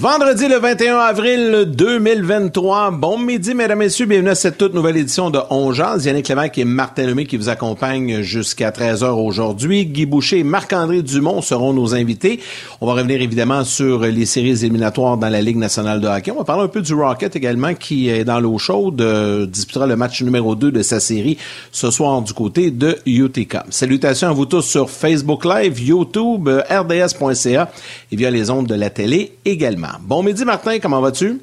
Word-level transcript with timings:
Vendredi 0.00 0.48
le 0.48 0.56
21 0.56 0.96
avril 0.96 1.64
2023. 1.76 2.90
Bon 2.92 3.18
midi, 3.18 3.52
mesdames 3.52 3.82
et 3.82 3.84
messieurs. 3.84 4.06
Bienvenue 4.06 4.30
à 4.30 4.34
cette 4.34 4.56
toute 4.56 4.72
nouvelle 4.72 4.96
édition 4.96 5.28
de 5.28 5.38
Ongeance. 5.50 6.06
Yannick 6.06 6.26
Lévesque 6.26 6.56
et 6.56 6.64
Martin 6.64 7.06
Lemay 7.06 7.26
qui 7.26 7.36
vous 7.36 7.50
accompagnent 7.50 8.22
jusqu'à 8.22 8.70
13h 8.70 9.10
aujourd'hui. 9.10 9.84
Guy 9.84 10.06
Boucher 10.06 10.38
et 10.38 10.42
Marc-André 10.42 11.02
Dumont 11.02 11.42
seront 11.42 11.74
nos 11.74 11.94
invités. 11.94 12.40
On 12.80 12.86
va 12.86 12.94
revenir 12.94 13.20
évidemment 13.20 13.62
sur 13.62 14.00
les 14.00 14.24
séries 14.24 14.64
éliminatoires 14.64 15.18
dans 15.18 15.28
la 15.28 15.42
Ligue 15.42 15.58
nationale 15.58 16.00
de 16.00 16.08
hockey. 16.08 16.30
On 16.30 16.38
va 16.38 16.44
parler 16.44 16.62
un 16.62 16.68
peu 16.68 16.80
du 16.80 16.94
Rocket 16.94 17.36
également 17.36 17.74
qui 17.74 18.08
est 18.08 18.24
dans 18.24 18.40
l'eau 18.40 18.56
chaude, 18.56 19.02
euh, 19.02 19.44
disputera 19.44 19.86
le 19.86 19.96
match 19.96 20.22
numéro 20.22 20.54
2 20.54 20.72
de 20.72 20.80
sa 20.82 20.98
série 20.98 21.36
ce 21.72 21.90
soir 21.90 22.22
du 22.22 22.32
côté 22.32 22.70
de 22.70 22.96
UTK. 23.04 23.58
Salutations 23.68 24.28
à 24.28 24.32
vous 24.32 24.46
tous 24.46 24.62
sur 24.62 24.88
Facebook 24.88 25.44
Live, 25.44 25.78
YouTube, 25.78 26.48
RDS.ca 26.48 27.70
et 28.10 28.16
via 28.16 28.30
les 28.30 28.48
ondes 28.48 28.66
de 28.66 28.74
la 28.74 28.88
télé 28.88 29.32
également. 29.44 29.89
Bon 29.98 30.22
midi, 30.22 30.44
Martin, 30.44 30.78
comment 30.78 31.00
vas-tu? 31.00 31.40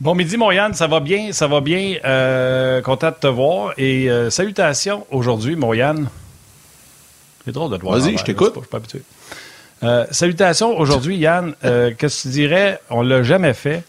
Bon 0.00 0.14
midi, 0.14 0.36
mon 0.36 0.50
Yann, 0.50 0.74
ça 0.74 0.86
va 0.86 1.00
bien, 1.00 1.32
ça 1.32 1.46
va 1.46 1.60
bien. 1.60 1.96
Euh, 2.04 2.80
content 2.82 3.10
de 3.10 3.16
te 3.16 3.26
voir. 3.26 3.72
Et 3.78 4.10
euh, 4.10 4.30
salutations 4.30 5.06
aujourd'hui, 5.10 5.56
mon 5.56 5.72
Yann. 5.72 6.08
C'est 7.44 7.52
drôle 7.52 7.70
de 7.72 7.76
te 7.76 7.82
voir. 7.82 7.98
Vas-y, 7.98 8.16
je 8.18 8.24
t'écoute. 8.24 8.52
Je 8.54 8.60
suis 8.60 8.68
pas 8.68 8.76
habitué. 8.76 9.02
Euh, 9.82 10.06
salutations 10.10 10.78
aujourd'hui, 10.78 11.16
Yann. 11.16 11.54
Qu'est-ce 11.62 12.22
que 12.24 12.28
tu 12.28 12.28
dirais? 12.28 12.80
On 12.90 13.02
l'a 13.02 13.22
jamais 13.22 13.54
fait. 13.54 13.84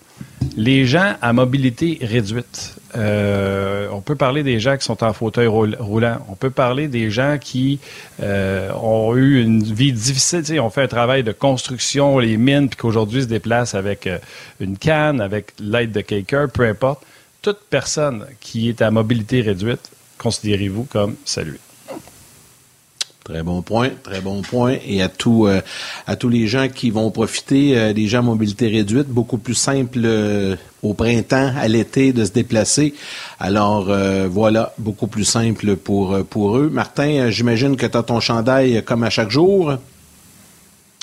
Les 0.57 0.85
gens 0.85 1.15
à 1.21 1.33
mobilité 1.33 1.99
réduite. 2.01 2.75
Euh, 2.95 3.89
on 3.91 3.99
peut 3.99 4.15
parler 4.15 4.41
des 4.41 4.59
gens 4.59 4.77
qui 4.77 4.85
sont 4.85 5.03
en 5.03 5.11
fauteuil 5.11 5.47
roulant. 5.47 6.25
On 6.29 6.35
peut 6.35 6.49
parler 6.49 6.87
des 6.87 7.09
gens 7.09 7.37
qui 7.39 7.79
euh, 8.21 8.71
ont 8.73 9.15
eu 9.15 9.41
une 9.41 9.63
vie 9.63 9.91
difficile. 9.91 10.41
Tu 10.41 10.53
sais, 10.53 10.59
ont 10.59 10.69
fait 10.69 10.83
un 10.83 10.87
travail 10.87 11.23
de 11.23 11.33
construction, 11.33 12.19
les 12.19 12.37
mines, 12.37 12.69
puis 12.69 12.77
qu'aujourd'hui 12.77 13.23
se 13.23 13.27
déplacent 13.27 13.75
avec 13.75 14.07
euh, 14.07 14.17
une 14.61 14.77
canne, 14.77 15.19
avec 15.19 15.51
l'aide 15.59 15.91
de 15.91 16.01
quelqu'un, 16.01 16.47
peu 16.47 16.65
importe. 16.65 17.01
Toute 17.41 17.59
personne 17.69 18.25
qui 18.39 18.69
est 18.69 18.81
à 18.81 18.91
mobilité 18.91 19.41
réduite, 19.41 19.91
considérez-vous 20.17 20.85
comme 20.85 21.15
saluée. 21.25 21.59
Très 23.25 23.41
bon 23.41 23.63
point, 23.63 23.89
très 24.03 24.21
bon 24.21 24.43
point. 24.43 24.77
Et 24.85 25.01
à 25.01 25.09
tous, 25.09 25.47
euh, 25.47 25.59
à 26.05 26.15
tous 26.15 26.29
les 26.29 26.45
gens 26.45 26.67
qui 26.67 26.91
vont 26.91 27.09
profiter 27.09 27.75
euh, 27.75 27.91
des 27.91 28.05
gens 28.05 28.19
à 28.19 28.21
mobilité 28.21 28.67
réduite, 28.67 29.07
beaucoup 29.07 29.39
plus 29.39 29.55
simple 29.55 30.01
euh, 30.03 30.55
au 30.83 30.93
printemps, 30.93 31.51
à 31.57 31.67
l'été, 31.67 32.13
de 32.13 32.23
se 32.23 32.31
déplacer. 32.31 32.93
Alors 33.39 33.91
voilà, 34.29 34.73
beaucoup 34.77 35.07
plus 35.07 35.23
simple 35.23 35.75
pour, 35.75 36.23
pour 36.29 36.59
eux. 36.59 36.69
Martin, 36.71 37.31
j'imagine 37.31 37.75
que 37.75 37.87
tu 37.87 37.97
as 37.97 38.03
ton 38.03 38.19
chandail 38.19 38.83
comme 38.83 39.03
à 39.03 39.09
chaque 39.09 39.31
jour. 39.31 39.73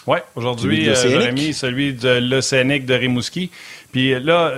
Oui, 0.07 0.19
aujourd'hui, 0.37 0.89
j'ai 0.95 1.33
mis 1.33 1.53
celui 1.53 1.93
de 1.95 2.21
l'Océanique 2.21 2.87
de 2.87 2.95
Rimouski. 2.95 3.51
Puis 3.93 4.19
là, 4.19 4.55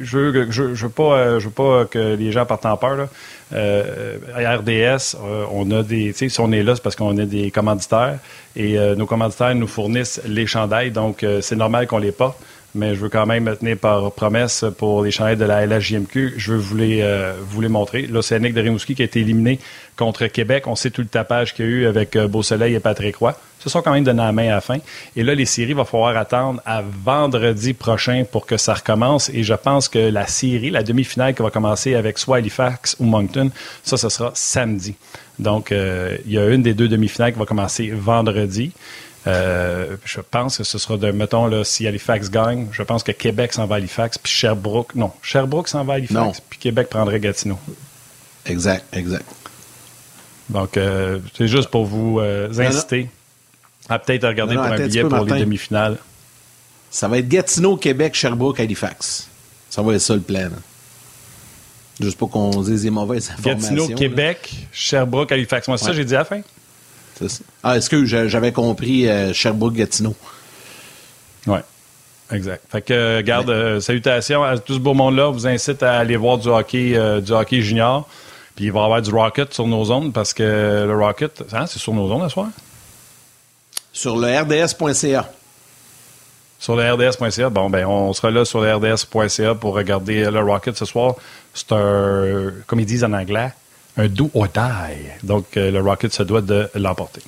je 0.00 0.18
veux, 0.18 0.50
je, 0.50 0.62
veux 0.62 0.88
pas, 0.88 1.38
je 1.40 1.46
veux 1.46 1.50
pas 1.50 1.84
que 1.86 2.14
les 2.14 2.30
gens 2.30 2.46
partent 2.46 2.66
en 2.66 2.76
peur. 2.76 2.94
Là. 2.94 3.08
Euh, 3.52 4.18
à 4.34 4.56
RDS, 4.56 5.16
euh, 5.22 5.44
on 5.52 5.70
a 5.70 5.84
des, 5.84 6.12
si 6.12 6.40
on 6.40 6.50
est 6.50 6.64
là, 6.64 6.74
c'est 6.74 6.82
parce 6.82 6.96
qu'on 6.96 7.16
a 7.16 7.24
des 7.24 7.52
commanditaires 7.52 8.18
et 8.56 8.76
euh, 8.76 8.96
nos 8.96 9.06
commanditaires 9.06 9.54
nous 9.54 9.68
fournissent 9.68 10.20
les 10.26 10.48
chandails, 10.48 10.90
donc 10.90 11.24
c'est 11.40 11.54
normal 11.54 11.86
qu'on 11.86 11.98
les 11.98 12.10
porte 12.10 12.38
mais 12.76 12.94
je 12.94 13.00
veux 13.00 13.08
quand 13.08 13.26
même 13.26 13.44
me 13.44 13.56
tenir 13.56 13.76
par 13.78 14.12
promesse 14.12 14.64
pour 14.78 15.02
les 15.02 15.10
chandails 15.10 15.36
de 15.36 15.44
la 15.44 15.66
LHJMQ. 15.66 16.34
Je 16.36 16.52
veux 16.52 16.58
vous 16.58 16.76
les, 16.76 17.00
euh, 17.02 17.32
vous 17.48 17.60
les 17.60 17.68
montrer. 17.68 18.02
L'Océanique 18.02 18.54
de 18.54 18.60
Rimouski 18.60 18.94
qui 18.94 19.02
a 19.02 19.04
été 19.06 19.20
éliminé 19.20 19.58
contre 19.96 20.26
Québec. 20.26 20.66
On 20.66 20.76
sait 20.76 20.90
tout 20.90 21.00
le 21.00 21.08
tapage 21.08 21.54
qu'il 21.54 21.64
y 21.64 21.68
a 21.68 21.70
eu 21.70 21.86
avec 21.86 22.14
euh, 22.14 22.28
Beau 22.28 22.42
Soleil 22.42 22.74
et 22.74 22.80
Patrick 22.80 23.16
Roy. 23.16 23.34
Ce 23.58 23.70
sont 23.70 23.82
quand 23.82 23.92
même 23.92 24.04
donné 24.04 24.22
la 24.22 24.32
main 24.32 24.48
à 24.48 24.56
la 24.56 24.60
fin. 24.60 24.78
Et 25.16 25.24
là, 25.24 25.34
les 25.34 25.46
séries, 25.46 25.70
il 25.70 25.76
va 25.76 25.84
falloir 25.84 26.16
attendre 26.16 26.60
à 26.64 26.82
vendredi 26.82 27.72
prochain 27.72 28.24
pour 28.30 28.46
que 28.46 28.56
ça 28.56 28.74
recommence. 28.74 29.30
Et 29.30 29.42
je 29.42 29.54
pense 29.54 29.88
que 29.88 29.98
la 29.98 30.26
série, 30.26 30.70
la 30.70 30.82
demi-finale 30.82 31.34
qui 31.34 31.42
va 31.42 31.50
commencer 31.50 31.94
avec 31.94 32.18
soit 32.18 32.36
Halifax 32.36 32.96
ou 33.00 33.04
Moncton, 33.04 33.50
ça, 33.82 33.96
ce 33.96 34.08
sera 34.08 34.30
samedi. 34.34 34.94
Donc, 35.38 35.72
euh, 35.72 36.16
il 36.26 36.32
y 36.32 36.38
a 36.38 36.48
une 36.48 36.62
des 36.62 36.74
deux 36.74 36.88
demi-finales 36.88 37.32
qui 37.32 37.38
va 37.38 37.46
commencer 37.46 37.90
vendredi. 37.90 38.72
Euh, 39.26 39.96
je 40.04 40.20
pense 40.20 40.58
que 40.58 40.64
ce 40.64 40.78
sera 40.78 40.96
de, 40.96 41.10
mettons, 41.10 41.46
là, 41.46 41.64
si 41.64 41.86
Halifax 41.86 42.30
gagne, 42.30 42.68
je 42.70 42.82
pense 42.82 43.02
que 43.02 43.12
Québec 43.12 43.52
s'en 43.52 43.66
va 43.66 43.76
à 43.76 43.78
Halifax, 43.78 44.18
puis 44.18 44.32
Sherbrooke, 44.32 44.94
non, 44.94 45.10
Sherbrooke 45.22 45.68
s'en 45.68 45.84
va 45.84 45.94
à 45.94 45.96
Halifax, 45.96 46.40
puis 46.48 46.58
Québec 46.58 46.88
prendrait 46.88 47.18
Gatineau. 47.18 47.58
Exact, 48.44 48.84
exact. 48.96 49.24
Donc, 50.48 50.76
euh, 50.76 51.18
c'est 51.36 51.48
juste 51.48 51.70
pour 51.70 51.86
vous 51.86 52.20
euh, 52.20 52.48
inciter 52.58 53.08
à 53.88 53.98
peut-être 53.98 54.28
regarder 54.28 54.54
pour 54.54 54.64
un 54.64 54.86
billet 54.86 55.02
pour 55.02 55.24
les 55.24 55.40
demi-finales. 55.40 55.98
Ça 56.90 57.08
va 57.08 57.18
être 57.18 57.28
Gatineau, 57.28 57.76
Québec, 57.76 58.14
Sherbrooke, 58.14 58.60
Halifax. 58.60 59.28
Ça 59.70 59.82
va 59.82 59.94
être 59.94 60.00
ça 60.00 60.14
le 60.14 60.20
plan. 60.20 60.50
Juste 62.00 62.16
pour 62.16 62.30
qu'on 62.30 62.50
dise 62.62 62.82
des 62.82 62.90
mauvaises 62.90 63.30
informations. 63.30 63.74
Gatineau, 63.74 63.96
Québec, 63.96 64.54
Sherbrooke, 64.70 65.32
Halifax. 65.32 65.66
Moi, 65.66 65.78
c'est 65.78 65.86
ça 65.86 65.92
j'ai 65.92 66.04
dit 66.04 66.14
à 66.14 66.18
la 66.18 66.24
fin. 66.24 66.42
Ah, 67.62 67.76
est-ce 67.76 67.90
que 67.90 68.04
j'avais 68.04 68.52
compris 68.52 69.08
euh, 69.08 69.32
Sherbrooke-Gatineau? 69.32 70.14
Oui, 71.46 71.58
exact. 72.32 72.64
Fait 72.70 72.82
que, 72.82 73.20
garde, 73.22 73.50
euh, 73.50 73.80
salutations 73.80 74.42
à 74.42 74.58
tout 74.58 74.74
ce 74.74 74.78
beau 74.78 74.94
monde-là. 74.94 75.28
vous 75.30 75.46
incite 75.46 75.82
à 75.82 75.98
aller 75.98 76.16
voir 76.16 76.38
du 76.38 76.48
hockey, 76.48 76.96
euh, 76.96 77.20
du 77.20 77.32
hockey 77.32 77.62
junior. 77.62 78.08
Puis 78.54 78.66
il 78.66 78.72
va 78.72 78.80
y 78.80 78.84
avoir 78.84 79.02
du 79.02 79.10
Rocket 79.10 79.52
sur 79.52 79.66
nos 79.66 79.84
zones 79.84 80.12
parce 80.12 80.32
que 80.32 80.42
le 80.86 80.96
Rocket, 80.96 81.44
hein, 81.52 81.66
c'est 81.66 81.78
sur 81.78 81.92
nos 81.92 82.08
zones 82.08 82.22
ce 82.22 82.32
soir? 82.32 82.48
Sur 83.92 84.16
le 84.16 84.28
RDS.ca. 84.28 85.30
Sur 86.58 86.74
le 86.74 86.90
RDS.ca. 86.90 87.50
Bon, 87.50 87.68
ben, 87.68 87.86
on 87.86 88.14
sera 88.14 88.30
là 88.30 88.46
sur 88.46 88.62
le 88.62 88.74
RDS.ca 88.74 89.54
pour 89.54 89.74
regarder 89.74 90.30
le 90.30 90.40
Rocket 90.40 90.74
ce 90.74 90.86
soir. 90.86 91.16
C'est 91.52 91.72
un, 91.72 92.52
comme 92.66 92.80
ils 92.80 92.86
disent 92.86 93.04
en 93.04 93.12
anglais, 93.12 93.52
un 93.96 94.08
do 94.08 94.30
or 94.34 94.48
die. 94.48 95.26
Donc, 95.26 95.56
euh, 95.56 95.70
le 95.70 95.80
Rocket 95.80 96.12
se 96.12 96.22
doit 96.22 96.42
de 96.42 96.68
l'emporter. 96.74 97.22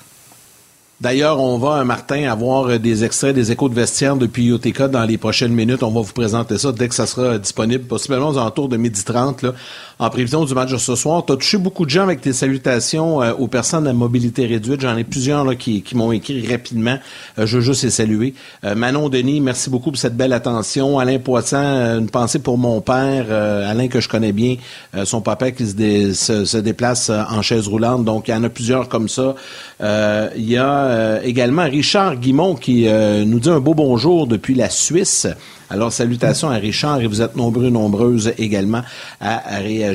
D'ailleurs, 1.01 1.41
on 1.41 1.59
va, 1.59 1.84
Martin, 1.84 2.29
avoir 2.29 2.67
euh, 2.69 2.79
des 2.79 3.05
extraits 3.05 3.33
des 3.33 3.53
échos 3.53 3.69
de 3.69 3.75
vestiaire 3.75 4.17
depuis 4.17 4.49
UTK 4.49 4.83
dans 4.84 5.05
les 5.05 5.17
prochaines 5.17 5.53
minutes. 5.53 5.84
On 5.84 5.93
va 5.93 6.01
vous 6.01 6.12
présenter 6.12 6.59
ça 6.59 6.73
dès 6.73 6.89
que 6.89 6.95
ça 6.95 7.06
sera 7.06 7.39
disponible, 7.39 7.84
possiblement 7.84 8.31
aux 8.31 8.39
alentours 8.39 8.69
de 8.69 8.77
midi 8.77 9.05
30, 9.05 9.43
là, 9.43 9.55
en 9.98 10.10
prévision 10.10 10.44
du 10.44 10.54
match 10.54 10.70
de 10.70 10.76
ce 10.76 10.94
soir. 10.94 11.25
Tu 11.26 11.32
as 11.32 11.36
touché 11.36 11.59
beaucoup 11.59 11.84
de 11.84 11.91
gens 11.91 12.03
avec 12.03 12.20
tes 12.20 12.32
salutations 12.32 13.22
euh, 13.22 13.32
aux 13.34 13.48
personnes 13.48 13.86
à 13.86 13.92
mobilité 13.92 14.47
réduite. 14.47 14.81
J'en 14.81 14.97
ai 14.97 15.04
plusieurs 15.04 15.44
là, 15.44 15.54
qui, 15.54 15.82
qui 15.82 15.97
m'ont 15.97 16.12
écrit 16.12 16.47
rapidement. 16.47 16.98
Euh, 17.38 17.47
je 17.47 17.56
veux 17.56 17.62
juste 17.62 17.82
les 17.82 17.91
saluer. 17.91 18.34
Manon 18.76 19.08
Denis, 19.08 19.41
merci 19.41 19.70
beaucoup 19.70 19.91
pour 19.91 19.98
cette 19.98 20.16
belle 20.16 20.32
attention. 20.32 20.98
Alain 20.98 21.19
Poisson, 21.19 21.56
une 21.56 22.10
pensée 22.10 22.38
pour 22.38 22.58
mon 22.58 22.81
père, 22.81 23.31
Alain 23.31 23.88
que 23.88 24.00
je 24.00 24.08
connais 24.08 24.32
bien, 24.32 24.56
son 25.04 25.20
papa 25.20 25.50
qui 25.50 25.66
se, 25.66 26.56
déplace 26.58 27.10
en 27.10 27.42
chaise 27.42 27.69
roulante. 27.69 28.04
Donc, 28.04 28.28
il 28.28 28.32
y 28.32 28.34
en 28.34 28.44
a 28.44 28.48
plusieurs 28.48 28.88
comme 28.88 29.08
ça. 29.08 29.34
Il 29.81 30.48
y 30.48 30.56
a 30.56 30.98
euh, 30.98 31.20
également 31.22 31.64
Richard 31.64 32.16
Guimont 32.16 32.54
qui 32.54 32.88
euh, 32.88 33.25
nous 33.25 33.41
dit 33.41 33.48
un 33.48 33.60
beau 33.60 33.75
bonjour 33.75 34.26
depuis 34.26 34.54
la 34.54 34.69
Suisse. 34.70 35.26
Alors, 35.70 35.92
salutations 35.92 36.50
à 36.50 36.54
Richard 36.54 37.00
et 37.00 37.06
vous 37.06 37.20
êtes 37.20 37.37
nombreux, 37.37 37.69
nombreuses 37.69 38.32
également 38.38 38.82
à, 39.20 39.58
réagir. 39.58 39.88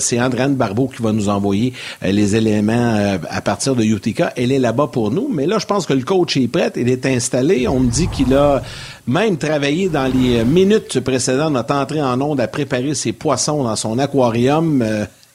C'est 0.00 0.20
Andréane 0.20 0.54
Barbeau 0.54 0.88
qui 0.88 1.02
va 1.02 1.12
nous 1.12 1.28
envoyer 1.28 1.72
euh, 2.02 2.12
les 2.12 2.36
éléments 2.36 3.18
à 3.28 3.40
partir 3.40 3.74
de 3.74 3.82
Utica. 3.84 4.32
Elle 4.36 4.52
est 4.52 4.58
là-bas 4.58 4.88
pour 4.92 5.10
nous, 5.10 5.28
mais 5.32 5.46
là, 5.46 5.58
je 5.58 5.66
pense 5.66 5.86
que 5.86 5.92
le 5.92 6.02
coach 6.02 6.36
est 6.36 6.48
prêt, 6.48 6.72
il 6.76 6.88
est 6.88 7.06
installé. 7.06 7.68
On 7.68 7.80
me 7.80 7.90
dit 7.90 8.08
qu'il 8.08 8.34
a 8.34 8.62
même 9.06 9.36
travaillé 9.36 9.88
dans 9.88 10.10
les 10.12 10.44
minutes 10.44 11.00
précédentes, 11.00 11.52
notre 11.52 11.74
entrée 11.74 12.02
en 12.02 12.20
onde 12.20 12.40
à 12.40 12.48
préparer 12.48 12.94
ses 12.94 13.12
poissons 13.12 13.64
dans 13.64 13.76
son 13.76 13.98
aquarium. 13.98 14.84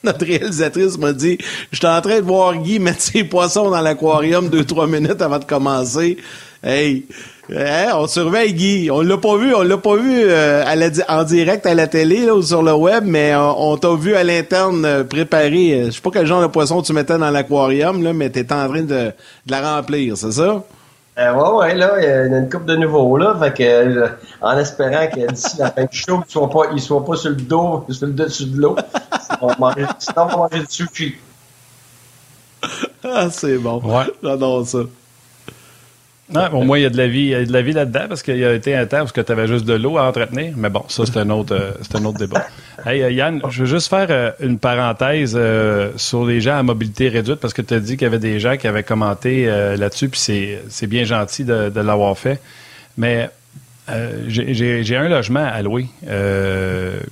notre 0.04 0.24
réalisatrice 0.24 0.98
m'a 0.98 1.12
dit 1.12 1.38
Je 1.70 1.78
suis 1.78 1.86
en 1.86 2.00
train 2.00 2.16
de 2.16 2.24
voir 2.24 2.56
Guy 2.56 2.78
mettre 2.78 3.00
ses 3.00 3.24
poissons 3.24 3.70
dans 3.70 3.80
l'aquarium 3.80 4.48
deux, 4.48 4.64
trois 4.64 4.86
minutes 4.86 5.20
avant 5.20 5.38
de 5.38 5.44
commencer. 5.44 6.16
Hey, 6.62 7.06
hein, 7.50 7.92
on 7.94 8.06
surveille 8.06 8.52
Guy. 8.52 8.90
On 8.90 9.00
l'a 9.00 9.16
pas 9.16 9.36
vu, 9.38 9.54
on 9.54 9.62
l'a 9.62 9.78
pas 9.78 9.96
vu 9.96 10.24
euh, 10.24 10.62
en 11.08 11.24
direct 11.24 11.64
à 11.64 11.74
la 11.74 11.86
télé 11.86 12.30
ou 12.30 12.42
sur 12.42 12.62
le 12.62 12.74
web, 12.74 13.04
mais 13.06 13.34
on, 13.34 13.78
t'a 13.78 13.94
vu 13.94 14.14
à 14.14 14.22
l'interne 14.22 14.84
euh, 14.84 15.04
préparer. 15.04 15.86
Je 15.86 15.90
sais 15.90 16.00
pas 16.02 16.10
quel 16.12 16.26
genre 16.26 16.42
de 16.42 16.48
poisson 16.48 16.82
tu 16.82 16.92
mettais 16.92 17.16
dans 17.16 17.30
l'aquarium, 17.30 18.02
là, 18.02 18.12
mais 18.12 18.28
t'étais 18.28 18.52
en 18.52 18.68
train 18.68 18.82
de, 18.82 18.86
de 18.86 19.12
la 19.50 19.76
remplir, 19.76 20.18
c'est 20.18 20.32
ça? 20.32 20.62
Euh, 21.18 21.34
ouais, 21.34 21.50
ouais, 21.50 21.74
là, 21.74 21.94
il 21.98 22.04
y 22.04 22.06
a 22.06 22.26
une 22.26 22.48
coupe 22.50 22.66
de 22.66 22.76
nouveau, 22.76 23.16
là. 23.16 23.34
Fait 23.40 23.54
que, 23.54 23.62
euh, 23.62 24.08
en 24.42 24.58
espérant 24.58 25.06
que 25.06 25.32
d'ici 25.32 25.56
la 25.58 25.70
fin 25.70 25.84
du 25.84 25.96
show, 25.96 26.16
il 26.16 26.18
ne 26.18 26.24
soit 26.28 26.50
pas, 26.50 26.62
il 26.74 26.80
soit 26.80 27.04
pas 27.04 27.16
sur 27.16 27.30
le 27.30 27.36
dos, 27.36 27.86
sur 27.88 28.06
le 28.06 28.12
dessus 28.12 28.46
de 28.46 28.60
l'eau. 28.60 28.76
sinon, 29.18 29.38
on 29.40 29.46
va 29.46 30.36
manger 30.36 30.60
dessus, 30.60 31.20
Ah, 33.02 33.28
c'est 33.30 33.56
bon. 33.56 33.80
Ouais. 33.82 34.04
J'adore 34.22 34.66
ça. 34.66 34.80
Non, 36.32 36.46
au 36.52 36.62
moins, 36.62 36.78
il 36.78 36.82
y 36.82 36.86
a 36.86 36.90
de 36.90 36.96
la 36.96 37.08
vie, 37.08 37.20
il 37.20 37.28
y 37.28 37.34
a 37.34 37.44
de 37.44 37.52
la 37.52 37.62
vie 37.62 37.72
là-dedans 37.72 38.04
parce 38.08 38.22
qu'il 38.22 38.36
y 38.36 38.44
a 38.44 38.54
été 38.54 38.74
un 38.74 38.86
temps 38.86 38.98
parce 38.98 39.12
que 39.12 39.20
tu 39.20 39.32
avais 39.32 39.48
juste 39.48 39.64
de 39.64 39.74
l'eau 39.74 39.98
à 39.98 40.08
entretenir. 40.08 40.54
Mais 40.56 40.70
bon, 40.70 40.84
ça, 40.88 41.04
c'est 41.04 41.18
un 41.18 41.28
autre, 41.30 41.54
euh, 41.54 41.72
c'est 41.82 41.96
un 41.96 42.04
autre 42.04 42.18
débat. 42.18 42.46
Hey, 42.86 43.02
euh, 43.02 43.10
Yann, 43.10 43.42
je 43.50 43.60
veux 43.60 43.66
juste 43.66 43.90
faire 43.90 44.06
euh, 44.08 44.30
une 44.40 44.58
parenthèse 44.58 45.38
sur 45.96 46.24
les 46.24 46.40
gens 46.40 46.56
à 46.56 46.62
mobilité 46.62 47.10
réduite 47.10 47.36
parce 47.36 47.52
que 47.52 47.60
tu 47.60 47.74
as 47.74 47.78
dit 47.80 47.98
qu'il 47.98 48.04
y 48.04 48.06
avait 48.06 48.18
des 48.18 48.40
gens 48.40 48.56
qui 48.56 48.66
avaient 48.66 48.82
commenté 48.82 49.44
là-dessus, 49.44 50.08
puis 50.08 50.18
c'est, 50.18 50.62
c'est 50.70 50.86
bien 50.86 51.04
gentil 51.04 51.44
de, 51.44 51.68
de 51.68 51.80
l'avoir 51.80 52.16
fait. 52.16 52.40
Mais 52.96 53.28
Euh, 53.90 54.24
j'ai 54.28 54.96
un 54.96 55.08
logement 55.08 55.44
à 55.44 55.60
louer, 55.62 55.86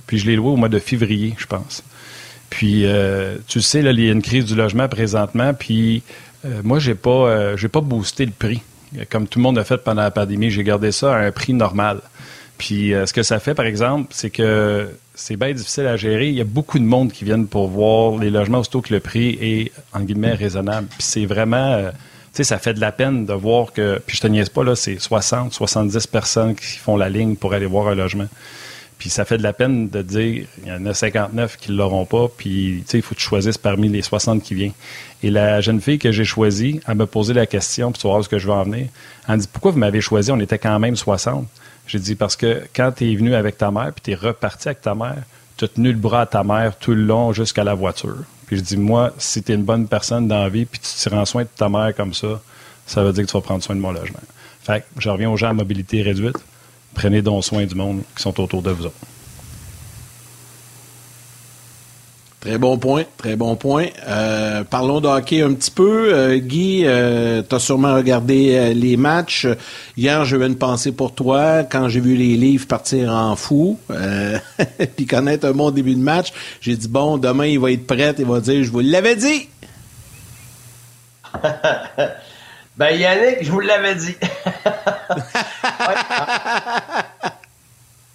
puis 0.07 0.17
je 0.17 0.25
l'ai 0.25 0.35
loué 0.37 0.49
au 0.49 0.55
mois 0.55 0.69
de 0.69 0.79
février, 0.79 1.35
je 1.37 1.45
pense. 1.45 1.83
Puis, 2.49 2.85
tu 3.47 3.61
sais, 3.61 3.81
là, 3.81 3.91
il 3.91 3.99
y 3.99 4.09
a 4.09 4.11
une 4.13 4.21
crise 4.21 4.45
du 4.45 4.55
logement 4.55 4.87
présentement, 4.87 5.53
puis 5.53 6.01
moi, 6.63 6.79
j'ai 6.79 6.95
pas, 6.95 7.55
j'ai 7.57 7.67
pas 7.67 7.81
boosté 7.81 8.25
le 8.25 8.31
prix. 8.31 8.61
Comme 9.09 9.27
tout 9.27 9.39
le 9.39 9.43
monde 9.43 9.57
a 9.57 9.63
fait 9.63 9.77
pendant 9.77 10.01
la 10.01 10.11
pandémie, 10.11 10.49
j'ai 10.49 10.63
gardé 10.63 10.91
ça 10.91 11.15
à 11.15 11.19
un 11.19 11.31
prix 11.31 11.53
normal. 11.53 12.01
Puis, 12.57 12.91
ce 13.05 13.13
que 13.13 13.23
ça 13.23 13.39
fait, 13.39 13.53
par 13.53 13.65
exemple, 13.65 14.07
c'est 14.11 14.29
que 14.29 14.89
c'est 15.15 15.37
bien 15.37 15.53
difficile 15.53 15.87
à 15.87 15.95
gérer. 15.95 16.27
Il 16.27 16.35
y 16.35 16.41
a 16.41 16.45
beaucoup 16.45 16.79
de 16.79 16.83
monde 16.83 17.11
qui 17.11 17.23
viennent 17.23 17.47
pour 17.47 17.69
voir 17.69 18.17
les 18.17 18.29
logements 18.29 18.59
aussitôt 18.59 18.81
que 18.81 18.93
le 18.93 18.99
prix 18.99 19.37
est, 19.41 19.71
en 19.93 20.01
guillemets, 20.01 20.33
raisonnable. 20.33 20.87
Puis, 20.87 21.03
c'est 21.03 21.25
vraiment 21.25 21.89
sais, 22.33 22.43
ça 22.43 22.59
fait 22.59 22.73
de 22.73 22.79
la 22.79 22.91
peine 22.91 23.25
de 23.25 23.33
voir 23.33 23.73
que, 23.73 24.01
puis 24.05 24.17
je 24.17 24.21
te 24.21 24.27
niaise 24.27 24.49
pas, 24.49 24.63
là, 24.63 24.75
c'est 24.75 24.99
60, 24.99 25.53
70 25.53 26.07
personnes 26.07 26.55
qui 26.55 26.77
font 26.77 26.97
la 26.97 27.09
ligne 27.09 27.35
pour 27.35 27.53
aller 27.53 27.65
voir 27.65 27.87
un 27.87 27.95
logement. 27.95 28.27
Puis 28.99 29.09
ça 29.09 29.23
fait 29.23 29.37
de 29.37 29.43
la 29.43 29.53
peine 29.53 29.87
de 29.89 30.01
dire, 30.01 30.45
il 30.61 30.67
y 30.67 30.71
en 30.71 30.85
a 30.85 30.93
59 30.93 31.55
qui 31.55 31.71
ne 31.71 31.77
l'auront 31.77 32.05
pas, 32.05 32.27
puis 32.27 32.83
il 32.93 33.01
faut 33.01 33.15
que 33.15 33.19
tu 33.19 33.25
choisisses 33.25 33.57
parmi 33.57 33.87
les 33.87 34.01
60 34.01 34.43
qui 34.43 34.53
viennent. 34.53 34.73
Et 35.23 35.31
la 35.31 35.61
jeune 35.61 35.79
fille 35.79 35.97
que 35.97 36.11
j'ai 36.11 36.25
choisie, 36.25 36.81
elle 36.85 36.95
me 36.95 37.05
posé 37.05 37.33
la 37.33 37.45
question, 37.45 37.93
puis 37.93 38.01
tu 38.01 38.07
vas 38.07 38.13
voir 38.13 38.23
ce 38.25 38.29
que 38.29 38.37
je 38.37 38.45
veux 38.45 38.53
en 38.53 38.63
venir. 38.63 38.87
Elle 39.27 39.35
me 39.35 39.39
dit, 39.39 39.47
pourquoi 39.51 39.71
vous 39.71 39.79
m'avez 39.79 40.01
choisi? 40.01 40.33
On 40.33 40.39
était 40.41 40.59
quand 40.59 40.77
même 40.79 40.97
60. 40.97 41.47
J'ai 41.87 41.99
dit, 41.99 42.15
parce 42.15 42.35
que 42.35 42.63
quand 42.75 42.91
tu 42.91 43.09
es 43.09 43.15
venu 43.15 43.33
avec 43.35 43.57
ta 43.57 43.71
mère, 43.71 43.93
puis 43.93 44.01
tu 44.03 44.11
es 44.11 44.15
reparti 44.15 44.67
avec 44.67 44.81
ta 44.81 44.93
mère, 44.93 45.23
tu 45.55 45.63
as 45.63 45.69
tenu 45.69 45.93
le 45.93 45.97
bras 45.97 46.21
à 46.21 46.25
ta 46.25 46.43
mère 46.43 46.77
tout 46.77 46.91
le 46.91 47.03
long 47.03 47.31
jusqu'à 47.31 47.63
la 47.63 47.75
voiture. 47.75 48.17
Puis 48.47 48.57
je 48.57 48.61
dis, 48.61 48.77
moi, 48.77 49.13
si 49.17 49.41
tu 49.41 49.53
es 49.53 49.55
une 49.55 49.63
bonne 49.63 49.87
personne 49.87 50.27
dans 50.27 50.43
la 50.43 50.49
vie, 50.49 50.65
puis 50.65 50.79
tu 50.79 50.89
te 50.89 51.09
rends 51.09 51.25
soin 51.25 51.43
de 51.43 51.49
ta 51.55 51.69
mère 51.69 51.95
comme 51.95 52.13
ça, 52.13 52.41
ça 52.85 53.01
veut 53.01 53.13
dire 53.13 53.25
que 53.25 53.31
tu 53.31 53.37
vas 53.37 53.41
prendre 53.41 53.63
soin 53.63 53.75
de 53.75 53.81
mon 53.81 53.91
logement. 53.91 54.19
Fait 54.61 54.81
que 54.81 55.01
je 55.01 55.09
reviens 55.09 55.29
aux 55.29 55.37
gens 55.37 55.49
à 55.49 55.53
mobilité 55.53 56.01
réduite. 56.01 56.37
Prenez 56.93 57.21
donc 57.21 57.43
soin 57.43 57.65
du 57.65 57.75
monde 57.75 58.01
qui 58.15 58.21
sont 58.21 58.39
autour 58.39 58.61
de 58.61 58.71
vous 58.71 58.85
autres. 58.87 58.95
Très 62.39 62.57
bon 62.57 62.77
point, 62.77 63.03
très 63.17 63.35
bon 63.35 63.57
point. 63.57 63.87
Euh, 64.07 64.63
parlons 64.63 65.01
de 65.01 65.09
hockey 65.09 65.41
un 65.41 65.53
petit 65.53 65.71
peu. 65.71 66.13
Euh, 66.13 66.37
Guy, 66.37 66.83
euh, 66.85 67.43
tu 67.47 67.53
as 67.53 67.59
sûrement 67.59 67.93
regardé 67.93 68.73
les 68.73 68.95
matchs. 68.95 69.45
Hier, 69.97 70.23
j'ai 70.23 70.37
eu 70.37 70.43
une 70.45 70.57
pensée 70.57 70.93
pour 70.93 71.13
toi 71.13 71.63
quand 71.63 71.89
j'ai 71.89 71.99
vu 71.99 72.15
les 72.15 72.37
livres 72.37 72.65
partir 72.65 73.11
en 73.11 73.35
fou, 73.35 73.77
puis 74.95 75.05
connaître 75.05 75.47
un 75.47 75.51
bon 75.51 75.69
début 75.71 75.95
de 75.95 75.99
match. 75.99 76.31
J'ai 76.61 76.77
dit, 76.77 76.87
bon, 76.87 77.17
demain, 77.17 77.47
il 77.47 77.59
va 77.59 77.73
être 77.73 77.85
prêt, 77.85 78.15
il 78.17 78.25
va 78.25 78.39
dire, 78.39 78.63
je 78.63 78.71
vous 78.71 78.79
l'avais 78.79 79.17
dit. 79.17 79.49
ben 82.77 82.95
Yannick, 82.95 83.43
je 83.43 83.51
vous 83.51 83.59
l'avais 83.59 83.95
dit. 83.95 84.15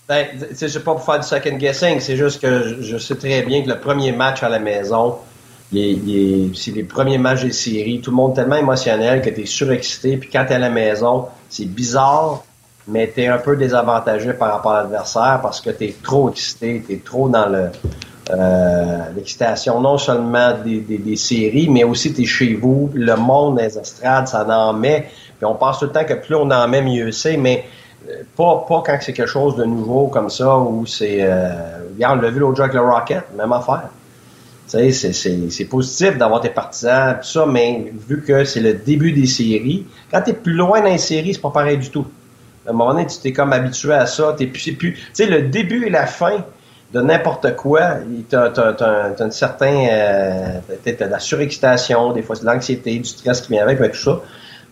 Ben, 0.06 0.26
c'est 0.52 0.84
pas 0.84 0.92
pour 0.92 1.02
faire 1.02 1.20
du 1.20 1.26
second 1.26 1.56
guessing, 1.56 1.98
c'est 1.98 2.16
juste 2.16 2.42
que 2.42 2.82
je, 2.82 2.98
sais 2.98 3.14
très 3.16 3.40
bien 3.40 3.62
que 3.62 3.68
le 3.70 3.80
premier 3.80 4.12
match 4.12 4.42
à 4.42 4.50
la 4.50 4.58
maison, 4.58 5.16
c'est 5.72 6.70
les 6.74 6.82
premiers 6.86 7.16
matchs 7.16 7.44
des 7.44 7.52
séries, 7.52 8.02
tout 8.02 8.10
le 8.10 8.16
monde 8.16 8.34
tellement 8.34 8.56
émotionnel 8.56 9.22
que 9.22 9.30
tu 9.30 9.40
es 9.40 9.46
surexcité, 9.46 10.18
puis 10.18 10.28
quand 10.30 10.44
tu 10.44 10.52
es 10.52 10.56
à 10.56 10.58
la 10.58 10.68
maison, 10.68 11.28
c'est 11.48 11.64
bizarre, 11.64 12.44
mais 12.86 13.10
tu 13.14 13.22
es 13.22 13.28
un 13.28 13.38
peu 13.38 13.56
désavantagé 13.56 14.34
par 14.34 14.52
rapport 14.52 14.72
à 14.72 14.82
l'adversaire 14.82 15.40
parce 15.40 15.62
que 15.62 15.70
tu 15.70 15.84
es 15.84 15.94
trop 16.02 16.28
excité, 16.28 16.84
tu 16.86 16.92
es 16.92 16.98
trop 16.98 17.30
dans 17.30 17.50
euh, 18.30 18.98
l'excitation 19.16 19.80
non 19.80 19.96
seulement 19.96 20.52
des, 20.62 20.80
des, 20.80 21.16
séries, 21.16 21.70
mais 21.70 21.84
aussi 21.84 22.12
tu 22.12 22.22
es 22.22 22.26
chez 22.26 22.52
vous, 22.52 22.90
le 22.92 23.16
monde 23.16 23.56
des 23.56 23.78
estrades, 23.78 24.28
ça 24.28 24.46
en 24.46 24.74
met, 24.74 25.08
puis 25.38 25.46
on 25.46 25.54
pense 25.54 25.78
tout 25.78 25.86
le 25.86 25.92
temps 25.92 26.04
que 26.04 26.12
plus 26.12 26.34
on 26.34 26.50
en 26.50 26.68
met, 26.68 26.82
mieux 26.82 27.10
c'est, 27.10 27.38
mais 27.38 27.64
pas, 28.36 28.64
pas 28.68 28.82
quand 28.84 28.98
c'est 29.00 29.12
quelque 29.12 29.28
chose 29.28 29.56
de 29.56 29.64
nouveau 29.64 30.08
comme 30.08 30.30
ça, 30.30 30.58
où 30.58 30.86
c'est... 30.86 31.18
Euh, 31.20 31.88
regarde, 31.94 32.18
on 32.18 32.22
l'a 32.22 32.30
vu 32.30 32.40
l'autre 32.40 32.56
jour 32.56 32.64
avec 32.64 32.74
le 32.74 32.82
Rocket, 32.82 33.24
même 33.36 33.52
affaire. 33.52 33.88
Tu 34.70 34.92
sais, 34.92 35.12
c'est 35.50 35.64
positif 35.66 36.16
d'avoir 36.16 36.40
tes 36.40 36.48
partisans, 36.48 37.16
tout 37.20 37.28
ça, 37.28 37.46
mais 37.46 37.92
vu 38.08 38.22
que 38.22 38.44
c'est 38.44 38.60
le 38.60 38.74
début 38.74 39.12
des 39.12 39.26
séries, 39.26 39.86
quand 40.10 40.22
tu 40.22 40.30
es 40.30 40.32
plus 40.32 40.54
loin 40.54 40.80
dans 40.80 40.88
les 40.88 40.98
séries, 40.98 41.34
c'est 41.34 41.40
pas 41.40 41.50
pareil 41.50 41.78
du 41.78 41.90
tout. 41.90 42.06
À 42.66 42.70
un 42.70 42.72
moment 42.72 42.92
donné, 42.92 43.06
tu 43.06 43.18
t'es 43.18 43.32
comme 43.32 43.52
habitué 43.52 43.92
à 43.92 44.06
ça. 44.06 44.34
T'es 44.36 44.46
plus, 44.46 44.72
plus, 44.72 44.94
tu 44.94 45.00
sais, 45.12 45.26
le 45.26 45.42
début 45.42 45.86
et 45.86 45.90
la 45.90 46.06
fin 46.06 46.44
de 46.94 47.00
n'importe 47.00 47.56
quoi, 47.56 47.96
tu 48.30 48.36
as, 48.36 48.52
un 49.18 49.30
certain, 49.30 49.86
euh, 49.90 50.60
t'as 50.84 51.06
de 51.06 51.10
la 51.10 51.18
surexcitation, 51.18 52.12
des 52.12 52.22
fois 52.22 52.36
c'est 52.36 52.42
de 52.42 52.46
l'anxiété, 52.46 52.96
du 52.96 53.04
stress 53.04 53.40
qui 53.40 53.52
vient 53.52 53.64
avec 53.64 53.80
tout 53.92 53.98
ça. 53.98 54.20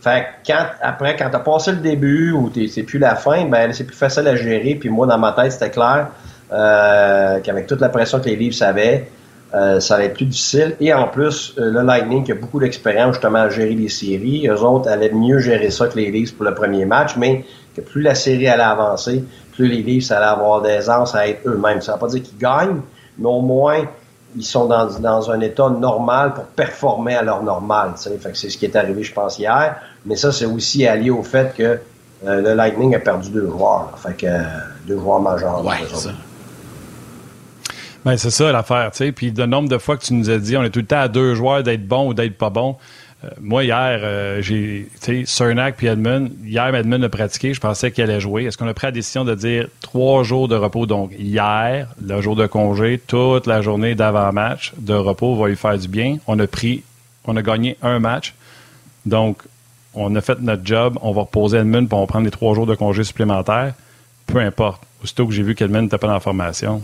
Fait 0.02 0.26
que 0.44 0.52
quand, 0.52 0.66
après, 0.82 1.14
quand 1.14 1.30
t'as 1.30 1.38
passé 1.38 1.70
le 1.70 1.78
début 1.78 2.32
ou 2.32 2.50
c'est 2.68 2.82
plus 2.82 2.98
la 2.98 3.14
fin, 3.14 3.44
ben 3.46 3.72
c'est 3.72 3.84
plus 3.84 3.96
facile 3.96 4.26
à 4.26 4.34
gérer. 4.34 4.74
Puis 4.74 4.88
moi, 4.88 5.06
dans 5.06 5.18
ma 5.18 5.30
tête, 5.30 5.52
c'était 5.52 5.70
clair 5.70 6.08
euh, 6.52 7.38
qu'avec 7.38 7.68
toute 7.68 7.80
la 7.80 7.88
pression 7.88 8.18
que 8.18 8.24
les 8.24 8.34
livres 8.34 8.54
savaient, 8.54 9.08
euh, 9.54 9.78
ça 9.78 9.94
allait 9.94 10.06
être 10.06 10.14
plus 10.14 10.26
difficile. 10.26 10.74
Et 10.80 10.92
en 10.92 11.06
plus, 11.06 11.54
euh, 11.56 11.70
le 11.70 11.82
Lightning 11.82 12.24
qui 12.24 12.32
a 12.32 12.34
beaucoup 12.34 12.58
d'expérience 12.58 13.14
justement 13.14 13.42
à 13.42 13.48
gérer 13.48 13.74
les 13.74 13.88
séries, 13.88 14.48
eux 14.48 14.60
autres 14.62 14.88
allaient 14.88 15.12
mieux 15.12 15.38
gérer 15.38 15.70
ça 15.70 15.86
que 15.86 15.96
les 15.96 16.10
Leafs 16.10 16.34
pour 16.34 16.46
le 16.46 16.54
premier 16.54 16.84
match, 16.84 17.12
mais 17.16 17.44
que 17.76 17.80
plus 17.80 18.02
la 18.02 18.16
série 18.16 18.48
allait 18.48 18.62
avancer, 18.64 19.24
plus 19.52 19.68
les 19.68 19.82
Leafs 19.82 20.10
allaient 20.10 20.26
avoir 20.26 20.62
des 20.62 20.90
ans 20.90 21.04
à 21.14 21.28
être 21.28 21.46
eux-mêmes. 21.46 21.80
Ça 21.80 21.92
ne 21.92 21.96
veut 21.96 22.00
pas 22.00 22.08
dire 22.08 22.22
qu'ils 22.24 22.38
gagnent, 22.38 22.80
mais 23.18 23.28
au 23.28 23.40
moins 23.40 23.84
ils 24.36 24.44
sont 24.44 24.66
dans, 24.66 24.86
dans, 24.98 25.30
un 25.30 25.40
état 25.40 25.68
normal 25.68 26.34
pour 26.34 26.44
performer 26.44 27.14
à 27.14 27.22
leur 27.22 27.42
normal. 27.42 27.92
Fait 27.96 28.30
que 28.30 28.36
c'est 28.36 28.50
ce 28.50 28.56
qui 28.56 28.64
est 28.64 28.76
arrivé, 28.76 29.02
je 29.02 29.12
pense, 29.12 29.38
hier. 29.38 29.76
Mais 30.06 30.16
ça, 30.16 30.32
c'est 30.32 30.46
aussi 30.46 30.86
allié 30.86 31.10
au 31.10 31.22
fait 31.22 31.54
que 31.54 31.62
euh, 31.62 32.40
le 32.40 32.54
Lightning 32.54 32.94
a 32.94 32.98
perdu 32.98 33.30
deux 33.30 33.48
joueurs. 33.48 33.98
Fait 34.02 34.14
que 34.14 34.26
euh, 34.26 34.42
deux 34.86 34.98
joueurs 34.98 35.20
majeurs. 35.20 35.64
Ouais, 35.64 35.76
ça. 35.92 36.10
Ben, 38.04 38.16
c'est 38.16 38.30
ça 38.30 38.50
l'affaire, 38.50 38.90
tu 38.90 38.98
sais. 38.98 39.12
Puis 39.12 39.30
le 39.30 39.46
nombre 39.46 39.68
de 39.68 39.78
fois 39.78 39.96
que 39.96 40.04
tu 40.04 40.14
nous 40.14 40.28
as 40.28 40.38
dit, 40.38 40.56
on 40.56 40.64
est 40.64 40.70
tout 40.70 40.80
le 40.80 40.86
temps 40.86 41.00
à 41.00 41.08
deux 41.08 41.34
joueurs 41.34 41.62
d'être 41.62 41.86
bon 41.86 42.08
ou 42.08 42.14
d'être 42.14 42.36
pas 42.36 42.50
bon. 42.50 42.76
Euh, 43.24 43.28
moi, 43.40 43.64
hier, 43.64 44.00
euh, 44.02 44.42
j'ai, 44.42 44.88
tu 45.00 45.26
Cernak 45.26 45.76
puis 45.76 45.86
Edmund, 45.86 46.32
hier, 46.44 46.74
Edmund 46.74 47.04
a 47.04 47.08
pratiqué, 47.08 47.54
je 47.54 47.60
pensais 47.60 47.92
qu'il 47.92 48.02
allait 48.04 48.20
jouer. 48.20 48.44
Est-ce 48.44 48.58
qu'on 48.58 48.66
a 48.66 48.74
pris 48.74 48.86
la 48.86 48.92
décision 48.92 49.24
de 49.24 49.34
dire 49.34 49.68
trois 49.80 50.22
jours 50.24 50.48
de 50.48 50.56
repos? 50.56 50.86
Donc, 50.86 51.12
hier, 51.18 51.88
le 52.00 52.20
jour 52.20 52.36
de 52.36 52.46
congé, 52.46 53.00
toute 53.06 53.46
la 53.46 53.62
journée 53.62 53.94
d'avant-match 53.94 54.72
de 54.76 54.94
repos 54.94 55.36
va 55.36 55.48
lui 55.48 55.56
faire 55.56 55.78
du 55.78 55.88
bien. 55.88 56.18
On 56.26 56.38
a 56.38 56.46
pris, 56.46 56.82
on 57.24 57.36
a 57.36 57.42
gagné 57.42 57.76
un 57.82 57.98
match. 57.98 58.34
Donc, 59.06 59.42
on 59.94 60.14
a 60.16 60.20
fait 60.20 60.40
notre 60.40 60.64
job, 60.64 60.98
on 61.02 61.12
va 61.12 61.22
reposer 61.22 61.58
Edmund, 61.58 61.88
puis 61.88 61.96
on 61.96 62.00
va 62.00 62.06
prendre 62.06 62.24
les 62.24 62.30
trois 62.30 62.54
jours 62.54 62.66
de 62.66 62.74
congé 62.74 63.04
supplémentaires. 63.04 63.74
Peu 64.26 64.38
importe. 64.38 64.82
Aussitôt 65.02 65.26
que 65.26 65.32
j'ai 65.32 65.42
vu 65.42 65.54
qu'Edmund 65.54 65.84
n'était 65.84 65.98
pas 65.98 66.06
dans 66.06 66.12
la 66.14 66.20
formation, 66.20 66.80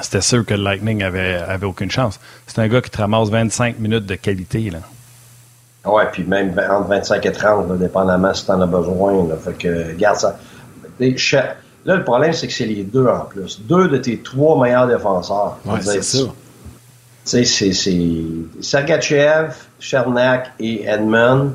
c'était 0.00 0.20
sûr 0.20 0.44
que 0.44 0.54
le 0.54 0.62
Lightning 0.62 1.02
avait, 1.02 1.34
avait 1.34 1.66
aucune 1.66 1.90
chance. 1.90 2.20
C'est 2.46 2.58
un 2.58 2.68
gars 2.68 2.82
qui 2.82 2.90
te 2.90 2.98
ramasse 2.98 3.30
25 3.30 3.78
minutes 3.78 4.06
de 4.06 4.14
qualité, 4.14 4.70
là. 4.70 4.80
Ouais, 5.84 6.04
puis 6.12 6.24
même 6.24 6.50
entre 6.50 6.88
25 6.88 7.26
et 7.26 7.32
30, 7.32 7.78
dépendamment 7.78 8.32
si 8.34 8.44
tu 8.44 8.52
en 8.52 8.60
as 8.60 8.66
besoin. 8.66 9.26
Là. 9.26 9.36
Fait 9.36 9.54
que, 9.54 9.92
garde 9.94 10.16
ça. 10.16 10.38
Là, 11.00 11.96
le 11.96 12.04
problème, 12.04 12.32
c'est 12.32 12.46
que 12.46 12.52
c'est 12.52 12.66
les 12.66 12.84
deux 12.84 13.06
en 13.06 13.24
plus. 13.24 13.60
Deux 13.62 13.88
de 13.88 13.96
tes 13.98 14.18
trois 14.18 14.62
meilleurs 14.62 14.86
défenseurs. 14.86 15.58
Ouais, 15.64 15.80
c'est 15.80 16.02
ça. 16.02 16.18
Tu 17.24 17.44
sais, 17.44 17.72
c'est 17.72 18.02
Sergachev, 18.60 19.54
Chernak 19.80 20.52
et 20.60 20.84
Edmund 20.86 21.52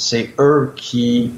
c'est 0.00 0.30
eux 0.38 0.72
qui 0.76 1.30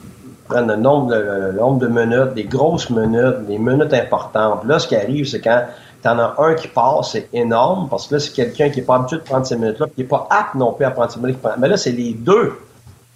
prennent 0.49 0.69
le 0.69 0.77
nombre, 0.77 1.15
de, 1.15 1.59
nombre 1.59 1.81
de 1.81 1.89
minutes, 1.89 2.35
des 2.35 2.45
grosses 2.45 2.91
minutes, 2.91 3.47
des 3.49 3.59
minutes 3.59 3.93
importantes. 3.93 4.65
Là, 4.65 4.79
ce 4.79 4.87
qui 4.87 4.95
arrive, 4.95 5.27
c'est 5.27 5.41
quand 5.41 5.65
tu 6.03 6.09
en 6.09 6.19
as 6.19 6.35
un 6.39 6.55
qui 6.55 6.69
passe, 6.69 7.13
c'est 7.13 7.29
énorme, 7.33 7.89
parce 7.89 8.09
que 8.09 8.15
là, 8.15 8.21
c'est 8.21 8.33
quelqu'un 8.33 8.71
qui 8.71 8.81
n'est 8.81 8.87
pas 8.87 8.97
habitué 8.97 9.19
de 9.19 9.23
prendre 9.23 9.47
ces 9.47 9.57
minutes-là, 9.57 9.87
qui 9.95 10.01
n'est 10.01 10.09
pas 10.09 10.27
apte 10.31 10.55
non 10.57 10.73
plus 10.73 10.85
à 10.85 10.91
prendre 10.91 11.13
ces 11.13 11.21
minutes. 11.21 11.39
Mais 11.59 11.69
là, 11.69 11.77
c'est 11.77 11.93
les 11.93 12.13
deux. 12.13 12.55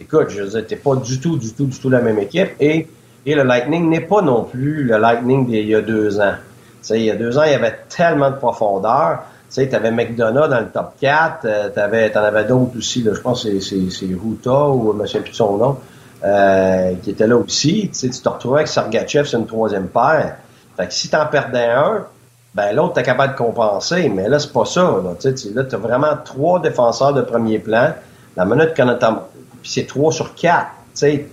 Écoute, 0.01 0.29
je 0.29 0.43
veux 0.43 0.49
dire, 0.49 0.67
t'es 0.67 0.77
pas 0.77 0.95
du 0.95 1.19
tout, 1.19 1.37
du 1.37 1.53
tout, 1.53 1.67
du 1.67 1.79
tout 1.79 1.91
la 1.91 2.01
même 2.01 2.19
équipe. 2.19 2.51
Et, 2.61 2.87
et 3.25 3.35
le 3.35 3.43
Lightning 3.43 3.89
n'est 3.89 4.01
pas 4.01 4.23
non 4.23 4.45
plus 4.45 4.85
le 4.85 4.99
Lightning 4.99 5.47
d'il 5.47 5.67
y 5.67 5.75
a 5.75 5.81
deux 5.81 6.21
ans. 6.21 6.35
Tu 6.83 6.89
sais, 6.89 7.01
il 7.01 7.07
y 7.07 7.11
a 7.11 7.17
deux 7.17 7.37
ans, 7.39 7.43
il 7.45 7.53
y 7.53 7.55
avait 7.55 7.77
tellement 7.89 8.31
de 8.31 8.37
profondeur. 8.37 9.25
Tu 9.49 9.63
sais, 9.63 9.75
avais 9.75 9.91
McDonough 9.91 10.49
dans 10.49 10.61
le 10.61 10.69
top 10.69 10.93
4, 11.01 11.45
euh, 11.45 11.69
t'avais, 11.71 12.11
t'en 12.11 12.23
avais 12.23 12.45
d'autres 12.45 12.77
aussi, 12.79 13.05
je 13.05 13.21
pense 13.21 13.45
que 13.45 13.61
c'est, 13.61 13.91
c'est, 13.91 14.07
Ruta 14.07 14.69
ou 14.69 14.91
euh, 14.91 15.05
M. 15.05 15.23
plus 15.23 15.35
son 15.35 15.57
nom, 15.57 15.79
euh, 16.25 16.93
qui 17.03 17.11
était 17.11 17.27
là 17.27 17.37
aussi. 17.37 17.89
Tu 17.89 17.95
sais, 17.95 18.11
tu 18.11 18.21
te 18.21 18.29
retrouvais 18.29 18.57
avec 18.57 18.69
Sergachev, 18.69 19.27
c'est 19.29 19.37
une 19.37 19.47
troisième 19.47 19.87
paire. 19.87 20.37
Fait 20.77 20.87
que 20.87 20.93
si 20.93 21.09
t'en 21.09 21.27
perdais 21.27 21.71
un, 21.71 22.07
ben 22.57 22.75
l'autre, 22.75 22.95
t'es 22.95 23.03
capable 23.03 23.35
de 23.35 23.39
compenser. 23.39 24.09
Mais 24.09 24.29
là, 24.31 24.39
c'est 24.39 24.53
pas 24.53 24.65
ça. 24.65 24.83
Là, 24.83 25.15
tu 25.21 25.55
t'as 25.55 25.77
vraiment 25.77 26.17
trois 26.25 26.59
défenseurs 26.59 27.13
de 27.13 27.21
premier 27.21 27.59
plan. 27.59 27.93
La 28.35 28.47
minute 28.47 28.75
qu'on 28.75 28.89
a 28.89 29.29
c'est 29.63 29.87
trois 29.87 30.11
sur 30.11 30.35
quatre. 30.35 30.71
Tu 30.95 31.27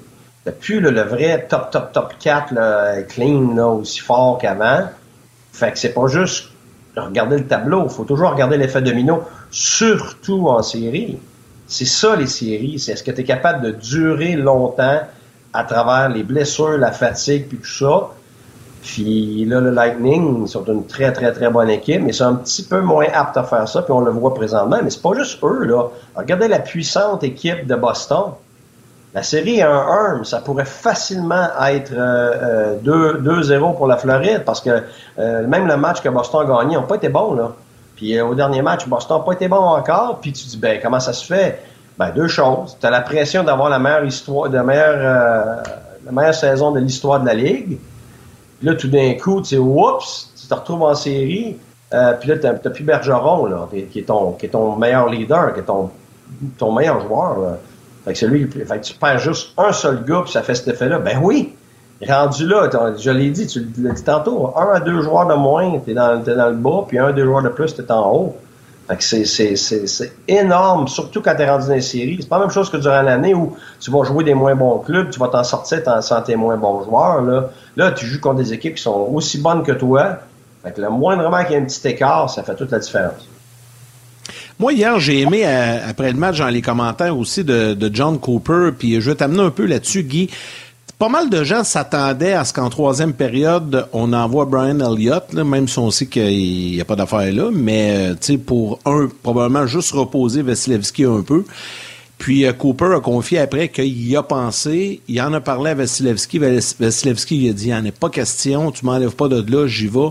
plus 0.60 0.82
le 0.82 1.02
vrai 1.02 1.48
top, 1.50 1.72
top, 1.72 1.94
top 1.94 2.14
4 2.20 2.54
là, 2.54 3.02
clean, 3.04 3.56
là, 3.56 3.68
aussi 3.68 4.02
fort 4.02 4.38
qu'avant. 4.38 4.90
Fait 5.54 5.72
que 5.72 5.80
c'est 5.80 5.94
pas 5.94 6.08
juste 6.08 6.50
regarder 6.98 7.38
le 7.38 7.48
tableau. 7.48 7.88
Faut 7.88 8.04
toujours 8.04 8.32
regarder 8.32 8.58
l'effet 8.58 8.82
domino, 8.82 9.24
surtout 9.50 10.50
en 10.50 10.62
série. 10.62 11.18
C'est 11.68 11.86
ça, 11.86 12.18
les 12.18 12.28
séries. 12.28 12.80
C'est 12.80 12.92
est-ce 12.92 13.04
que 13.04 13.12
tu 13.12 13.22
es 13.22 13.24
capable 13.24 13.66
de 13.66 13.72
durer 13.72 14.36
longtemps 14.36 15.00
à 15.54 15.64
travers 15.64 16.10
les 16.10 16.24
blessures, 16.24 16.78
la 16.78 16.92
fatigue, 16.92 17.48
puis 17.48 17.60
tout 17.60 17.66
ça? 17.66 18.10
Puis 18.84 19.46
là, 19.46 19.62
le 19.62 19.72
Lightning, 19.72 20.46
sont 20.46 20.66
une 20.66 20.86
très, 20.86 21.14
très, 21.14 21.32
très 21.32 21.50
bonne 21.50 21.70
équipe, 21.70 22.02
mais 22.02 22.10
ils 22.10 22.14
sont 22.14 22.26
un 22.26 22.36
petit 22.36 22.64
peu 22.64 22.82
moins 22.82 23.06
aptes 23.14 23.38
à 23.38 23.44
faire 23.44 23.68
ça, 23.68 23.82
puis 23.82 23.94
on 23.94 24.02
le 24.02 24.12
voit 24.12 24.34
présentement. 24.34 24.78
Mais 24.84 24.90
c'est 24.90 25.02
pas 25.02 25.14
juste 25.14 25.42
eux, 25.42 25.64
là. 25.64 25.86
Regardez 26.16 26.50
la 26.50 26.60
puissante 26.60 27.24
équipe 27.24 27.66
de 27.66 27.76
Boston. 27.76 28.34
La 29.14 29.24
série 29.24 29.60
1-1, 29.60 30.26
ça 30.26 30.40
pourrait 30.40 30.66
facilement 30.66 31.48
être 31.66 31.94
2-0 32.84 32.90
euh, 32.90 33.74
pour 33.74 33.88
la 33.88 33.96
Floride, 33.96 34.44
parce 34.46 34.60
que 34.60 34.84
euh, 35.18 35.48
même 35.48 35.66
le 35.66 35.78
match 35.78 36.02
que 36.02 36.10
Boston 36.10 36.42
a 36.42 36.64
gagné 36.64 36.76
n'a 36.76 36.82
pas 36.82 36.96
été 36.96 37.08
bon, 37.08 37.36
là. 37.36 37.52
Puis 37.96 38.18
euh, 38.18 38.26
au 38.26 38.36
dernier 38.36 38.62
match, 38.62 38.86
Boston 38.86 39.20
n'a 39.20 39.24
pas 39.24 39.32
été 39.32 39.48
bon 39.48 39.64
encore, 39.64 40.20
puis 40.20 40.34
tu 40.34 40.46
dis, 40.46 40.58
ben 40.58 40.80
comment 40.84 41.00
ça 41.00 41.14
se 41.14 41.26
fait? 41.26 41.64
Ben, 41.98 42.10
deux 42.10 42.28
choses. 42.28 42.76
Tu 42.82 42.86
as 42.86 42.90
la 42.90 43.02
pression 43.02 43.46
d'avoir 43.46 43.70
la 43.70 43.80
meilleure 43.80 44.04
histoire, 44.04 44.50
meilleure, 44.50 45.64
la 46.06 46.12
meilleure 46.12 46.34
saison 46.34 46.72
de 46.72 46.80
l'histoire 46.80 47.22
de 47.22 47.28
la 47.28 47.36
Ligue. 47.36 47.78
Là, 48.64 48.76
tout 48.76 48.88
d'un 48.88 49.14
coup, 49.16 49.42
tu 49.42 49.50
sais, 49.50 49.58
oups, 49.58 50.32
tu 50.40 50.48
te 50.48 50.54
retrouves 50.54 50.84
en 50.84 50.96
série. 50.96 51.58
Euh, 51.94 52.14
puis 52.20 52.30
là, 52.30 52.38
tu 52.38 52.48
n'as 52.48 52.54
plus 52.54 52.84
Bergeron, 52.84 53.46
là, 53.46 53.68
qui 53.92 54.00
est, 54.00 54.04
ton, 54.04 54.32
qui 54.32 54.48
est 54.48 54.50
ton 54.50 54.76
meilleur 54.76 55.10
leader, 55.10 55.54
qui 55.54 55.60
est 55.60 55.64
ton, 55.64 55.92
ton 56.58 56.72
meilleur 56.72 57.02
joueur. 57.02 57.58
Fait 58.04 58.14
que 58.14 58.20
c'est 58.20 58.28
lui, 58.28 58.48
fait 58.48 58.66
que 58.66 58.84
tu 58.84 58.94
perds 58.96 59.20
juste 59.20 59.54
un 59.58 59.72
seul 59.72 60.04
gars, 60.04 60.22
puis 60.24 60.32
ça 60.32 60.42
fait 60.42 60.56
cet 60.56 60.68
effet-là. 60.70 61.00
Ben 61.00 61.20
oui! 61.22 61.56
Rendu 62.06 62.48
là, 62.48 62.70
je 62.98 63.12
l'ai 63.12 63.30
dit, 63.30 63.48
tu 63.48 63.66
l'as 63.78 63.94
dit 63.94 64.04
tantôt, 64.04 64.52
un 64.58 64.74
à 64.74 64.80
deux 64.82 65.02
joueurs 65.02 65.28
de 65.28 65.36
moins, 65.36 65.80
t'es 65.80 65.92
es 65.92 65.94
dans 65.94 66.50
le 66.50 66.56
bas, 66.56 66.84
puis 66.88 67.00
un 67.00 67.08
à 67.08 67.14
deux 67.14 67.24
joueurs 67.24 67.44
de 67.44 67.50
plus, 67.50 67.74
t'es 67.76 67.90
en 67.92 68.12
haut. 68.14 68.36
C'est 69.00 70.14
énorme, 70.28 70.88
surtout 70.88 71.22
quand 71.22 71.36
tu 71.36 71.42
es 71.42 71.50
rendu 71.50 71.68
dans 71.68 71.74
les 71.74 71.82
séries. 71.82 72.18
C'est 72.20 72.28
pas 72.28 72.38
la 72.38 72.46
même 72.46 72.54
chose 72.54 72.70
que 72.70 72.78
durant 72.78 73.02
l'année 73.02 73.34
où 73.34 73.56
tu 73.80 73.92
vas 73.92 74.04
jouer 74.04 74.24
des 74.24 74.34
moins 74.34 74.56
bons 74.56 74.80
clubs, 74.80 75.10
tu 75.10 75.20
vas 75.20 75.30
t'en 75.30 75.44
sortir 75.44 75.82
sans 76.04 76.22
tes 76.22 76.36
moins 76.36 76.58
bons 76.58 76.84
joueurs. 76.84 77.22
Là. 77.22 77.50
là, 77.78 77.92
tu 77.92 78.06
joues 78.06 78.20
contre 78.20 78.38
des 78.38 78.54
équipes 78.54 78.76
qui 78.76 78.84
sont 78.84 79.10
aussi 79.14 79.40
bonnes 79.40 79.64
que 79.64 79.72
toi. 79.72 80.18
Fait 80.64 80.74
que 80.74 80.82
le 80.82 80.90
moindrement 80.90 81.44
qu'il 81.44 81.54
y 81.54 81.56
ait 81.56 81.62
un 81.62 81.66
petit 81.66 81.88
écart, 81.88 82.30
ça 82.30 82.44
fait 82.44 82.56
toute 82.56 82.72
la 82.72 82.80
différence. 82.80 83.28
Moi, 84.60 84.74
hier, 84.74 85.00
j'ai 85.00 85.22
aimé, 85.22 85.44
euh, 85.46 85.90
après 85.90 86.12
le 86.12 86.18
match, 86.18 86.38
dans 86.38 86.48
les 86.48 86.62
commentaires 86.62 87.18
aussi 87.18 87.44
de, 87.44 87.74
de 87.74 87.90
John 87.94 88.20
Cooper, 88.20 88.70
puis 88.78 89.02
je 89.02 89.10
vais 89.10 89.16
t'amener 89.16 89.42
un 89.42 89.50
peu 89.50 89.66
là-dessus, 89.66 90.04
Guy 90.04 90.30
pas 91.00 91.10
mal 91.10 91.30
de 91.30 91.44
gens 91.44 91.64
s'attendaient 91.64 92.34
à 92.34 92.46
ce 92.46 92.54
qu'en 92.54 92.70
troisième 92.70 93.14
période, 93.14 93.88
on 93.94 94.14
envoie 94.14 94.46
Brian 94.46 94.80
Elliott, 94.80 95.34
même 95.34 95.68
si 95.68 95.80
on 95.80 95.92
sait 95.92 96.06
qu'il 96.06 96.72
n'y 96.72 96.80
a 96.80 96.86
pas 96.86 96.96
d'affaire 96.96 97.32
là, 97.32 97.50
mais 97.52 98.16
euh, 98.30 98.38
pour 98.38 98.80
un, 98.86 99.10
probablement 99.22 99.66
juste 99.68 99.92
reposer 99.92 100.42
Vasilevski 100.42 101.06
un 101.06 101.22
peu. 101.22 101.44
Puis 102.18 102.46
euh, 102.46 102.54
Cooper 102.54 102.94
a 102.96 103.00
confié 103.00 103.40
après 103.40 103.70
qu'il 103.70 104.08
y 104.08 104.16
a 104.16 104.24
pensé, 104.24 105.02
il 105.08 105.22
en 105.22 105.34
a 105.34 105.42
parlé 105.42 105.72
à 105.72 105.76
Vasilevski. 105.76 106.40
Vasilevski 106.40 107.38
il 107.38 107.50
a 107.50 107.54
dit, 107.54 107.68
il 107.68 107.72
n'en 107.72 107.84
est 107.84 107.92
pas 107.92 108.10
question, 108.10 108.72
tu 108.72 108.86
m'enlèves 108.86 109.16
pas 109.16 109.28
de 109.28 109.44
là, 109.52 109.68
j'y 109.68 109.88
vais. 109.88 110.10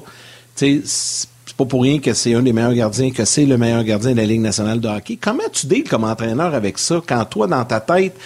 c'est 0.55 1.57
pas 1.57 1.65
pour 1.65 1.83
rien 1.83 2.01
que 2.01 2.13
c'est 2.13 2.35
un 2.35 2.43
des 2.43 2.53
meilleurs 2.53 2.75
gardiens, 2.75 3.11
que 3.11 3.25
c'est 3.25 3.47
le 3.47 3.57
meilleur 3.57 3.85
gardien 3.85 4.13
de 4.13 4.17
la 4.17 4.27
Ligue 4.27 4.41
nationale 4.41 4.81
de 4.81 4.89
hockey. 4.89 5.17
Comment 5.21 5.43
tu 5.53 5.67
deals 5.67 5.89
comme 5.89 6.05
entraîneur 6.05 6.55
avec 6.55 6.79
ça 6.79 7.01
quand 7.07 7.25
toi, 7.25 7.47
dans 7.47 7.65
ta 7.65 7.81
tête, 7.81 8.17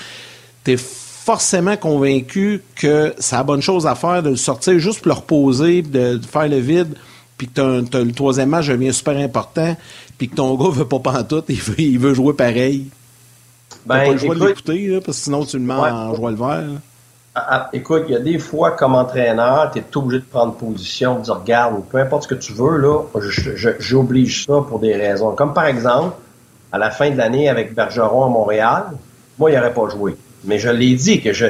t'es 0.65 0.77
forcément 1.27 1.77
convaincu 1.77 2.63
que 2.77 3.13
c'est 3.19 3.35
la 3.35 3.43
bonne 3.43 3.61
chose 3.61 3.85
à 3.85 3.97
faire 3.97 4.23
de 4.23 4.31
le 4.31 4.37
sortir 4.37 4.79
juste 4.79 5.01
pour 5.01 5.09
le 5.09 5.15
reposer, 5.15 5.83
de, 5.83 6.21
faire 6.25 6.47
le 6.47 6.59
vide, 6.59 6.95
puis 7.37 7.49
que 7.49 7.61
le 7.61 8.13
troisième 8.13 8.51
match 8.51 8.69
devient 8.69 8.95
super 8.95 9.17
important, 9.17 9.77
puis 10.19 10.29
que 10.29 10.37
ton 10.37 10.55
gars 10.63 10.71
veut 10.71 10.87
pas 10.87 11.01
pantoute, 11.01 11.47
il 11.49 11.61
veut, 11.61 11.81
il 11.81 11.99
veut 11.99 12.15
jouer 12.15 12.33
pareil. 12.33 12.87
Ben, 13.87 14.05
pas 14.05 14.13
le 14.13 14.19
choix 14.19 14.35
de 14.37 14.47
l'écouter, 14.47 15.01
parce 15.05 15.19
que 15.19 15.25
sinon 15.25 15.45
tu 15.45 15.59
le 15.59 15.65
mets 15.65 15.75
en 15.75 16.15
joie 16.15 16.31
le 16.31 16.37
vert. 16.37 16.65
Ah, 17.35 17.47
ah, 17.51 17.71
écoute, 17.73 18.05
il 18.07 18.13
y 18.13 18.17
a 18.17 18.21
des 18.21 18.39
fois, 18.39 18.71
comme 18.71 18.95
entraîneur, 18.95 19.73
tu 19.73 19.81
es 19.81 19.97
obligé 19.97 20.21
de 20.21 20.27
prendre 20.27 20.55
position, 20.55 21.17
de 21.17 21.25
dire, 21.25 21.41
regarde, 21.41 21.83
peu 21.91 21.99
importe 21.99 22.23
ce 22.23 22.29
que 22.29 22.35
tu 22.37 22.53
veux, 22.53 22.79
là, 22.79 23.01
j'oblige 23.81 24.47
ça 24.47 24.61
pour 24.67 24.79
des 24.79 24.95
raisons. 24.95 25.33
Comme 25.33 25.53
par 25.53 25.67
exemple, 25.67 26.17
à 26.71 26.79
la 26.79 26.93
fin 26.93 27.11
de 27.11 27.17
l'année 27.17 27.49
avec 27.49 27.75
Bergeron 27.75 28.25
à 28.25 28.29
Montréal, 28.29 28.85
moi, 29.39 29.51
il 29.51 29.57
n'aurait 29.57 29.75
pas 29.75 29.89
joué. 29.89 30.17
Mais 30.47 30.59
je 30.59 30.69
l'ai 30.69 30.95
dit 30.95 31.21
que 31.21 31.33
je, 31.33 31.47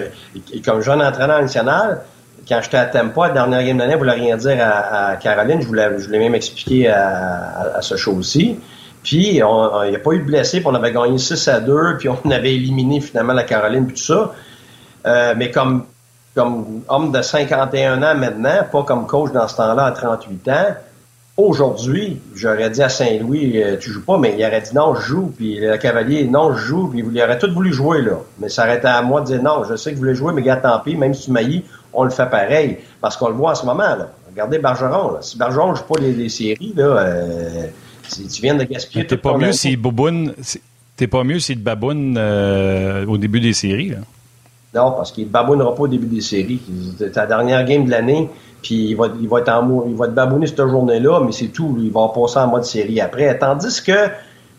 comme 0.65 0.81
jeune 0.81 1.03
entraîneur 1.03 1.41
national, 1.41 2.03
quand 2.49 2.61
j'étais 2.63 2.77
à 2.77 2.87
Tampa, 2.87 3.29
la 3.29 3.35
dernière 3.35 3.65
game 3.65 3.79
d'année, 3.79 3.93
je 3.93 3.99
voulais 3.99 4.13
rien 4.13 4.37
dire 4.37 4.59
à, 4.61 5.17
Caroline. 5.17 5.61
Je 5.61 5.67
voulais, 5.67 5.89
je 5.99 6.09
même 6.11 6.35
expliquer 6.35 6.89
à, 6.89 7.79
ce 7.81 7.97
show-ci. 7.97 8.59
Puis, 9.03 9.29
il 9.29 9.35
n'y 9.35 9.43
a 9.43 9.99
pas 10.03 10.13
eu 10.13 10.21
de 10.21 10.25
blessés, 10.25 10.59
puis 10.59 10.69
on 10.69 10.75
avait 10.75 10.93
gagné 10.93 11.19
6 11.19 11.49
à 11.49 11.61
2, 11.61 11.97
puis 11.99 12.09
on 12.09 12.31
avait 12.31 12.55
éliminé 12.55 13.01
finalement 13.01 13.33
la 13.33 13.45
Caroline, 13.45 13.87
puis 13.87 13.97
tout 13.97 14.03
ça. 14.03 14.33
Euh, 15.07 15.35
mais 15.37 15.51
comme, 15.51 15.85
comme 16.35 16.83
homme 16.89 17.13
de 17.13 17.23
51 17.23 18.03
ans 18.03 18.15
maintenant, 18.17 18.65
pas 18.71 18.83
comme 18.83 19.07
coach 19.07 19.33
dans 19.33 19.47
ce 19.47 19.57
temps-là 19.57 19.87
à 19.87 19.93
38 19.93 20.49
ans, 20.49 20.67
Aujourd'hui, 21.37 22.19
j'aurais 22.35 22.71
dit 22.71 22.83
à 22.83 22.89
Saint-Louis, 22.89 23.63
euh, 23.63 23.77
tu 23.77 23.91
joues 23.91 24.05
pas, 24.05 24.17
mais 24.17 24.35
il 24.39 24.47
aurait 24.47 24.63
dit 24.63 24.75
non, 24.75 24.95
je 24.95 25.03
joue, 25.03 25.35
puis 25.37 25.61
le 25.61 25.77
cavalier, 25.77 26.25
non, 26.25 26.55
je 26.55 26.65
joue, 26.65 26.89
puis 26.89 27.05
il 27.07 27.23
aurait 27.23 27.39
tout 27.39 27.53
voulu 27.53 27.75
jouer, 27.75 28.01
là. 28.01 28.21
Mais 28.39 28.49
ça 28.49 28.65
aurait 28.65 28.79
été 28.79 28.87
à 28.87 29.03
moi 29.03 29.21
de 29.21 29.27
dire 29.27 29.43
non, 29.43 29.63
je 29.69 29.77
sais 29.77 29.91
que 29.91 29.97
vous 29.97 30.03
voulez 30.03 30.15
jouer, 30.15 30.33
mais 30.33 30.41
gars, 30.41 30.57
tant 30.57 30.79
pis, 30.81 30.97
même 30.97 31.13
si 31.13 31.27
tu 31.27 31.33
maillis, 31.33 31.63
on 31.93 32.05
le 32.05 32.11
fait 32.11 32.31
pareil. 32.31 32.79
Parce 33.03 33.19
qu'on 33.19 33.29
le 33.29 33.35
voit 33.35 33.51
en 33.51 33.55
ce 33.55 33.67
moment, 33.67 33.83
là. 33.83 34.09
Regardez 34.31 34.59
Bergeron, 34.59 35.13
là. 35.13 35.19
Si 35.21 35.37
Bergeron 35.37 35.73
ne 35.73 35.77
joue 35.77 35.83
pas 35.83 36.01
les, 36.01 36.29
séries, 36.31 36.73
là, 36.75 36.85
euh, 36.85 37.67
si 38.09 38.27
tu 38.29 38.41
viens 38.41 38.55
de 38.55 38.65
gaspiller. 38.65 39.07
T'es 39.07 39.19
pas, 39.19 39.37
mieux 39.37 39.53
baboune, 39.77 40.33
t'es 40.97 41.07
pas 41.07 41.23
mieux 41.23 41.39
s'il 41.39 41.63
baboune 41.63 42.17
euh, 42.17 43.05
au 43.05 43.19
début 43.19 43.41
des 43.41 43.53
séries, 43.53 43.91
là? 43.91 43.99
Non, 44.75 44.93
parce 44.93 45.13
qu'il 45.13 45.29
babounera 45.29 45.75
pas 45.75 45.83
au 45.85 45.89
début 45.89 46.07
des 46.07 46.21
séries. 46.21 46.61
Ta 47.13 47.27
dernière 47.27 47.65
game 47.65 47.87
de 47.87 47.91
l'année, 47.91 48.29
puis 48.67 48.91
il 48.91 48.97
va, 48.97 49.07
il 49.21 49.29
va 49.29 49.39
être 49.39 49.49
en 49.49 49.87
il 49.87 49.95
va 49.95 50.07
être 50.07 50.47
cette 50.47 50.67
journée-là, 50.67 51.21
mais 51.25 51.31
c'est 51.31 51.49
tout. 51.49 51.77
Il 51.79 51.93
va 51.93 52.09
passer 52.13 52.39
en 52.39 52.49
mode 52.49 52.65
série 52.65 53.01
après. 53.01 53.39
Tandis 53.39 53.81
que 53.81 54.09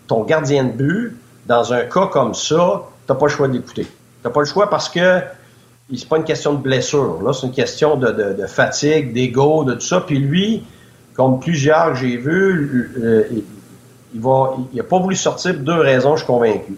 ton 0.08 0.24
gardien 0.24 0.64
de 0.64 0.72
but, 0.72 1.18
dans 1.46 1.74
un 1.74 1.82
cas 1.82 2.08
comme 2.08 2.34
ça, 2.34 2.84
t'as 3.06 3.16
pas 3.16 3.26
le 3.26 3.32
choix 3.32 3.50
d'écouter. 3.50 3.86
T'as 4.24 4.30
pas 4.30 4.40
le 4.40 4.46
choix 4.46 4.70
parce 4.70 4.88
que 4.88 5.20
c'est 5.94 6.08
pas 6.08 6.16
une 6.18 6.24
question 6.24 6.54
de 6.54 6.60
blessure. 6.60 7.22
Là, 7.22 7.34
c'est 7.34 7.48
une 7.48 7.54
question 7.54 7.98
de, 7.98 8.08
de, 8.08 8.42
de 8.42 8.48
fatigue, 8.48 9.12
d'ego, 9.12 9.66
de 9.66 9.74
tout 9.74 9.82
ça. 9.82 10.00
Puis 10.00 10.20
lui, 10.20 10.64
comme 11.14 11.42
plusieurs 11.42 11.92
que 11.92 12.00
j'ai 12.00 12.16
vus, 12.16 12.94
euh, 13.04 13.24
il, 14.14 14.22
va, 14.22 14.56
il 14.74 14.84
pas 14.84 15.00
voulu 15.00 15.18
sortir 15.18 15.54
pour 15.56 15.64
deux 15.64 15.82
raisons, 15.82 16.16
je 16.16 16.24
suis 16.24 16.28
convaincu. 16.28 16.78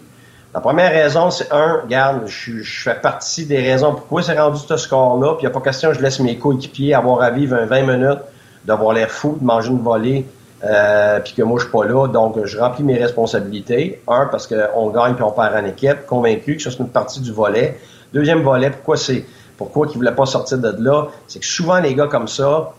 La 0.52 0.60
première 0.60 0.90
raison, 0.90 1.30
c'est 1.30 1.52
un, 1.52 1.80
regarde, 1.82 2.26
je, 2.26 2.62
fais 2.64 2.96
partie 2.96 3.46
des 3.46 3.60
raisons 3.60 3.94
pourquoi 3.94 4.20
c'est 4.24 4.36
rendu 4.36 4.58
ce 4.58 4.76
score-là, 4.76 5.34
puis 5.34 5.44
il 5.44 5.48
n'y 5.48 5.52
a 5.52 5.54
pas 5.54 5.60
question, 5.60 5.92
je 5.92 6.00
laisse 6.00 6.18
mes 6.18 6.38
coéquipiers 6.38 6.92
avoir 6.92 7.22
à 7.22 7.30
vivre 7.30 7.54
un 7.54 7.66
20 7.66 7.82
minutes, 7.82 8.18
d'avoir 8.64 8.92
l'air 8.92 9.12
fou, 9.12 9.38
de 9.40 9.44
manger 9.44 9.70
une 9.70 9.80
volée, 9.80 10.26
euh, 10.64 11.20
puis 11.20 11.34
que 11.34 11.42
moi 11.42 11.60
je 11.60 11.66
suis 11.66 11.72
pas 11.72 11.84
là, 11.84 12.08
donc 12.08 12.44
je 12.44 12.58
remplis 12.58 12.82
mes 12.82 12.98
responsabilités. 12.98 14.02
Un, 14.08 14.26
parce 14.26 14.48
qu'on 14.48 14.90
gagne 14.90 15.14
puis 15.14 15.22
on 15.22 15.30
perd 15.30 15.54
en 15.54 15.64
équipe, 15.64 16.04
convaincu 16.06 16.56
que 16.56 16.62
ça 16.62 16.72
c'est 16.72 16.80
une 16.80 16.88
partie 16.88 17.20
du 17.20 17.30
volet. 17.30 17.78
Deuxième 18.12 18.42
volet, 18.42 18.70
pourquoi 18.70 18.96
c'est 18.96 19.24
pourquoi 19.56 19.86
qu'ils 19.86 19.98
voulaient 19.98 20.16
pas 20.16 20.26
sortir 20.26 20.58
de 20.58 20.74
là, 20.80 21.06
c'est 21.28 21.38
que 21.38 21.46
souvent 21.46 21.78
les 21.78 21.94
gars 21.94 22.08
comme 22.08 22.26
ça, 22.26 22.72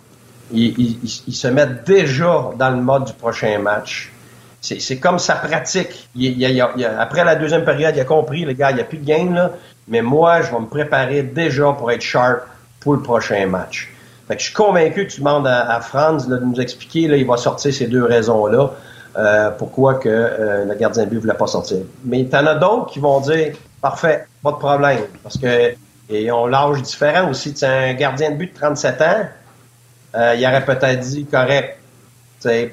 ils, 0.51 0.97
ils 1.05 1.33
se 1.33 1.47
mettent 1.47 1.85
déjà 1.87 2.49
dans 2.57 2.69
le 2.69 2.81
mode 2.81 3.05
du 3.05 3.13
prochain 3.13 3.57
match 3.59 4.11
c'est 4.61 4.97
comme 4.97 5.17
sa 5.17 5.35
pratique. 5.35 6.09
après 6.99 7.23
la 7.23 7.35
deuxième 7.35 7.65
période, 7.65 7.95
il 7.95 7.99
a 7.99 8.05
compris, 8.05 8.45
le 8.45 8.53
gars, 8.53 8.69
il 8.69 8.75
n'y 8.75 8.81
a 8.81 8.85
plus 8.85 8.99
de 8.99 9.05
game, 9.05 9.33
là, 9.33 9.51
mais 9.87 10.01
moi, 10.01 10.41
je 10.41 10.51
vais 10.51 10.59
me 10.59 10.67
préparer 10.67 11.23
déjà 11.23 11.73
pour 11.73 11.91
être 11.91 12.01
sharp 12.01 12.43
pour 12.79 12.93
le 12.93 13.01
prochain 13.01 13.47
match. 13.47 13.91
Fait 14.27 14.35
que 14.35 14.39
je 14.39 14.45
suis 14.45 14.53
convaincu 14.53 15.07
que 15.07 15.11
tu 15.11 15.19
demandes 15.19 15.47
à, 15.47 15.79
Franz 15.81 16.27
de 16.27 16.37
nous 16.37 16.59
expliquer, 16.61 17.07
là, 17.07 17.17
il 17.17 17.25
va 17.25 17.37
sortir 17.37 17.73
ces 17.73 17.87
deux 17.87 18.05
raisons-là, 18.05 18.71
euh, 19.17 19.49
pourquoi 19.51 19.95
que 19.95 20.09
euh, 20.09 20.65
le 20.65 20.75
gardien 20.75 21.03
de 21.03 21.09
but 21.09 21.15
ne 21.15 21.21
voulait 21.21 21.33
pas 21.33 21.47
sortir. 21.47 21.79
Mais 22.05 22.25
tu 22.29 22.35
en 22.35 22.45
as 22.45 22.55
d'autres 22.55 22.91
qui 22.91 22.99
vont 22.99 23.19
dire, 23.19 23.53
parfait, 23.81 24.25
pas 24.43 24.51
de 24.51 24.57
problème, 24.57 25.01
parce 25.23 25.37
que 25.37 25.73
ils 26.09 26.31
ont 26.31 26.45
l'âge 26.45 26.81
différent 26.81 27.29
aussi. 27.29 27.53
Tu 27.53 27.65
un 27.65 27.93
gardien 27.93 28.31
de 28.31 28.35
but 28.35 28.53
de 28.53 28.59
37 28.59 29.01
ans, 29.01 29.25
euh, 30.15 30.35
il 30.37 30.45
aurait 30.45 30.65
peut-être 30.65 30.99
dit, 30.99 31.25
correct, 31.25 31.77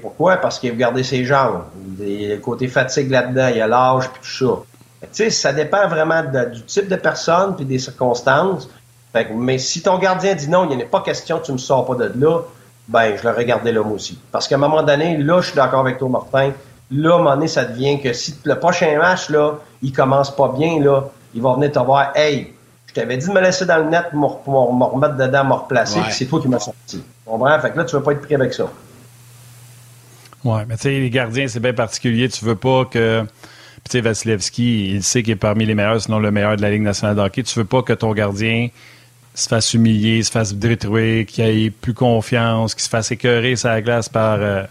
pourquoi? 0.00 0.36
Parce 0.36 0.58
qu'il 0.58 0.70
veut 0.70 0.76
garder 0.76 1.02
ses 1.02 1.24
jambes. 1.24 1.62
Il 2.00 2.22
y 2.22 2.32
a 2.32 2.34
le 2.34 2.40
côté 2.40 2.68
fatigue 2.68 3.10
là-dedans, 3.10 3.48
il 3.48 3.56
y 3.56 3.60
a 3.60 3.66
l'âge 3.66 4.08
puis 4.10 4.22
tout 4.22 4.64
ça. 5.12 5.30
ça 5.30 5.52
dépend 5.52 5.88
vraiment 5.88 6.22
du 6.22 6.62
type 6.62 6.88
de 6.88 6.96
personne 6.96 7.56
puis 7.56 7.64
des 7.64 7.78
circonstances. 7.78 8.68
mais 9.34 9.58
si 9.58 9.82
ton 9.82 9.98
gardien 9.98 10.34
dit 10.34 10.48
non, 10.48 10.68
il 10.70 10.76
n'y 10.76 10.82
a 10.82 10.86
pas 10.86 11.00
question, 11.00 11.40
tu 11.40 11.52
me 11.52 11.58
sors 11.58 11.86
pas 11.86 11.94
de 11.94 12.12
là, 12.18 12.40
ben 12.88 13.16
je 13.16 13.28
le 13.28 13.34
regardais 13.34 13.72
là 13.72 13.82
moi 13.82 13.94
aussi. 13.94 14.18
Parce 14.32 14.48
qu'à 14.48 14.54
un 14.54 14.58
moment 14.58 14.82
donné, 14.82 15.18
là, 15.18 15.40
je 15.40 15.48
suis 15.48 15.56
d'accord 15.56 15.80
avec 15.80 15.98
toi, 15.98 16.08
Martin. 16.08 16.52
Là, 16.90 17.12
à 17.12 17.14
un 17.14 17.18
moment 17.18 17.34
donné, 17.34 17.48
ça 17.48 17.64
devient 17.64 18.00
que 18.00 18.14
si 18.14 18.34
le 18.44 18.58
prochain 18.58 18.96
match, 18.96 19.28
là, 19.28 19.58
il 19.82 19.92
commence 19.92 20.34
pas 20.34 20.48
bien, 20.56 20.80
là, 20.80 21.04
il 21.34 21.42
va 21.42 21.52
venir 21.54 21.70
te 21.70 21.78
voir, 21.78 22.12
hey, 22.14 22.54
je 22.86 22.94
t'avais 22.94 23.18
dit 23.18 23.28
de 23.28 23.32
me 23.32 23.40
laisser 23.40 23.66
dans 23.66 23.76
le 23.76 23.90
net 23.90 24.06
pour 24.12 24.74
me 24.74 24.84
remettre 24.84 25.16
dedans, 25.16 25.44
me 25.44 25.52
replacer, 25.52 26.00
puis 26.00 26.12
c'est 26.12 26.24
toi 26.24 26.40
qui 26.40 26.48
m'as 26.48 26.58
sorti. 26.58 26.96
Tu 26.96 27.02
comprends? 27.26 27.60
Fait 27.60 27.70
que 27.70 27.76
là, 27.76 27.84
tu 27.84 27.94
veux 27.94 28.02
pas 28.02 28.12
être 28.12 28.22
pris 28.22 28.34
avec 28.34 28.54
ça. 28.54 28.64
Oui, 30.44 30.60
mais 30.68 30.76
tu 30.76 30.82
sais, 30.82 31.00
les 31.00 31.10
gardiens, 31.10 31.48
c'est 31.48 31.60
bien 31.60 31.72
particulier. 31.72 32.28
Tu 32.28 32.44
veux 32.44 32.56
pas 32.56 32.84
que. 32.84 33.22
tu 33.22 33.90
sais, 33.90 34.00
Vasilevski, 34.00 34.94
il 34.94 35.02
sait 35.02 35.22
qu'il 35.22 35.32
est 35.32 35.36
parmi 35.36 35.66
les 35.66 35.74
meilleurs, 35.74 36.00
sinon 36.00 36.18
le 36.18 36.30
meilleur 36.30 36.56
de 36.56 36.62
la 36.62 36.70
Ligue 36.70 36.82
nationale 36.82 37.16
de 37.16 37.20
hockey. 37.20 37.42
Tu 37.42 37.58
veux 37.58 37.64
pas 37.64 37.82
que 37.82 37.92
ton 37.92 38.12
gardien 38.12 38.68
se 39.34 39.48
fasse 39.48 39.74
humilier, 39.74 40.22
se 40.22 40.30
fasse 40.30 40.54
détruire, 40.54 41.26
qu'il 41.26 41.44
ait 41.44 41.70
plus 41.70 41.94
confiance, 41.94 42.74
qu'il 42.74 42.82
se 42.82 42.88
fasse 42.88 43.10
écœurer 43.12 43.54
sa 43.54 43.80
glace 43.80 44.08
par, 44.08 44.38
euh, 44.40 44.64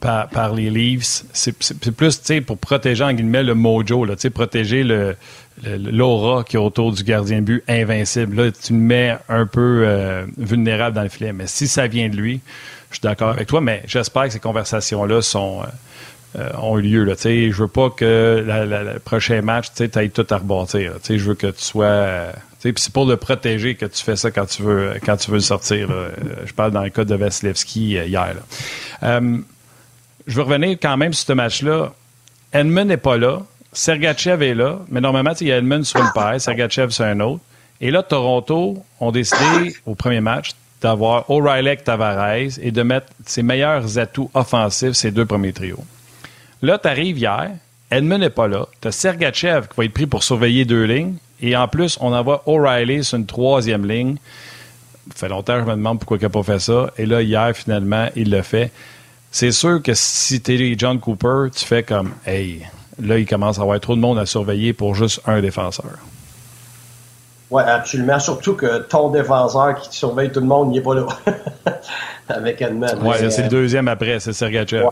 par, 0.00 0.54
les 0.54 0.70
Leafs. 0.70 1.24
C'est 1.32 1.52
plus, 1.92 2.20
tu 2.20 2.26
sais, 2.26 2.40
pour 2.40 2.56
protéger, 2.56 3.04
en 3.04 3.12
guillemets, 3.12 3.42
le 3.42 3.54
mojo, 3.54 4.06
tu 4.06 4.12
sais, 4.16 4.30
protéger 4.30 4.84
le, 4.84 5.16
l'aura 5.62 6.44
qui 6.44 6.56
est 6.56 6.60
autour 6.60 6.92
du 6.92 7.02
gardien 7.04 7.42
but 7.42 7.62
invincible. 7.68 8.36
Là, 8.36 8.50
tu 8.50 8.72
le 8.72 8.78
mets 8.78 9.16
un 9.28 9.46
peu 9.46 9.82
euh, 9.84 10.24
vulnérable 10.38 10.96
dans 10.96 11.02
le 11.02 11.08
filet. 11.08 11.32
Mais 11.32 11.46
si 11.46 11.68
ça 11.68 11.86
vient 11.86 12.08
de 12.08 12.16
lui, 12.16 12.40
je 12.90 12.96
suis 12.96 13.02
d'accord 13.02 13.30
avec 13.30 13.46
toi, 13.46 13.60
mais 13.60 13.82
j'espère 13.86 14.24
que 14.24 14.30
ces 14.30 14.40
conversations-là 14.40 15.22
sont... 15.22 15.62
Euh, 15.62 15.66
euh, 16.38 16.48
ont 16.62 16.78
eu 16.78 16.82
lieu. 16.82 17.02
Là. 17.02 17.14
Je 17.16 17.50
veux 17.50 17.66
pas 17.66 17.90
que 17.90 18.44
le 18.46 19.00
prochain 19.00 19.42
match, 19.42 19.66
tu 19.74 19.90
ailles 19.96 20.10
tout 20.10 20.24
à 20.30 20.36
rebâtir. 20.36 20.92
Je 21.04 21.16
veux 21.16 21.34
que 21.34 21.48
tu 21.48 21.60
sois. 21.60 22.26
c'est 22.60 22.92
pour 22.92 23.04
le 23.04 23.16
protéger 23.16 23.74
que 23.74 23.84
tu 23.84 24.00
fais 24.00 24.14
ça 24.14 24.30
quand 24.30 24.46
tu 24.46 24.62
veux 24.62 24.92
quand 25.04 25.16
tu 25.16 25.32
veux 25.32 25.38
le 25.38 25.42
sortir. 25.42 25.88
Je 26.44 26.52
parle 26.52 26.70
dans 26.70 26.84
le 26.84 26.90
cas 26.90 27.04
de 27.04 27.16
Vasilevski 27.16 27.96
hier. 28.06 28.36
je 29.02 29.42
veux 30.28 30.42
revenir 30.42 30.78
quand 30.80 30.96
même 30.96 31.12
sur 31.14 31.26
ce 31.26 31.32
match-là. 31.32 31.92
Edmund 32.52 32.86
n'est 32.86 32.96
pas 32.96 33.16
là. 33.16 33.42
Sergachev 33.72 34.44
est 34.44 34.54
là, 34.54 34.78
mais 34.88 35.00
normalement, 35.00 35.32
il 35.40 35.46
y 35.46 35.52
a 35.52 35.58
Edmund 35.58 35.84
sur 35.84 36.00
une 36.00 36.10
paire, 36.12 36.40
Sergachev 36.40 36.90
sur 36.90 37.04
un 37.04 37.20
autre. 37.20 37.40
Et 37.80 37.90
là, 37.90 38.02
Toronto 38.02 38.84
ont 38.98 39.12
décidé, 39.12 39.74
au 39.86 39.94
premier 39.94 40.20
match, 40.20 40.52
d'avoir 40.80 41.28
O'Reilly 41.30 41.76
Tavares 41.78 42.58
et 42.60 42.70
de 42.70 42.82
mettre 42.82 43.08
ses 43.26 43.42
meilleurs 43.42 43.98
atouts 43.98 44.30
offensifs, 44.34 44.92
ces 44.92 45.10
deux 45.10 45.26
premiers 45.26 45.52
trios. 45.52 45.84
Là, 46.62 46.78
tu 46.78 46.88
arrives 46.88 47.18
hier, 47.18 47.50
Edmund 47.90 48.20
n'est 48.20 48.30
pas 48.30 48.48
là, 48.48 48.66
tu 48.80 48.88
as 48.88 48.92
Sergachev 48.92 49.68
qui 49.68 49.76
va 49.76 49.84
être 49.84 49.92
pris 49.92 50.06
pour 50.06 50.22
surveiller 50.22 50.64
deux 50.64 50.84
lignes, 50.84 51.16
et 51.42 51.56
en 51.56 51.68
plus, 51.68 51.98
on 52.00 52.12
envoie 52.12 52.42
O'Reilly 52.46 53.04
sur 53.04 53.18
une 53.18 53.26
troisième 53.26 53.86
ligne. 53.86 54.16
Ça 55.14 55.26
fait 55.26 55.28
longtemps 55.28 55.54
que 55.54 55.60
je 55.60 55.66
me 55.66 55.76
demande 55.76 55.98
pourquoi 55.98 56.18
il 56.18 56.22
n'a 56.22 56.28
pas 56.28 56.42
fait 56.42 56.58
ça. 56.58 56.90
Et 56.98 57.06
là, 57.06 57.22
hier, 57.22 57.52
finalement, 57.54 58.08
il 58.14 58.30
le 58.30 58.42
fait. 58.42 58.70
C'est 59.30 59.52
sûr 59.52 59.82
que 59.82 59.92
si 59.94 60.40
tu 60.42 60.52
es 60.52 60.74
John 60.76 61.00
Cooper, 61.00 61.48
tu 61.54 61.64
fais 61.64 61.82
comme 61.82 62.12
Hey, 62.26 62.66
là, 63.00 63.18
il 63.18 63.26
commence 63.26 63.58
à 63.58 63.62
avoir 63.62 63.80
trop 63.80 63.96
de 63.96 64.00
monde 64.00 64.18
à 64.18 64.26
surveiller 64.26 64.72
pour 64.72 64.94
juste 64.94 65.20
un 65.26 65.40
défenseur. 65.40 65.98
Oui, 67.50 67.62
absolument. 67.66 68.18
Surtout 68.20 68.54
que 68.54 68.78
ton 68.78 69.10
défenseur 69.10 69.74
qui 69.80 69.96
surveille 69.96 70.30
tout 70.30 70.40
le 70.40 70.46
monde, 70.46 70.72
il 70.72 70.78
n'est 70.78 70.82
pas 70.82 70.94
là. 70.94 71.06
Avec 72.28 72.62
Edmund. 72.62 72.98
Oui, 73.02 73.16
c'est 73.28 73.42
le 73.42 73.46
euh, 73.46 73.48
deuxième 73.48 73.88
après, 73.88 74.20
c'est 74.20 74.32
Sergachev. 74.32 74.86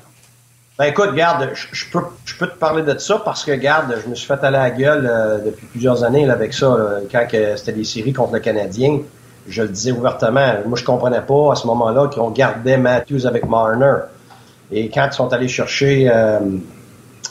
Ben 0.77 0.87
écoute, 0.87 1.15
garde, 1.15 1.51
je, 1.55 1.85
peux, 1.91 2.01
je 2.25 2.37
peux 2.37 2.47
te 2.47 2.57
parler 2.57 2.83
de 2.83 2.97
ça 2.99 3.21
parce 3.25 3.45
que, 3.45 3.53
garde, 3.53 3.97
je 4.05 4.09
me 4.09 4.15
suis 4.15 4.27
fait 4.27 4.43
aller 4.45 4.57
à 4.57 4.63
la 4.65 4.71
gueule 4.71 5.09
euh, 5.11 5.39
depuis 5.39 5.67
plusieurs 5.67 6.05
années 6.05 6.29
avec 6.29 6.53
ça, 6.53 6.77
quand 7.11 7.27
c'était 7.31 7.73
des 7.73 7.85
séries 7.85 8.13
contre 8.13 8.35
le 8.35 8.41
Canadien. 8.41 9.01
Je 9.49 9.63
le 9.63 9.69
disais 9.69 9.93
ouvertement. 9.93 10.55
Moi, 10.67 10.77
je 10.79 10.85
comprenais 10.85 11.23
pas 11.23 11.53
à 11.53 11.55
ce 11.55 11.67
moment-là 11.69 12.09
qu'on 12.09 12.31
gardait 12.31 12.77
Matthews 12.77 13.27
avec 13.27 13.49
Marner. 13.49 13.95
Et 14.71 14.91
quand 14.91 15.09
ils 15.11 15.15
sont 15.15 15.33
allés 15.33 15.49
chercher 15.49 16.11
euh, 16.13 16.39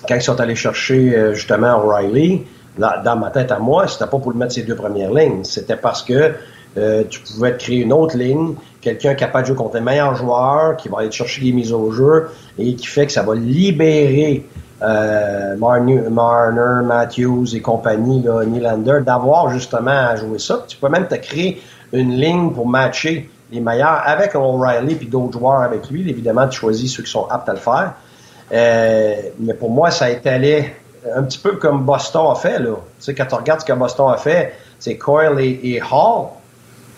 quand 0.07 0.15
ils 0.15 0.21
sont 0.21 0.39
allés 0.39 0.55
chercher 0.55 1.33
justement 1.33 1.83
O'Reilly, 1.83 2.45
dans, 2.77 3.15
ma 3.15 3.29
tête 3.29 3.51
à 3.51 3.59
moi, 3.59 3.87
c'était 3.87 4.05
pas 4.05 4.17
pour 4.17 4.31
le 4.31 4.37
mettre 4.37 4.53
ses 4.53 4.63
deux 4.63 4.75
premières 4.75 5.13
lignes. 5.13 5.43
C'était 5.43 5.75
parce 5.75 6.03
que 6.03 6.33
euh, 6.77 7.03
tu 7.09 7.19
pouvais 7.21 7.57
créer 7.57 7.81
une 7.81 7.93
autre 7.93 8.17
ligne, 8.17 8.53
quelqu'un 8.81 9.15
capable 9.15 9.43
de 9.43 9.47
jouer 9.47 9.57
contre 9.57 9.75
les 9.75 9.81
meilleurs 9.81 10.15
joueurs, 10.15 10.77
qui 10.77 10.89
va 10.89 10.99
aller 10.99 11.11
chercher 11.11 11.41
les 11.41 11.51
mises 11.51 11.73
au 11.73 11.91
jeu 11.91 12.29
et 12.59 12.75
qui 12.75 12.85
fait 12.85 13.05
que 13.05 13.11
ça 13.11 13.23
va 13.23 13.35
libérer 13.35 14.45
euh, 14.83 15.55
Marner, 15.57 16.81
Matthews 16.83 17.55
et 17.55 17.61
compagnie, 17.61 18.21
là, 18.21 18.45
Nylander, 18.45 18.99
d'avoir 19.03 19.49
justement 19.49 19.91
à 19.91 20.15
jouer 20.15 20.39
ça. 20.39 20.65
Tu 20.67 20.77
peux 20.77 20.89
même 20.89 21.07
te 21.07 21.15
créer 21.15 21.61
une 21.93 22.11
ligne 22.11 22.51
pour 22.51 22.67
matcher 22.67 23.29
les 23.51 23.59
meilleurs 23.59 24.01
avec 24.05 24.35
O'Reilly 24.35 24.95
puis 24.95 25.07
d'autres 25.07 25.39
joueurs 25.39 25.61
avec 25.61 25.89
lui. 25.89 26.07
Évidemment, 26.09 26.47
tu 26.47 26.59
choisis 26.59 26.93
ceux 26.93 27.03
qui 27.03 27.11
sont 27.11 27.27
aptes 27.29 27.49
à 27.49 27.53
le 27.53 27.59
faire. 27.59 27.93
Euh, 28.51 29.15
mais 29.39 29.53
pour 29.53 29.71
moi, 29.71 29.89
ça 29.89 30.05
allé 30.25 30.73
un 31.15 31.23
petit 31.23 31.39
peu 31.39 31.53
comme 31.53 31.83
Boston 31.83 32.27
a 32.31 32.35
fait. 32.35 32.59
Là. 32.59 32.75
Tu 32.75 33.05
sais, 33.05 33.15
quand 33.15 33.25
tu 33.25 33.35
regardes 33.35 33.61
ce 33.61 33.65
que 33.65 33.73
Boston 33.73 34.11
a 34.11 34.17
fait, 34.17 34.53
c'est 34.79 34.97
Coyle 34.97 35.39
et, 35.39 35.81
Hall. 35.81 36.27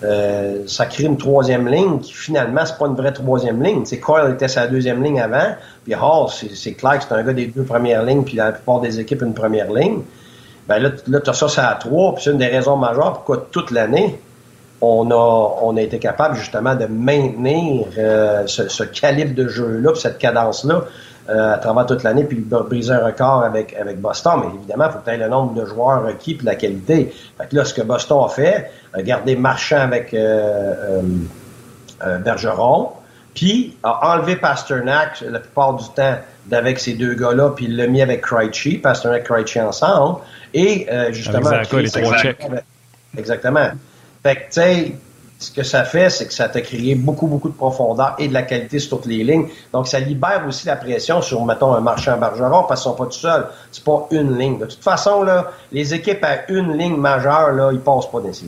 Euh, 0.02 0.64
ça 0.66 0.86
crée 0.86 1.04
une 1.04 1.18
troisième 1.18 1.68
ligne 1.68 2.00
qui 2.00 2.14
finalement 2.14 2.66
c'est 2.66 2.78
pas 2.78 2.88
une 2.88 2.96
vraie 2.96 3.12
troisième 3.12 3.62
ligne. 3.62 3.84
C'est 3.84 4.00
Coyle 4.00 4.32
était 4.32 4.48
sa 4.48 4.66
deuxième 4.68 5.04
ligne 5.04 5.20
avant, 5.20 5.56
puis 5.84 5.94
Hall 5.94 6.30
c'est 6.30 6.72
clair 6.72 7.00
que 7.00 7.04
c'est 7.04 7.14
un 7.14 7.22
gars 7.22 7.34
des 7.34 7.48
deux 7.48 7.64
premières 7.64 8.04
lignes, 8.04 8.24
puis 8.24 8.38
la 8.38 8.54
plupart 8.54 8.80
des 8.80 9.02
équipes 9.02 9.24
une 9.24 9.34
première 9.34 9.70
ligne. 9.70 10.04
Ben 10.70 10.80
là, 10.80 10.92
là 11.08 11.20
tu 11.20 11.30
as 11.30 11.34
ça, 11.34 11.50
ça 11.50 11.68
à 11.68 11.76
trois, 11.76 12.14
puis 12.16 12.24
c'est 12.24 12.32
une 12.32 12.38
des 12.38 12.48
raisons 12.48 12.78
majeures 12.78 13.12
pourquoi 13.12 13.50
toute 13.52 13.72
l'année 13.72 14.18
on 14.82 15.12
a 15.12 15.58
on 15.62 15.76
a 15.76 15.82
été 15.82 16.00
capable 16.00 16.36
justement 16.36 16.76
de 16.76 16.86
maintenir 16.86 17.88
euh, 17.98 18.44
ce, 18.48 18.70
ce, 18.70 18.84
calibre 18.84 19.36
de 19.36 19.48
jeu-là, 19.48 19.94
cette 19.96 20.18
cadence-là. 20.18 20.86
Euh, 21.30 21.54
à 21.54 21.58
travers 21.60 21.86
toute 21.86 22.02
l'année, 22.02 22.24
puis 22.24 22.38
briser 22.38 22.92
un 22.92 23.06
record 23.06 23.44
avec, 23.44 23.76
avec 23.76 24.02
Boston. 24.02 24.42
Mais 24.42 24.56
évidemment, 24.56 24.86
il 24.88 24.92
faut 24.94 25.12
tu 25.12 25.16
le 25.16 25.28
nombre 25.28 25.54
de 25.54 25.64
joueurs 25.64 26.04
requis 26.04 26.34
puis 26.34 26.44
la 26.44 26.56
qualité. 26.56 27.14
Fait 27.38 27.48
que 27.48 27.56
là, 27.56 27.66
ce 27.66 27.74
que 27.74 27.84
Boston 27.84 28.24
a 28.26 28.30
fait, 28.30 28.72
a 28.94 29.02
gardé 29.04 29.36
Marchand 29.36 29.82
avec 29.82 30.12
euh, 30.14 31.02
euh, 32.04 32.18
Bergeron, 32.18 32.90
puis 33.36 33.78
a 33.84 34.16
enlevé 34.16 34.38
Pasternak 34.38 35.22
la 35.22 35.40
plupart 35.40 35.76
du 35.76 35.88
temps 35.90 36.16
d'avec 36.48 36.80
ces 36.80 36.94
deux 36.94 37.14
gars-là, 37.14 37.52
puis 37.56 37.66
il 37.66 37.78
l'a 37.78 37.86
mis 37.86 38.02
avec 38.02 38.22
Krejci, 38.22 38.80
Pasternak 38.80 39.24
Krejci 39.26 39.62
ensemble, 39.62 40.22
et 40.56 40.88
justement... 41.12 41.52
Exactement. 43.16 43.70
Fait 44.24 44.36
que, 44.36 44.40
tu 44.40 44.46
sais, 44.50 44.94
ce 45.40 45.52
que 45.52 45.64
ça 45.64 45.86
fait, 45.86 46.10
c'est 46.10 46.28
que 46.28 46.34
ça 46.34 46.50
t'a 46.50 46.62
créé 46.62 46.96
beaucoup, 46.96 47.26
beaucoup 47.26 47.48
de 47.48 47.54
profondeur 47.54 48.16
et 48.20 48.28
de 48.28 48.34
la 48.34 48.44
qualité 48.44 48.78
sur 48.78 48.98
toutes 48.98 49.08
les 49.08 49.24
lignes. 49.24 49.48
Donc, 49.72 49.88
ça 49.88 50.00
libère 50.00 50.44
aussi 50.48 50.68
la 50.68 50.76
pression 50.76 51.22
sur, 51.22 51.44
mettons, 51.46 51.74
un 51.74 51.80
marchand 51.80 52.18
bargeron 52.18 52.66
parce 52.68 52.82
qu'ils 52.82 52.92
sont 52.92 52.98
pas 52.98 53.06
tout 53.06 53.14
seuls. 53.14 53.48
C'est 53.72 53.84
pas 53.84 54.08
une 54.12 54.38
ligne. 54.38 54.60
De 54.60 54.66
toute 54.66 54.84
façon, 54.84 55.24
là, 55.24 55.52
les 55.72 55.94
équipes 55.94 56.24
à 56.24 56.52
une 56.52 56.78
ligne 56.78 56.98
majeure, 56.98 57.54
là, 57.54 57.72
ils 57.72 57.80
passent 57.80 58.12
pas 58.12 58.20
dans 58.20 58.34
ces 58.34 58.46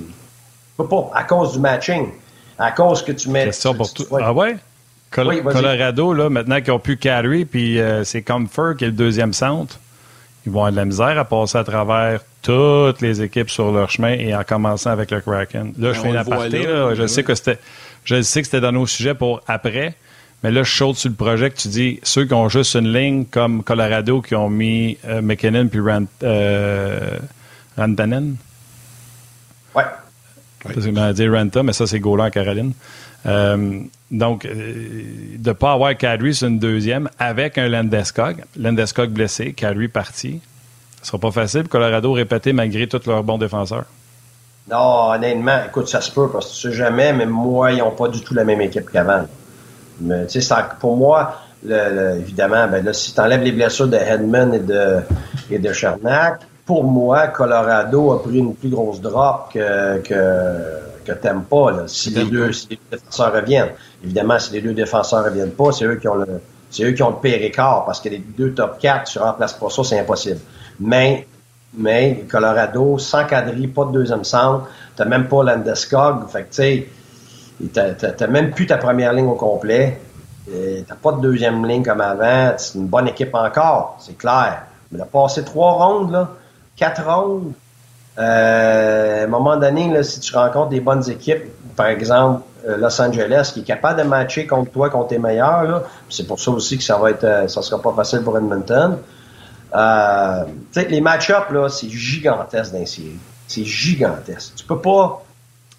Pas, 0.78 1.12
à 1.16 1.24
cause 1.24 1.54
du 1.54 1.60
matching. 1.60 2.10
À 2.60 2.72
cause 2.72 3.02
que 3.02 3.14
tu 3.14 3.30
mets. 3.30 3.46
Question 3.46 3.74
pour 3.74 3.92
tout. 3.94 4.06
Ah 4.20 4.34
ouais? 4.34 4.58
Colorado, 5.10 6.14
là, 6.14 6.30
maintenant 6.30 6.62
qu'ils 6.62 6.74
ont 6.74 6.80
pu 6.80 6.98
carry, 6.98 7.46
puis 7.46 7.80
euh, 7.80 8.04
c'est 8.04 8.22
Comfort 8.22 8.76
qui 8.78 8.84
est 8.84 8.88
le 8.88 8.94
deuxième 8.94 9.34
centre 9.34 9.80
ils 10.46 10.52
vont 10.52 10.60
avoir 10.60 10.72
de 10.72 10.78
la 10.78 10.86
misère 10.86 11.18
à 11.18 11.26
passer 11.26 11.58
à 11.58 11.64
travers 11.64 12.22
toutes 12.42 13.02
les 13.02 13.22
équipes 13.22 13.50
sur 13.50 13.72
leur 13.72 13.90
chemin 13.90 14.14
et 14.14 14.36
en 14.36 14.44
commençant 14.44 14.90
avec 14.90 15.12
le 15.12 15.22
Kraken. 15.22 15.74
Là, 15.78 15.94
je 15.94 15.98
ben, 15.98 16.04
fais 16.04 16.10
une 16.10 16.18
aparté. 16.18 16.64
Là, 16.64 16.94
je 16.96 17.08
sais 17.08 17.24
que 17.24 17.36
c'était, 17.36 17.60
je 18.04 18.22
sais 18.22 18.42
que 18.42 18.48
c'était 18.48 18.62
dans 18.62 18.72
nos 18.72 18.88
sujets 18.88 19.14
pour 19.14 19.42
après. 19.48 19.96
Mais 20.44 20.50
là, 20.50 20.64
je 20.64 20.76
saute 20.76 20.96
sur 20.96 21.10
le 21.10 21.16
projet 21.16 21.52
que 21.52 21.58
tu 21.58 21.68
dis, 21.68 22.00
ceux 22.02 22.26
qui 22.26 22.34
ont 22.34 22.50
juste 22.50 22.74
une 22.74 22.92
ligne 22.92 23.26
comme 23.26 23.64
Colorado 23.64 24.22
qui 24.22 24.34
ont 24.34 24.50
mis 24.50 24.98
euh, 25.06 25.22
McKinnon 25.22 25.68
puis 25.68 25.80
euh, 26.24 27.20
Rantanen. 27.78 28.38
Ouais. 29.76 29.84
Parce 30.64 30.86
que 30.86 30.92
m'a 30.92 31.14
dit 31.14 31.28
Ranta, 31.28 31.64
mais 31.64 31.74
ça, 31.74 31.88
c'est 31.88 32.00
Golan 32.00 32.30
Caroline. 32.30 32.74
Euh, 33.26 33.80
donc, 34.10 34.46
euh, 34.46 35.04
de 35.38 35.50
ne 35.50 35.54
pas 35.54 35.74
avoir 35.74 35.96
Kadri 35.96 36.34
sur 36.34 36.48
une 36.48 36.60
deuxième 36.60 37.10
avec 37.20 37.58
un 37.58 37.68
Landeskog. 37.68 38.44
Landeskog 38.58 39.10
blessé, 39.10 39.54
Kadri 39.54 39.88
parti. 39.88 40.42
Ce 41.02 41.08
sera 41.08 41.18
pas 41.18 41.32
facile. 41.32 41.68
Colorado 41.68 42.12
répéter 42.14 42.54
malgré 42.54 42.88
tous 42.88 43.06
leurs 43.08 43.24
bons 43.24 43.38
défenseurs. 43.38 43.86
Non, 44.70 45.12
honnêtement, 45.12 45.60
écoute, 45.68 45.88
ça 45.88 46.02
se 46.02 46.12
peut 46.12 46.30
parce 46.32 46.48
que 46.48 46.56
tu 46.56 46.62
sais 46.70 46.74
jamais, 46.74 47.14
mais 47.14 47.26
moi, 47.26 47.72
ils 47.72 47.80
n'ont 47.80 47.92
pas 47.92 48.08
du 48.08 48.22
tout 48.22 48.34
la 48.34 48.44
même 48.44 48.62
équipe 48.62 48.90
qu'avant. 48.92 49.26
Mais 50.00 50.28
tu 50.28 50.42
sais, 50.42 50.56
pour 50.80 50.96
moi, 50.96 51.40
évidemment, 51.68 52.68
ben 52.68 52.94
si 52.94 53.14
tu 53.14 53.20
enlèves 53.20 53.42
les 53.42 53.52
blessures 53.52 53.88
de 53.88 53.98
Hedman 53.98 54.54
et 54.54 54.60
de, 54.60 55.00
et 55.50 55.60
de 55.60 55.74
Chernak, 55.74 56.42
pour 56.66 56.84
moi, 56.84 57.28
Colorado 57.28 58.12
a 58.14 58.24
pris 58.24 58.38
une 58.38 58.56
plus 58.56 58.70
grosse 58.70 59.02
drop 59.02 59.52
que, 59.54 60.00
que 60.00 60.82
que 61.04 61.12
pas, 61.12 61.72
là, 61.72 61.84
si, 61.88 62.12
les 62.12 62.26
deux, 62.26 62.52
défenseurs 62.92 63.34
reviennent. 63.34 63.72
Évidemment, 64.04 64.40
si 64.40 64.54
les 64.54 64.62
deux 64.62 64.74
défenseurs 64.74 65.26
reviennent 65.26 65.52
pas, 65.52 65.72
c'est 65.72 65.86
eux 65.86 65.96
qui 65.96 66.08
ont 66.08 66.16
le, 66.16 66.28
c'est 66.70 66.84
eux 66.84 66.92
qui 66.92 67.04
ont 67.04 67.10
le 67.10 67.16
pire 67.18 67.52
parce 67.86 68.00
que 68.00 68.10
les 68.10 68.20
deux 68.20 68.52
top 68.52 68.80
4, 68.80 69.12
tu 69.12 69.20
remplaces 69.20 69.54
pas 69.54 69.70
ça, 69.70 69.84
c'est 69.84 70.00
impossible. 70.00 70.40
Mais, 70.80 71.28
mais, 71.74 72.26
Colorado, 72.30 72.98
sans 72.98 73.26
quadrille, 73.26 73.68
pas 73.68 73.86
de 73.86 73.92
deuxième 73.92 74.24
centre, 74.24 74.68
t'as 74.96 75.06
même 75.06 75.28
pas 75.28 75.44
Landeskog, 75.44 76.28
fait 76.30 76.44
que, 76.44 76.50
tu 76.50 76.56
sais, 76.56 76.88
t'as, 77.74 77.94
t'as, 77.94 78.28
même 78.28 78.52
plus 78.52 78.68
ta 78.68 78.78
première 78.78 79.14
ligne 79.14 79.28
au 79.28 79.36
complet, 79.36 80.00
t'as 80.88 80.96
pas 80.96 81.14
de 81.14 81.22
deuxième 81.22 81.66
ligne 81.66 81.84
comme 81.84 82.02
avant, 82.02 82.54
c'est 82.58 82.78
une 82.78 82.88
bonne 82.88 83.08
équipe 83.08 83.34
encore, 83.34 83.98
c'est 84.00 84.18
clair. 84.18 84.64
Mais 84.92 85.02
a 85.02 85.06
passé 85.06 85.44
trois 85.44 85.74
rondes, 85.74 86.12
là, 86.12 86.30
quatre 86.76 87.06
rondes, 87.06 87.54
euh, 88.20 89.22
à 89.22 89.24
un 89.24 89.28
moment 89.28 89.58
donné, 89.58 90.04
si 90.04 90.20
tu 90.20 90.36
rencontres 90.36 90.70
des 90.70 90.82
bonnes 90.82 91.10
équipes, 91.10 91.44
par 91.76 91.88
exemple 91.88 92.42
euh, 92.68 92.78
Los 92.78 93.02
Angeles, 93.02 93.52
qui 93.54 93.62
est 93.62 93.64
capable 93.64 94.02
de 94.02 94.08
matcher 94.08 94.46
contre 94.46 94.72
toi, 94.72 94.90
contre 94.90 95.10
tes 95.10 95.18
meilleurs, 95.18 95.84
c'est 96.10 96.28
pour 96.28 96.40
ça 96.40 96.52
aussi 96.52 96.78
que 96.78 96.84
ça 96.84 96.98
va 96.98 97.12
être, 97.12 97.24
euh, 97.24 97.48
ça 97.48 97.62
sera 97.62 97.82
pas 97.82 97.94
facile 97.94 98.22
pour 98.22 98.38
Edmonton. 98.38 98.98
Euh, 99.74 100.44
les 100.90 101.02
match-ups, 101.02 101.52
là, 101.52 101.70
c'est 101.70 101.90
gigantesque 101.90 102.72
séries. 102.86 103.18
C'est 103.48 103.66
gigantesque. 103.66 104.54
Tu 104.56 104.66
peux 104.66 104.80
pas, 104.80 105.24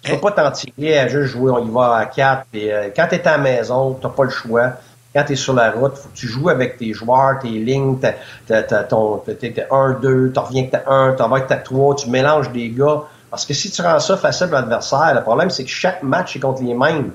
tu 0.01 0.11
peux 0.11 0.19
pas 0.19 0.31
t'en 0.31 0.51
tirer 0.51 0.99
à 0.99 1.07
juste 1.07 1.33
jouer, 1.33 1.51
on 1.51 1.65
y 1.65 1.71
va 1.71 1.95
à 1.95 2.05
4. 2.05 2.45
Euh, 2.55 2.89
quand 2.95 3.07
tu 3.09 3.15
es 3.15 3.27
à 3.27 3.31
la 3.31 3.37
maison, 3.37 3.97
tu 4.01 4.07
pas 4.07 4.23
le 4.23 4.29
choix. 4.29 4.73
Quand 5.15 5.23
tu 5.23 5.33
es 5.33 5.35
sur 5.35 5.53
la 5.53 5.71
route, 5.71 5.95
faut 5.95 6.09
que 6.09 6.15
tu 6.15 6.27
joues 6.27 6.49
avec 6.49 6.77
tes 6.77 6.91
joueurs, 6.91 7.39
tes 7.39 7.49
lignes, 7.49 7.97
t'as, 7.99 8.83
ton, 8.83 9.17
t'es 9.17 9.67
1, 9.69 9.99
2, 10.01 10.31
tu 10.33 10.39
reviens 10.39 10.65
que 10.65 10.71
t'as 10.71 10.83
1, 10.87 11.13
tu 11.13 11.23
vas 11.23 11.41
que 11.41 11.49
t'as 11.49 11.57
3, 11.57 11.95
tu 11.95 12.09
mélanges 12.09 12.51
des 12.51 12.69
gars. 12.69 13.03
Parce 13.29 13.45
que 13.45 13.53
si 13.53 13.69
tu 13.69 13.81
rends 13.81 13.99
ça 13.99 14.17
facile 14.17 14.47
pour 14.47 14.55
l'adversaire, 14.55 15.13
le 15.13 15.21
problème, 15.21 15.49
c'est 15.51 15.63
que 15.63 15.69
chaque 15.69 16.01
match 16.01 16.35
est 16.35 16.39
contre 16.39 16.63
les 16.63 16.73
mêmes. 16.73 17.11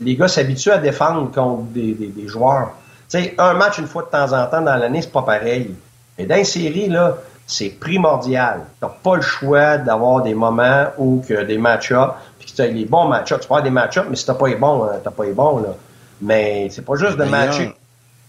Les 0.00 0.16
gars 0.16 0.28
s'habituent 0.28 0.70
à 0.70 0.78
défendre 0.78 1.30
contre 1.32 1.62
des, 1.64 1.92
des, 1.92 2.08
des 2.08 2.28
joueurs. 2.28 2.72
Tu 3.10 3.18
sais, 3.18 3.34
un 3.38 3.54
match 3.54 3.78
une 3.78 3.86
fois 3.86 4.02
de 4.02 4.08
temps 4.08 4.32
en 4.32 4.46
temps 4.46 4.60
dans 4.60 4.76
l'année, 4.76 5.02
c'est 5.02 5.12
pas 5.12 5.22
pareil. 5.22 5.74
Mais 6.18 6.26
dans 6.26 6.36
une 6.36 6.44
série, 6.44 6.88
là, 6.88 7.16
c'est 7.46 7.70
primordial. 7.70 8.66
T'as 8.80 8.88
pas 8.88 9.16
le 9.16 9.22
choix 9.22 9.78
d'avoir 9.78 10.22
des 10.22 10.34
moments 10.34 10.86
où 10.98 11.24
que 11.26 11.44
des 11.44 11.56
match-ups, 11.56 12.12
puis 12.38 12.50
que 12.50 12.56
tu 12.56 12.62
as 12.62 12.66
les 12.66 12.84
bons 12.84 13.08
match-ups. 13.08 13.40
Tu 13.40 13.48
peux 13.48 13.54
avoir 13.54 13.62
des 13.62 13.70
match-ups, 13.70 14.06
mais 14.10 14.16
si 14.16 14.26
t'as 14.26 14.34
pas 14.34 14.48
les 14.48 14.56
bons, 14.56 14.84
hein, 14.84 15.00
t'as 15.02 15.10
pas 15.10 15.24
les 15.24 15.32
bons, 15.32 15.58
là. 15.60 15.74
Mais 16.20 16.68
c'est 16.70 16.84
pas 16.84 16.96
juste 16.96 17.16
de 17.16 17.24
matcher 17.24 17.74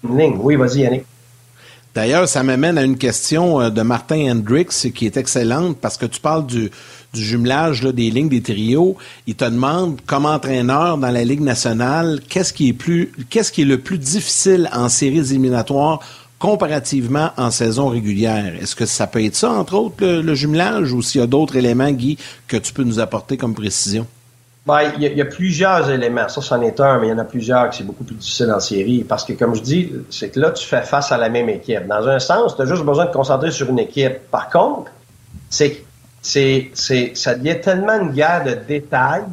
une 0.04 0.18
ligne. 0.18 0.38
Oui, 0.40 0.56
vas-y, 0.56 0.82
Yannick. 0.82 1.06
D'ailleurs, 2.00 2.30
ça 2.30 2.44
m'amène 2.44 2.78
à 2.78 2.84
une 2.84 2.98
question 2.98 3.60
euh, 3.60 3.70
de 3.70 3.82
Martin 3.82 4.32
Hendricks 4.32 4.94
qui 4.96 5.06
est 5.06 5.18
excellente 5.18 5.76
parce 5.82 5.98
que 5.98 6.06
tu 6.06 6.22
parles 6.22 6.46
du, 6.46 6.72
jumelage 7.14 7.82
des 7.82 8.10
lignes 8.10 8.30
des 8.30 8.42
trios. 8.42 8.96
Il 9.28 9.36
te 9.36 9.44
demande, 9.44 10.00
comme 10.06 10.26
entraîneur 10.26 10.98
dans 10.98 11.12
la 11.12 11.26
Ligue 11.26 11.42
nationale, 11.42 12.22
qu'est-ce 12.30 12.54
qui 12.54 12.70
est 12.70 12.74
plus, 12.74 13.12
qu'est-ce 13.30 13.52
qui 13.52 13.64
est 13.64 13.66
le 13.66 13.80
plus 13.80 13.98
difficile 13.98 14.70
en 14.72 14.88
séries 14.88 15.18
éliminatoires 15.18 16.00
comparativement 16.38 17.32
en 17.36 17.52
saison 17.52 17.90
régulière? 17.90 18.54
Est-ce 18.62 18.78
que 18.78 18.86
ça 18.86 19.06
peut 19.06 19.22
être 19.22 19.36
ça, 19.36 19.52
entre 19.52 19.74
autres, 19.74 20.06
le 20.08 20.36
jumelage, 20.36 20.94
ou 20.94 21.02
s'il 21.02 21.20
y 21.20 21.24
a 21.26 21.28
d'autres 21.28 21.58
éléments, 21.58 21.92
Guy, 21.92 22.18
que 22.48 22.56
tu 22.56 22.72
peux 22.72 22.84
nous 22.84 23.02
apporter 23.02 23.36
comme 23.36 23.54
précision? 23.54 24.08
Ben, 24.66 24.92
il 24.98 25.04
y, 25.04 25.22
a 25.22 25.26
plusieurs 25.26 25.90
éléments. 25.90 26.28
Ça, 26.28 26.42
c'en 26.42 26.62
est 26.62 26.80
un, 26.80 27.00
mais 27.00 27.08
il 27.08 27.10
y 27.10 27.14
en 27.14 27.18
a 27.18 27.24
plusieurs 27.24 27.70
qui 27.70 27.78
c'est 27.78 27.84
beaucoup 27.84 28.04
plus 28.04 28.16
difficile 28.16 28.52
en 28.52 28.60
série. 28.60 29.04
Parce 29.04 29.24
que, 29.24 29.34
comme 29.34 29.56
je 29.56 29.62
dis, 29.62 29.92
c'est 30.12 30.30
que 30.30 30.40
là, 30.40 30.52
tu 30.52 30.66
fais 30.68 30.82
face 30.82 31.12
à 31.12 31.18
la 31.18 31.30
même 31.30 31.50
équipe. 31.50 31.88
Dans 31.88 32.08
un 32.08 32.20
sens, 32.20 32.56
tu 32.56 32.62
as 32.62 32.66
juste 32.66 32.84
besoin 32.84 33.06
de 33.06 33.10
te 33.10 33.16
concentrer 33.16 33.52
sur 33.52 33.70
une 33.70 33.80
équipe. 33.80 34.30
Par 34.30 34.50
contre, 34.50 34.92
c'est, 35.50 35.84
c'est, 36.22 36.70
c'est, 36.74 37.14
ça 37.16 37.36
devient 37.36 37.60
tellement 37.62 38.00
une 38.00 38.12
guerre 38.12 38.44
de 38.44 38.54
détails 38.54 39.24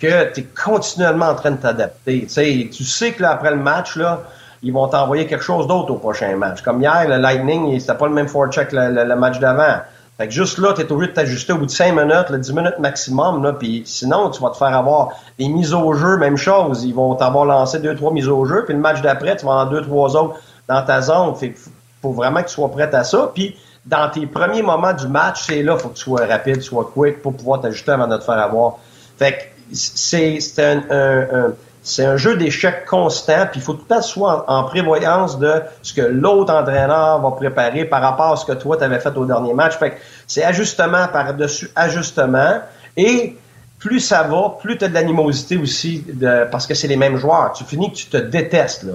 que 0.00 0.32
tu 0.32 0.40
es 0.40 0.44
continuellement 0.44 1.28
en 1.28 1.34
train 1.36 1.52
de 1.52 1.58
t'adapter. 1.58 2.26
tu 2.26 2.84
sais 2.84 3.12
que 3.12 3.22
là, 3.22 3.32
après 3.32 3.50
le 3.50 3.58
match, 3.58 3.94
là, 3.96 4.22
ils 4.64 4.72
vont 4.72 4.88
t'envoyer 4.88 5.26
quelque 5.26 5.44
chose 5.44 5.68
d'autre 5.68 5.92
au 5.92 5.98
prochain 5.98 6.34
match. 6.36 6.62
Comme 6.62 6.80
hier, 6.82 7.06
le 7.08 7.18
Lightning, 7.18 7.78
c'était 7.78 7.94
pas 7.94 8.08
le 8.08 8.14
même 8.14 8.28
forecheck 8.28 8.68
que 8.68 8.76
le 8.76 9.16
match 9.16 9.38
d'avant. 9.38 9.82
Fait 10.18 10.28
que 10.28 10.32
juste 10.32 10.58
là, 10.58 10.72
tu 10.74 10.82
es 10.82 10.92
obligé 10.92 11.10
de 11.10 11.14
t'ajuster 11.16 11.52
au 11.52 11.58
bout 11.58 11.66
de 11.66 11.70
5 11.70 11.92
minutes, 11.92 12.30
le 12.30 12.38
10 12.38 12.52
minutes 12.52 12.78
maximum, 12.78 13.42
là, 13.42 13.52
puis 13.54 13.82
sinon, 13.86 14.30
tu 14.30 14.42
vas 14.42 14.50
te 14.50 14.56
faire 14.56 14.76
avoir 14.76 15.10
des 15.38 15.48
mises 15.48 15.72
au 15.72 15.94
jeu, 15.94 16.18
même 16.18 16.36
chose. 16.36 16.84
Ils 16.84 16.94
vont 16.94 17.14
t'avoir 17.14 17.44
lancé 17.44 17.78
deux, 17.78 17.96
trois 17.96 18.12
mises 18.12 18.28
au 18.28 18.44
jeu, 18.44 18.64
puis 18.64 18.74
le 18.74 18.80
match 18.80 19.00
d'après, 19.00 19.36
tu 19.36 19.46
vas 19.46 19.52
en 19.52 19.66
deux, 19.66 19.82
trois 19.82 20.14
autres 20.16 20.38
dans 20.68 20.84
ta 20.84 21.00
zone. 21.00 21.34
Fait 21.34 21.54
faut 22.02 22.12
vraiment 22.12 22.42
que 22.42 22.48
tu 22.48 22.54
sois 22.54 22.70
prêt 22.70 22.92
à 22.94 23.04
ça. 23.04 23.30
Puis 23.32 23.56
dans 23.86 24.10
tes 24.10 24.26
premiers 24.26 24.62
moments 24.62 24.92
du 24.92 25.06
match, 25.08 25.44
c'est 25.46 25.62
là, 25.62 25.76
faut 25.78 25.88
que 25.88 25.96
tu 25.96 26.02
sois 26.02 26.26
rapide, 26.26 26.60
sois 26.62 26.90
quick 26.92 27.22
pour 27.22 27.34
pouvoir 27.34 27.60
t'ajuster 27.60 27.92
avant 27.92 28.08
de 28.08 28.16
te 28.16 28.24
faire 28.24 28.38
avoir. 28.38 28.78
Fait 29.18 29.32
que 29.32 29.38
c'est 29.72 30.38
un, 30.58 30.82
un 30.90 31.52
c'est 31.82 32.04
un 32.04 32.16
jeu 32.16 32.36
d'échecs 32.36 32.86
constant, 32.86 33.46
puis 33.50 33.58
il 33.58 33.62
faut 33.62 33.74
tout 33.74 33.84
le 33.88 33.96
temps 33.96 34.02
soit 34.02 34.44
en, 34.48 34.64
prévoyance 34.64 35.38
de 35.38 35.62
ce 35.82 35.92
que 35.92 36.00
l'autre 36.00 36.54
entraîneur 36.54 37.20
va 37.20 37.30
préparer 37.32 37.84
par 37.84 38.00
rapport 38.00 38.32
à 38.32 38.36
ce 38.36 38.44
que 38.44 38.52
toi 38.52 38.76
tu 38.76 38.84
avais 38.84 39.00
fait 39.00 39.16
au 39.16 39.24
dernier 39.24 39.52
match. 39.52 39.76
Fait 39.76 39.90
que 39.90 39.96
c'est 40.28 40.44
ajustement 40.44 41.08
par-dessus 41.08 41.70
ajustement. 41.74 42.60
Et 42.96 43.36
plus 43.80 43.98
ça 43.98 44.22
va, 44.22 44.56
plus 44.60 44.78
tu 44.78 44.84
as 44.84 44.88
de 44.88 44.94
l'animosité 44.94 45.56
aussi, 45.56 46.04
de, 46.06 46.46
parce 46.52 46.68
que 46.68 46.74
c'est 46.74 46.86
les 46.86 46.96
mêmes 46.96 47.16
joueurs. 47.16 47.52
Tu 47.52 47.64
finis 47.64 47.90
que 47.90 47.96
tu 47.96 48.06
te 48.06 48.16
détestes. 48.16 48.84
Là. 48.84 48.92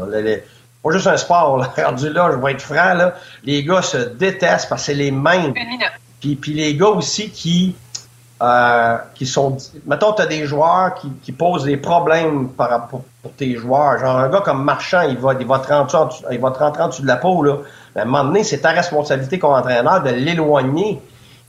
pas 0.81 0.91
juste 0.91 1.07
un 1.07 1.17
sport, 1.17 1.57
là. 1.57 1.73
Rendu 1.85 2.09
là, 2.09 2.29
je 2.31 2.37
vais 2.37 2.53
être 2.53 2.61
franc, 2.61 2.93
là. 2.93 3.15
les 3.43 3.65
gars 3.65 3.81
se 3.81 3.97
détestent 3.97 4.69
parce 4.69 4.81
que 4.83 4.85
c'est 4.85 4.93
les 4.93 5.11
mêmes. 5.11 5.53
Puis, 6.21 6.35
puis 6.35 6.53
les 6.53 6.73
gars 6.75 6.87
aussi 6.87 7.29
qui 7.31 7.75
euh, 8.41 8.97
qui 9.15 9.25
sont. 9.25 9.57
Mettons, 9.87 10.13
tu 10.13 10.27
des 10.27 10.45
joueurs 10.45 10.93
qui, 11.23 11.31
posent 11.31 11.63
des 11.63 11.77
problèmes 11.77 12.49
par 12.49 12.69
rapport 12.69 13.01
pour 13.23 13.33
tes 13.33 13.55
joueurs. 13.55 13.97
Genre, 13.97 14.15
un 14.15 14.29
gars 14.29 14.41
comme 14.41 14.63
Marchand, 14.63 15.01
il 15.01 15.17
va, 15.17 15.33
il 15.39 15.47
va, 15.47 15.59
te, 15.59 15.73
rentrer 15.73 15.97
en, 15.97 16.09
il 16.31 16.39
va 16.39 16.53
en 16.79 16.87
dessous 16.87 17.01
de 17.01 17.07
la 17.07 17.17
peau. 17.17 17.41
Là. 17.41 17.57
Mais 17.95 18.01
à 18.01 18.03
un 18.03 18.07
moment 18.07 18.25
donné, 18.25 18.43
c'est 18.43 18.59
ta 18.59 18.69
responsabilité 18.69 19.39
comme 19.39 19.53
entraîneur 19.53 20.03
de 20.03 20.11
l'éloigner 20.11 21.01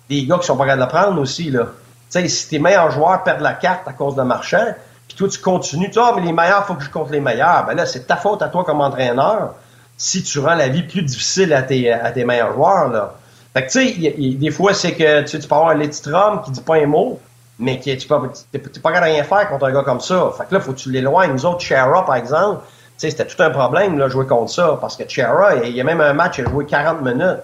des 0.08 0.24
gars 0.24 0.38
qui 0.38 0.46
sont 0.46 0.56
pas 0.56 0.64
capables 0.64 0.86
de 0.86 0.96
prendre 0.96 1.20
aussi. 1.20 1.50
Là. 1.50 1.66
Tu 2.10 2.20
sais, 2.20 2.28
si 2.28 2.48
tes 2.48 2.58
meilleurs 2.58 2.90
joueurs 2.90 3.22
perdent 3.22 3.42
la 3.42 3.52
carte 3.52 3.86
à 3.86 3.92
cause 3.92 4.14
de 4.14 4.22
Marchand, 4.22 4.74
puis 5.06 5.16
toi, 5.16 5.28
tu 5.28 5.40
continues, 5.40 5.86
tu 5.86 5.92
dis, 5.92 5.98
ah, 6.00 6.12
mais 6.16 6.22
les 6.22 6.32
meilleurs, 6.32 6.64
faut 6.64 6.74
que 6.74 6.84
je 6.84 6.90
compte 6.90 7.10
les 7.10 7.20
meilleurs. 7.20 7.66
Ben 7.66 7.74
là, 7.74 7.84
c'est 7.84 8.06
ta 8.06 8.16
faute 8.16 8.40
à 8.40 8.48
toi 8.48 8.64
comme 8.64 8.80
entraîneur 8.80 9.54
si 9.98 10.22
tu 10.22 10.38
rends 10.38 10.54
la 10.54 10.68
vie 10.68 10.84
plus 10.84 11.02
difficile 11.02 11.52
à 11.52 11.62
tes, 11.62 11.92
à 11.92 12.10
tes 12.12 12.24
meilleurs 12.24 12.54
joueurs. 12.54 12.88
Là. 12.88 13.17
Fait 13.58 13.66
que, 13.66 13.72
tu 13.72 13.92
sais, 13.92 14.34
des 14.34 14.50
fois, 14.52 14.72
c'est 14.72 14.92
que 14.92 15.22
tu, 15.22 15.36
peux 15.38 15.54
avoir 15.54 15.70
un 15.70 15.74
Letitrum 15.74 16.42
qui 16.42 16.52
dit 16.52 16.60
pas 16.60 16.76
un 16.76 16.86
mot, 16.86 17.18
mais 17.58 17.80
qui, 17.80 17.96
tu 17.96 18.06
peux, 18.06 18.14
t'es, 18.52 18.60
pas 18.60 18.92
capable 18.92 19.12
rien 19.12 19.24
faire 19.24 19.48
contre 19.48 19.64
un 19.64 19.72
gars 19.72 19.82
comme 19.82 20.00
ça. 20.00 20.32
Fait 20.36 20.44
que 20.44 20.54
là, 20.54 20.60
faut 20.60 20.72
que 20.72 20.78
tu 20.78 20.92
l'éloignes. 20.92 21.32
Nous 21.32 21.44
autres, 21.44 21.60
Chara, 21.60 22.06
par 22.06 22.14
exemple, 22.14 22.62
tu 22.64 22.92
sais, 22.98 23.10
c'était 23.10 23.26
tout 23.26 23.42
un 23.42 23.50
problème, 23.50 23.98
là, 23.98 24.08
jouer 24.08 24.26
contre 24.26 24.52
ça, 24.52 24.78
parce 24.80 24.96
que 24.96 25.08
Chara, 25.08 25.56
il 25.56 25.74
y 25.74 25.80
a 25.80 25.84
même 25.84 26.00
un 26.00 26.12
match, 26.12 26.38
il 26.38 26.46
a 26.46 26.50
joué 26.50 26.66
40 26.66 27.02
minutes. 27.02 27.40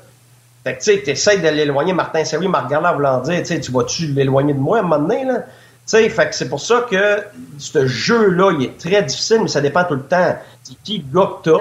Fait 0.63 0.75
que, 0.75 0.79
tu 0.79 0.93
sais, 0.93 1.03
t'essayes 1.03 1.41
de 1.41 1.49
l'éloigner. 1.49 1.93
Martin 1.93 2.25
Serry 2.25 2.47
m'a 2.47 2.61
regardé 2.61 2.87
en 2.87 2.95
voulant 2.95 3.19
dire, 3.19 3.43
tu 3.43 3.61
tu 3.61 3.73
vas-tu 3.73 4.07
l'éloigner 4.07 4.55
de 4.55 4.61
moi 4.61 4.77
à 4.77 4.81
un 4.81 4.83
moment 4.85 5.01
donné, 5.01 5.25
là? 5.25 5.41
Tu 5.87 6.09
fait 6.11 6.29
que 6.29 6.35
c'est 6.35 6.49
pour 6.49 6.61
ça 6.61 6.87
que 6.89 7.25
ce 7.59 7.87
jeu-là, 7.87 8.53
il 8.57 8.67
est 8.67 8.79
très 8.79 9.03
difficile, 9.03 9.41
mais 9.43 9.49
ça 9.49 9.61
dépend 9.61 9.83
tout 9.83 9.95
le 9.95 10.05
temps. 10.05 10.37
C'est 10.63 10.77
qui 10.83 10.99
le 10.99 11.21
gars 11.21 11.31
que 11.43 11.59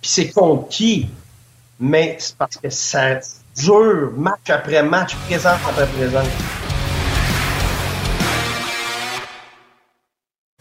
puis 0.00 0.08
c'est 0.08 0.30
contre 0.30 0.68
qui. 0.68 1.10
Mais 1.80 2.16
c'est 2.18 2.36
parce 2.36 2.56
que 2.56 2.70
ça, 2.70 3.18
dur, 3.58 4.12
match 4.16 4.50
après 4.50 4.82
match, 4.82 5.14
présent 5.26 5.50
après 5.68 5.86
présent. 5.86 6.22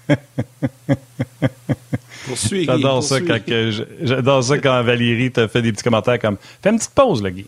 J'adore 2.51 3.03
ça, 3.03 3.21
quand 3.21 3.39
j'adore 4.01 4.43
ça 4.43 4.57
quand 4.57 4.83
Valérie 4.83 5.31
te 5.31 5.47
fait 5.47 5.61
des 5.61 5.71
petits 5.71 5.83
commentaires 5.83 6.19
comme 6.19 6.37
Fais 6.61 6.69
une 6.69 6.77
petite 6.77 6.93
pause, 6.93 7.23
là, 7.23 7.31
Guy. 7.31 7.47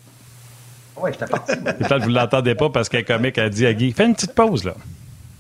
Oui, 0.98 1.12
j'étais 1.14 1.26
parti. 1.26 1.52
Et 1.80 1.88
là, 1.88 1.98
vous 1.98 2.10
ne 2.10 2.16
l'entendez 2.16 2.56
pas 2.56 2.70
parce 2.70 2.90
qu'un 2.90 3.04
comique 3.04 3.38
a 3.38 3.50
dit 3.50 3.66
à 3.66 3.74
Guy 3.74 3.92
Fais 3.92 4.06
une 4.06 4.16
petite 4.16 4.34
pause, 4.34 4.64
là. 4.64 4.74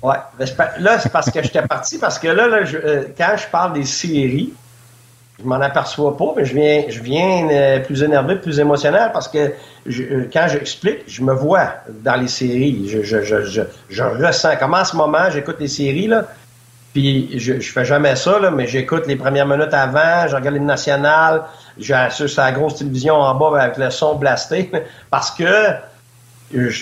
Ouais, 0.01 0.17
là, 0.79 0.99
c'est 0.99 1.11
parce 1.11 1.29
que 1.29 1.41
j'étais 1.43 1.61
parti, 1.63 1.97
parce 1.97 2.19
que 2.19 2.27
là, 2.27 2.47
là 2.47 2.59
euh, 2.73 3.05
quand 3.17 3.35
je 3.37 3.47
parle 3.47 3.73
des 3.73 3.85
séries, 3.85 4.53
je 5.41 5.47
m'en 5.47 5.61
aperçois 5.61 6.17
pas, 6.17 6.33
mais 6.35 6.45
je 6.45 6.53
viens, 6.53 6.83
je 6.89 7.01
viens 7.01 7.49
euh, 7.49 7.79
plus 7.79 8.03
énervé, 8.03 8.35
plus 8.35 8.59
émotionnel 8.59 9.11
parce 9.13 9.27
que 9.27 9.53
je, 9.85 10.03
euh, 10.03 10.29
quand 10.31 10.47
j'explique, 10.49 11.03
je 11.07 11.21
me 11.23 11.33
vois 11.33 11.75
dans 12.03 12.15
les 12.15 12.27
séries. 12.27 12.89
Je, 12.89 13.03
je, 13.03 13.23
je, 13.23 13.61
je, 13.89 14.03
ressens. 14.03 14.57
Comme 14.57 14.73
en 14.73 14.83
ce 14.83 14.95
moment, 14.95 15.29
j'écoute 15.31 15.57
les 15.59 15.69
séries, 15.69 16.07
là, 16.07 16.25
puis 16.93 17.39
je, 17.39 17.59
je 17.59 17.71
fais 17.71 17.85
jamais 17.85 18.15
ça, 18.15 18.39
là, 18.39 18.51
mais 18.51 18.67
j'écoute 18.67 19.07
les 19.07 19.15
premières 19.15 19.47
minutes 19.47 19.73
avant, 19.73 20.27
je 20.27 20.35
regarde 20.35 20.55
les 20.55 20.59
nationales, 20.59 21.43
j'assure 21.77 22.27
la 22.37 22.51
grosse 22.51 22.75
télévision 22.75 23.15
en 23.15 23.35
bas 23.35 23.61
avec 23.61 23.77
le 23.77 23.89
son 23.91 24.15
blasté, 24.15 24.71
parce 25.09 25.31
que 25.31 25.45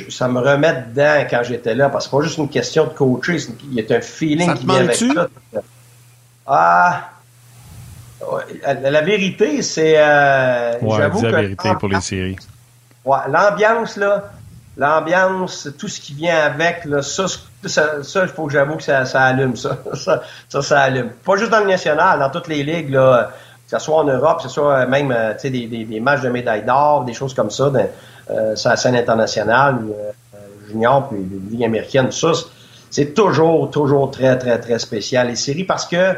ça 0.10 0.28
me 0.30 0.40
remet 0.40 0.86
dedans 0.90 1.28
quand 1.30 1.44
j'étais 1.44 1.76
là, 1.76 1.90
parce 1.90 2.06
que 2.06 2.12
c'est 2.12 2.18
pas 2.18 2.24
juste 2.24 2.38
une 2.38 2.50
question 2.50 2.86
de 2.86 2.90
coacher, 2.90 3.38
il 3.70 3.74
y 3.74 3.94
a 3.94 3.98
un 3.98 4.02
feeling 4.02 4.56
qui 4.56 4.66
vient 4.66 4.76
avec 4.78 4.96
ça. 4.96 5.28
Ah, 6.48 7.10
la, 8.64 9.02
vérité, 9.02 9.62
c'est. 9.62 9.96
Euh, 9.98 10.74
j'avoue 10.98 11.22
la 11.24 11.42
vérité 11.42 11.70
pour 11.80 11.90
les 11.90 12.02
séries. 12.02 12.38
Ouais, 13.06 13.20
l'ambiance, 13.30 13.96
là, 13.96 14.32
l'ambiance, 14.78 15.70
tout 15.78 15.88
ce 15.88 16.00
qui 16.00 16.14
vient 16.14 16.38
avec, 16.38 16.86
là, 16.86 17.02
ça, 17.02 17.26
ça, 17.66 18.22
il 18.24 18.28
faut 18.28 18.48
que 18.48 18.54
j'avoue 18.54 18.76
que 18.76 18.84
ça, 18.84 19.06
ça 19.06 19.22
allume, 19.22 19.56
ça. 19.56 19.78
ça. 19.94 20.62
ça. 20.62 20.82
allume. 20.82 21.10
Pas 21.26 21.38
juste 21.38 21.52
dans 21.52 21.60
le 21.60 21.68
national, 21.68 22.20
dans 22.20 22.30
toutes 22.30 22.48
les 22.48 22.64
ligues, 22.64 22.90
là, 22.90 23.32
que 23.70 23.78
ce 23.78 23.84
soit 23.84 23.98
en 23.98 24.04
Europe, 24.06 24.38
que 24.38 24.44
ce 24.44 24.50
soit 24.50 24.86
même 24.86 25.12
euh, 25.12 25.34
des, 25.42 25.68
des, 25.68 25.86
des, 25.86 26.00
matchs 26.00 26.22
de 26.22 26.30
médailles 26.30 26.64
d'or, 26.66 27.04
des 27.04 27.14
choses 27.14 27.34
comme 27.34 27.50
ça, 27.50 27.70
dans, 27.70 27.88
euh, 28.30 28.56
sur 28.56 28.70
la 28.70 28.78
scène 28.78 28.96
internationale, 28.96 29.80
euh, 29.90 30.38
junior, 30.68 31.10
puis 31.10 31.20
les 31.20 31.52
ligues 31.52 31.66
américaines, 31.66 32.12
ça, 32.12 32.32
c'est 32.90 33.14
toujours, 33.14 33.70
toujours 33.70 34.12
très, 34.12 34.38
très, 34.38 34.60
très 34.60 34.80
spécial, 34.80 35.28
les 35.28 35.36
séries, 35.36 35.64
parce 35.64 35.86
que 35.86 36.14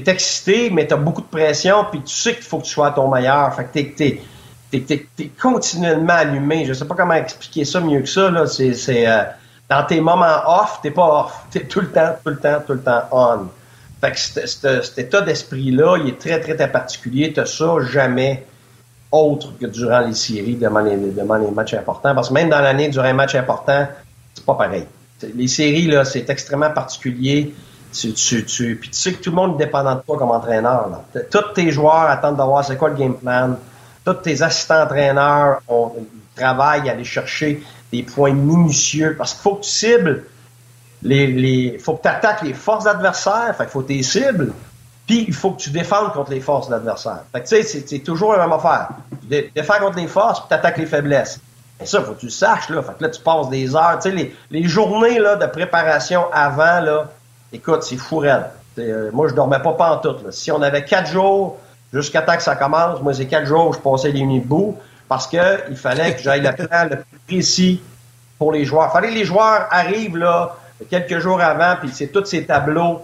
t'es 0.00 0.10
excité, 0.10 0.70
mais 0.70 0.86
t'as 0.86 0.96
beaucoup 0.96 1.20
de 1.20 1.26
pression, 1.26 1.86
puis 1.90 2.00
tu 2.02 2.14
sais 2.14 2.34
qu'il 2.34 2.44
faut 2.44 2.58
que 2.58 2.64
tu 2.64 2.70
sois 2.70 2.88
à 2.88 2.90
ton 2.90 3.08
meilleur. 3.08 3.54
Fait 3.54 3.64
que 3.64 3.72
t'es, 3.72 4.20
t'es, 4.70 5.06
t'es, 5.16 5.30
continuellement 5.40 6.14
allumé. 6.14 6.64
Je 6.64 6.72
sais 6.72 6.86
pas 6.86 6.94
comment 6.94 7.14
expliquer 7.14 7.64
ça 7.64 7.80
mieux 7.80 8.00
que 8.00 8.08
ça. 8.08 8.30
Là. 8.30 8.46
C'est, 8.46 8.74
c'est 8.74 9.06
euh, 9.06 9.22
dans 9.68 9.84
tes 9.84 10.00
moments 10.00 10.42
off, 10.46 10.80
t'es 10.82 10.90
pas 10.90 11.20
off. 11.20 11.46
T'es 11.50 11.60
tout 11.60 11.80
le 11.80 11.90
temps, 11.90 12.14
tout 12.22 12.30
le 12.30 12.38
temps, 12.38 12.62
tout 12.66 12.72
le 12.74 12.82
temps 12.82 13.02
on. 13.12 13.48
Fait 14.00 14.12
que 14.12 14.18
cet, 14.18 14.98
état 14.98 15.22
d'esprit-là, 15.22 15.96
il 16.02 16.10
est 16.10 16.18
très, 16.18 16.38
très, 16.40 16.54
très 16.54 16.70
particulier. 16.70 17.32
T'as 17.32 17.46
ça 17.46 17.76
jamais 17.80 18.44
autre 19.10 19.56
que 19.58 19.66
durant 19.66 20.00
les 20.00 20.14
séries, 20.14 20.56
devant 20.56 20.80
les, 20.80 20.96
les 20.96 21.50
matchs 21.54 21.74
importants. 21.74 22.14
Parce 22.14 22.28
que 22.28 22.34
même 22.34 22.50
dans 22.50 22.60
l'année, 22.60 22.88
durant 22.88 23.06
un 23.06 23.14
match 23.14 23.34
important, 23.34 23.86
c'est 24.34 24.44
pas 24.44 24.54
pareil. 24.54 24.86
Les 25.34 25.48
séries, 25.48 25.86
là, 25.86 26.04
c'est 26.04 26.28
extrêmement 26.28 26.70
particulier. 26.70 27.54
Tu, 27.94 28.12
tu, 28.12 28.44
tu, 28.44 28.76
puis 28.76 28.90
tu 28.90 28.96
sais 28.96 29.12
que 29.12 29.22
tout 29.22 29.30
le 29.30 29.36
monde 29.36 29.54
est 29.54 29.66
dépendant 29.66 29.94
de 29.94 30.00
toi 30.00 30.18
comme 30.18 30.32
entraîneur. 30.32 30.88
Tous 31.30 31.52
tes 31.54 31.70
joueurs 31.70 32.10
attendent 32.10 32.36
de 32.36 32.42
voir 32.42 32.64
c'est 32.64 32.76
quoi 32.76 32.88
le 32.88 32.96
game 32.96 33.14
plan. 33.14 33.56
Tous 34.04 34.14
tes 34.14 34.42
assistants 34.42 34.82
entraîneurs 34.82 35.60
travaillent 36.34 36.88
à 36.88 36.92
aller 36.92 37.04
chercher 37.04 37.62
des 37.92 38.02
points 38.02 38.32
minutieux 38.32 39.14
parce 39.16 39.32
qu'il 39.32 39.42
faut 39.42 39.54
que 39.56 39.62
tu 39.62 39.70
cibles 39.70 40.24
les, 41.04 41.26
les 41.28 41.78
faut 41.78 41.94
que 41.94 42.02
tu 42.02 42.08
attaques 42.08 42.42
les 42.42 42.54
forces 42.54 42.86
adversaires, 42.86 43.54
fait 43.56 43.64
qu'il 43.64 43.72
faut 43.72 43.82
tes 43.82 44.02
cibles. 44.02 44.52
Puis 45.06 45.26
il 45.28 45.34
faut 45.34 45.50
que 45.50 45.60
tu 45.60 45.70
défendes 45.70 46.12
contre 46.12 46.30
les 46.30 46.40
forces 46.40 46.68
de 46.68 46.72
l'adversaire. 46.72 47.24
Fait 47.30 47.42
que 47.42 47.48
tu 47.48 47.62
sais, 47.62 47.84
c'est 47.86 47.98
toujours 47.98 48.32
la 48.32 48.38
même 48.38 48.52
affaire. 48.52 48.88
Tu 49.28 49.50
défends 49.54 49.78
contre 49.78 49.98
les 49.98 50.06
forces, 50.06 50.40
puis 50.40 50.48
tu 50.48 50.54
attaques 50.54 50.78
les 50.78 50.86
faiblesses. 50.86 51.40
Et 51.78 51.84
ça, 51.84 52.00
faut 52.00 52.12
que 52.12 52.20
tu 52.20 52.26
le 52.26 52.32
saches, 52.32 52.70
là. 52.70 52.82
Fait 52.82 52.94
que 52.96 53.02
là, 53.02 53.10
tu 53.10 53.20
passes 53.20 53.50
des 53.50 53.76
heures. 53.76 53.98
Tu 54.00 54.08
sais, 54.08 54.16
les, 54.16 54.34
les, 54.50 54.64
journées 54.64 55.18
là, 55.18 55.36
de 55.36 55.44
préparation 55.44 56.24
avant, 56.32 56.80
là, 56.80 57.10
écoute, 57.54 57.82
c'est 57.82 57.96
fou 57.96 58.18
raide. 58.18 58.46
Euh, 58.78 59.10
moi, 59.12 59.28
je 59.28 59.34
dormais 59.34 59.60
pas 59.60 59.72
pantoute. 59.72 60.24
Là. 60.24 60.32
Si 60.32 60.50
on 60.50 60.60
avait 60.60 60.84
quatre 60.84 61.10
jours 61.10 61.58
jusqu'à 61.92 62.22
temps 62.22 62.36
que 62.36 62.42
ça 62.42 62.56
commence, 62.56 63.00
moi, 63.00 63.14
c'est 63.14 63.26
quatre 63.26 63.46
jours, 63.46 63.72
je 63.72 63.78
passais 63.78 64.10
les 64.10 64.24
nuits 64.24 64.40
debout 64.40 64.76
parce 65.08 65.26
que 65.26 65.70
il 65.70 65.76
fallait 65.76 66.14
que 66.14 66.22
j'aille 66.22 66.42
le 66.42 66.52
plan 66.66 66.84
le 66.90 66.96
plus 66.96 67.18
précis 67.26 67.82
pour 68.38 68.52
les 68.52 68.64
joueurs. 68.64 68.88
Il 68.90 68.92
fallait 68.92 69.08
que 69.08 69.14
les 69.14 69.24
joueurs 69.24 69.68
arrivent 69.70 70.16
là 70.16 70.56
quelques 70.90 71.18
jours 71.20 71.40
avant, 71.40 71.76
puis 71.80 71.90
c'est 71.92 72.08
tous 72.08 72.24
ces 72.24 72.44
tableaux 72.44 73.00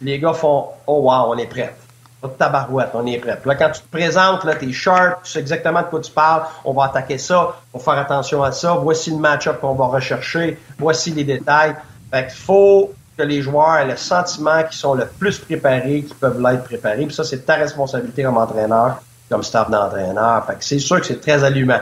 les 0.00 0.18
gars 0.18 0.34
font 0.34 0.68
Oh 0.86 1.00
wow, 1.02 1.32
on 1.32 1.38
est 1.38 1.46
prêt. 1.46 1.74
Pas 2.20 2.28
de 2.28 2.32
tabarouette, 2.34 2.90
on 2.94 3.06
est 3.06 3.18
prêt. 3.18 3.38
là, 3.44 3.54
quand 3.54 3.70
tu 3.70 3.80
te 3.80 3.90
présentes, 3.90 4.44
là, 4.44 4.54
t'es 4.54 4.72
sharp, 4.72 5.22
tu 5.24 5.32
sais 5.32 5.40
exactement 5.40 5.82
de 5.82 5.86
quoi 5.86 6.00
tu 6.00 6.10
parles, 6.10 6.42
on 6.64 6.72
va 6.72 6.84
attaquer 6.84 7.18
ça, 7.18 7.56
on 7.72 7.78
va 7.78 7.84
faire 7.84 7.98
attention 7.98 8.42
à 8.42 8.52
ça, 8.52 8.74
voici 8.74 9.10
le 9.10 9.18
match-up 9.18 9.60
qu'on 9.60 9.74
va 9.74 9.86
rechercher, 9.86 10.58
voici 10.78 11.10
les 11.10 11.24
détails. 11.24 11.74
Fait 12.10 12.26
qu'il 12.26 12.36
faut 12.36 12.92
que 13.16 13.22
les 13.22 13.42
joueurs 13.42 13.76
aient 13.76 13.86
le 13.86 13.96
sentiment 13.96 14.62
qu'ils 14.64 14.76
sont 14.76 14.94
le 14.94 15.06
plus 15.06 15.38
préparés, 15.38 16.02
qu'ils 16.02 16.16
peuvent 16.16 16.40
l'être 16.40 16.64
préparés. 16.64 17.06
Puis 17.06 17.14
ça, 17.14 17.24
c'est 17.24 17.46
ta 17.46 17.54
responsabilité 17.54 18.22
comme 18.22 18.36
entraîneur, 18.36 19.02
comme 19.28 19.42
staff 19.42 19.70
d'entraîneur. 19.70 20.46
Fait 20.46 20.54
que 20.56 20.64
c'est 20.64 20.78
sûr 20.78 21.00
que 21.00 21.06
c'est 21.06 21.20
très 21.20 21.42
allumant. 21.44 21.80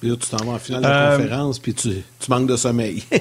Puis 0.00 0.10
là, 0.10 0.16
tu 0.16 0.28
t'en 0.28 0.44
vas 0.44 0.52
en 0.52 0.58
finale 0.58 0.82
de 0.82 0.86
la 0.86 1.10
euh, 1.12 1.16
conférence, 1.16 1.58
puis 1.58 1.74
tu, 1.74 2.04
tu 2.18 2.30
manques 2.30 2.48
de 2.48 2.56
sommeil. 2.56 3.04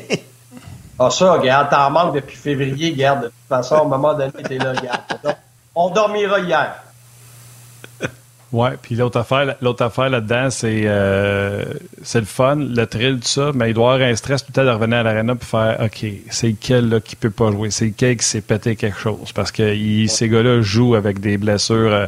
Ah, 1.00 1.10
ça, 1.10 1.34
regarde, 1.34 1.72
t'en 1.72 1.90
manques 1.90 2.14
depuis 2.14 2.36
février, 2.36 2.94
garde. 2.94 3.24
De 3.24 3.26
toute 3.26 3.36
façon, 3.50 3.78
au 3.78 3.88
moment 3.88 4.14
donné, 4.14 4.32
t'es 4.32 4.60
là, 4.60 4.74
garde. 4.76 5.36
On 5.74 5.90
dormira 5.90 6.40
hier. 6.40 6.76
Ouais, 8.54 8.78
puis 8.80 8.94
l'autre 8.94 9.20
affaire, 9.20 9.56
l'autre 9.62 9.84
affaire 9.84 10.12
là-dedans, 10.12 10.52
c'est 10.52 10.84
euh, 10.86 11.66
c'est 12.04 12.20
le 12.20 12.26
fun, 12.28 12.56
le 12.56 12.86
thrill, 12.86 13.16
tout 13.16 13.28
ça, 13.28 13.52
mais 13.52 13.72
il 13.72 13.74
doit 13.74 13.96
avoir 13.96 14.08
un 14.08 14.16
stress 14.16 14.46
tout 14.46 14.52
le 14.52 14.54
temps 14.54 14.66
de 14.66 14.70
revenir 14.70 15.00
à 15.00 15.04
l'arena 15.04 15.34
pour 15.34 15.50
faire 15.50 15.80
OK, 15.84 16.06
c'est 16.30 16.50
lequel 16.50 16.88
là, 16.88 17.00
qui 17.00 17.16
peut 17.16 17.32
pas 17.32 17.50
jouer, 17.50 17.72
c'est 17.72 17.88
lequel 17.88 18.16
qui 18.18 18.26
s'est 18.26 18.42
pété 18.42 18.76
quelque 18.76 19.00
chose? 19.00 19.32
Parce 19.34 19.52
que 19.52 19.76
ces 20.08 20.30
gars-là 20.30 20.62
jouent 20.62 20.94
avec 20.94 21.20
des 21.20 21.39
blessures. 21.39 21.92
Euh, 21.92 22.06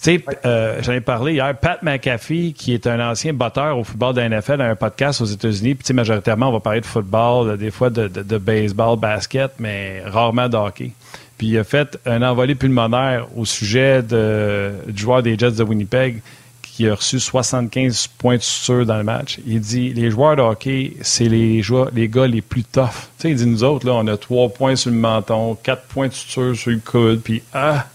tu 0.00 0.16
sais, 0.16 0.24
euh, 0.46 0.78
j'en 0.80 0.92
ai 0.92 1.00
parlé 1.00 1.32
hier. 1.32 1.58
Pat 1.58 1.82
McAfee, 1.82 2.54
qui 2.56 2.72
est 2.72 2.86
un 2.86 3.10
ancien 3.10 3.32
batteur 3.32 3.76
au 3.76 3.84
football 3.84 4.14
de 4.14 4.20
la 4.20 4.28
NFL, 4.28 4.60
a 4.60 4.70
un 4.70 4.76
podcast 4.76 5.20
aux 5.20 5.26
États-Unis. 5.26 5.74
Puis, 5.74 5.92
majoritairement, 5.92 6.48
on 6.48 6.52
va 6.52 6.60
parler 6.60 6.80
de 6.80 6.86
football, 6.86 7.58
des 7.58 7.70
fois 7.70 7.90
de, 7.90 8.08
de, 8.08 8.38
baseball, 8.38 8.98
basket, 8.98 9.50
mais 9.58 10.02
rarement 10.06 10.48
de 10.48 10.56
hockey. 10.56 10.92
Puis, 11.40 11.46
il 11.46 11.58
a 11.58 11.64
fait 11.64 11.98
un 12.04 12.20
envolé 12.20 12.54
pulmonaire 12.54 13.26
au 13.34 13.46
sujet 13.46 14.02
du 14.02 15.00
joueur 15.00 15.22
des 15.22 15.38
Jets 15.38 15.52
de 15.52 15.62
Winnipeg 15.62 16.20
qui 16.60 16.86
a 16.86 16.94
reçu 16.94 17.18
75 17.18 18.08
points 18.18 18.36
de 18.36 18.42
suture 18.42 18.84
dans 18.84 18.98
le 18.98 19.04
match. 19.04 19.38
Il 19.46 19.58
dit 19.60 19.94
les 19.94 20.10
joueurs 20.10 20.36
de 20.36 20.42
hockey, 20.42 20.92
c'est 21.00 21.30
les, 21.30 21.62
les 21.94 22.08
gars 22.10 22.26
les 22.26 22.42
plus 22.42 22.62
tough. 22.62 22.84
Tu 22.84 23.22
sais, 23.22 23.30
il 23.30 23.36
dit 23.36 23.46
nous 23.46 23.64
autres, 23.64 23.86
là, 23.86 23.94
on 23.94 24.06
a 24.08 24.18
3 24.18 24.50
points 24.50 24.76
sur 24.76 24.90
le 24.90 24.98
menton, 24.98 25.54
4 25.62 25.84
points 25.84 26.08
de 26.08 26.12
suture 26.12 26.54
sur 26.54 26.72
le 26.72 26.80
coude, 26.84 27.22
puis 27.22 27.42
ah, 27.54 27.86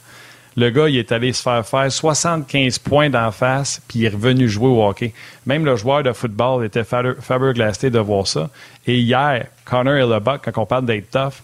le 0.57 0.71
gars, 0.71 0.89
il 0.89 0.97
est 0.97 1.11
allé 1.11 1.31
se 1.31 1.43
faire 1.43 1.63
faire 1.67 1.91
75 1.91 2.79
points 2.79 3.11
d'en 3.11 3.29
face, 3.29 3.79
puis 3.87 3.99
il 3.99 4.05
est 4.05 4.09
revenu 4.09 4.49
jouer 4.49 4.69
au 4.69 4.83
hockey. 4.83 5.13
Même 5.45 5.65
le 5.65 5.75
joueur 5.75 6.01
de 6.01 6.13
football 6.13 6.65
était 6.65 6.83
flabbergasté 6.83 7.91
de 7.91 7.99
voir 7.99 8.25
ça. 8.25 8.49
Et 8.87 8.97
hier, 8.97 9.45
Connor 9.65 9.97
et 9.97 10.01
Lebuck, 10.01 10.41
quand 10.43 10.63
on 10.63 10.65
parle 10.65 10.87
d'être 10.87 11.11
tough, 11.11 11.43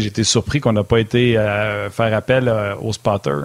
j'étais 0.00 0.24
surpris 0.24 0.60
qu'on 0.60 0.72
n'a 0.72 0.84
pas 0.84 0.98
été 0.98 1.36
euh, 1.36 1.90
faire 1.90 2.14
appel 2.14 2.48
euh, 2.48 2.74
au 2.76 2.92
spotter. 2.92 3.42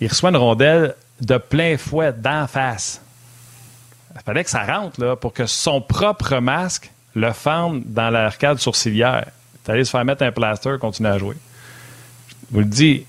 Il 0.00 0.08
reçoit 0.08 0.30
une 0.30 0.36
rondelle 0.36 0.94
de 1.20 1.36
plein 1.36 1.76
fouet 1.76 2.12
d'en 2.12 2.46
face. 2.46 3.00
Il 4.14 4.20
fallait 4.22 4.44
que 4.44 4.50
ça 4.50 4.64
rentre 4.64 5.00
là, 5.00 5.16
pour 5.16 5.32
que 5.32 5.46
son 5.46 5.80
propre 5.80 6.38
masque 6.38 6.90
le 7.14 7.32
fende 7.32 7.82
dans 7.86 8.10
l'arcade 8.10 8.58
sourcilière. 8.58 9.26
Il 9.26 9.70
est 9.70 9.72
allé 9.72 9.84
se 9.84 9.90
faire 9.90 10.04
mettre 10.04 10.22
un 10.22 10.32
plaster, 10.32 10.76
continuer 10.80 11.10
à 11.10 11.18
jouer. 11.18 11.36
Je 12.50 12.54
vous 12.54 12.60
le 12.60 12.66
dis, 12.66 13.06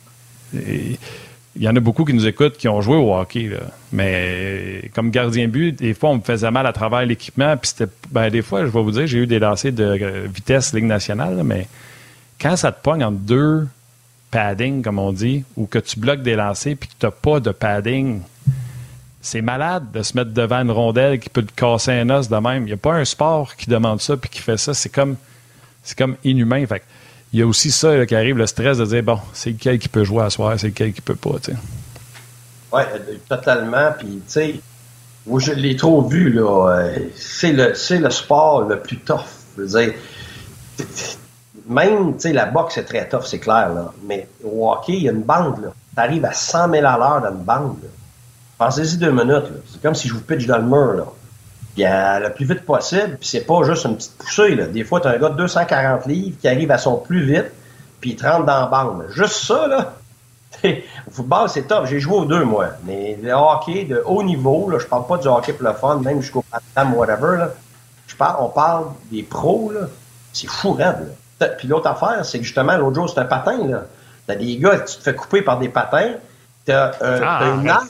il 0.53 1.61
y 1.61 1.67
en 1.67 1.75
a 1.75 1.79
beaucoup 1.79 2.05
qui 2.05 2.13
nous 2.13 2.25
écoutent 2.25 2.57
qui 2.57 2.67
ont 2.67 2.81
joué 2.81 2.95
au 2.95 3.13
hockey. 3.13 3.51
Mais 3.91 4.89
comme 4.93 5.11
gardien 5.11 5.47
but, 5.47 5.73
des 5.73 5.93
fois, 5.93 6.09
on 6.11 6.17
me 6.17 6.21
faisait 6.21 6.51
mal 6.51 6.65
à 6.65 6.73
travers 6.73 7.05
l'équipement. 7.05 7.55
Ben, 8.11 8.29
des 8.29 8.41
fois, 8.41 8.61
je 8.61 8.71
vais 8.71 8.81
vous 8.81 8.91
dire, 8.91 9.07
j'ai 9.07 9.19
eu 9.19 9.27
des 9.27 9.39
lancers 9.39 9.71
de 9.71 10.27
vitesse 10.33 10.73
Ligue 10.73 10.85
nationale. 10.85 11.41
mais 11.43 11.67
quand 12.39 12.55
ça 12.55 12.71
te 12.71 12.81
pogne 12.81 13.03
entre 13.03 13.19
deux 13.19 13.67
padding, 14.31 14.81
comme 14.81 14.99
on 14.99 15.13
dit, 15.13 15.43
ou 15.55 15.67
que 15.67 15.79
tu 15.79 15.99
bloques 15.99 16.23
des 16.23 16.35
lancers 16.35 16.75
puis 16.79 16.89
que 16.89 16.95
tu 16.99 17.05
n'as 17.05 17.11
pas 17.11 17.39
de 17.39 17.51
padding, 17.51 18.21
c'est 19.21 19.41
malade 19.41 19.91
de 19.93 20.01
se 20.01 20.17
mettre 20.17 20.31
devant 20.31 20.61
une 20.61 20.71
rondelle 20.71 21.19
qui 21.19 21.29
peut 21.29 21.43
te 21.43 21.53
casser 21.53 21.91
un 21.91 22.09
os 22.09 22.29
de 22.29 22.35
même. 22.37 22.63
Il 22.63 22.67
n'y 22.67 22.73
a 22.73 22.77
pas 22.77 22.93
un 22.93 23.05
sport 23.05 23.55
qui 23.55 23.69
demande 23.69 24.01
ça 24.01 24.17
puis 24.17 24.29
qui 24.29 24.39
fait 24.39 24.57
ça. 24.57 24.73
C'est 24.73 24.89
comme, 24.89 25.15
c'est 25.83 25.97
comme 25.97 26.17
inhumain. 26.23 26.65
Fait 26.65 26.83
il 27.31 27.39
y 27.39 27.41
a 27.41 27.47
aussi 27.47 27.71
ça 27.71 28.05
qui 28.05 28.15
arrive, 28.15 28.37
le 28.37 28.45
stress 28.45 28.77
de 28.77 28.85
dire 28.85 29.01
bon, 29.01 29.19
c'est 29.33 29.51
lequel 29.51 29.79
qui 29.79 29.89
peut 29.89 30.03
jouer 30.03 30.23
à 30.23 30.29
soir, 30.29 30.53
c'est 30.59 30.67
lequel 30.67 30.93
qui 30.93 31.01
peut 31.01 31.15
pas. 31.15 31.31
Oui, 32.71 32.81
euh, 32.81 33.15
totalement. 33.27 33.91
Puis, 33.97 34.07
tu 34.07 34.21
sais, 34.27 34.55
moi, 35.25 35.39
je 35.39 35.51
l'ai 35.51 35.75
trop 35.75 36.01
vu, 36.01 36.31
là. 36.31 36.69
Euh, 36.69 36.97
c'est 37.15 37.53
le, 37.53 37.73
le 38.01 38.09
sport 38.11 38.67
le 38.67 38.79
plus 38.79 38.97
tough. 38.97 39.25
Je 39.57 39.63
veux 39.63 39.79
dire, 39.79 39.93
même, 41.67 42.13
tu 42.13 42.21
sais, 42.21 42.33
la 42.33 42.45
boxe, 42.45 42.75
c'est 42.75 42.85
très 42.85 43.07
tough, 43.07 43.23
c'est 43.25 43.39
clair, 43.39 43.73
là. 43.73 43.93
Mais 44.05 44.27
au 44.43 44.71
hockey, 44.71 44.93
il 44.93 45.03
y 45.03 45.09
a 45.09 45.11
une 45.11 45.23
bande, 45.23 45.61
là. 45.61 45.69
T'arrives 45.95 46.25
à 46.25 46.33
100 46.33 46.71
000 46.71 46.85
à 46.85 46.97
l'heure 46.97 47.21
dans 47.21 47.31
une 47.31 47.43
bande, 47.43 47.77
Pensez-y 48.57 48.97
deux 48.97 49.11
minutes, 49.11 49.29
là. 49.29 49.59
C'est 49.71 49.81
comme 49.81 49.95
si 49.95 50.07
je 50.07 50.13
vous 50.13 50.21
pitch 50.21 50.45
dans 50.45 50.57
le 50.57 50.63
mur, 50.63 50.93
là 50.93 51.05
le 51.77 52.29
plus 52.29 52.45
vite 52.45 52.65
possible, 52.65 53.17
puis 53.19 53.27
c'est 53.27 53.45
pas 53.45 53.63
juste 53.63 53.85
une 53.85 53.95
petite 53.95 54.17
poussée. 54.17 54.55
Là. 54.55 54.67
Des 54.67 54.83
fois, 54.83 55.01
tu 55.01 55.07
as 55.07 55.11
un 55.11 55.17
gars 55.17 55.29
de 55.29 55.37
240 55.37 56.05
livres 56.05 56.37
qui 56.39 56.47
arrive 56.47 56.71
à 56.71 56.77
son 56.77 56.97
plus 56.97 57.23
vite, 57.23 57.51
puis 57.99 58.11
il 58.11 58.15
te 58.15 58.25
rentre 58.25 58.45
dans 58.45 58.59
la 58.59 58.65
bande. 58.67 59.05
Juste 59.09 59.35
ça, 59.35 59.67
là, 59.67 59.93
au 60.63 61.11
football, 61.11 61.49
c'est 61.49 61.63
top. 61.63 61.85
J'ai 61.87 61.99
joué 61.99 62.15
aux 62.15 62.25
deux, 62.25 62.43
moi. 62.43 62.67
Mais 62.85 63.17
le 63.21 63.31
hockey 63.33 63.85
de 63.85 64.03
haut 64.05 64.23
niveau, 64.23 64.69
là, 64.69 64.77
je 64.79 64.85
parle 64.85 65.07
pas 65.07 65.17
du 65.17 65.27
hockey 65.27 65.53
pour 65.53 65.67
le 65.67 65.73
fun, 65.73 65.99
même 65.99 66.21
jusqu'au 66.21 66.43
Patam, 66.43 66.93
whatever, 66.93 67.37
là. 67.37 67.49
Je 68.05 68.15
parle, 68.15 68.35
on 68.39 68.49
parle 68.49 68.85
des 69.11 69.23
pros, 69.23 69.71
là. 69.71 69.87
C'est 70.31 70.47
fou 70.47 70.75
là. 70.77 70.95
Puis 71.57 71.67
l'autre 71.67 71.87
affaire, 71.87 72.25
c'est 72.25 72.39
que 72.39 72.45
justement, 72.45 72.77
l'autre 72.77 72.95
jour, 72.95 73.09
c'est 73.09 73.19
un 73.19 73.25
patin, 73.25 73.67
là. 73.67 73.83
T'as 74.25 74.35
des 74.35 74.57
gars, 74.57 74.79
tu 74.79 74.97
te 74.97 75.03
fais 75.03 75.13
couper 75.13 75.41
par 75.41 75.59
des 75.59 75.67
patins, 75.67 76.11
t'as, 76.65 76.93
euh, 77.01 77.19
ah, 77.21 77.43
une 77.59 77.69
arme, 77.69 77.87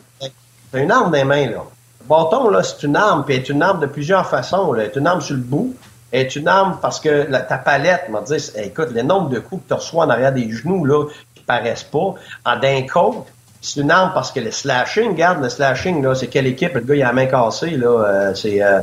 t'as 0.72 0.80
une 0.80 0.92
arme 0.92 1.12
dans 1.12 1.18
les 1.18 1.24
mains, 1.24 1.50
là 1.52 1.64
bâton, 2.08 2.50
là, 2.50 2.64
c'est 2.64 2.84
une 2.84 2.96
arme, 2.96 3.24
puis 3.26 3.36
elle 3.36 3.42
est 3.42 3.50
une 3.50 3.62
arme 3.62 3.80
de 3.80 3.86
plusieurs 3.86 4.28
façons. 4.28 4.76
Elle 4.76 4.86
est 4.86 4.96
une 4.96 5.08
arme 5.08 5.22
sur 5.22 5.36
le 5.36 5.42
bout, 5.42 5.76
est 6.12 6.36
une 6.36 6.48
arme 6.48 6.78
parce 6.82 7.00
que 7.00 7.24
ta 7.24 7.58
palette, 7.58 8.10
m'a 8.10 8.22
dit, 8.22 8.36
écoute, 8.56 8.90
le 8.94 9.02
nombre 9.02 9.30
de 9.30 9.40
coups 9.40 9.64
que 9.64 9.68
tu 9.70 9.74
reçois 9.74 10.06
en 10.06 10.10
arrière 10.10 10.34
des 10.34 10.50
genoux, 10.52 10.86
là, 10.86 11.08
qui 11.36 11.44
paraissent 11.44 11.84
pas, 11.84 12.16
en 12.46 12.60
d'un 12.60 12.84
côte, 12.84 13.26
c'est 13.62 13.80
une 13.80 13.92
arme 13.92 14.12
parce 14.14 14.32
que 14.32 14.40
le 14.40 14.52
slashing, 14.52 15.12
regarde, 15.12 15.42
le 15.42 15.50
slashing, 15.50 16.04
là, 16.04 16.16
c'est 16.16 16.28
quelle 16.28 16.48
équipe? 16.48 16.74
Le 16.74 16.82
gars, 16.82 16.96
il 16.96 17.04
a 17.04 17.08
la 17.08 17.14
main 17.14 17.26
cassée, 17.26 17.72
là, 17.72 17.88
euh, 17.88 18.34
c'est, 18.36 18.62
euh, 18.62 18.82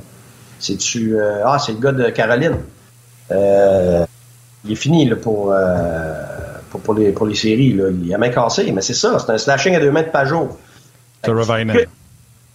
c'est-tu, 0.59 1.19
euh, 1.19 1.43
ah, 1.45 1.59
c'est 1.59 1.73
le 1.73 1.79
gars 1.79 1.93
de 1.93 2.09
Caroline. 2.11 2.57
Il 4.65 4.73
est 4.73 4.77
fini, 4.77 5.09
là, 5.09 5.17
pour, 5.17 5.55
pour, 6.71 6.81
pour, 6.81 6.95
les, 6.95 7.13
pour 7.13 7.27
les 7.27 7.35
séries, 7.35 7.73
là. 7.73 7.85
Il 7.91 8.13
a 8.15 8.19
main 8.19 8.31
cassée, 8.31 8.71
mais 8.73 8.83
c'est 8.83 8.95
ça, 8.95 9.19
c'est 9.19 9.33
un 9.33 9.39
slashing 9.39 9.75
à 9.75 9.81
deux 9.81 9.93
mètres 9.93 10.13
par 10.13 10.27
jour 10.27 10.57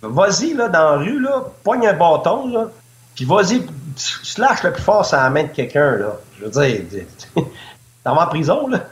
vas-y 0.10 0.54
là, 0.54 0.68
dans 0.68 0.92
la 0.92 0.98
rue, 0.98 1.20
là, 1.20 1.44
pogne 1.64 1.88
un 1.88 1.94
bâton, 1.94 2.48
là, 2.48 2.70
puis 3.16 3.26
vas-y, 3.26 3.62
slash 3.96 4.64
le 4.64 4.74
plus 4.74 4.84
fort 4.84 5.06
sur 5.06 5.18
la 5.18 5.30
main 5.30 5.44
de 5.44 5.50
quelqu'un. 5.50 5.96
Là. 5.96 6.18
Je 6.38 6.46
veux 6.46 6.52
dire, 6.52 6.82
t'en 8.04 8.16
vas 8.16 8.26
en 8.26 8.28
prison, 8.28 8.68
là. 8.68 8.86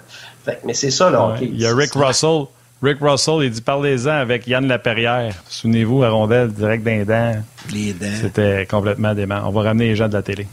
Fait, 0.45 0.60
mais 0.65 0.73
c'est 0.73 0.91
ça, 0.91 1.10
là. 1.10 1.36
Il 1.41 1.60
y 1.60 1.65
a 1.65 1.76
Rick 1.76 1.93
Russell. 1.93 2.45
Rick 2.82 2.97
Russell, 2.99 3.43
il 3.43 3.49
dit 3.49 3.62
parlez-en 3.62 4.12
avec 4.12 4.45
Yann 4.45 4.67
Laperrière. 4.67 5.34
Souvenez-vous, 5.47 6.04
à 6.04 6.10
rondelle, 6.10 6.52
direct 6.52 6.84
d'un 6.84 7.04
dents. 7.04 7.41
Les 7.71 7.93
dents. 7.93 8.08
C'était 8.19 8.65
complètement 8.65 9.13
dément. 9.13 9.41
On 9.45 9.52
va 9.52 9.62
ramener 9.62 9.88
les 9.88 9.95
gens 9.95 10.10
de 10.10 10.13
la 10.13 10.21
télé. 10.21 10.47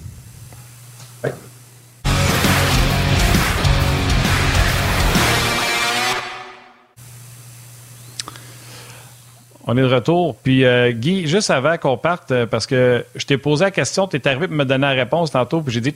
On 9.73 9.77
est 9.77 9.83
de 9.83 9.87
retour. 9.87 10.35
Puis, 10.35 10.65
euh, 10.65 10.91
Guy, 10.91 11.29
juste 11.29 11.49
avant 11.49 11.79
qu'on 11.79 11.97
parte, 11.97 12.33
euh, 12.33 12.45
parce 12.45 12.67
que 12.67 13.05
je 13.15 13.25
t'ai 13.25 13.39
posé 13.39 13.67
la 13.67 13.71
question, 13.71 14.09
tu 14.09 14.17
es 14.17 14.27
arrivé 14.27 14.49
pour 14.49 14.57
me 14.57 14.65
donner 14.65 14.83
la 14.83 14.95
réponse 14.95 15.31
tantôt, 15.31 15.61
puis 15.61 15.73
j'ai 15.73 15.81
dit, 15.81 15.95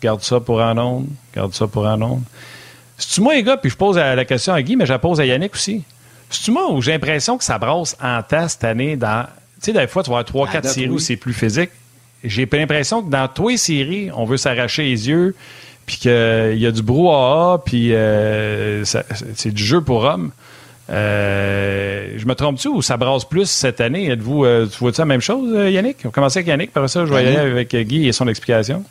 garde 0.00 0.22
ça 0.22 0.38
pour 0.38 0.62
un 0.62 0.78
onde, 0.78 1.08
garde 1.34 1.52
ça 1.52 1.66
pour 1.66 1.84
un 1.84 2.00
onde. 2.00 2.22
C'est-tu 2.96 3.22
moi, 3.22 3.34
les 3.34 3.42
gars, 3.42 3.56
puis 3.56 3.70
je 3.70 3.76
pose 3.76 3.96
la 3.96 4.24
question 4.24 4.52
à 4.52 4.62
Guy, 4.62 4.76
mais 4.76 4.86
je 4.86 4.92
la 4.92 5.00
pose 5.00 5.18
à 5.18 5.26
Yannick 5.26 5.54
aussi. 5.54 5.82
C'est-tu 6.30 6.52
moi 6.52 6.70
où 6.70 6.80
j'ai 6.80 6.92
l'impression 6.92 7.38
que 7.38 7.44
ça 7.44 7.58
brosse 7.58 7.96
en 8.00 8.22
tas 8.22 8.48
cette 8.48 8.62
année 8.62 8.94
dans. 8.94 9.26
Tu 9.60 9.72
sais, 9.72 9.72
des 9.72 9.88
fois, 9.88 10.04
tu 10.04 10.10
vas 10.10 10.18
avoir 10.18 10.48
3-4 10.48 10.64
séries 10.68 10.88
où 10.88 11.00
c'est 11.00 11.16
plus 11.16 11.34
physique. 11.34 11.70
J'ai 12.22 12.48
l'impression 12.52 13.02
que 13.02 13.10
dans 13.10 13.26
tous 13.26 13.48
les 13.48 13.56
séries, 13.56 14.10
on 14.14 14.26
veut 14.26 14.36
s'arracher 14.36 14.84
les 14.84 15.08
yeux, 15.08 15.34
puis 15.86 15.96
qu'il 15.96 16.58
y 16.58 16.66
a 16.66 16.70
du 16.70 16.82
brouhaha, 16.82 17.62
puis 17.66 17.92
c'est 18.84 19.50
du 19.52 19.64
jeu 19.64 19.80
pour 19.80 20.04
hommes. 20.04 20.30
Euh, 20.88 22.12
je 22.16 22.26
me 22.26 22.34
trompe-tu 22.34 22.68
ou 22.68 22.82
ça 22.82 22.96
brasse 22.96 23.24
plus 23.24 23.50
cette 23.50 23.80
année? 23.80 24.08
Êtes-vous, 24.10 24.44
euh, 24.44 24.66
tu 24.66 24.78
vois-tu 24.78 25.00
la 25.00 25.06
même 25.06 25.20
chose, 25.20 25.52
euh, 25.54 25.70
Yannick? 25.70 25.98
On 26.04 26.10
commence 26.10 26.36
avec 26.36 26.46
Yannick, 26.46 26.72
par 26.72 26.88
ça, 26.88 27.04
je 27.04 27.12
vais 27.12 27.24
y 27.24 27.26
aller 27.26 27.36
avec 27.36 27.74
Guy 27.74 28.06
et 28.06 28.12
son 28.12 28.28
explication. 28.28 28.84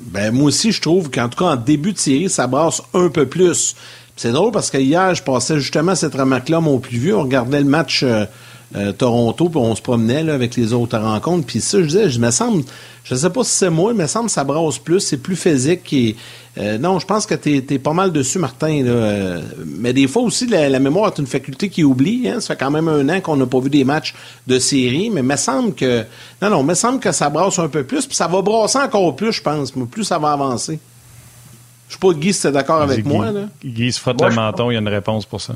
Ben, 0.00 0.32
moi 0.32 0.46
aussi, 0.46 0.72
je 0.72 0.80
trouve 0.80 1.10
qu'en 1.10 1.28
tout 1.28 1.38
cas, 1.38 1.52
en 1.52 1.56
début 1.56 1.92
de 1.92 1.98
série, 1.98 2.28
ça 2.28 2.46
brasse 2.46 2.82
un 2.94 3.08
peu 3.08 3.26
plus. 3.26 3.74
C'est 4.16 4.32
drôle 4.32 4.52
parce 4.52 4.70
que 4.70 4.78
hier, 4.78 5.14
je 5.14 5.22
passais 5.22 5.58
justement 5.58 5.94
cette 5.94 6.14
remarque-là, 6.14 6.60
mon 6.60 6.78
plus 6.78 6.98
vieux. 6.98 7.16
On 7.16 7.22
regardait 7.22 7.60
le 7.60 7.64
match 7.64 8.02
euh, 8.02 8.26
Toronto, 8.98 9.48
puis 9.48 9.58
on 9.58 9.74
se 9.74 9.82
promenait 9.82 10.22
là, 10.22 10.34
avec 10.34 10.54
les 10.56 10.72
autres 10.72 10.96
rencontres. 10.98 11.46
Puis 11.46 11.60
ça, 11.60 11.78
je 11.78 11.86
disais, 11.86 12.10
je 12.10 12.20
me 12.20 12.30
semble, 12.30 12.62
je 13.04 13.14
sais 13.14 13.30
pas 13.30 13.42
si 13.42 13.50
c'est 13.50 13.70
moi, 13.70 13.92
mais 13.92 14.04
me 14.04 14.08
semble 14.08 14.26
que 14.26 14.32
ça 14.32 14.44
brasse 14.44 14.78
plus, 14.78 15.00
c'est 15.00 15.16
plus 15.16 15.36
physique. 15.36 15.92
Et, 15.92 16.16
euh, 16.58 16.78
non, 16.78 16.98
je 16.98 17.06
pense 17.06 17.26
que 17.26 17.34
tu 17.34 17.56
es, 17.56 17.78
pas 17.78 17.92
mal 17.92 18.12
dessus, 18.12 18.38
Martin. 18.38 18.82
Là. 18.82 18.90
Euh, 18.90 19.42
mais 19.66 19.92
des 19.92 20.06
fois 20.06 20.22
aussi, 20.22 20.46
la, 20.46 20.78
mémoire 20.78 21.12
est 21.12 21.18
une 21.18 21.26
faculté 21.26 21.68
qui 21.68 21.84
oublie. 21.84 22.28
Hein. 22.28 22.40
Ça 22.40 22.54
fait 22.54 22.60
quand 22.60 22.70
même 22.70 22.88
un 22.88 23.08
an 23.08 23.20
qu'on 23.20 23.36
n'a 23.36 23.46
pas 23.46 23.60
vu 23.60 23.70
des 23.70 23.84
matchs 23.84 24.14
de 24.46 24.58
série, 24.58 25.10
mais 25.10 25.22
me 25.22 25.36
semble 25.36 25.74
que 25.74 26.04
non, 26.42 26.50
non, 26.50 26.62
me 26.62 26.74
semble 26.74 27.00
que 27.00 27.12
ça 27.12 27.28
brasse 27.28 27.58
un 27.58 27.68
peu 27.68 27.84
plus, 27.84 28.06
puis 28.06 28.16
ça 28.16 28.26
va 28.26 28.42
brasser 28.42 28.78
encore 28.78 29.14
plus, 29.16 29.32
je 29.32 29.42
pense. 29.42 29.74
Mais 29.76 29.86
plus 29.86 30.04
ça 30.04 30.18
va 30.18 30.32
avancer. 30.32 30.78
Je 31.88 31.94
sais 31.94 32.00
pas, 32.00 32.12
Guy, 32.12 32.32
si 32.32 32.42
tu 32.42 32.52
d'accord 32.52 32.82
avec 32.82 33.04
moi. 33.04 33.32
Là. 33.32 33.48
Guy 33.64 33.90
se 33.90 34.00
frotte 34.00 34.22
le 34.22 34.30
menton, 34.30 34.70
il 34.70 34.74
y 34.74 34.76
a 34.76 34.80
une 34.80 34.88
réponse 34.88 35.26
pour 35.26 35.40
ça. 35.40 35.54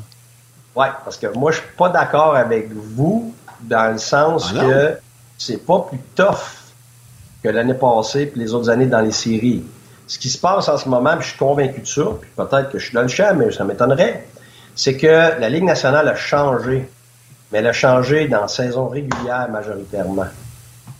Oui, 0.75 0.87
parce 1.03 1.17
que 1.17 1.27
moi, 1.37 1.51
je 1.51 1.57
suis 1.57 1.67
pas 1.77 1.89
d'accord 1.89 2.35
avec 2.35 2.69
vous 2.71 3.33
dans 3.61 3.93
le 3.93 3.97
sens 3.97 4.53
ah 4.55 4.59
que 4.59 4.97
c'est 5.37 5.65
pas 5.65 5.79
plus 5.79 5.99
tough 6.15 6.65
que 7.43 7.49
l'année 7.49 7.73
passée 7.73 8.31
et 8.35 8.39
les 8.39 8.53
autres 8.53 8.69
années 8.69 8.85
dans 8.85 9.01
les 9.01 9.11
séries. 9.11 9.63
Ce 10.07 10.19
qui 10.19 10.29
se 10.29 10.37
passe 10.37 10.67
en 10.67 10.77
ce 10.77 10.89
moment, 10.89 11.15
puis 11.15 11.23
je 11.23 11.29
suis 11.29 11.37
convaincu 11.37 11.81
de 11.81 11.87
ça, 11.87 12.03
puis 12.19 12.29
peut-être 12.35 12.71
que 12.71 12.79
je 12.79 12.85
suis 12.85 12.93
dans 12.93 13.01
le 13.01 13.07
champ, 13.07 13.33
mais 13.35 13.51
ça 13.51 13.63
m'étonnerait, 13.63 14.27
c'est 14.75 14.97
que 14.97 15.07
la 15.39 15.49
Ligue 15.49 15.63
nationale 15.63 16.07
a 16.07 16.15
changé, 16.15 16.87
mais 17.51 17.59
elle 17.59 17.67
a 17.67 17.73
changé 17.73 18.27
dans 18.27 18.41
la 18.41 18.47
saison 18.47 18.87
régulière 18.87 19.47
majoritairement. 19.49 20.27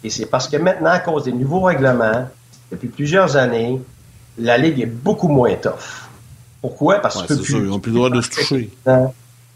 Et 0.03 0.09
c'est 0.09 0.25
parce 0.25 0.47
que 0.47 0.57
maintenant, 0.57 0.91
à 0.91 0.99
cause 0.99 1.25
des 1.25 1.33
nouveaux 1.33 1.61
règlements, 1.61 2.27
depuis 2.71 2.88
plusieurs 2.88 3.35
années, 3.35 3.81
la 4.38 4.57
Ligue 4.57 4.79
est 4.79 4.88
beaucoup 4.88 5.27
moins 5.27 5.53
tough. 5.55 6.07
Pourquoi? 6.61 6.99
Parce 6.99 7.23
que... 7.23 7.33
Ils 7.33 7.63
n'ont 7.63 7.79
plus 7.79 7.91
le 7.91 7.97
droit 7.97 8.09
de 8.09 8.21
se 8.21 8.29
toucher. 8.29 8.71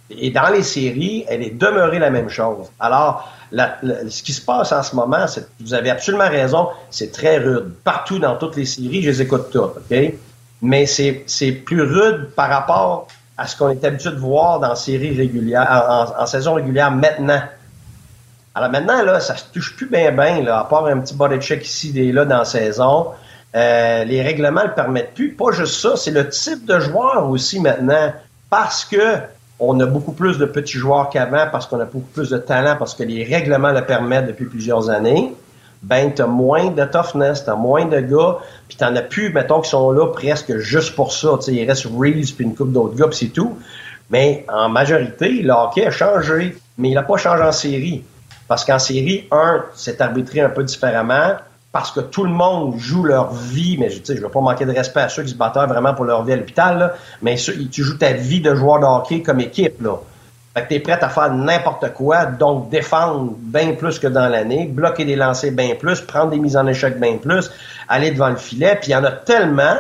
Et 0.10 0.32
dans 0.32 0.50
les 0.50 0.63
séries, 0.63 1.26
elle 1.28 1.43
est 1.43 1.56
demeurée 1.56 2.00
la 2.00 2.10
même 2.10 2.30
chose. 2.30 2.67
Alors, 2.80 3.32
ce 3.52 4.24
qui 4.24 4.34
se 4.34 4.41
passe 4.41 4.72
en 4.72 4.84
ce 4.84 4.95
moment, 4.95 5.26
vous 5.60 5.74
avez 5.74 5.89
absolument 5.89 6.30
raison, 6.30 6.69
c'est 6.89 7.12
très 7.12 7.38
rude. 7.38 7.74
Partout 7.84 8.19
dans 8.19 8.36
toutes 8.36 8.56
les 8.56 8.65
séries, 8.65 9.02
je 9.04 9.10
les 9.10 9.22
écoute 9.22 9.50
toutes, 9.52 9.78
OK? 9.78 10.13
Mais 10.62 10.86
c'est 10.86 11.52
plus 11.52 11.82
rude 11.82 12.32
par 12.36 12.50
rapport 12.50 13.08
à 13.38 13.48
ce 13.48 13.56
qu'on 13.56 13.69
est 13.69 13.84
habitué 13.84 14.12
de 14.12 14.17
voir 14.17 14.60
dans 14.60 14.76
séries 14.76 15.15
régulières, 15.15 16.13
en, 16.17 16.26
saison 16.26 16.56
régulière 16.56 16.91
maintenant. 16.91 17.41
Alors 18.54 18.69
maintenant, 18.69 19.02
là, 19.04 19.19
ça 19.19 19.38
se 19.38 19.45
touche 19.54 19.76
plus 19.78 19.88
bien 19.88 20.12
bien, 20.12 20.41
là, 20.41 20.60
à 20.60 20.63
part 20.65 20.86
un 20.88 21.00
petit 21.00 21.13
body 21.13 21.39
check 21.39 21.65
ici 21.65 21.98
et 21.98 22.12
là 22.12 22.26
dans 22.26 22.39
la 22.39 22.45
saison. 22.45 23.08
Euh, 23.56 24.04
les 24.04 24.22
règlements 24.22 24.63
le 24.63 24.74
permettent 24.74 25.13
plus. 25.13 25.34
Pas 25.34 25.52
juste 25.52 25.76
ça, 25.76 25.95
c'est 25.95 26.12
le 26.12 26.28
type 26.30 26.65
de 26.65 26.80
joueur 26.80 27.30
aussi 27.30 27.60
maintenant. 27.60 28.12
Parce 28.50 28.84
que 28.84 29.19
on 29.60 29.80
a 29.80 29.86
beaucoup 29.86 30.13
plus 30.13 30.38
de 30.38 30.45
petits 30.45 30.78
joueurs 30.78 31.10
qu'avant 31.10 31.48
parce 31.52 31.67
qu'on 31.67 31.80
a 31.80 31.86
beaucoup 31.86 32.12
plus 32.13 32.30
de 32.30 32.38
talent, 32.38 32.76
parce 32.78 32.93
que 32.93 33.04
les 33.04 33.24
règlements 33.24 33.72
le 33.72 33.86
permettent 33.86 34.28
depuis 34.28 34.45
plusieurs 34.45 34.89
années. 34.89 35.34
Ben, 35.82 36.13
t'as 36.13 36.28
moins 36.28 36.72
de 36.72 36.84
toughness, 36.86 37.45
t'as 37.45 37.56
moins 37.56 37.86
de 37.86 38.00
gars, 38.02 38.38
puis 38.67 38.78
t'en 38.78 38.93
as 38.95 39.02
plus, 39.02 39.32
mettons, 39.32 39.62
qui 39.62 39.69
sont 39.69 39.91
là 39.91 40.08
presque 40.08 40.58
juste 40.58 40.93
pour 40.95 41.13
ça. 41.13 41.38
sais, 41.39 41.54
il 41.54 41.65
reste 41.65 41.86
Reeves 41.86 42.36
puis 42.36 42.45
une 42.45 42.56
coupe 42.56 42.74
d'autres 42.74 42.95
gars, 42.95 43.08
puis 43.08 43.17
c'est 43.17 43.34
tout. 43.34 43.58
Mais 44.10 44.45
en 44.52 44.67
majorité, 44.67 45.30
le 45.41 45.54
hockey 45.54 45.86
a 45.86 45.91
changé, 45.91 46.58
mais 46.78 46.89
il 46.89 46.95
n'a 46.95 47.04
pas 47.04 47.17
changé 47.17 47.43
en 47.43 47.52
série. 47.52 48.04
Parce 48.48 48.65
qu'en 48.65 48.80
série, 48.80 49.28
un, 49.32 49.63
c'est 49.76 50.02
arbitré 50.02 50.41
un 50.41 50.50
peu 50.50 50.63
différemment 50.63 51.36
parce 51.71 51.91
que 51.91 51.99
tout 51.99 52.23
le 52.23 52.32
monde 52.32 52.79
joue 52.79 53.03
leur 53.03 53.32
vie, 53.32 53.77
mais 53.77 53.89
je 53.89 54.13
ne 54.13 54.19
veux 54.19 54.29
pas 54.29 54.41
manquer 54.41 54.65
de 54.65 54.73
respect 54.73 55.01
à 55.01 55.10
ceux 55.10 55.23
qui 55.23 55.29
se 55.29 55.36
battent 55.36 55.55
vraiment 55.55 55.93
pour 55.93 56.05
leur 56.05 56.23
vie 56.23 56.34
à 56.34 56.36
l'hôpital, 56.36 56.93
mais 57.21 57.36
tu 57.36 57.84
joues 57.84 57.97
ta 57.97 58.13
vie 58.13 58.41
de 58.41 58.55
joueur 58.55 58.79
de 58.79 58.86
hockey 58.86 59.21
comme 59.21 59.39
équipe. 59.39 59.82
Là. 59.82 59.97
Fait 60.55 60.63
que 60.63 60.69
tu 60.69 60.75
es 60.75 60.79
prêt 60.79 60.97
à 60.99 61.10
faire 61.10 61.32
n'importe 61.32 61.93
quoi, 61.93 62.25
donc 62.25 62.69
défendre 62.69 63.34
bien 63.38 63.73
plus 63.73 63.99
que 63.99 64.08
dans 64.08 64.27
l'année, 64.27 64.65
bloquer 64.65 65.05
des 65.05 65.15
lancers 65.15 65.51
bien 65.51 65.75
plus, 65.75 66.01
prendre 66.01 66.32
des 66.32 66.39
mises 66.39 66.58
en 66.58 66.65
échec 66.65 66.99
bien 66.99 67.17
plus, 67.17 67.51
aller 67.88 68.10
devant 68.12 68.29
le 68.29 68.38
filet, 68.38 68.75
puis 68.75 68.89
il 68.89 68.93
y 68.93 68.95
en 68.95 69.03
a 69.03 69.12
tellement 69.12 69.75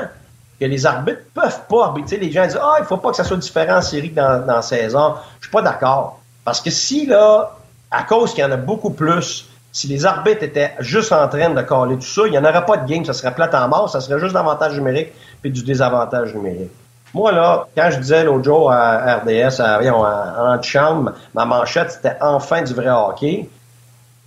que 0.59 0.65
les 0.65 0.85
arbitres 0.85 1.21
peuvent 1.33 1.61
pas 1.67 1.85
arbitrer. 1.85 2.17
Les 2.17 2.31
gens 2.31 2.45
disent 2.45 2.59
Ah, 2.61 2.75
il 2.79 2.85
faut 2.85 2.97
pas 2.97 3.09
que 3.09 3.15
ça 3.15 3.23
soit 3.23 3.37
différent 3.37 3.79
en 3.79 3.81
que 3.81 4.13
dans, 4.13 4.45
dans 4.45 4.55
la 4.55 4.61
saison. 4.61 5.15
Je 5.39 5.47
suis 5.47 5.51
pas 5.51 5.61
d'accord. 5.61 6.19
Parce 6.43 6.61
que 6.61 6.69
si 6.69 7.05
là, 7.05 7.57
à 7.89 8.03
cause 8.03 8.33
qu'il 8.33 8.43
y 8.43 8.47
en 8.47 8.51
a 8.51 8.57
beaucoup 8.57 8.91
plus, 8.91 9.47
si 9.71 9.87
les 9.87 10.05
arbitres 10.05 10.43
étaient 10.43 10.73
juste 10.79 11.11
en 11.11 11.27
train 11.27 11.49
de 11.49 11.61
caler 11.61 11.95
tout 11.95 12.01
ça, 12.01 12.21
il 12.25 12.31
n'y 12.31 12.37
en 12.37 12.43
aurait 12.43 12.65
pas 12.65 12.77
de 12.77 12.87
game, 12.87 13.05
ça 13.05 13.13
serait 13.13 13.33
plate 13.33 13.53
en 13.53 13.67
mort, 13.67 13.89
ça 13.89 14.01
serait 14.01 14.19
juste 14.19 14.33
d'avantage 14.33 14.73
numérique 14.73 15.09
puis 15.41 15.51
du 15.51 15.63
désavantage 15.63 16.33
numérique. 16.33 16.71
Moi, 17.13 17.31
là, 17.31 17.67
quand 17.75 17.89
je 17.91 17.97
disais 17.97 18.23
l'autre 18.23 18.43
jour 18.43 18.71
à 18.71 19.17
RDS, 19.17 19.59
à, 19.61 19.79
en 19.81 20.61
chambre, 20.61 21.13
ma 21.33 21.45
manchette, 21.45 21.91
c'était 21.91 22.17
enfin 22.21 22.61
du 22.61 22.73
vrai 22.73 22.89
hockey. 22.89 23.49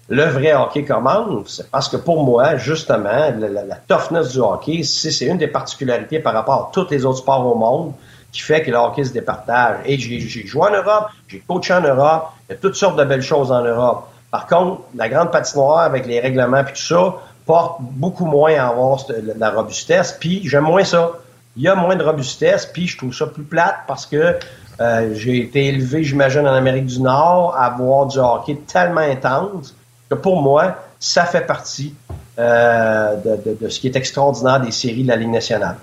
Le 0.09 0.25
vrai 0.25 0.53
hockey 0.53 0.85
commence 0.85 1.63
parce 1.71 1.89
que 1.89 1.97
pour 1.97 2.25
moi, 2.25 2.57
justement, 2.57 3.33
la, 3.39 3.77
toughness 3.87 4.33
du 4.33 4.41
hockey, 4.41 4.83
c'est 4.83 5.27
une 5.27 5.39
des 5.39 5.47
particularités 5.47 6.19
par 6.19 6.35
rapport 6.35 6.55
à 6.55 6.71
tous 6.73 6.89
les 6.91 7.05
autres 7.05 7.19
sports 7.19 7.47
au 7.47 7.55
monde 7.55 7.93
qui 8.33 8.41
fait 8.41 8.63
que 8.63 8.71
le 8.71 8.77
hockey 8.79 9.05
se 9.05 9.13
départage. 9.13 9.77
Et 9.85 9.97
j'ai 9.99 10.47
joué 10.47 10.63
en 10.63 10.71
Europe, 10.71 11.07
j'ai 11.29 11.39
coaché 11.47 11.75
en 11.75 11.83
Europe, 11.83 12.31
il 12.49 12.53
y 12.53 12.55
a 12.57 12.59
toutes 12.59 12.75
sortes 12.75 12.97
de 12.97 13.05
belles 13.05 13.23
choses 13.23 13.53
en 13.53 13.63
Europe. 13.63 14.09
Par 14.33 14.47
contre, 14.47 14.81
la 14.95 15.09
grande 15.11 15.31
patinoire 15.31 15.81
avec 15.81 16.07
les 16.07 16.19
règlements 16.19 16.63
et 16.63 16.73
tout 16.73 16.77
ça 16.77 17.15
porte 17.45 17.77
beaucoup 17.81 18.25
moins 18.25 18.55
à 18.55 18.69
avoir 18.69 18.99
la 19.37 19.51
robustesse. 19.51 20.17
Puis 20.19 20.41
j'aime 20.49 20.65
moins 20.65 20.85
ça. 20.85 21.13
Il 21.57 21.63
y 21.63 21.69
a 21.69 21.75
moins 21.75 21.97
de 21.97 22.03
robustesse, 22.03 22.65
puis 22.65 22.89
je 22.89 22.97
trouve 22.97 23.13
ça 23.13 23.27
plus 23.27 23.43
plate 23.43 23.77
parce 23.87 24.07
que 24.07 24.39
euh, 24.81 25.15
j'ai 25.15 25.39
été 25.39 25.67
élevé, 25.67 26.03
j'imagine, 26.03 26.49
en 26.49 26.55
Amérique 26.55 26.87
du 26.87 27.01
Nord 27.03 27.55
à 27.59 27.69
voir 27.71 28.07
du 28.07 28.19
hockey 28.19 28.59
tellement 28.67 29.03
intense 29.03 29.75
que 30.09 30.15
pour 30.15 30.41
moi, 30.41 30.77
ça 30.99 31.25
fait 31.27 31.47
partie 31.47 31.95
euh, 32.39 33.17
de, 33.61 33.69
ce 33.69 33.81
qui 33.81 33.87
est 33.87 33.97
extraordinaire 33.97 34.61
des 34.61 34.71
séries 34.71 35.03
de 35.03 35.09
la 35.09 35.17
Ligue 35.17 35.29
nationale. 35.29 35.77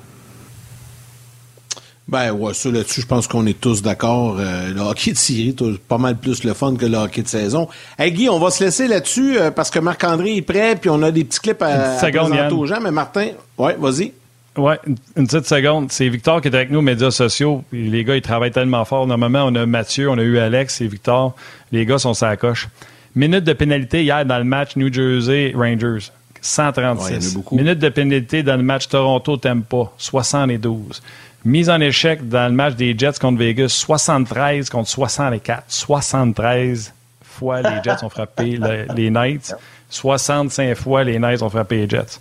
Ben 2.10 2.32
ouais, 2.32 2.56
ça 2.56 2.72
là-dessus, 2.72 3.02
je 3.02 3.06
pense 3.06 3.28
qu'on 3.28 3.45
est 3.45 3.60
tous 3.60 3.84
d'accord. 3.84 4.38
Euh, 4.39 4.74
le 4.74 4.82
hockey 4.82 5.12
de 5.12 5.17
série, 5.17 5.56
pas 5.88 6.00
mal 6.00 6.17
plus 6.17 6.43
le 6.43 6.54
fun 6.54 6.76
que 6.76 6.88
le 6.88 6.98
hockey 6.98 7.21
de 7.21 7.27
saison. 7.27 7.69
Hey 8.00 8.12
Guy, 8.12 8.29
on 8.29 8.40
va 8.40 8.50
se 8.50 8.63
laisser 8.63 8.88
là-dessus 8.88 9.38
euh, 9.38 9.52
parce 9.52 9.69
que 9.69 9.77
Marc-André 9.77 10.38
est 10.38 10.42
prêt, 10.42 10.75
puis 10.75 10.90
on 10.90 11.04
a 11.04 11.12
des 11.12 11.23
petits 11.23 11.40
clips 11.40 11.62
à, 11.62 11.98
présenter 11.98 12.52
aux 12.52 12.65
gens. 12.65 12.79
Mais 12.81 12.90
Martin, 12.90 13.27
ouais, 13.60 13.75
vas-y. 13.79 14.13
Ouais, 14.58 14.79
une 15.15 15.27
petite 15.27 15.46
seconde. 15.46 15.92
C'est 15.92 16.10
Victor 16.10 16.42
qui 16.42 16.48
est 16.48 16.56
avec 16.56 16.71
nous 16.71 16.79
aux 16.79 16.84
médias 16.84 17.12
sociaux. 17.12 17.63
Les 17.71 18.04
gars, 18.04 18.15
ils 18.15 18.23
travaillent 18.23 18.52
tellement 18.52 18.86
fort. 18.86 19.06
Normalement, 19.06 19.46
on 19.46 19.54
a 19.54 19.67
Mathieu, 19.67 20.10
on 20.10 20.17
a 20.17 20.23
eu 20.23 20.40
Alex 20.40 20.81
et 20.81 20.88
Victor. 20.88 21.36
Les 21.71 21.86
gars 21.86 22.00
sont 22.00 22.15
sa 22.15 22.36
coche. 22.38 22.69
Minute 23.13 23.44
de 23.44 23.54
pénalité 23.54 24.02
hier 24.02 24.25
dans 24.25 24.40
le 24.40 24.44
match 24.46 24.75
New 24.75 24.92
Jersey 24.92 25.54
Rangers. 25.56 26.12
136. 26.42 27.38
Minute 27.52 27.77
de 27.77 27.90
pénalité 27.90 28.42
dans 28.42 28.56
le 28.56 28.63
match 28.63 28.88
Toronto-Tampa. 28.88 29.92
72. 29.98 31.02
Mise 31.46 31.69
en 31.69 31.79
échec 31.79 32.27
dans 32.27 32.50
le 32.50 32.54
match 32.54 32.75
des 32.75 32.98
Jets 32.98 33.19
contre 33.19 33.40
Vegas, 33.40 33.69
73 33.69 34.69
contre 34.69 34.90
64. 34.90 35.63
73 35.67 36.94
fois 37.23 37.62
les 37.62 37.69
Jets 37.83 38.04
ont 38.04 38.10
frappé 38.10 38.60
les 38.96 39.10
Knights. 39.10 39.56
65 39.90 40.75
fois 40.75 41.04
les 41.04 41.17
Knights 41.17 41.42
ont 41.42 41.50
frappé 41.50 41.77
les 41.77 41.90
Jets. 41.90 42.19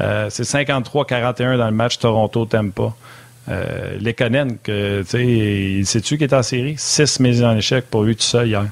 Euh, 0.00 0.28
c'est 0.30 0.44
53-41 0.44 1.58
dans 1.58 1.66
le 1.66 1.72
match 1.72 1.98
Toronto-Tampa. 1.98 2.94
Euh, 3.48 3.98
Lekonen, 4.00 4.58
que, 4.62 5.04
il 5.16 5.84
sait-tu 5.84 6.16
qui 6.16 6.24
est 6.24 6.32
en 6.32 6.42
série? 6.42 6.76
6 6.78 7.20
mises 7.20 7.42
en 7.42 7.56
échec 7.56 7.86
pour 7.90 8.04
lui 8.04 8.14
tout 8.14 8.22
seul 8.22 8.46
hier. 8.46 8.66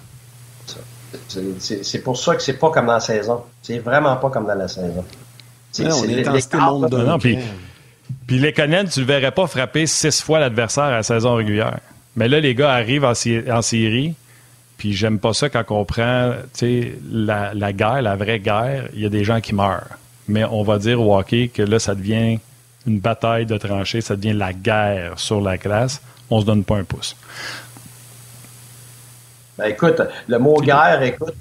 C'est 1.28 2.02
pour 2.02 2.16
ça 2.16 2.36
que 2.36 2.42
c'est 2.42 2.54
pas 2.54 2.70
comme 2.70 2.86
dans 2.86 2.94
la 2.94 3.00
saison. 3.00 3.42
C'est 3.62 3.78
vraiment 3.78 4.16
pas 4.16 4.30
comme 4.30 4.46
dans 4.46 4.54
la 4.54 4.68
saison. 4.68 5.04
C'est 5.72 5.86
on 5.86 6.04
est 6.04 6.22
dans 6.22 6.40
ce 6.40 6.56
monde 6.56 6.88
de... 6.88 7.36
Puis 8.26 8.38
les 8.38 8.52
Conan, 8.52 8.84
tu 8.84 9.00
le 9.00 9.06
verrais 9.06 9.30
pas 9.30 9.46
frapper 9.46 9.86
six 9.86 10.22
fois 10.22 10.38
l'adversaire 10.38 10.84
à 10.84 10.90
la 10.90 11.02
saison 11.02 11.34
régulière. 11.34 11.78
Mais 12.16 12.28
là, 12.28 12.40
les 12.40 12.54
gars 12.54 12.72
arrivent 12.72 13.04
en, 13.04 13.14
série, 13.14 14.14
Puis 14.76 14.92
j'aime 14.92 15.18
pas 15.18 15.32
ça 15.32 15.48
quand 15.48 15.64
on 15.70 15.84
prend 15.84 16.34
la, 17.12 17.72
guerre, 17.72 18.02
la 18.02 18.16
vraie 18.16 18.40
guerre, 18.40 18.88
il 18.94 19.00
y 19.00 19.06
a 19.06 19.08
des 19.08 19.24
gens 19.24 19.40
qui 19.40 19.54
meurent. 19.54 19.98
Mais 20.28 20.44
on 20.44 20.62
va 20.62 20.78
dire 20.78 21.00
au 21.00 21.16
hockey 21.16 21.48
que 21.48 21.62
là, 21.62 21.78
ça 21.78 21.94
devient 21.94 22.38
une 22.86 22.98
bataille 22.98 23.46
de 23.46 23.56
tranchées, 23.56 24.00
ça 24.00 24.16
devient 24.16 24.32
la 24.32 24.52
guerre 24.52 25.18
sur 25.18 25.40
la 25.40 25.58
classe. 25.58 26.00
On 26.30 26.40
se 26.40 26.46
donne 26.46 26.64
pas 26.64 26.76
un 26.76 26.84
pouce. 26.84 27.16
Ben, 29.58 29.66
écoute, 29.66 30.00
le 30.26 30.38
mot 30.38 30.60
guerre, 30.60 31.02
écoute, 31.02 31.34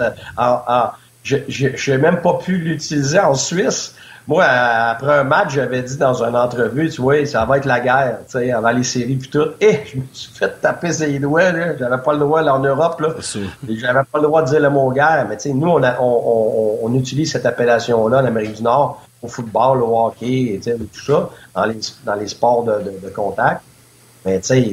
je 1.24 1.92
n'ai 1.92 1.98
même 1.98 2.22
pas 2.22 2.34
pu 2.34 2.58
l'utiliser 2.58 3.20
en 3.20 3.36
Suisse. 3.36 3.96
Moi, 4.30 4.44
après 4.44 5.22
un 5.22 5.24
match, 5.24 5.56
j'avais 5.56 5.82
dit 5.82 5.98
dans 5.98 6.24
une 6.24 6.36
entrevue, 6.36 6.88
tu 6.88 7.02
vois, 7.02 7.26
ça 7.26 7.46
va 7.46 7.58
être 7.58 7.66
la 7.66 7.80
guerre, 7.80 8.20
tu 8.28 8.38
sais, 8.38 8.52
avant 8.52 8.70
les 8.70 8.84
séries 8.84 9.16
puis 9.16 9.28
tout. 9.28 9.48
Et 9.60 9.80
je 9.88 9.98
me 9.98 10.04
suis 10.14 10.32
fait 10.32 10.62
taper 10.62 10.94
ses 10.94 11.18
doigts, 11.18 11.52
là. 11.52 11.76
J'avais 11.76 11.98
pas 11.98 12.14
le 12.14 12.20
droit, 12.20 12.44
là, 12.44 12.54
en 12.54 12.60
Europe, 12.60 13.02
là. 13.02 13.16
J'avais 13.68 14.04
pas 14.04 14.20
le 14.20 14.22
droit 14.22 14.44
de 14.44 14.50
dire 14.50 14.60
le 14.60 14.70
mot 14.70 14.92
guerre. 14.92 15.26
Mais 15.28 15.36
tu 15.38 15.50
sais, 15.50 15.54
nous, 15.56 15.68
on, 15.68 15.82
on, 15.82 16.80
on, 16.84 16.94
utilise 16.94 17.32
cette 17.32 17.48
appellation-là 17.48 18.22
en 18.22 18.26
Amérique 18.26 18.58
du 18.58 18.62
Nord 18.62 19.02
au 19.24 19.28
football, 19.28 19.82
au 19.82 19.98
hockey, 19.98 20.60
tu 20.62 20.62
sais, 20.62 20.78
tout 20.78 21.02
ça, 21.04 21.32
dans 21.56 21.66
les, 21.66 21.80
dans 22.06 22.14
les 22.14 22.28
sports 22.28 22.64
de, 22.64 23.00
de, 23.04 23.10
contact. 23.10 23.64
Mais 24.28 24.40
tu 24.42 24.48
sais, 24.48 24.72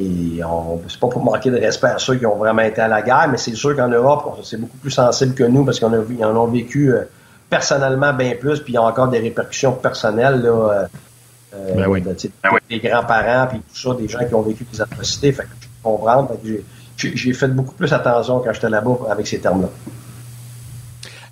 c'est 0.86 1.00
pas 1.00 1.08
pour 1.08 1.24
manquer 1.24 1.50
de 1.50 1.58
respect 1.58 1.86
à 1.86 1.98
ceux 1.98 2.16
qui 2.16 2.26
ont 2.26 2.36
vraiment 2.36 2.60
été 2.60 2.82
à 2.82 2.88
la 2.88 3.00
guerre, 3.00 3.28
mais 3.30 3.38
c'est 3.38 3.54
sûr 3.54 3.74
qu'en 3.74 3.88
Europe, 3.88 4.38
c'est 4.44 4.60
beaucoup 4.60 4.76
plus 4.76 4.90
sensible 4.90 5.34
que 5.34 5.44
nous 5.44 5.64
parce 5.64 5.80
qu'on 5.80 5.94
a, 5.94 6.26
en 6.26 6.36
ont 6.36 6.46
vécu 6.46 6.92
euh, 6.92 7.04
personnellement 7.48 8.12
bien 8.12 8.34
plus, 8.38 8.60
puis 8.60 8.72
il 8.72 8.76
y 8.76 8.78
a 8.78 8.82
encore 8.82 9.08
des 9.08 9.18
répercussions 9.18 9.72
personnelles 9.72 10.42
là, 10.42 10.50
euh, 10.50 10.86
euh 11.54 11.74
ben 11.74 11.86
oui. 11.88 12.00
Ben 12.00 12.14
des 12.68 12.78
grands-parents, 12.78 13.48
puis 13.48 13.58
tout 13.58 13.76
ça, 13.76 13.94
des 13.94 14.08
gens 14.08 14.26
qui 14.26 14.34
ont 14.34 14.42
vécu 14.42 14.66
des 14.70 14.80
atrocités. 14.80 15.32
Fait 15.32 15.44
que 15.44 15.48
je 15.60 15.66
peux 15.66 15.90
comprendre. 15.90 16.32
j'ai 16.96 17.32
fait 17.32 17.48
beaucoup 17.48 17.74
plus 17.74 17.92
attention 17.92 18.40
quand 18.40 18.52
j'étais 18.52 18.70
là-bas 18.70 18.98
avec 19.10 19.26
ces 19.26 19.38
termes-là. 19.38 19.68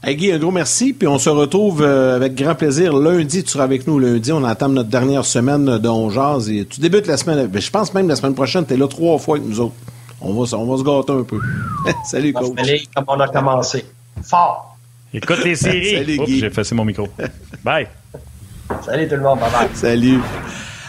Hey 0.06 0.16
Guy, 0.16 0.32
un 0.32 0.38
gros 0.38 0.50
merci, 0.50 0.92
puis 0.92 1.08
on 1.08 1.18
se 1.18 1.30
retrouve 1.30 1.82
euh, 1.82 2.16
avec 2.16 2.34
grand 2.34 2.54
plaisir 2.54 2.92
lundi. 2.92 3.42
Tu 3.42 3.50
seras 3.50 3.64
avec 3.64 3.86
nous 3.86 3.98
lundi. 3.98 4.32
On 4.32 4.44
entame 4.44 4.74
notre 4.74 4.90
dernière 4.90 5.24
semaine 5.24 5.78
de 5.78 5.88
On 5.88 6.10
et 6.40 6.66
tu 6.66 6.80
débutes 6.80 7.06
la 7.06 7.16
semaine. 7.16 7.46
Ben, 7.46 7.60
je 7.60 7.70
pense 7.70 7.94
même 7.94 8.06
la 8.06 8.14
semaine 8.14 8.34
prochaine, 8.34 8.66
tu 8.66 8.74
es 8.74 8.76
là 8.76 8.86
trois 8.86 9.18
fois 9.18 9.36
avec 9.36 9.48
nous 9.48 9.60
autres. 9.60 9.74
On 10.20 10.34
va, 10.34 10.56
on 10.58 10.66
va 10.66 10.78
se 10.78 10.82
gâter 10.82 11.12
un 11.12 11.22
peu. 11.22 11.40
Salut, 12.04 12.34
coach. 12.34 12.54
comme 12.94 13.04
on 13.08 13.18
a 13.18 13.28
commencé. 13.28 13.86
Fort. 14.22 14.73
Écoute 15.14 15.44
les 15.44 15.54
séries. 15.54 16.18
J'ai 16.26 16.46
effacé 16.46 16.74
mon 16.74 16.84
micro. 16.84 17.08
Bye. 17.64 17.86
Salut 18.84 19.06
tout 19.08 19.14
le 19.14 19.22
monde. 19.22 19.38
Bye 19.38 19.50
bye. 19.50 19.68
Salut. 19.72 20.18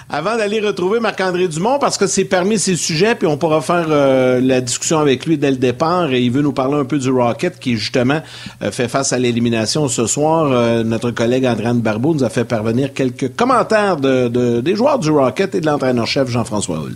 Avant 0.10 0.38
d'aller 0.38 0.60
retrouver 0.60 1.00
Marc-André 1.00 1.48
Dumont, 1.48 1.80
parce 1.80 1.98
que 1.98 2.06
c'est 2.08 2.26
parmi 2.26 2.60
ses 2.60 2.76
sujets, 2.76 3.16
puis 3.16 3.28
on 3.28 3.38
pourra 3.38 3.62
faire 3.62 3.88
euh, 3.90 4.40
la 4.40 4.62
discussion 4.62 5.00
avec 5.00 5.26
lui 5.26 5.38
dès 5.38 5.50
le 5.50 5.58
départ, 5.58 6.12
et 6.12 6.22
il 6.22 6.32
veut 6.32 6.44
nous 6.44 6.54
parler 6.54 6.76
un 6.76 6.86
peu 6.86 7.00
du 7.00 7.10
Rocket, 7.10 7.60
qui 7.60 7.76
justement 7.76 8.22
euh, 8.62 8.72
fait 8.72 8.88
face 8.88 9.14
à 9.14 9.20
l'élimination 9.20 9.88
ce 9.88 10.06
soir. 10.06 10.52
Euh, 10.52 10.84
notre 10.84 11.10
collègue 11.12 11.46
Andréane 11.46 11.82
Barbeau 11.82 12.14
nous 12.14 12.24
a 12.24 12.30
fait 12.30 12.46
parvenir 12.46 12.94
quelques 12.94 13.36
commentaires 13.36 13.98
de, 13.98 14.62
des 14.62 14.76
joueurs 14.76 15.00
du 15.00 15.10
Rocket 15.10 15.56
et 15.56 15.62
de 15.62 15.66
l'entraîneur-chef 15.66 16.30
Jean-François 16.30 16.78
Hull. 16.78 16.96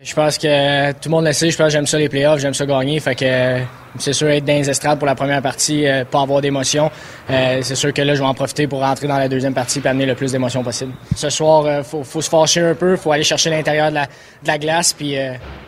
Je 0.00 0.14
pense 0.14 0.38
que 0.38 0.92
tout 0.92 1.08
le 1.08 1.10
monde 1.10 1.24
le 1.24 1.32
sait, 1.32 1.50
je 1.50 1.56
pense 1.56 1.66
que 1.66 1.72
j'aime 1.72 1.86
ça 1.86 1.98
les 1.98 2.08
playoffs, 2.08 2.38
j'aime 2.38 2.54
ça 2.54 2.66
gagner, 2.66 3.00
fait 3.00 3.14
que 3.14 3.62
c'est 3.98 4.12
sûr 4.12 4.28
être 4.28 4.44
dans 4.44 4.54
les 4.54 4.70
estrades 4.70 4.98
pour 4.98 5.06
la 5.06 5.14
première 5.14 5.42
partie, 5.42 5.86
euh, 5.86 6.04
pas 6.04 6.20
avoir 6.20 6.40
d'émotion. 6.40 6.90
Euh, 7.30 7.60
c'est 7.62 7.74
sûr 7.74 7.92
que 7.92 8.02
là, 8.02 8.14
je 8.14 8.20
vais 8.20 8.26
en 8.26 8.34
profiter 8.34 8.66
pour 8.66 8.80
rentrer 8.80 9.06
dans 9.06 9.18
la 9.18 9.28
deuxième 9.28 9.54
partie 9.54 9.80
et 9.84 9.88
amener 9.88 10.06
le 10.06 10.14
plus 10.14 10.32
d'émotions 10.32 10.62
possible. 10.62 10.92
Ce 11.14 11.30
soir, 11.30 11.64
euh, 11.66 11.82
faut, 11.82 12.20
se 12.20 12.28
fâcher 12.28 12.60
un 12.60 12.74
peu, 12.74 12.96
faut 12.96 13.12
aller 13.12 13.24
chercher 13.24 13.50
l'intérieur 13.50 13.90
de 13.90 13.98
la, 14.46 14.58
glace, 14.58 14.92
puis 14.92 15.16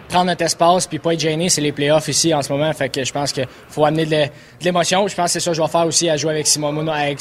prendre 0.09 0.27
notre 0.27 0.45
espace 0.45 0.87
puis 0.87 0.99
pas 0.99 1.15
être 1.15 1.21
gêné. 1.21 1.49
C'est 1.49 1.61
les 1.61 1.73
playoffs 1.73 2.09
ici 2.09 2.35
en 2.35 2.43
ce 2.43 2.53
moment. 2.53 2.73
Fait 2.73 2.89
que 2.89 3.05
je 3.05 3.13
pense 3.13 3.33
qu'il 3.33 3.47
faut 3.69 3.85
amener 3.85 4.07
de 4.07 4.25
l'émotion. 4.63 5.07
Je 5.07 5.15
pense 5.15 5.27
que 5.27 5.33
c'est 5.33 5.41
ça 5.41 5.51
que 5.51 5.57
je 5.57 5.63
vais 5.63 5.69
faire 5.69 5.87
aussi 5.87 6.09
à 6.09 6.17
jouer 6.17 6.33
avec 6.33 6.47
Simono. 6.47 6.91
Avec 6.91 7.19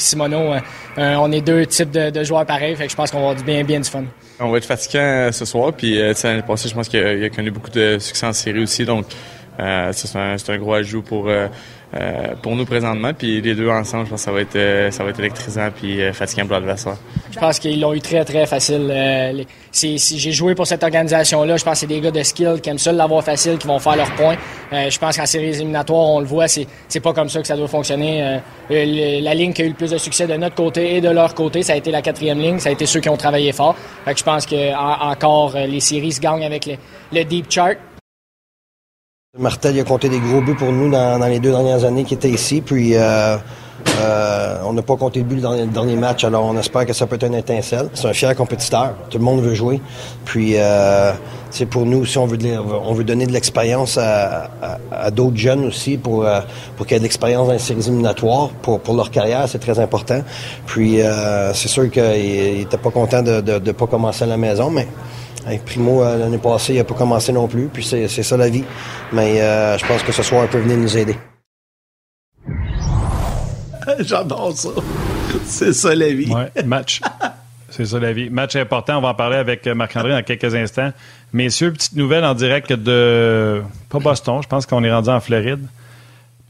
on 0.96 1.32
est 1.32 1.40
deux 1.40 1.66
types 1.66 1.90
de, 1.90 2.24
joueurs 2.24 2.46
pareils. 2.46 2.74
Fait 2.74 2.86
que 2.86 2.90
je 2.90 2.96
pense 2.96 3.10
qu'on 3.10 3.20
va 3.20 3.30
avoir 3.30 3.44
bien, 3.44 3.62
bien 3.62 3.80
du 3.80 3.88
fun. 3.88 4.04
On 4.40 4.50
va 4.50 4.58
être 4.58 4.64
fatiguant 4.64 5.02
euh, 5.02 5.32
ce 5.32 5.44
soir. 5.44 5.72
Puis 5.72 5.98
l'année 5.98 6.42
passée, 6.42 6.68
je 6.68 6.74
pense 6.74 6.88
qu'il 6.88 7.00
a, 7.00 7.28
connu 7.30 7.50
beaucoup 7.50 7.70
de 7.70 7.98
succès 7.98 8.26
en 8.26 8.32
série 8.32 8.62
aussi. 8.62 8.84
Donc 8.84 9.06
c'est 9.92 10.16
un, 10.16 10.58
gros 10.58 10.74
ajout 10.74 11.02
pour 11.02 11.28
euh, 11.92 12.34
pour 12.40 12.54
nous 12.54 12.64
présentement. 12.64 13.12
Puis 13.12 13.40
les 13.40 13.56
deux 13.56 13.68
ensemble, 13.68 14.04
je 14.04 14.10
pense 14.10 14.20
que 14.20 14.24
ça 14.24 14.30
va 14.30 14.42
être, 14.42 14.54
euh, 14.54 14.92
ça 14.92 15.02
va 15.02 15.10
être 15.10 15.18
électrisant 15.18 15.70
puis 15.74 16.00
euh, 16.00 16.12
fatigant 16.12 16.44
pour 16.46 16.52
l'adversaire. 16.52 16.96
Je 17.32 17.38
pense 17.40 17.58
qu'ils 17.58 17.80
l'ont 17.80 17.92
eu 17.92 18.00
très, 18.00 18.24
très 18.24 18.46
facile. 18.46 19.44
si, 19.72 19.98
j'ai 19.98 20.30
joué 20.30 20.54
pour 20.54 20.68
cette 20.68 20.84
organisation-là, 20.84 21.56
je 21.56 21.64
pense 21.64 21.72
que 21.72 21.78
c'est 21.80 21.86
des 21.88 22.00
gars 22.00 22.12
de 22.12 22.22
skill 22.22 22.60
qui 22.62 22.70
aiment 22.70 22.78
ça 22.78 22.92
l'avoir 22.92 23.24
facile, 23.24 23.58
qui 23.58 23.66
vont 23.66 23.80
faire 23.80 23.96
leurs 23.96 24.14
points. 24.14 24.36
je 24.70 24.98
pense 25.00 25.16
qu'en 25.16 25.26
séries 25.26 25.48
éliminatoires, 25.48 26.10
on 26.10 26.20
le 26.20 26.26
voit, 26.26 26.46
c'est, 26.46 26.66
c'est 26.86 27.00
pas 27.00 27.12
comme 27.12 27.28
ça 27.28 27.40
que 27.40 27.48
ça 27.48 27.56
doit 27.56 27.66
fonctionner. 27.66 28.40
la 28.68 29.34
ligne 29.34 29.52
qui 29.52 29.62
a 29.62 29.64
eu 29.64 29.70
le 29.70 29.74
plus 29.74 29.90
de 29.90 29.98
succès 29.98 30.28
de 30.28 30.34
notre 30.34 30.54
côté 30.54 30.96
et 30.96 31.00
de 31.00 31.10
leur 31.10 31.34
côté, 31.34 31.64
ça 31.64 31.72
a 31.72 31.76
été 31.76 31.90
la 31.90 32.02
quatrième 32.02 32.38
ligne. 32.38 32.60
Ça 32.60 32.68
a 32.68 32.72
été 32.72 32.86
ceux 32.86 33.00
qui 33.00 33.08
ont 33.08 33.16
travaillé 33.16 33.50
fort. 33.50 33.74
Je 34.06 34.22
pense 34.22 34.46
que 34.46 34.74
encore 34.76 35.56
les 35.56 35.80
séries 35.80 36.12
se 36.12 36.20
gagnent 36.20 36.44
avec 36.44 36.70
le 37.12 37.24
deep 37.24 37.46
chart. 37.50 37.78
Martel 39.38 39.78
a 39.78 39.84
compté 39.84 40.08
des 40.08 40.18
gros 40.18 40.40
buts 40.40 40.56
pour 40.56 40.72
nous 40.72 40.90
dans, 40.90 41.24
les 41.28 41.38
deux 41.38 41.52
dernières 41.52 41.84
années 41.84 42.02
qu'il 42.02 42.16
était 42.16 42.30
ici. 42.30 42.60
Puis 42.60 42.96
euh, 42.96 43.36
euh, 44.00 44.56
on 44.64 44.72
n'a 44.72 44.82
pas 44.82 44.96
compté 44.96 45.20
de 45.20 45.24
but 45.24 45.40
dans 45.40 45.52
le 45.52 45.66
dernier 45.66 45.94
match, 45.94 46.24
alors 46.24 46.44
on 46.46 46.58
espère 46.58 46.84
que 46.84 46.92
ça 46.92 47.06
peut 47.06 47.14
être 47.14 47.28
une 47.28 47.36
étincelle. 47.36 47.90
C'est 47.94 48.08
un 48.08 48.12
fier 48.12 48.34
compétiteur. 48.34 48.94
Tout 49.08 49.18
le 49.18 49.24
monde 49.24 49.40
veut 49.40 49.54
jouer. 49.54 49.80
Puis 50.24 50.54
euh, 50.56 51.12
c'est 51.50 51.66
pour 51.66 51.86
nous 51.86 51.98
aussi, 51.98 52.18
on 52.18 52.26
veut, 52.26 52.38
on 52.84 52.92
veut 52.92 53.04
donner 53.04 53.24
de 53.24 53.32
l'expérience 53.32 53.98
à, 53.98 54.50
d'autres 55.12 55.36
jeunes 55.36 55.64
aussi 55.64 55.96
pour, 55.96 56.26
pour 56.76 56.84
qu'ils 56.84 56.96
aient 56.96 56.98
de 56.98 57.04
l'expérience 57.04 57.46
dans 57.46 57.52
les 57.52 57.60
séries 57.60 57.86
éliminatoires. 57.86 58.48
Pour, 58.62 58.80
pour 58.80 58.96
leur 58.96 59.12
carrière, 59.12 59.44
c'est 59.46 59.60
très 59.60 59.78
important. 59.78 60.24
Puis 60.66 60.98
c'est 61.54 61.68
sûr 61.68 61.88
qu'il 61.88 62.02
n'était 62.02 62.78
pas 62.78 62.90
content 62.90 63.22
de 63.22 63.40
ne 63.40 63.72
pas 63.72 63.86
commencer 63.86 64.24
à 64.24 64.26
la 64.26 64.36
maison, 64.36 64.70
mais 64.70 64.88
Primo, 65.64 66.02
euh, 66.02 66.18
l'année 66.18 66.38
passée, 66.38 66.74
il 66.74 66.76
n'a 66.76 66.84
pas 66.84 66.94
commencé 66.94 67.32
non 67.32 67.48
plus, 67.48 67.68
puis 67.72 67.84
c'est 67.84 68.08
ça 68.08 68.36
la 68.36 68.48
vie. 68.48 68.64
Mais 69.12 69.40
euh, 69.40 69.78
je 69.78 69.86
pense 69.86 70.02
que 70.02 70.12
ce 70.12 70.22
soir, 70.22 70.44
il 70.44 70.48
peut 70.48 70.58
venir 70.58 70.76
nous 70.76 70.96
aider. 70.96 71.16
J'adore 74.00 74.56
ça. 74.56 74.68
C'est 75.44 75.72
ça 75.72 75.94
la 75.94 76.12
vie. 76.12 76.32
Ouais, 76.32 76.50
match. 76.64 77.00
C'est 77.72 77.86
ça 77.86 78.00
la 78.00 78.12
vie. 78.12 78.30
Match 78.30 78.56
important, 78.56 78.98
on 78.98 79.00
va 79.00 79.10
en 79.10 79.14
parler 79.14 79.36
avec 79.36 79.64
Marc-André 79.64 80.10
dans 80.10 80.24
quelques 80.24 80.56
instants. 80.56 80.92
Messieurs, 81.32 81.72
petite 81.72 81.94
nouvelle 81.94 82.24
en 82.24 82.34
direct 82.34 82.72
de. 82.72 83.62
Pas 83.88 84.00
Boston, 84.00 84.40
je 84.42 84.48
pense 84.48 84.66
qu'on 84.66 84.82
est 84.82 84.92
rendu 84.92 85.08
en 85.08 85.20
Floride. 85.20 85.64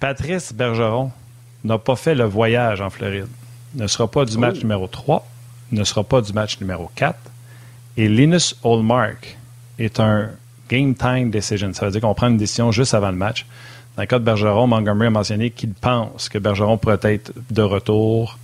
Patrice 0.01 0.55
Bergeron 0.55 1.13
n'a 1.63 1.77
pas 1.77 1.95
fait 1.95 2.15
le 2.15 2.25
voyage 2.25 2.81
en 2.81 2.89
Floride. 2.89 3.29
Ne 3.75 3.87
sera 3.87 4.11
pas 4.11 4.25
du 4.25 4.39
match 4.39 4.57
oh. 4.59 4.63
numéro 4.63 4.87
3, 4.87 5.27
ne 5.73 5.85
sera 5.85 6.03
pas 6.03 6.23
du 6.23 6.33
match 6.33 6.59
numéro 6.59 6.91
4, 6.95 7.17
et 8.01 8.09
Linus 8.09 8.57
Olmark 8.65 9.37
est 9.79 10.01
un 10.01 10.31
game 10.71 10.95
time 10.95 11.31
decision. 11.31 11.75
Ça 11.75 11.85
veut 11.85 11.93
dire 11.93 12.01
qu'on 12.01 12.15
prend 12.15 12.29
une 12.29 12.39
décision 12.39 12.73
juste 12.73 12.95
avant 12.95 13.11
le 13.11 13.17
match. 13.17 13.45
Dans 13.95 14.03
le 14.03 14.07
cas 14.07 14.19
de 14.19 14.25
Bergeron, 14.25 14.67
Montgomery 14.67 15.09
a 15.09 15.11
mentionné 15.11 15.51
qu'il 15.51 15.75
pense 15.75 16.31
que 16.31 16.39
Bergeron 16.39 16.79
pourrait 16.79 16.99
être 17.03 17.31
de 17.51 17.61
retour 17.61 18.39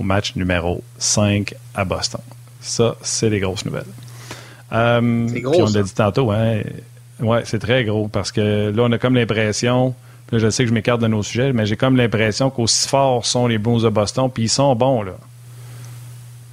au 0.00 0.02
match 0.02 0.36
numéro 0.36 0.82
5 0.96 1.54
à 1.74 1.84
Boston. 1.84 2.22
Ça, 2.62 2.96
c'est 3.02 3.28
les 3.28 3.40
grosses 3.40 3.66
nouvelles. 3.66 3.84
Euh, 4.72 5.28
c'est 5.28 5.40
gros. 5.42 5.68
on 5.68 5.70
l'a 5.70 5.82
dit 5.82 5.94
tantôt, 5.94 6.30
hein, 6.30 6.62
ouais, 7.20 7.42
c'est 7.44 7.58
très 7.58 7.84
gros 7.84 8.08
parce 8.08 8.32
que 8.32 8.72
là, 8.74 8.84
on 8.84 8.92
a 8.92 8.96
comme 8.96 9.16
l'impression, 9.16 9.94
là, 10.30 10.38
je 10.38 10.48
sais 10.48 10.62
que 10.62 10.70
je 10.70 10.74
m'écarte 10.74 11.02
de 11.02 11.08
nos 11.08 11.22
sujets, 11.22 11.52
mais 11.52 11.66
j'ai 11.66 11.76
comme 11.76 11.98
l'impression 11.98 12.48
qu'aussi 12.48 12.88
forts 12.88 13.26
sont 13.26 13.46
les 13.46 13.58
Blues 13.58 13.82
de 13.82 13.90
Boston, 13.90 14.30
puis 14.32 14.44
ils 14.44 14.48
sont 14.48 14.74
bons, 14.74 15.02
là. 15.02 15.12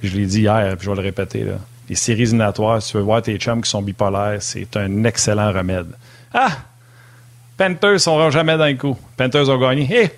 Je 0.02 0.14
l'ai 0.14 0.26
dit 0.26 0.40
hier, 0.40 0.76
puis 0.76 0.84
je 0.84 0.90
vais 0.90 0.96
le 0.96 1.02
répéter, 1.02 1.44
là 1.44 1.54
les 1.90 1.96
séries 1.96 2.22
éliminatoires, 2.22 2.80
si 2.80 2.92
tu 2.92 2.98
veux 2.98 3.02
voir 3.02 3.20
tes 3.20 3.36
chums 3.36 3.60
qui 3.60 3.68
sont 3.68 3.82
bipolaires, 3.82 4.40
c'est 4.40 4.76
un 4.76 5.02
excellent 5.02 5.52
remède. 5.52 5.88
Ah! 6.32 6.52
Panthers 7.56 8.00
sont 8.00 8.30
jamais 8.30 8.56
dans 8.56 8.66
le 8.66 8.74
coup. 8.74 8.96
Panthers 9.16 9.48
ont 9.48 9.58
gagné. 9.58 9.88
Hé! 9.90 10.10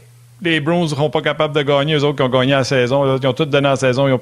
les 0.43 0.61
Bruins 0.61 0.83
ne 0.83 0.89
seront 0.89 1.09
pas 1.09 1.23
capables 1.23 1.55
de 1.55 1.63
gagner. 1.63 1.95
Eux 1.95 2.05
autres 2.05 2.17
qui 2.17 2.23
ont 2.23 2.29
gagné 2.29 2.53
la 2.53 2.65
saison, 2.65 3.17
ils 3.17 3.27
ont 3.27 3.33
tout 3.33 3.47
donné 3.47 3.69
la 3.69 3.77
saison. 3.77 4.07
Ils 4.07 4.13
ont 4.13 4.21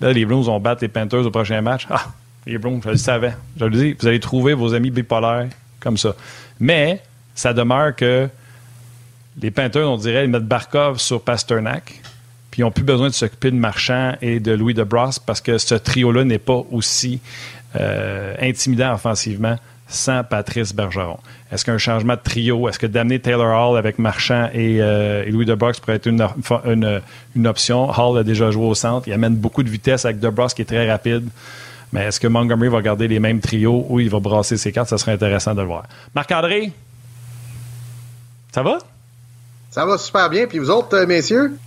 Là, 0.00 0.12
les 0.12 0.24
Bruins 0.24 0.42
vont 0.42 0.60
battre 0.60 0.82
les 0.82 0.88
Panthers 0.88 1.26
au 1.26 1.30
prochain 1.30 1.60
match. 1.62 1.86
Ah! 1.90 2.06
Les 2.46 2.58
Bruins, 2.58 2.80
je 2.84 2.90
le 2.90 2.96
savais. 2.96 3.34
Je 3.58 3.64
le 3.64 3.70
dis, 3.76 3.96
vous 3.98 4.06
allez 4.06 4.20
trouver 4.20 4.54
vos 4.54 4.72
amis 4.72 4.90
bipolaires 4.90 5.48
comme 5.80 5.96
ça. 5.96 6.14
Mais, 6.60 7.02
ça 7.34 7.52
demeure 7.52 7.96
que 7.96 8.28
les 9.42 9.50
Panthers, 9.50 9.90
on 9.90 9.96
dirait, 9.96 10.24
ils 10.24 10.30
mettent 10.30 10.46
Barkov 10.46 10.98
sur 10.98 11.20
Pasternak 11.20 12.03
puis 12.54 12.60
ils 12.60 12.64
n'ont 12.64 12.70
plus 12.70 12.84
besoin 12.84 13.08
de 13.08 13.14
s'occuper 13.14 13.50
de 13.50 13.56
Marchand 13.56 14.12
et 14.22 14.38
de 14.38 14.52
Louis 14.52 14.74
DeBross 14.74 15.18
parce 15.18 15.40
que 15.40 15.58
ce 15.58 15.74
trio-là 15.74 16.22
n'est 16.22 16.38
pas 16.38 16.62
aussi 16.70 17.18
euh, 17.74 18.32
intimidant 18.40 18.94
offensivement 18.94 19.56
sans 19.88 20.22
Patrice 20.22 20.72
Bergeron. 20.72 21.18
Est-ce 21.50 21.64
qu'un 21.64 21.78
changement 21.78 22.14
de 22.14 22.20
trio, 22.22 22.68
est-ce 22.68 22.78
que 22.78 22.86
d'amener 22.86 23.18
Taylor 23.18 23.48
Hall 23.48 23.76
avec 23.76 23.98
Marchand 23.98 24.50
et, 24.54 24.80
euh, 24.80 25.28
Louis 25.28 25.46
DeBross 25.46 25.80
pourrait 25.80 25.96
être 25.96 26.06
une, 26.06 27.44
option? 27.44 27.90
Hall 27.90 28.18
a 28.18 28.22
déjà 28.22 28.52
joué 28.52 28.66
au 28.66 28.74
centre. 28.76 29.08
Il 29.08 29.12
amène 29.14 29.34
beaucoup 29.34 29.64
de 29.64 29.68
vitesse 29.68 30.04
avec 30.04 30.20
DeBross 30.20 30.54
qui 30.54 30.62
est 30.62 30.66
très 30.66 30.88
rapide. 30.88 31.28
Mais 31.92 32.02
est-ce 32.02 32.20
que 32.20 32.28
Montgomery 32.28 32.68
va 32.68 32.82
garder 32.82 33.08
les 33.08 33.18
mêmes 33.18 33.40
trios 33.40 33.84
ou 33.88 33.98
il 33.98 34.08
va 34.08 34.20
brasser 34.20 34.56
ses 34.56 34.70
cartes? 34.70 34.90
Ça 34.90 34.98
serait 34.98 35.10
intéressant 35.10 35.56
de 35.56 35.60
le 35.60 35.66
voir. 35.66 35.86
Marc-André? 36.14 36.70
Ça 38.52 38.62
va? 38.62 38.78
Ça 39.72 39.84
va 39.84 39.98
super 39.98 40.30
bien. 40.30 40.46
Puis 40.46 40.60
vous 40.60 40.70
autres, 40.70 40.96
euh, 40.96 41.04
messieurs? 41.04 41.58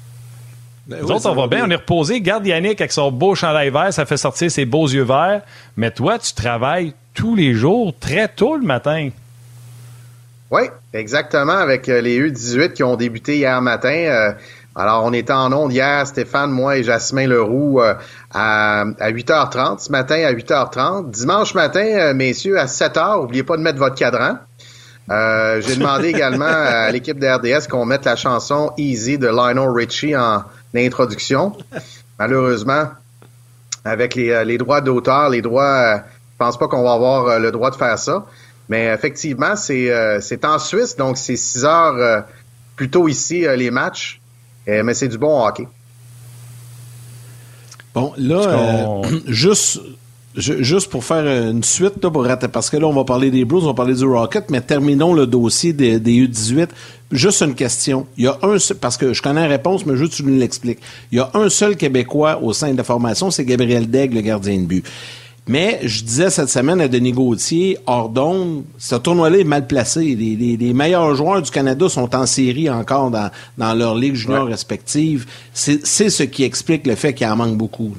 Ben 0.88 1.00
nous 1.02 1.12
autres, 1.12 1.30
on 1.30 1.36
va 1.36 1.48
bien. 1.48 1.66
On 1.66 1.70
est 1.70 1.76
reposé. 1.76 2.22
Garde 2.22 2.46
Yannick 2.46 2.80
avec 2.80 2.92
son 2.92 3.12
beau 3.12 3.36
chandail 3.36 3.70
vert. 3.70 3.94
Ça 3.94 4.06
fait 4.06 4.18
sortir 4.18 4.50
ses 4.50 4.66
beaux 4.66 4.88
yeux 4.88 5.04
verts. 5.04 5.42
Mais 5.76 5.92
toi, 5.92 6.18
tu 6.18 6.34
travailles 6.34 6.94
tous 7.14 7.36
les 7.36 7.54
jours, 7.54 7.94
très 8.00 8.28
tôt 8.28 8.56
le 8.56 8.66
matin. 8.66 9.10
Oui, 10.50 10.62
exactement. 10.94 11.58
Avec 11.58 11.90
euh, 11.90 12.00
les 12.00 12.20
U18 12.20 12.74
qui 12.74 12.84
ont 12.84 12.96
débuté 12.96 13.38
hier 13.38 13.62
matin. 13.62 13.90
Euh, 13.90 14.32
alors, 14.76 15.04
on 15.04 15.12
était 15.12 15.34
en 15.34 15.52
onde 15.52 15.74
hier, 15.74 16.06
Stéphane, 16.06 16.52
moi 16.52 16.78
et 16.78 16.84
Jasmin 16.84 17.28
Leroux, 17.28 17.82
à, 18.32 18.86
8h30. 18.86 19.80
Ce 19.80 19.92
matin, 19.92 20.24
à 20.24 20.32
8h30. 20.32 21.10
Dimanche 21.10 21.56
matin, 21.56 22.14
messieurs, 22.14 22.60
à 22.60 22.66
7h. 22.66 23.22
N'oubliez 23.22 23.44
pas 23.44 23.58
de 23.58 23.64
mettre 23.64 23.80
votre 23.80 23.96
cadran. 23.96 24.38
Euh, 25.10 25.62
j'ai 25.62 25.76
demandé 25.76 26.08
également 26.10 26.46
à 26.46 26.92
l'équipe 26.92 27.20
de 27.20 27.28
RDS 27.28 27.68
qu'on 27.68 27.86
mette 27.86 28.06
la 28.06 28.16
chanson 28.16 28.72
Easy 28.78 29.18
de 29.18 29.28
Lionel 29.28 29.70
Richie 29.70 30.16
en 30.16 30.44
introduction. 30.78 31.54
Malheureusement, 32.20 32.90
avec 33.84 34.16
les, 34.16 34.32
euh, 34.32 34.58
droits 34.58 34.82
d'auteur, 34.82 35.30
les 35.30 35.42
droits, 35.42 35.64
euh, 35.64 35.98
je 35.98 36.38
pense 36.38 36.58
pas 36.58 36.68
qu'on 36.68 36.84
va 36.84 36.94
avoir 36.94 37.40
le 37.40 37.52
droit 37.52 37.72
de 37.72 37.76
faire 37.76 37.98
ça. 37.98 38.26
Mais 38.70 38.88
effectivement, 38.88 39.56
c'est 39.56 39.90
c'est 40.22 40.44
en 40.44 40.60
Suisse, 40.60 40.98
donc 40.98 41.18
c'est 41.18 41.38
6 41.38 41.64
heures 41.64 42.26
plus 42.76 42.90
tôt 42.90 43.08
ici 43.08 43.46
les 43.56 43.72
matchs. 43.72 44.20
mais 44.68 44.94
c'est 44.94 45.08
du 45.08 45.18
bon 45.18 45.46
hockey. 45.46 45.68
Bon, 47.94 48.14
là, 48.18 49.02
juste 49.26 49.80
juste 50.38 50.90
pour 50.90 51.04
faire 51.04 51.26
une 51.26 51.64
suite, 51.64 51.94
parce 52.52 52.70
que 52.70 52.78
là, 52.78 52.88
on 52.88 52.94
va 52.94 53.04
parler 53.04 53.32
des 53.32 53.44
Blues, 53.44 53.64
on 53.64 53.68
va 53.68 53.74
parler 53.74 53.96
du 53.96 54.06
Rocket, 54.06 54.50
mais 54.50 54.62
terminons 54.62 55.14
le 55.14 55.26
dossier 55.26 55.74
des, 55.74 56.00
U18. 56.00 56.70
Juste 57.12 57.42
une 57.42 57.56
question. 57.56 58.06
Il 58.18 58.26
y 58.26 58.28
a 58.28 58.38
un 58.44 58.58
parce 58.80 58.98
que 58.98 59.14
je 59.14 59.22
connais 59.22 59.42
la 59.42 59.48
réponse, 59.48 59.86
mais 59.86 59.96
juste 59.96 60.14
tu 60.14 60.24
nous 60.24 60.38
l'expliques. 60.38 60.80
Il 61.12 61.18
y 61.18 61.22
a 61.22 61.30
un 61.34 61.50
seul 61.50 61.76
Québécois 61.76 62.40
au 62.42 62.54
sein 62.54 62.72
de 62.72 62.78
la 62.78 62.84
formation, 62.84 63.32
c'est 63.32 63.46
Gabriel 63.46 63.90
Daigle, 63.90 64.16
le 64.16 64.22
gardien 64.22 64.58
de 64.58 64.66
but. 64.66 64.86
Mais 65.48 65.80
je 65.84 66.04
disais 66.04 66.30
cette 66.30 66.50
semaine 66.50 66.82
à 66.82 66.90
Denis 66.90 67.14
Gauthier, 67.14 67.78
Ordon, 67.88 68.66
ce 68.78 68.96
tournoi-là 68.96 69.38
est 69.38 69.46
mal 69.46 69.66
placé. 69.66 70.02
Les, 70.04 70.74
meilleurs 70.74 71.16
joueurs 71.16 71.42
du 71.42 71.50
Canada 71.50 71.88
sont 71.88 72.14
en 72.14 72.26
série 72.26 72.70
encore 72.70 73.10
dans, 73.10 73.32
dans 73.58 73.74
leur 73.74 73.96
ligue 73.96 74.16
junior 74.16 74.46
respective. 74.46 75.26
C'est 75.54 75.86
ce 75.86 76.24
qui 76.24 76.44
explique 76.44 76.86
le 76.86 76.96
fait 76.96 77.14
qu'il 77.14 77.28
en 77.28 77.38
manque 77.38 77.56
beaucoup. 77.56 77.94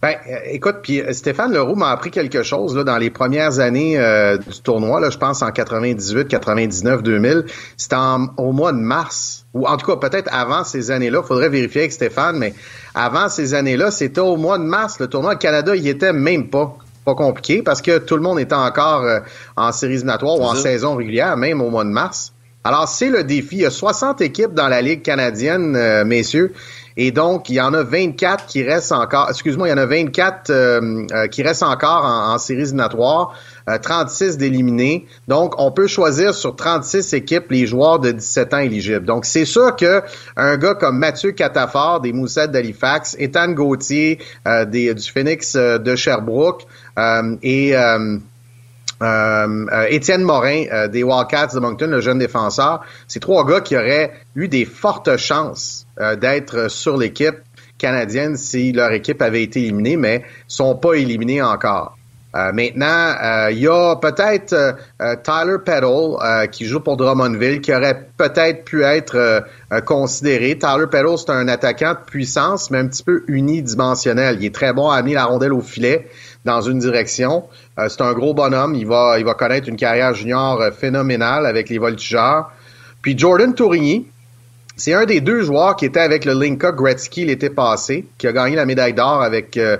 Ben, 0.00 0.14
euh, 0.30 0.38
écoute, 0.44 0.76
puis 0.82 1.00
euh, 1.00 1.12
Stéphane 1.12 1.52
Leroux 1.52 1.74
m'a 1.74 1.90
appris 1.90 2.12
quelque 2.12 2.44
chose 2.44 2.76
là, 2.76 2.84
dans 2.84 2.98
les 2.98 3.10
premières 3.10 3.58
années 3.58 3.98
euh, 3.98 4.36
du 4.38 4.60
tournoi, 4.60 5.00
là, 5.00 5.10
je 5.10 5.18
pense 5.18 5.42
en 5.42 5.50
98, 5.50 6.28
99, 6.28 7.02
2000. 7.02 7.46
C'était 7.76 7.96
au 8.36 8.52
mois 8.52 8.70
de 8.70 8.78
mars, 8.78 9.44
ou 9.54 9.66
en 9.66 9.76
tout 9.76 9.86
cas 9.86 9.96
peut-être 9.96 10.32
avant 10.32 10.62
ces 10.62 10.92
années-là. 10.92 11.24
faudrait 11.24 11.48
vérifier 11.48 11.80
avec 11.80 11.92
Stéphane, 11.92 12.38
mais 12.38 12.54
avant 12.94 13.28
ces 13.28 13.54
années-là, 13.54 13.90
c'était 13.90 14.20
au 14.20 14.36
mois 14.36 14.58
de 14.58 14.62
mars. 14.62 15.00
Le 15.00 15.08
tournoi 15.08 15.34
au 15.34 15.38
Canada, 15.38 15.74
il 15.74 15.86
était 15.88 16.12
même 16.12 16.48
pas 16.48 16.76
pas 17.04 17.14
compliqué 17.14 17.62
parce 17.62 17.80
que 17.80 17.96
tout 17.98 18.16
le 18.16 18.22
monde 18.22 18.38
était 18.38 18.54
encore 18.54 19.02
en 19.56 19.72
séries 19.72 19.94
éliminatoires 19.94 20.38
ou 20.38 20.42
en 20.42 20.54
saison 20.54 20.94
régulière, 20.94 21.38
même 21.38 21.62
au 21.62 21.70
mois 21.70 21.84
de 21.84 21.88
mars. 21.88 22.34
Alors, 22.64 22.86
c'est 22.86 23.08
le 23.08 23.24
défi. 23.24 23.56
Il 23.56 23.62
y 23.62 23.66
a 23.66 23.70
60 23.70 24.20
équipes 24.20 24.52
dans 24.52 24.68
la 24.68 24.82
Ligue 24.82 25.00
canadienne, 25.00 26.04
messieurs. 26.04 26.52
Et 27.00 27.12
donc, 27.12 27.48
il 27.48 27.54
y 27.54 27.60
en 27.60 27.74
a 27.74 27.84
24 27.84 28.46
qui 28.46 28.64
restent 28.64 28.90
encore, 28.90 29.28
excuse-moi, 29.30 29.68
il 29.68 29.70
y 29.70 29.74
en 29.74 29.78
a 29.78 29.86
24 29.86 30.50
euh, 30.50 31.06
euh, 31.12 31.28
qui 31.28 31.44
restent 31.44 31.62
encore 31.62 32.04
en, 32.04 32.36
séries 32.38 32.62
éliminatoires, 32.62 33.34
36 33.82 34.34
euh, 34.34 34.36
d'éliminés. 34.36 35.06
Donc, 35.28 35.54
on 35.58 35.70
peut 35.70 35.86
choisir 35.86 36.34
sur 36.34 36.56
36 36.56 37.14
équipes 37.14 37.52
les 37.52 37.66
joueurs 37.68 38.00
de 38.00 38.10
17 38.10 38.52
ans 38.52 38.58
éligibles. 38.58 39.06
Donc, 39.06 39.26
c'est 39.26 39.44
sûr 39.44 39.76
que 39.76 40.02
un 40.36 40.56
gars 40.56 40.74
comme 40.74 40.98
Mathieu 40.98 41.30
Catafort 41.30 42.00
des 42.00 42.12
Moussettes 42.12 42.50
d'Halifax, 42.50 43.14
Ethan 43.20 43.52
Gauthier 43.52 44.18
des, 44.66 44.92
du 44.92 45.10
Phoenix 45.10 45.54
de 45.54 45.94
Sherbrooke 45.94 46.66
et 47.42 47.76
euh, 47.76 47.98
euh, 47.98 48.18
Étienne 49.00 50.22
Morin 50.22 50.64
euh, 50.72 50.88
des 50.88 51.04
Wildcats 51.04 51.54
de 51.54 51.60
Moncton, 51.60 51.86
le 51.86 52.00
jeune 52.00 52.18
défenseur, 52.18 52.80
c'est 53.06 53.20
trois 53.20 53.46
gars 53.46 53.60
qui 53.60 53.76
auraient 53.76 54.12
eu 54.34 54.48
des 54.48 54.64
fortes 54.64 55.16
chances 55.16 55.86
d'être 56.20 56.70
sur 56.70 56.96
l'équipe 56.96 57.38
canadienne 57.76 58.36
si 58.36 58.72
leur 58.72 58.92
équipe 58.92 59.20
avait 59.20 59.42
été 59.42 59.60
éliminée, 59.60 59.96
mais 59.96 60.24
sont 60.46 60.76
pas 60.76 60.94
éliminés 60.94 61.42
encore. 61.42 61.96
maintenant, 62.32 63.48
il 63.50 63.58
y 63.58 63.66
a 63.66 63.96
peut-être 63.96 64.76
Tyler 65.24 65.56
Peddle 65.64 66.48
qui 66.52 66.66
joue 66.66 66.78
pour 66.78 66.96
Drummondville 66.96 67.60
qui 67.60 67.74
aurait 67.74 68.08
peut-être 68.16 68.64
pu 68.64 68.84
être 68.84 69.42
considéré. 69.86 70.56
Tyler 70.56 70.86
Peddle, 70.88 71.18
c'est 71.18 71.30
un 71.30 71.48
attaquant 71.48 71.94
de 71.94 72.04
puissance, 72.06 72.70
mais 72.70 72.78
un 72.78 72.86
petit 72.86 73.02
peu 73.02 73.24
unidimensionnel. 73.26 74.36
Il 74.38 74.46
est 74.46 74.54
très 74.54 74.72
bon 74.72 74.88
à 74.88 74.98
amener 74.98 75.14
la 75.14 75.24
rondelle 75.24 75.52
au 75.52 75.62
filet 75.62 76.08
dans 76.48 76.62
une 76.62 76.78
direction. 76.78 77.44
Euh, 77.78 77.88
c'est 77.88 78.00
un 78.00 78.12
gros 78.14 78.32
bonhomme. 78.32 78.74
Il 78.74 78.86
va, 78.86 79.18
il 79.18 79.24
va 79.24 79.34
connaître 79.34 79.68
une 79.68 79.76
carrière 79.76 80.14
junior 80.14 80.60
euh, 80.60 80.70
phénoménale 80.70 81.46
avec 81.46 81.68
les 81.68 81.78
voltigeurs. 81.78 82.50
Puis 83.02 83.16
Jordan 83.16 83.54
Tourigny, 83.54 84.06
c'est 84.78 84.94
un 84.94 85.04
des 85.04 85.20
deux 85.20 85.42
joueurs 85.42 85.76
qui 85.76 85.84
était 85.84 86.00
avec 86.00 86.24
le 86.24 86.32
Linka 86.32 86.72
Gretzky 86.72 87.24
l'été 87.24 87.50
passé, 87.50 88.06
qui 88.16 88.26
a 88.26 88.32
gagné 88.32 88.56
la 88.56 88.64
médaille 88.64 88.94
d'or 88.94 89.22
avec 89.22 89.56
euh, 89.56 89.76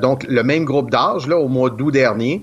donc 0.00 0.24
le 0.28 0.42
même 0.42 0.64
groupe 0.64 0.90
d'âge 0.90 1.26
là 1.26 1.36
au 1.38 1.48
mois 1.48 1.70
d'août 1.70 1.90
dernier 1.90 2.42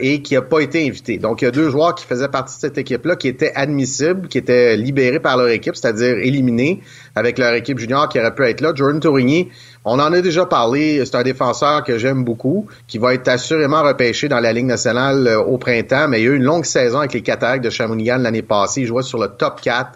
et 0.00 0.22
qui 0.22 0.34
n'a 0.34 0.42
pas 0.42 0.60
été 0.60 0.86
invité. 0.86 1.18
Donc 1.18 1.42
il 1.42 1.46
y 1.46 1.48
a 1.48 1.50
deux 1.50 1.68
joueurs 1.68 1.94
qui 1.94 2.06
faisaient 2.06 2.28
partie 2.28 2.56
de 2.56 2.60
cette 2.60 2.78
équipe-là 2.78 3.16
qui 3.16 3.28
étaient 3.28 3.52
admissibles, 3.54 4.28
qui 4.28 4.38
étaient 4.38 4.76
libérés 4.76 5.20
par 5.20 5.36
leur 5.36 5.48
équipe, 5.48 5.76
c'est-à-dire 5.76 6.16
éliminés 6.18 6.80
avec 7.14 7.38
leur 7.38 7.54
équipe 7.54 7.78
junior 7.78 8.08
qui 8.08 8.18
aurait 8.18 8.34
pu 8.34 8.44
être 8.44 8.60
là. 8.60 8.72
Jordan 8.74 9.00
Tourigny, 9.00 9.50
on 9.84 9.98
en 10.00 10.12
a 10.12 10.20
déjà 10.20 10.46
parlé. 10.46 11.04
C'est 11.04 11.14
un 11.14 11.22
défenseur 11.22 11.84
que 11.84 11.98
j'aime 11.98 12.24
beaucoup, 12.24 12.66
qui 12.86 12.98
va 12.98 13.14
être 13.14 13.28
assurément 13.28 13.82
repêché 13.82 14.28
dans 14.28 14.40
la 14.40 14.52
Ligue 14.52 14.66
nationale 14.66 15.26
euh, 15.26 15.38
au 15.40 15.58
printemps, 15.58 16.08
mais 16.08 16.20
il 16.20 16.24
y 16.24 16.28
a 16.28 16.30
eu 16.30 16.36
une 16.36 16.44
longue 16.44 16.64
saison 16.64 16.98
avec 16.98 17.12
les 17.12 17.22
Cataractes 17.22 17.64
de 17.64 17.70
Shawinigan 17.70 18.18
l'année 18.18 18.42
passée. 18.42 18.82
Il 18.82 18.86
jouait 18.86 19.02
sur 19.02 19.18
le 19.18 19.28
top 19.28 19.60
4. 19.60 19.90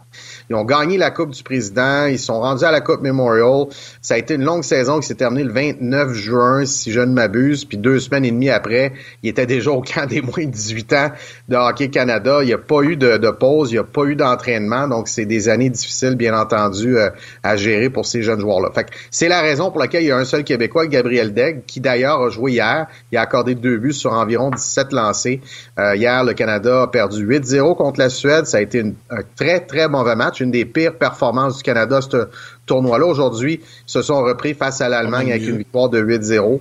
Ils 0.51 0.57
ont 0.57 0.65
gagné 0.65 0.97
la 0.97 1.11
Coupe 1.11 1.31
du 1.31 1.43
Président. 1.43 2.07
Ils 2.07 2.19
sont 2.19 2.41
rendus 2.41 2.65
à 2.65 2.71
la 2.71 2.81
Coupe 2.81 3.03
Memorial. 3.03 3.67
Ça 4.01 4.15
a 4.15 4.19
été 4.19 4.35
une 4.35 4.45
longue 4.45 4.65
saison 4.65 4.99
qui 5.01 5.07
s'est 5.07 5.15
terminée 5.15 5.45
le 5.45 5.53
29 5.53 6.15
juin, 6.15 6.65
si 6.65 6.91
je 6.91 7.01
ne 7.01 7.13
m'abuse. 7.13 7.67
Puis 7.67 7.77
deux 7.77 8.01
semaines 8.01 8.25
et 8.25 8.31
demie 8.31 8.49
après, 8.49 8.93
il 9.23 9.29
était 9.29 9.47
déjà 9.47 9.71
au 9.71 9.83
camp 9.83 10.07
des 10.07 10.23
moins 10.23 10.47
de 10.47 10.51
18 10.51 10.93
ans 10.95 11.11
de 11.49 11.57
Hockey 11.57 11.89
Canada. 11.89 12.39
Il 12.43 12.47
n'y 12.47 12.55
a 12.55 12.59
pas 12.59 12.83
eu 12.83 12.97
de, 12.97 13.31
pause, 13.31 13.71
il 13.71 13.75
n'y 13.75 13.79
a 13.79 13.85
pas 13.85 14.05
eu 14.05 14.17
d'entraînement. 14.17 14.89
Donc, 14.89 15.09
c'est 15.09 15.27
des 15.27 15.51
années 15.51 15.69
difficiles, 15.69 16.15
bien 16.15 16.39
entendu, 16.39 16.97
euh, 16.97 17.11
à 17.43 17.57
gérer 17.57 17.91
pour 17.91 18.07
ces 18.07 18.23
jeunes 18.23 18.41
joueurs-là. 18.41 18.71
Fait 18.75 18.87
c'est 19.11 19.29
la 19.29 19.43
raison 19.43 19.71
pour 19.71 19.81
laquelle 19.81 20.03
il 20.03 20.09
y 20.09 20.13
a 20.13 20.17
un 20.17 20.25
seul 20.25 20.45
Québécois, 20.45 20.87
Gabriel 20.87 21.35
Degg, 21.35 21.63
qui 21.67 21.81
d'ailleurs 21.81 22.23
a 22.23 22.31
joué 22.31 22.53
hier. 22.53 22.87
Il 23.13 23.19
a 23.19 23.21
accordé 23.21 23.55
deux 23.55 23.77
buts 23.77 23.93
sur 23.93 24.13
environ 24.13 24.51
17 24.51 24.93
lancés. 24.93 25.43
Euh, 25.79 25.95
hier, 25.95 26.25
le 26.25 26.33
Canada 26.33 26.83
a 26.83 26.87
perdu 26.87 27.27
8-0 27.27 27.77
contre 27.77 28.01
la 28.01 28.09
Suède. 28.09 28.47
Ça 28.47 28.59
a 28.59 28.61
été 28.61 28.83
un 29.11 29.21
très, 29.37 29.61
très 29.61 29.89
mauvais 29.89 30.17
match 30.17 30.38
une 30.41 30.51
des 30.51 30.65
pires 30.65 30.97
performances 30.97 31.59
du 31.59 31.63
Canada, 31.63 32.01
ce 32.01 32.29
tournoi-là. 32.67 33.07
Aujourd'hui, 33.07 33.61
ils 33.63 33.91
se 33.91 34.03
sont 34.03 34.23
repris 34.23 34.55
face 34.55 34.81
à 34.81 34.89
l'Allemagne 34.89 35.31
avec 35.31 35.47
une 35.47 35.59
victoire 35.59 35.89
de 35.89 36.01
8-0. 36.01 36.61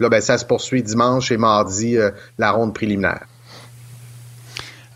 Là, 0.00 0.08
ben, 0.08 0.20
ça 0.20 0.38
se 0.38 0.44
poursuit 0.44 0.82
dimanche 0.82 1.32
et 1.32 1.36
mardi, 1.36 1.96
euh, 1.96 2.10
la 2.38 2.52
ronde 2.52 2.74
préliminaire. 2.74 3.26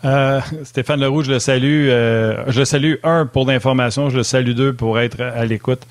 Euh, 0.05 0.41
Stéphane 0.63 0.99
Leroux, 0.99 1.23
je 1.23 1.31
le 1.31 1.39
salue. 1.39 1.87
Euh, 1.89 2.43
je 2.47 2.59
le 2.59 2.65
salue, 2.65 2.93
un, 3.03 3.25
pour 3.25 3.45
l'information. 3.45 4.09
Je 4.09 4.17
le 4.17 4.23
salue, 4.23 4.51
deux, 4.51 4.73
pour 4.73 4.99
être 4.99 5.21
à 5.21 5.45
l'écoute. 5.45 5.81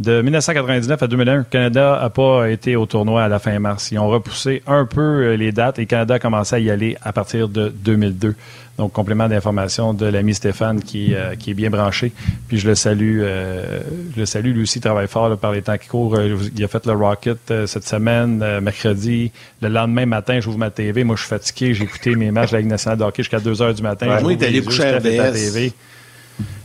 De 0.00 0.22
1999 0.22 1.02
à 1.02 1.06
2001, 1.08 1.36
le 1.36 1.44
Canada 1.44 1.98
n'a 2.00 2.08
pas 2.08 2.48
été 2.48 2.74
au 2.74 2.86
tournoi 2.86 3.22
à 3.22 3.28
la 3.28 3.38
fin 3.38 3.58
mars. 3.58 3.90
Ils 3.92 3.98
ont 3.98 4.08
repoussé 4.08 4.62
un 4.66 4.86
peu 4.86 5.34
les 5.34 5.52
dates 5.52 5.78
et 5.78 5.82
le 5.82 5.86
Canada 5.86 6.14
a 6.14 6.18
commencé 6.18 6.54
à 6.56 6.58
y 6.58 6.70
aller 6.70 6.96
à 7.02 7.12
partir 7.12 7.50
de 7.50 7.68
2002. 7.68 8.34
Donc, 8.78 8.92
complément 8.92 9.28
d'information 9.28 9.92
de 9.92 10.06
l'ami 10.06 10.34
Stéphane 10.34 10.82
qui, 10.82 11.14
euh, 11.14 11.34
qui 11.34 11.50
est 11.50 11.54
bien 11.54 11.68
branché. 11.68 12.12
Puis 12.48 12.58
je 12.58 12.66
le 12.66 12.74
salue. 12.74 13.20
Euh, 13.20 13.80
je 14.14 14.20
le 14.20 14.24
salue. 14.24 14.54
Lui 14.54 14.62
aussi 14.62 14.78
il 14.78 14.80
travaille 14.80 15.06
fort 15.06 15.36
par 15.36 15.52
les 15.52 15.60
temps 15.60 15.76
qui 15.76 15.88
courent. 15.88 16.14
Euh, 16.14 16.34
il 16.56 16.64
a 16.64 16.68
fait 16.68 16.86
le 16.86 16.92
Rocket 16.92 17.52
cette 17.66 17.86
semaine, 17.86 18.42
mercredi. 18.60 19.32
Le 19.60 19.68
lendemain 19.68 20.06
matin, 20.06 20.40
j'ouvre 20.40 20.56
ma 20.56 20.70
TV. 20.70 21.04
Moi, 21.04 21.16
je 21.16 21.20
suis 21.20 21.28
fatigué. 21.28 21.74
J'ai 21.74 21.84
écouté 21.84 22.14
mes 22.14 22.30
matchs 22.30 22.52
de 22.52 22.56
la 22.56 22.60
Ligue 22.60 22.70
nationale 22.70 22.98
de 22.98 23.04
hockey 23.04 23.22
jusqu'à 23.22 23.38
2 23.38 23.52
h 23.52 23.74
du 23.74 23.82
matin. 23.82 24.06
moi, 24.18 24.32
il 24.32 24.42
est 24.42 24.46
allé 24.46 24.62
coucher 24.62 24.84
à 24.84 24.92
la 24.92 25.00
TV. 25.02 25.74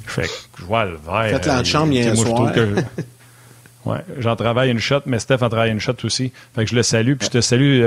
Je 0.08 0.64
vois 0.64 0.86
le 0.86 0.92
verre. 1.06 1.32
Faites 1.32 1.48
l'antichambre 1.48 1.92
hier 1.92 2.16
soir. 2.16 2.54
Ouais, 3.86 4.00
j'en 4.18 4.36
travaille 4.36 4.72
une 4.72 4.80
shot, 4.80 5.02
mais 5.06 5.20
Steph 5.20 5.38
en 5.42 5.50
travaille 5.50 5.72
une 5.72 5.80
shot 5.80 5.94
aussi. 6.04 6.32
Fait 6.56 6.64
que 6.64 6.70
je 6.70 6.76
le 6.76 6.84
salue. 6.84 7.14
Puis 7.14 7.28
je 7.28 7.32
te 7.32 7.42
salue, 7.42 7.84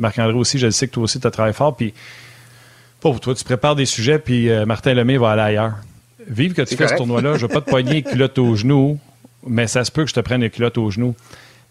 Marc-André 0.00 0.34
aussi. 0.34 0.58
Je 0.58 0.70
sais 0.70 0.88
que 0.88 0.92
toi 0.92 1.04
aussi, 1.04 1.20
tu 1.20 1.26
as 1.26 1.30
travaillé 1.30 1.54
fort. 1.54 1.76
Puis 1.76 1.94
pour 3.00 3.18
toi, 3.18 3.34
tu 3.34 3.44
prépares 3.44 3.76
des 3.76 3.86
sujets, 3.86 4.18
puis 4.18 4.50
euh, 4.50 4.66
Martin 4.66 4.92
Lemay 4.94 5.16
va 5.16 5.30
aller 5.30 5.42
ailleurs. 5.42 5.74
Vive 6.28 6.52
que 6.52 6.62
tu 6.62 6.76
fais 6.76 6.86
ce 6.86 6.94
tournoi-là. 6.94 7.36
Je 7.36 7.46
ne 7.46 7.48
veux 7.48 7.54
pas 7.54 7.62
te 7.62 7.70
poigner 7.70 8.02
culotte 8.02 8.38
aux 8.38 8.54
genoux, 8.54 8.98
mais 9.46 9.66
ça 9.66 9.84
se 9.84 9.90
peut 9.90 10.04
que 10.04 10.10
je 10.10 10.14
te 10.14 10.20
prenne 10.20 10.42
les 10.42 10.50
culottes 10.50 10.78
aux 10.78 10.90
genoux. 10.90 11.14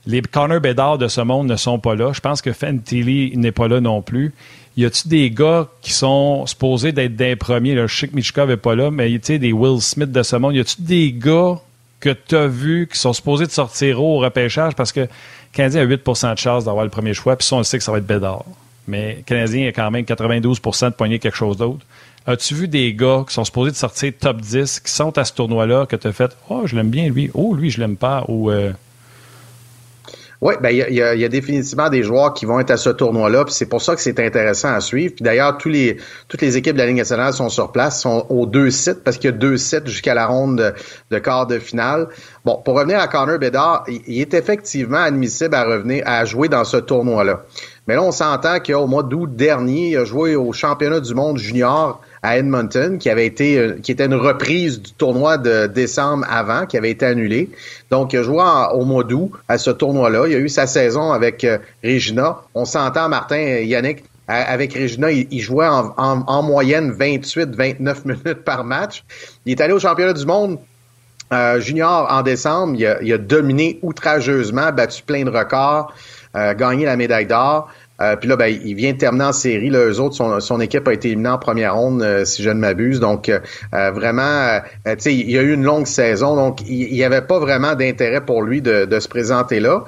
les 0.08 0.22
Connor 0.22 0.60
Bedard 0.60 0.98
de 0.98 1.08
ce 1.08 1.22
monde 1.22 1.48
ne 1.48 1.56
sont 1.56 1.80
pas 1.80 1.96
là. 1.96 2.12
Je 2.14 2.20
pense 2.20 2.42
que 2.42 2.52
Fentilly 2.52 3.38
n'est 3.38 3.52
pas 3.52 3.68
là 3.68 3.80
non 3.80 4.02
plus. 4.02 4.34
Y 4.76 4.86
a-tu 4.86 5.08
des 5.08 5.30
gars 5.30 5.68
qui 5.82 5.92
sont 5.92 6.46
supposés 6.48 6.92
d'être 6.92 7.16
des 7.16 7.36
premiers? 7.36 7.76
Là, 7.76 7.86
je 7.86 7.96
sais 7.96 8.08
que 8.08 8.16
Michkov 8.16 8.50
n'est 8.50 8.58
pas 8.58 8.76
là, 8.76 8.90
mais 8.92 9.10
tu 9.12 9.20
sais, 9.24 9.40
des 9.40 9.54
Will 9.54 9.82
Smith 9.82 10.12
de 10.12 10.24
ce 10.24 10.36
monde. 10.36 10.56
Y 10.56 10.62
a-tu 10.62 10.82
des 10.82 11.14
gars 11.14 11.60
que 12.00 12.10
tu 12.10 12.36
as 12.36 12.48
vus 12.48 12.88
qui 12.92 12.98
sont 12.98 13.14
supposés 13.14 13.46
de 13.46 13.52
sortir 13.52 14.02
au 14.02 14.20
repêchage? 14.20 14.76
Parce 14.76 14.92
que 14.92 15.08
Canadien 15.52 15.82
a 15.82 15.86
8% 15.86 16.34
de 16.34 16.38
chance 16.38 16.66
d'avoir 16.66 16.84
le 16.84 16.92
premier 16.92 17.14
choix, 17.14 17.36
puis 17.36 17.46
ça, 17.46 17.56
on 17.56 17.64
sait 17.64 17.78
que 17.78 17.84
ça 17.84 17.92
va 17.92 17.98
être 17.98 18.08
Bédard. 18.08 18.46
Mais 18.88 19.16
le 19.18 19.22
Canadien 19.24 19.68
a 19.68 19.72
quand 19.72 19.92
même 19.92 20.04
92% 20.04 20.86
de 20.86 20.94
poigner 20.94 21.20
quelque 21.20 21.36
chose 21.36 21.58
d'autre. 21.58 21.86
As-tu 22.26 22.54
vu 22.54 22.68
des 22.68 22.94
gars 22.94 23.24
qui 23.28 23.34
sont 23.34 23.46
supposés 23.46 23.72
de 23.72 23.76
sortir 23.76 24.14
top 24.20 24.42
10, 24.42 24.80
qui 24.82 24.92
sont 24.92 25.18
à 25.18 25.26
ce 25.26 25.34
tournoi-là, 25.34 25.86
que 25.86 25.96
tu 25.96 26.08
as 26.08 26.12
fait 26.12 26.36
Oh, 26.50 26.64
je 26.66 26.76
l'aime 26.76 26.90
bien 26.90 27.10
lui, 27.10 27.32
oh, 27.34 27.54
lui, 27.56 27.70
je 27.70 27.80
l'aime 27.80 27.98
pas, 27.98 28.26
ou. 28.28 28.52
Euh, 28.52 28.72
oui, 30.42 30.54
ben 30.62 30.70
il 30.70 30.94
y 30.94 31.02
a, 31.02 31.28
définitivement 31.28 31.90
des 31.90 32.02
joueurs 32.02 32.34
qui 32.34 32.46
vont 32.46 32.62
être 32.62 32.72
à 32.72 32.78
ce 32.78 32.90
tournoi-là, 32.90 33.44
puis 33.44 33.54
c'est 33.54 33.66
pour 33.66 33.82
ça 33.82 33.94
que 33.96 34.02
c'est 34.02 34.22
intéressant 34.22 34.74
à 34.74 34.80
suivre. 34.80 35.14
Puis 35.14 35.24
d'ailleurs, 35.24 35.58
tous 35.58 35.68
les 35.68 35.98
toutes 36.30 36.42
les 36.42 36.56
équipes 36.56 36.76
de 36.76 36.80
la 36.80 36.86
Ligue 36.86 36.96
nationale 36.96 37.34
sont 37.34 37.50
sur 37.50 37.74
place, 37.74 38.02
sont 38.02 38.26
aux 38.30 38.46
deux 38.46 38.72
sites 38.72 39.04
parce 39.04 39.18
qu'il 39.18 39.32
y 39.32 39.34
a 39.34 39.38
deux 39.38 39.58
sites 39.58 39.88
jusqu'à 39.88 40.14
la 40.14 40.28
ronde 40.28 40.58
de, 40.58 40.74
de, 41.12 41.20
quart 41.20 41.46
de 41.46 41.60
finale. 41.60 42.08
Bon, 42.46 42.62
pour 42.64 42.76
revenir 42.76 43.02
à 43.02 43.10
Connor 43.10 43.38
Bedard, 43.38 43.84
il, 43.88 44.22
est 44.22 44.34
effectivement 44.34 45.04
admissible 45.04 45.56
à 45.56 45.66
revenir 45.66 46.04
à 46.06 46.24
jouer 46.24 46.48
dans 46.48 46.64
ce 46.64 46.78
tournoi-là. 46.78 47.44
Mais 47.88 47.96
là, 47.96 48.04
on 48.04 48.12
s'entend 48.12 48.60
qu'au 48.62 48.88
mois 48.88 49.04
d'août 49.04 49.36
dernier, 49.36 49.90
il 49.90 49.98
a 49.98 50.06
joué 50.06 50.38
au 50.38 50.54
championnat 50.54 51.02
du 51.02 51.14
monde 51.14 51.38
junior 51.38 52.00
à 52.22 52.38
Edmonton, 52.38 52.98
qui 52.98 53.10
avait 53.10 53.26
été, 53.26 53.58
euh, 53.58 53.80
qui 53.82 53.92
était 53.92 54.06
une 54.06 54.16
reprise 54.16 54.82
du 54.82 54.92
tournoi 54.92 55.38
de 55.38 55.68
décembre 55.68 56.26
avant, 56.30 56.66
qui 56.66 56.78
avait 56.78 56.92
été 56.92 57.06
annulé. 57.06 57.50
Donc, 57.92 58.14
il 58.14 58.20
a 58.20 58.24
joué 58.24 58.44
au 58.74 58.86
mois 58.86 59.04
d'août 59.04 59.32
à 59.48 59.58
ce 59.58 59.72
tournoi-là. 59.72 60.28
Il 60.28 60.36
a 60.36 60.40
eu 60.40 60.50
sa 60.50 60.68
saison 60.68 61.12
avec 61.12 61.44
euh, 61.44 61.58
Regina. 61.84 62.38
On 62.54 62.66
s'entend, 62.66 63.10
Martin, 63.10 63.38
Yannick, 63.38 64.04
avec 64.28 64.76
Regina, 64.76 65.12
il, 65.12 65.40
jouait 65.40 65.68
en, 65.68 66.44
moyenne 66.44 66.92
28-29 66.92 67.78
minutes 68.06 68.44
par 68.46 68.64
match. 68.64 69.04
Il 69.48 69.54
est 69.54 69.62
allé 69.62 69.74
au 69.74 69.80
championnat 69.80 70.14
du 70.14 70.24
monde 70.28 70.60
euh, 71.34 71.60
junior 71.60 72.06
en 72.12 72.22
décembre. 72.22 72.76
Il 72.76 73.12
a, 73.12 73.18
dominé 73.18 73.80
outrageusement, 73.82 74.72
battu 74.72 75.02
plein 75.02 75.24
de 75.24 75.32
records, 75.32 75.96
gagné 76.36 76.86
la 76.86 76.96
médaille 76.96 77.26
d'or. 77.26 77.70
Euh, 78.02 78.16
puis 78.16 78.30
là, 78.30 78.38
ben, 78.38 78.48
il 78.48 78.76
vient 78.76 78.94
de 78.94 78.98
terminer 78.98 79.26
en 79.26 79.34
série. 79.34 79.70
Là, 79.70 79.86
eux 79.86 80.00
autres, 80.00 80.16
son, 80.16 80.40
son 80.40 80.62
équipe 80.62 80.88
a 80.88 80.94
été 80.94 81.10
éliminée 81.10 81.30
en 81.30 81.38
première 81.38 81.76
ronde, 81.76 82.02
euh, 82.02 82.26
si 82.26 82.44
je 82.44 82.50
ne 82.50 82.60
m'abuse. 82.60 83.00
Donc, 83.00 83.30
euh, 83.30 83.40
vraiment, 83.92 84.60
tu 84.86 84.92
sais, 85.00 85.14
il 85.14 85.30
y 85.30 85.38
a 85.38 85.42
eu 85.42 85.54
une 85.54 85.64
longue 85.64 85.88
saison. 85.88 86.36
Donc, 86.36 86.62
il 86.68 86.94
n'y 86.94 87.04
avait 87.04 87.22
pas 87.22 87.40
vraiment 87.40 87.76
d'intérêt 87.76 88.22
pour 88.22 88.42
lui 88.42 88.62
de, 88.62 88.86
de 88.86 89.00
se 89.00 89.08
présenter 89.08 89.60
là. 89.60 89.84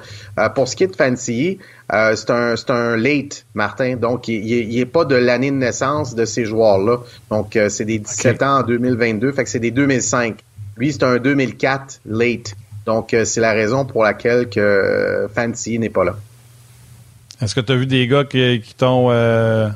pour 0.54 0.68
ce 0.68 0.76
qui 0.76 0.84
est 0.84 0.88
de 0.88 0.96
Fancy, 0.96 1.58
c'est 1.90 2.30
un, 2.30 2.54
un 2.68 2.96
late, 2.96 3.46
Martin. 3.54 3.96
Donc, 3.96 4.28
il 4.28 4.76
n'est 4.76 4.86
pas 4.86 5.04
de 5.04 5.14
l'année 5.14 5.50
de 5.50 5.56
naissance 5.56 6.14
de 6.14 6.24
ces 6.24 6.44
joueurs-là. 6.44 6.98
Donc, 7.30 7.58
c'est 7.68 7.84
des 7.84 7.98
17 7.98 8.42
ans 8.42 8.60
en 8.60 8.62
2022. 8.62 9.32
Fait 9.32 9.44
que 9.44 9.50
c'est 9.50 9.58
des 9.58 9.70
2005. 9.70 10.36
Lui, 10.76 10.92
c'est 10.92 11.04
un 11.04 11.16
2004 11.16 12.00
late. 12.06 12.54
Donc, 12.86 13.14
c'est 13.24 13.40
la 13.40 13.52
raison 13.52 13.84
pour 13.84 14.02
laquelle 14.04 14.48
que 14.48 15.28
Fancy 15.34 15.78
n'est 15.78 15.90
pas 15.90 16.04
là. 16.04 16.16
Est-ce 17.42 17.56
que 17.56 17.60
tu 17.60 17.72
as 17.72 17.76
vu 17.76 17.86
des 17.86 18.06
gars 18.06 18.22
qui, 18.22 18.60
qui 18.60 18.72
t'ont 18.72 19.08
euh, 19.10 19.68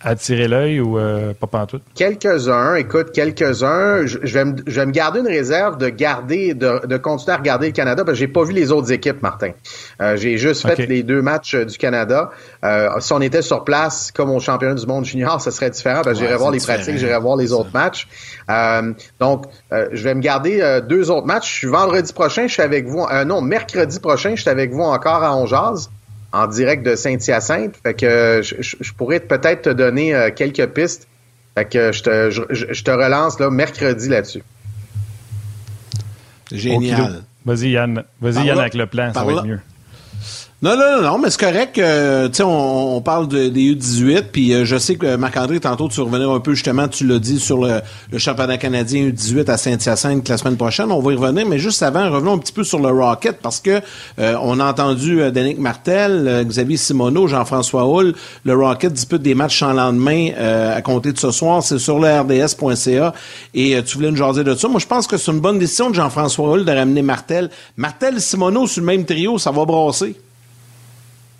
attiré 0.00 0.46
l'œil 0.46 0.78
ou 0.78 1.00
euh, 1.00 1.34
pas 1.34 1.66
tout? 1.66 1.80
Quelques-uns, 1.96 2.76
écoute, 2.76 3.10
quelques-uns. 3.12 4.06
Je, 4.06 4.18
vais 4.18 4.44
me, 4.44 4.54
je, 4.64 4.78
vais 4.78 4.86
me, 4.86 4.92
garder 4.92 5.18
une 5.18 5.26
réserve 5.26 5.78
de 5.78 5.88
garder, 5.88 6.54
de, 6.54 6.86
de, 6.86 6.96
continuer 6.96 7.34
à 7.34 7.38
regarder 7.38 7.66
le 7.66 7.72
Canada 7.72 8.04
parce 8.04 8.14
que 8.14 8.20
j'ai 8.20 8.28
pas 8.28 8.44
vu 8.44 8.52
les 8.52 8.70
autres 8.70 8.92
équipes, 8.92 9.20
Martin. 9.20 9.50
Euh, 10.00 10.16
j'ai 10.16 10.38
juste 10.38 10.64
fait 10.64 10.86
les 10.86 11.02
deux 11.02 11.22
matchs 11.22 11.56
du 11.56 11.76
Canada. 11.76 12.30
si 13.00 13.12
on 13.12 13.20
était 13.20 13.42
sur 13.42 13.64
place 13.64 14.12
comme 14.12 14.30
au 14.30 14.38
championnat 14.38 14.74
du 14.74 14.86
monde 14.86 15.04
junior, 15.04 15.40
ça 15.40 15.50
serait 15.50 15.70
différent 15.70 16.02
parce 16.04 16.20
que 16.20 16.24
j'irais 16.24 16.36
voir 16.36 16.52
les 16.52 16.60
pratiques, 16.60 16.98
j'irais 16.98 17.18
voir 17.18 17.36
les 17.36 17.52
autres 17.52 17.70
matchs. 17.74 18.06
donc, 19.18 19.46
je 19.72 20.02
vais 20.04 20.14
me 20.14 20.20
garder 20.20 20.82
deux 20.88 21.10
autres 21.10 21.26
matchs. 21.26 21.50
Je 21.50 21.58
suis 21.58 21.66
vendredi 21.66 22.12
prochain, 22.12 22.46
je 22.46 22.52
suis 22.52 22.62
avec 22.62 22.86
vous. 22.86 23.04
non, 23.26 23.40
mercredi 23.40 23.98
prochain, 23.98 24.36
je 24.36 24.42
suis 24.42 24.50
avec 24.50 24.70
vous 24.70 24.82
encore 24.82 25.24
à 25.24 25.36
Onjaz 25.36 25.90
en 26.34 26.48
direct 26.48 26.84
de 26.84 26.96
Saint-Hyacinthe. 26.96 27.76
Fait 27.82 27.94
que 27.94 28.40
je, 28.42 28.92
pourrais 28.92 29.20
peut-être 29.20 29.62
te 29.62 29.70
donner 29.70 30.14
euh, 30.14 30.30
quelques 30.34 30.66
pistes. 30.66 31.06
Fait 31.56 31.64
que 31.64 31.92
je 31.92 32.02
te, 32.02 32.30
je, 32.30 32.82
te 32.82 32.90
relance 32.90 33.38
là, 33.38 33.48
mercredi 33.48 34.08
là-dessus. 34.08 34.42
Génial. 36.50 37.22
Vas-y, 37.44 37.70
Yann. 37.70 38.02
Vas-y, 38.20 38.46
Yann, 38.46 38.58
avec 38.58 38.74
le 38.74 38.86
plan, 38.86 39.12
ça 39.14 39.22
va 39.24 39.32
être 39.32 39.44
mieux. 39.44 39.60
Non, 40.64 40.78
non, 40.78 41.02
non, 41.02 41.18
mais 41.18 41.28
c'est 41.28 41.40
correct. 41.40 41.76
Euh, 41.76 42.26
tu 42.28 42.36
sais, 42.36 42.42
on, 42.42 42.98
parle 43.02 43.28
de, 43.28 43.48
des 43.48 43.74
U18, 43.74 44.22
puis 44.32 44.54
euh, 44.54 44.64
je 44.64 44.78
sais 44.78 44.94
que 44.94 45.16
Marc-André, 45.16 45.60
tantôt, 45.60 45.88
tu 45.88 46.00
revenir 46.00 46.30
un 46.30 46.40
peu, 46.40 46.54
justement, 46.54 46.88
tu 46.88 47.06
l'as 47.06 47.18
dit, 47.18 47.38
sur 47.38 47.62
le, 47.62 47.82
championnat 48.16 48.56
canadien 48.56 49.10
U18 49.10 49.50
à 49.50 49.58
Saint-Hyacinthe 49.58 50.26
la 50.26 50.38
semaine 50.38 50.56
prochaine. 50.56 50.90
On 50.90 51.00
va 51.00 51.12
y 51.12 51.16
revenir, 51.16 51.46
mais 51.46 51.58
juste 51.58 51.82
avant, 51.82 52.10
revenons 52.10 52.32
un 52.32 52.38
petit 52.38 52.54
peu 52.54 52.64
sur 52.64 52.78
le 52.78 52.88
Rocket, 52.88 53.42
parce 53.42 53.60
que 53.60 53.82
euh, 54.18 54.38
on 54.40 54.58
a 54.58 54.64
entendu 54.64 55.20
euh, 55.20 55.30
Danick 55.30 55.58
Martel, 55.58 56.46
Xavier 56.48 56.78
Simoneau, 56.78 57.28
Jean-François 57.28 57.84
Hull, 57.84 58.14
le 58.44 58.54
Rocket 58.54 58.90
dispute 58.90 59.20
des 59.20 59.34
matchs 59.34 59.62
en 59.62 59.74
lendemain 59.74 60.30
à 60.74 60.80
compter 60.80 61.12
de 61.12 61.18
ce 61.18 61.30
soir. 61.30 61.62
C'est 61.62 61.78
sur 61.78 61.98
le 61.98 62.08
RDS.ca, 62.08 63.12
et 63.52 63.82
tu 63.84 63.98
voulais 63.98 64.10
nous 64.10 64.16
jaser 64.16 64.44
de 64.44 64.54
ça. 64.54 64.66
Moi, 64.68 64.80
je 64.80 64.86
pense 64.86 65.06
que 65.06 65.18
c'est 65.18 65.30
une 65.30 65.40
bonne 65.40 65.58
décision 65.58 65.90
de 65.90 65.94
Jean-François 65.94 66.54
Hull 66.54 66.64
de 66.64 66.72
ramener 66.72 67.02
Martel. 67.02 67.50
Martel, 67.76 68.18
Simoneau 68.18 68.66
sur 68.66 68.80
le 68.80 68.86
même 68.86 69.04
trio, 69.04 69.36
ça 69.36 69.50
va 69.50 69.66
brasser. 69.66 70.16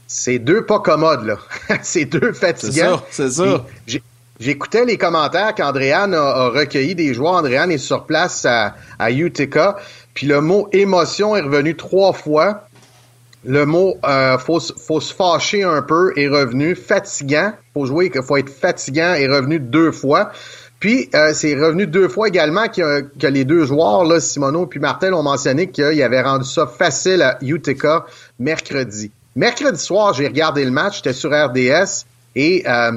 C'est 0.07 0.39
deux 0.39 0.65
pas 0.65 0.81
commodes, 0.81 1.25
là. 1.25 1.39
c'est 1.83 2.05
deux 2.05 2.33
fatigants. 2.33 3.03
C'est 3.11 3.31
ça, 3.31 3.65
c'est 3.87 3.99
ça. 3.99 4.01
J'écoutais 4.41 4.85
les 4.85 4.99
commentaires 4.99 5.55
qu'Andréane 5.55 6.13
a, 6.13 6.49
recueilli 6.49 6.95
des 6.95 7.15
joueurs. 7.15 7.35
Andréane 7.35 7.71
est 7.71 7.79
sur 7.79 8.05
place 8.05 8.45
à, 8.45 8.75
à 8.99 9.11
Utica. 9.13 9.77
Puis 10.13 10.27
le 10.27 10.41
mot 10.41 10.69
émotion 10.73 11.37
est 11.37 11.41
revenu 11.41 11.77
trois 11.77 12.13
fois. 12.13 12.67
Le 13.45 13.67
mot 13.67 13.97
euh, 14.05 14.39
faut, 14.39 14.59
faut 14.59 15.01
se 15.01 15.15
fâcher 15.15 15.63
un 15.63 15.83
peu 15.83 16.13
est 16.17 16.29
revenu. 16.29 16.75
Fatigant, 16.75 17.53
faut 17.75 17.87
jouer 17.87 18.11
qu'il 18.11 18.23
faut 18.23 18.37
être 18.37 18.49
fatigant 18.49 19.15
est 19.15 19.29
revenu 19.29 19.61
deux 19.61 19.93
fois. 19.93 20.33
Puis 20.81 21.09
euh, 21.15 21.33
c'est 21.35 21.55
revenu 21.55 21.87
deux 21.87 22.09
fois 22.09 22.29
également 22.29 22.69
que, 22.69 23.03
que 23.03 23.27
les 23.27 23.45
deux 23.45 23.65
joueurs, 23.65 24.05
là, 24.05 24.21
Simono 24.21 24.67
puis 24.67 24.81
Martel, 24.81 25.15
ont 25.15 25.23
mentionné 25.23 25.71
qu'ils 25.71 26.03
avaient 26.03 26.23
rendu 26.23 26.45
ça 26.49 26.67
facile 26.67 27.23
à 27.23 27.39
Utica 27.43 28.07
mercredi. 28.39 29.11
Mercredi 29.37 29.81
soir, 29.81 30.15
j'ai 30.15 30.29
regardé 30.29 30.65
le 30.65 30.71
match, 30.71 30.99
j'étais 30.99 31.13
sur 31.13 31.31
RDS 31.31 32.07
et 32.37 32.61
il 32.61 32.69
euh, 32.69 32.93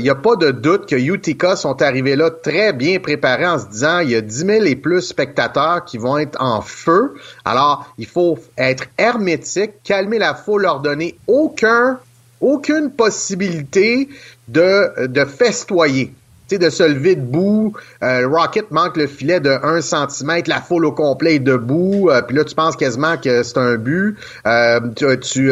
n'y 0.00 0.08
euh, 0.08 0.12
a 0.12 0.14
pas 0.16 0.34
de 0.34 0.50
doute 0.50 0.88
que 0.88 0.96
Utica 0.96 1.54
sont 1.54 1.80
arrivés 1.82 2.16
là 2.16 2.30
très 2.30 2.72
bien 2.72 2.98
préparés 2.98 3.46
en 3.46 3.60
se 3.60 3.66
disant 3.66 4.00
il 4.00 4.10
y 4.10 4.16
a 4.16 4.20
10 4.20 4.34
000 4.34 4.64
et 4.64 4.74
plus 4.74 5.02
spectateurs 5.02 5.84
qui 5.84 5.98
vont 5.98 6.18
être 6.18 6.36
en 6.42 6.62
feu. 6.62 7.14
Alors, 7.44 7.94
il 7.96 8.06
faut 8.06 8.40
être 8.58 8.86
hermétique, 8.98 9.74
calmer 9.84 10.18
la 10.18 10.34
foule, 10.34 10.62
leur 10.62 10.80
donner 10.80 11.16
aucun, 11.28 12.00
aucune 12.40 12.90
possibilité 12.90 14.08
de, 14.48 15.06
de 15.06 15.24
festoyer 15.24 16.12
de 16.58 16.70
se 16.70 16.82
lever 16.82 17.16
debout. 17.16 17.74
Euh, 18.02 18.26
Rocket 18.28 18.70
manque 18.70 18.96
le 18.96 19.06
filet 19.06 19.40
de 19.40 19.50
1 19.50 19.80
cm, 19.80 20.42
la 20.46 20.60
foule 20.60 20.84
au 20.84 20.92
complet 20.92 21.36
est 21.36 21.38
debout. 21.38 22.10
Euh, 22.10 22.22
puis 22.22 22.36
là, 22.36 22.44
tu 22.44 22.54
penses 22.54 22.76
quasiment 22.76 23.16
que 23.16 23.42
c'est 23.42 23.58
un 23.58 23.76
but. 23.76 24.16
Euh, 24.46 24.80
tu, 25.20 25.50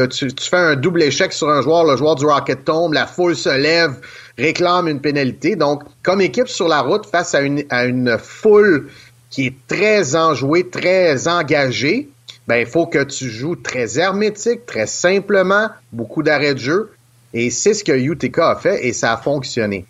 fais 0.50 0.56
un 0.56 0.76
double 0.76 1.02
échec 1.02 1.32
sur 1.32 1.48
un 1.48 1.62
joueur, 1.62 1.84
le 1.84 1.96
joueur 1.96 2.16
du 2.16 2.26
Rocket 2.26 2.64
tombe, 2.64 2.92
la 2.92 3.06
foule 3.06 3.36
se 3.36 3.48
lève, 3.48 3.94
réclame 4.38 4.88
une 4.88 5.00
pénalité. 5.00 5.56
Donc, 5.56 5.82
comme 6.02 6.20
équipe 6.20 6.48
sur 6.48 6.68
la 6.68 6.80
route 6.80 7.06
face 7.06 7.34
à 7.34 7.42
une, 7.42 8.18
foule 8.18 8.88
qui 9.30 9.46
est 9.46 9.54
très 9.68 10.16
enjouée, 10.16 10.68
très 10.68 11.28
engagée, 11.28 12.08
ben 12.48 12.56
il 12.56 12.66
faut 12.66 12.86
que 12.86 13.04
tu 13.04 13.28
joues 13.28 13.54
très 13.54 13.98
hermétique, 13.98 14.66
très 14.66 14.86
simplement, 14.86 15.68
beaucoup 15.92 16.22
d'arrêts 16.22 16.54
de 16.54 16.58
jeu. 16.58 16.90
Et 17.32 17.50
c'est 17.50 17.74
ce 17.74 17.84
que 17.84 17.92
UTK 17.92 18.38
a 18.38 18.56
fait 18.56 18.86
et 18.86 18.92
ça 18.92 19.12
a 19.12 19.16
fonctionné. 19.16 19.86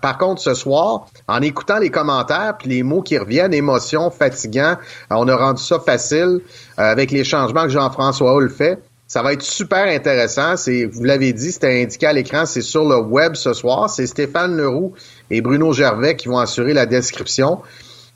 Par 0.00 0.18
contre, 0.18 0.40
ce 0.40 0.54
soir, 0.54 1.06
en 1.28 1.40
écoutant 1.42 1.78
les 1.78 1.90
commentaires 1.90 2.54
puis 2.58 2.68
les 2.68 2.82
mots 2.82 3.02
qui 3.02 3.18
reviennent, 3.18 3.54
émotion, 3.54 4.10
fatigant, 4.10 4.76
euh, 4.76 4.76
on 5.10 5.28
a 5.28 5.36
rendu 5.36 5.62
ça 5.62 5.80
facile 5.80 6.40
euh, 6.78 6.82
avec 6.82 7.10
les 7.10 7.24
changements 7.24 7.64
que 7.64 7.70
Jean-François 7.70 8.34
Hull 8.34 8.50
fait. 8.50 8.78
Ça 9.08 9.22
va 9.22 9.34
être 9.34 9.42
super 9.42 9.88
intéressant. 9.88 10.56
C'est, 10.56 10.86
vous 10.86 11.04
l'avez 11.04 11.32
dit, 11.32 11.52
c'était 11.52 11.82
indiqué 11.82 12.06
à 12.06 12.12
l'écran, 12.12 12.46
c'est 12.46 12.62
sur 12.62 12.88
le 12.88 12.96
web 12.96 13.34
ce 13.34 13.52
soir. 13.52 13.90
C'est 13.90 14.06
Stéphane 14.06 14.56
Leroux 14.56 14.94
et 15.30 15.42
Bruno 15.42 15.72
Gervais 15.72 16.16
qui 16.16 16.28
vont 16.28 16.38
assurer 16.38 16.72
la 16.72 16.86
description. 16.86 17.58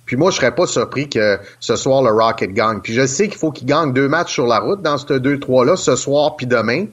Puis 0.06 0.16
moi, 0.16 0.30
je 0.30 0.36
serais 0.36 0.54
pas 0.54 0.66
surpris 0.66 1.08
que 1.08 1.38
ce 1.60 1.76
soir, 1.76 2.02
le 2.02 2.10
Rocket 2.10 2.52
gagne. 2.52 2.80
Puis 2.80 2.94
je 2.94 3.04
sais 3.06 3.28
qu'il 3.28 3.36
faut 3.36 3.50
qu'ils 3.50 3.66
gagnent 3.66 3.92
deux 3.92 4.08
matchs 4.08 4.32
sur 4.32 4.46
la 4.46 4.60
route 4.60 4.80
dans 4.80 4.96
ce 4.96 5.06
2-3-là, 5.06 5.76
ce 5.76 5.96
soir 5.96 6.36
puis 6.36 6.46
demain. 6.46 6.86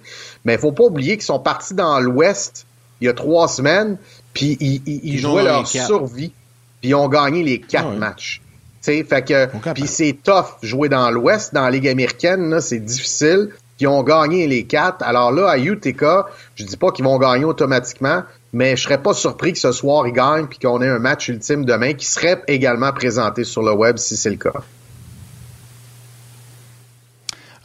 Mais 0.44 0.56
il 0.56 0.60
faut 0.60 0.72
pas 0.72 0.84
oublier 0.84 1.14
qu'ils 1.14 1.26
sont 1.26 1.40
partis 1.40 1.76
dans 1.76 2.00
l'Ouest 2.00 2.66
il 3.04 3.08
y 3.08 3.10
a 3.10 3.14
trois 3.14 3.50
semaines, 3.50 3.98
puis 4.34 4.58
ils, 4.60 5.20
jouaient 5.20 5.44
leur 5.44 5.68
survie, 5.68 6.32
puis 6.82 6.90
ils 6.90 6.96
ont 6.96 7.08
gagné 7.08 7.44
les 7.44 7.60
quatre 7.60 7.96
matchs. 7.96 8.42
fait 8.82 9.04
que 9.04 9.72
puis 9.74 9.88
c'est 9.88 10.18
tough 10.24 10.58
jouer 10.62 10.90
dans 10.90 11.12
l'Ouest, 11.12 11.54
dans 11.54 11.64
la 11.64 11.72
Ligue 11.72 11.88
américaine, 11.88 12.60
c'est 12.60 12.80
difficile. 12.80 13.50
Ils 13.80 13.88
ont 13.88 14.04
gagné 14.04 14.48
les 14.48 14.64
quatre. 14.64 15.04
Alors 15.04 15.32
là, 15.32 15.50
à 15.50 15.58
UTK, 15.58 16.06
je 16.56 16.64
dis 16.64 16.78
pas 16.78 16.92
qu'ils 16.92 17.04
vont 17.04 17.18
gagner 17.18 17.44
automatiquement, 17.44 18.24
mais 18.54 18.78
je 18.78 18.84
serais 18.84 19.02
pas 19.02 19.14
surpris 19.14 19.52
que 19.52 19.60
ce 19.60 19.72
soir 19.72 20.08
ils 20.08 20.14
gagnent 20.14 20.48
puis 20.48 20.60
qu'on 20.60 20.82
ait 20.82 20.88
un 20.88 21.00
match 21.00 21.28
ultime 21.28 21.66
demain 21.66 21.94
qui 21.94 22.06
serait 22.06 22.42
également 22.48 22.94
présenté 22.94 23.44
sur 23.44 23.62
le 23.62 23.74
web 23.74 23.98
si 23.98 24.16
c'est 24.16 24.30
le 24.30 24.38
cas. 24.38 24.54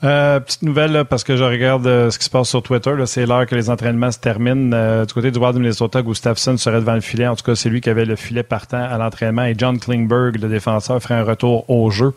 Euh, 0.05 0.39
petite 0.39 0.63
nouvelle, 0.63 1.05
parce 1.07 1.25
que 1.25 1.37
je 1.37 1.43
regarde 1.43 1.85
euh, 1.89 2.11
ce 2.11 2.19
qui 2.21 2.25
se 2.25 2.31
passe 2.31 2.49
sur 2.49 2.63
Twitter. 2.63 2.95
C'est 3.07 3.27
l'heure 3.27 3.47
que 3.47 3.57
les 3.57 3.69
entraînements 3.69 4.13
se 4.13 4.19
terminent. 4.19 4.71
Euh, 4.73 5.05
du 5.05 5.13
côté 5.13 5.33
du 5.33 5.39
Wild 5.41 5.55
de 5.55 5.61
Minnesota, 5.61 6.03
Gustafsson 6.03 6.57
serait 6.57 6.79
devant 6.79 6.95
le 6.95 7.01
filet. 7.01 7.27
En 7.27 7.35
tout 7.35 7.43
cas, 7.43 7.57
c'est 7.57 7.69
lui 7.69 7.81
qui 7.81 7.91
avait 7.91 8.05
le 8.05 8.15
filet 8.15 8.45
partant 8.45 8.83
à 8.83 8.97
l'entraînement. 8.97 9.45
Et 9.45 9.55
John 9.59 9.79
Klingberg, 9.81 10.41
le 10.41 10.49
défenseur, 10.49 11.03
ferait 11.03 11.15
un 11.15 11.25
retour 11.25 11.69
au 11.69 11.91
jeu. 11.91 12.15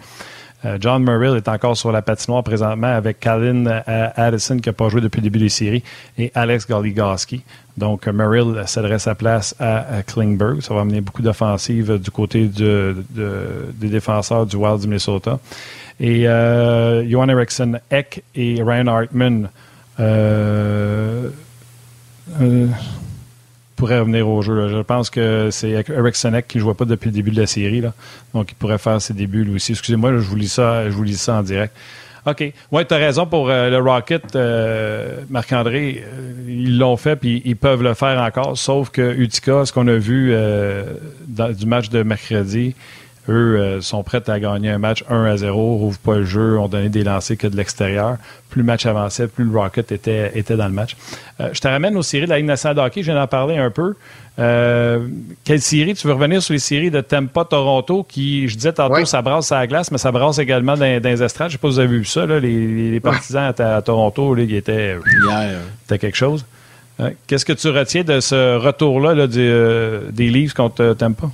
John 0.80 1.04
Murray 1.04 1.36
est 1.38 1.48
encore 1.48 1.76
sur 1.76 1.92
la 1.92 2.04
patinoire 2.04 2.44
présentement 2.44 2.94
avec 2.94 3.20
Colin 3.20 3.82
Addison 3.88 4.60
qui 4.60 4.70
n'a 4.70 4.74
pas 4.74 4.90
joué 4.90 5.02
depuis 5.02 5.18
le 5.18 5.24
début 5.24 5.40
des 5.40 5.50
séries 5.50 5.82
et 6.20 6.32
Alex 6.36 6.68
Goligoski. 6.68 7.42
Donc 7.78 8.06
Murray 8.06 8.44
céderait 8.68 9.00
sa 9.00 9.16
place 9.16 9.56
à, 9.60 10.04
Klingberg. 10.06 10.62
Ça 10.62 10.76
va 10.76 10.82
amener 10.82 11.02
beaucoup 11.02 11.24
d'offensives 11.24 11.98
du 11.98 12.12
côté 12.12 12.46
de, 12.46 12.96
des 13.74 13.88
défenseurs 13.88 14.46
du 14.46 14.56
Wild 14.56 14.82
du 14.82 14.88
Minnesota. 14.88 15.40
Et 16.02 16.28
euh, 16.28 17.08
Johan 17.08 17.30
Eriksson 17.30 17.80
Eck 17.91 18.24
et 18.34 18.64
Ryan 18.64 18.88
Hartman 18.88 19.49
euh, 19.99 21.30
euh, 22.41 22.68
pourraient 23.76 23.99
revenir 23.99 24.28
au 24.28 24.41
jeu. 24.41 24.68
Je 24.68 24.80
pense 24.80 25.12
que 25.12 25.49
c'est 25.52 25.70
Eriksson 25.70 26.34
Eck 26.34 26.47
qui 26.47 26.58
ne 26.58 26.64
joue 26.64 26.74
pas 26.74 26.86
depuis 26.86 27.10
le 27.10 27.14
début 27.14 27.30
de 27.30 27.39
la 27.39 27.45
série. 27.45 27.84
Donc, 28.34 28.52
il 28.52 28.56
pourrait 28.56 28.80
faire 28.80 28.99
ses 28.99 29.14
débuts 29.14 29.43
lui 29.43 29.56
aussi. 29.56 29.74
Excusez-moi, 29.74 30.14
je 30.14 30.18
vous 30.18 30.36
lis 30.36 30.52
ça, 30.52 30.89
je 30.89 30.95
vous 30.95 31.04
lis 31.04 31.22
ça 31.22 31.36
en 31.36 31.43
direct. 31.43 31.76
OK. 32.26 32.52
Oui, 32.72 32.86
tu 32.86 32.93
as 32.95 32.97
raison 32.97 33.28
pour 33.28 33.47
le 33.49 33.78
Rocket, 33.78 34.36
Marc-André. 35.30 36.04
ils 36.47 36.80
l'ont 36.80 36.97
fait, 36.97 37.16
puis 37.16 37.43
ils 37.45 37.56
peuvent 37.56 37.84
le 37.84 37.93
faire 37.93 38.20
encore. 38.22 38.58
Sauf 38.58 38.89
que 38.89 39.14
Utica, 39.16 39.66
ce 39.66 39.74
qu'on 39.74 39.88
a 39.88 39.97
vu 39.97 40.34
du 41.28 41.66
match 41.68 41.89
de 41.89 42.02
mercredi, 42.02 42.76
eux 43.30 43.57
euh, 43.57 43.82
sont 43.82 44.03
prêts 44.03 44.28
à 44.30 44.39
gagner 44.39 44.69
un 44.69 44.78
match 44.78 45.03
1 45.09 45.26
à 45.26 45.38
0, 45.38 45.78
rouvrent 45.78 45.99
pas 45.99 46.17
le 46.17 46.26
jeu, 46.26 46.57
ont 46.57 46.67
donné 46.67 46.89
des 46.89 47.03
lancers 47.03 47.38
que 47.38 47.47
de 47.47 47.55
l'extérieur. 47.55 48.17
Plus 48.49 48.61
le 48.61 48.65
match 48.65 48.86
avançait, 48.86 49.28
plus 49.28 49.45
le 49.45 49.57
Rocket 49.57 49.91
était, 49.91 50.32
était 50.38 50.55
dans 50.55 50.67
le 50.67 50.74
match. 50.74 50.97
Euh, 51.39 51.49
je 51.53 51.59
te 51.59 51.67
ramène 51.67 51.95
aux 51.95 52.01
séries 52.01 52.26
de 52.26 52.32
la 52.32 52.38
Ligue 52.38 52.47
nationale 52.47 52.78
de 52.78 52.82
hockey, 52.82 53.01
je 53.01 53.11
viens 53.11 53.19
d'en 53.19 53.28
parler 53.28 53.57
un 53.57 53.69
peu. 53.69 53.93
Euh, 54.39 55.07
quelle 55.43 55.61
série? 55.61 55.93
Tu 55.93 56.07
veux 56.07 56.13
revenir 56.13 56.41
sur 56.41 56.53
les 56.53 56.59
séries 56.59 56.89
de 56.89 57.01
Tampa, 57.01 57.45
Toronto, 57.45 58.03
qui, 58.03 58.47
je 58.47 58.55
disais 58.55 58.74
tantôt, 58.74 59.05
ça 59.05 59.22
brasse 59.22 59.51
à 59.51 59.59
la 59.59 59.67
glace, 59.67 59.91
mais 59.91 59.97
ça 59.99 60.11
brasse 60.11 60.39
également 60.39 60.76
dans, 60.76 61.03
les 61.03 61.24
estrades. 61.24 61.49
Je 61.49 61.53
sais 61.53 61.57
pas 61.59 61.67
si 61.67 61.76
vous 61.76 61.80
avez 61.80 61.97
vu 61.97 62.05
ça, 62.05 62.26
là, 62.26 62.39
les, 62.39 62.99
partisans 62.99 63.53
à, 63.57 63.82
Toronto, 63.82 64.34
là, 64.34 64.45
qui 64.45 64.55
étaient, 64.55 64.97
Hier. 65.28 65.59
quelque 65.88 66.17
chose. 66.17 66.45
Qu'est-ce 67.28 67.45
que 67.45 67.53
tu 67.53 67.67
retiens 67.69 68.03
de 68.03 68.19
ce 68.19 68.57
retour-là 68.57 69.28
des 69.28 70.30
Leafs 70.30 70.53
contre 70.53 70.93
Tampa? 70.93 71.28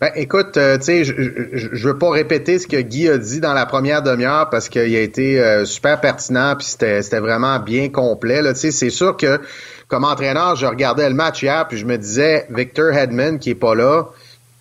Ben, 0.00 0.10
écoute, 0.16 0.56
euh, 0.56 0.76
tu 0.76 0.84
sais, 0.84 1.04
je, 1.04 1.12
je, 1.52 1.88
veux 1.88 1.96
pas 1.96 2.10
répéter 2.10 2.58
ce 2.58 2.66
que 2.66 2.80
Guy 2.80 3.08
a 3.08 3.16
dit 3.16 3.40
dans 3.40 3.54
la 3.54 3.64
première 3.64 4.02
demi-heure 4.02 4.50
parce 4.50 4.68
qu'il 4.68 4.94
a 4.94 5.00
été 5.00 5.40
euh, 5.40 5.64
super 5.64 6.00
pertinent 6.00 6.56
puis 6.56 6.66
c'était, 6.66 7.20
vraiment 7.20 7.60
bien 7.60 7.88
complet. 7.88 8.42
Tu 8.54 8.60
sais, 8.60 8.70
c'est 8.72 8.90
sûr 8.90 9.16
que 9.16 9.40
comme 9.86 10.04
entraîneur, 10.04 10.56
je 10.56 10.66
regardais 10.66 11.08
le 11.08 11.14
match 11.14 11.42
hier 11.42 11.66
puis 11.68 11.78
je 11.78 11.86
me 11.86 11.96
disais 11.96 12.46
Victor 12.50 12.92
Hedman 12.92 13.38
qui 13.38 13.50
est 13.50 13.54
pas 13.54 13.74
là. 13.74 14.06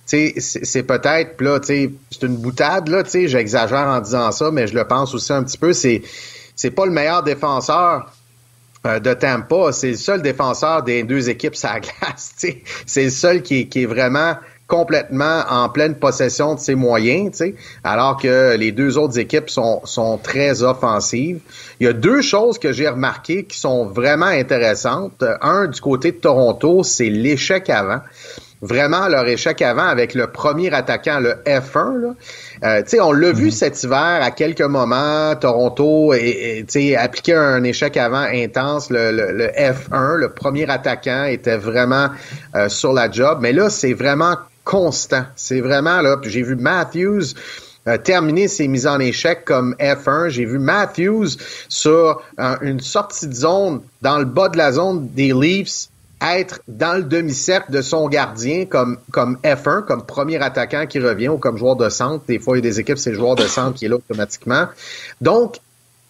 C'est, 0.06 0.84
peut-être 0.84 1.42
là, 1.42 1.60
c'est 1.64 1.90
une 2.22 2.38
boutade 2.38 2.88
là. 2.88 3.04
J'exagère 3.04 3.88
en 3.88 4.02
disant 4.02 4.32
ça, 4.32 4.52
mais 4.52 4.68
je 4.68 4.76
le 4.76 4.86
pense 4.86 5.16
aussi 5.16 5.34
un 5.34 5.44
petit 5.44 5.58
peu. 5.58 5.74
C'est, 5.74 6.04
c'est 6.56 6.72
pas 6.72 6.86
le 6.86 6.92
meilleur 6.92 7.24
défenseur 7.24 8.12
euh, 8.86 9.00
de 9.00 9.14
Tampa. 9.14 9.72
C'est 9.72 9.92
le 9.92 9.98
seul 9.98 10.22
défenseur 10.22 10.84
des 10.84 11.04
deux 11.04 11.30
équipes 11.30 11.56
la 11.64 11.80
glace. 11.80 12.34
C'est 12.86 13.04
le 13.04 13.10
seul 13.10 13.42
qui, 13.42 13.70
qui 13.70 13.84
est 13.84 13.88
vraiment 13.88 14.36
complètement 14.74 15.44
en 15.52 15.70
pleine 15.70 15.94
possession 15.94 16.56
de 16.56 16.60
ses 16.60 16.74
moyens, 16.74 17.36
sais, 17.36 17.54
alors 17.84 18.18
que 18.18 18.56
les 18.58 18.72
deux 18.72 18.98
autres 18.98 19.20
équipes 19.20 19.52
sont, 19.52 19.82
sont 19.84 20.18
très 20.18 20.64
offensives. 20.64 21.42
Il 21.80 21.86
y 21.86 21.90
a 21.90 21.94
deux 21.94 22.24
choses 22.24 22.58
que 22.58 22.74
j'ai 22.74 22.90
remarquées 22.90 23.44
qui 23.44 23.60
sont 23.60 23.86
vraiment 23.86 24.26
intéressantes. 24.26 25.24
Un, 25.42 25.68
du 25.68 25.80
côté 25.80 26.12
de 26.12 26.18
Toronto, 26.18 26.82
c'est 26.82 27.10
l'échec 27.10 27.70
avant 27.70 28.00
vraiment 28.64 29.10
leur 29.10 29.28
échec 29.28 29.62
avant 29.62 29.86
avec 29.86 30.14
le 30.16 30.28
premier 30.28 30.74
attaquant, 30.74 31.20
le 31.20 31.34
F1. 31.46 31.98
Là. 32.00 32.14
Euh, 32.64 33.02
on 33.02 33.12
l'a 33.12 33.34
vu 33.34 33.48
mhm. 33.48 33.52
cet 33.52 33.84
hiver 33.84 34.20
à 34.22 34.32
quelques 34.32 34.62
moments, 34.62 35.36
Toronto 35.36 36.14
et, 36.14 36.66
et 36.74 36.96
appliqué 36.96 37.34
un 37.34 37.62
échec 37.66 37.98
avant 37.98 38.26
intense. 38.34 38.90
Le, 38.90 39.12
le, 39.12 39.48
F1, 39.48 40.16
le 40.16 40.30
premier 40.30 40.70
attaquant, 40.70 41.26
était 41.26 41.58
vraiment 41.58 42.08
euh, 42.56 42.70
sur 42.70 42.94
la 42.94 43.12
job. 43.12 43.40
Mais 43.42 43.52
là, 43.52 43.70
c'est 43.70 43.94
vraiment 43.94 44.38
constant. 44.64 45.26
C'est 45.36 45.62
vraiment 45.62 46.02
là. 46.02 46.18
J'ai 46.24 46.44
vu 46.44 46.56
Matthews 46.56 47.34
euh, 47.88 47.98
terminer 47.98 48.48
ses 48.48 48.68
mises 48.68 48.88
en 48.88 49.00
échec 49.00 49.44
comme 49.44 49.76
F1. 49.80 50.30
J'ai 50.30 50.46
vu 50.46 50.58
Matthews 50.60 51.30
sur 51.68 52.22
euh, 52.40 52.56
une 52.62 52.80
sortie 52.80 53.28
de 53.28 53.34
zone 53.34 53.82
dans 54.02 54.20
le 54.20 54.26
bas 54.26 54.50
de 54.50 54.58
la 54.58 54.72
zone 54.72 55.10
des 55.10 55.34
Leafs 55.34 55.90
être 56.24 56.62
dans 56.68 56.98
le 56.98 57.04
demi-cercle 57.04 57.72
de 57.72 57.82
son 57.82 58.08
gardien 58.08 58.66
comme, 58.66 58.98
comme 59.12 59.38
F1, 59.44 59.84
comme 59.84 60.06
premier 60.06 60.42
attaquant 60.42 60.86
qui 60.88 61.00
revient 61.00 61.28
ou 61.28 61.38
comme 61.38 61.58
joueur 61.58 61.76
de 61.76 61.90
centre. 61.90 62.24
Des 62.28 62.40
fois, 62.40 62.58
il 62.58 62.64
y 62.64 62.68
a 62.68 62.70
des 62.70 62.80
équipes, 62.80 62.98
c'est 62.98 63.12
le 63.12 63.18
joueur 63.18 63.36
de 63.36 63.46
centre 63.46 63.78
qui 63.78 63.86
est 63.86 63.90
là 63.90 63.98
automatiquement. 63.98 64.68
Donc, 65.20 65.58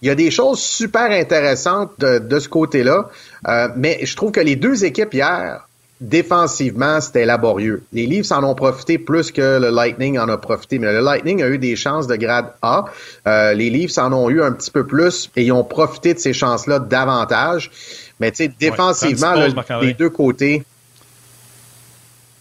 il 0.04 0.08
y 0.08 0.12
a 0.12 0.16
des 0.16 0.32
choses 0.32 0.60
super 0.60 1.10
intéressantes 1.10 2.00
de, 2.00 2.40
ce 2.40 2.50
côté-là. 2.50 3.10
Euh, 3.48 3.70
mais 3.76 4.06
je 4.06 4.16
trouve 4.16 4.32
que 4.32 4.42
les 4.42 4.56
deux 4.56 4.86
équipes 4.86 5.14
hier 5.14 5.68
défensivement, 6.04 7.00
c'était 7.00 7.26
laborieux. 7.26 7.84
Les 7.94 8.06
Leafs 8.06 8.32
en 8.32 8.44
ont 8.44 8.56
profité 8.56 8.98
plus 8.98 9.32
que 9.32 9.60
le 9.60 9.70
Lightning 9.70 10.20
en 10.20 10.28
a 10.28 10.38
profité, 10.38 10.78
mais 10.78 10.92
le 10.92 11.00
Lightning 11.00 11.42
a 11.42 11.48
eu 11.48 11.58
des 11.58 11.76
chances 11.76 12.08
de 12.08 12.16
grade 12.16 12.52
A. 12.62 12.86
Euh, 13.26 13.54
les 13.54 13.70
Leafs 13.70 13.98
en 13.98 14.12
ont 14.12 14.30
eu 14.30 14.44
un 14.44 14.52
petit 14.52 14.70
peu 14.70 14.86
plus 14.86 15.32
et 15.36 15.44
ils 15.44 15.52
ont 15.52 15.64
profité 15.64 16.14
de 16.14 16.20
ces 16.20 16.34
chances-là 16.34 16.80
davantage. 16.80 17.72
Mais 18.20 18.32
tu 18.32 18.38
sais, 18.38 18.48
défensivement, 18.60 19.34
les 19.82 19.94
deux 19.94 20.10
côtés. 20.10 20.64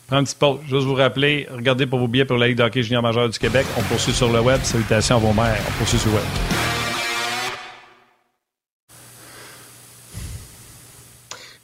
Prends 0.08 0.18
un 0.18 0.24
petit 0.24 0.34
pause. 0.34 0.58
Juste 0.68 0.84
vous 0.84 0.94
rappeler, 0.94 1.46
regardez 1.50 1.86
pour 1.86 2.00
vos 2.00 2.08
billets 2.08 2.24
pour 2.24 2.36
la 2.36 2.48
Ligue 2.48 2.58
d'hockey 2.58 2.82
junior 2.82 3.02
majeur 3.02 3.28
du 3.28 3.38
Québec. 3.38 3.64
On 3.78 3.82
poursuit 3.82 4.12
sur 4.12 4.30
le 4.30 4.40
web. 4.40 4.60
Salutations 4.62 5.16
à 5.16 5.20
vos 5.20 5.32
mères. 5.32 5.60
On 5.68 5.78
poursuit 5.78 5.98
sur 5.98 6.10
le 6.10 6.16
web. 6.16 6.81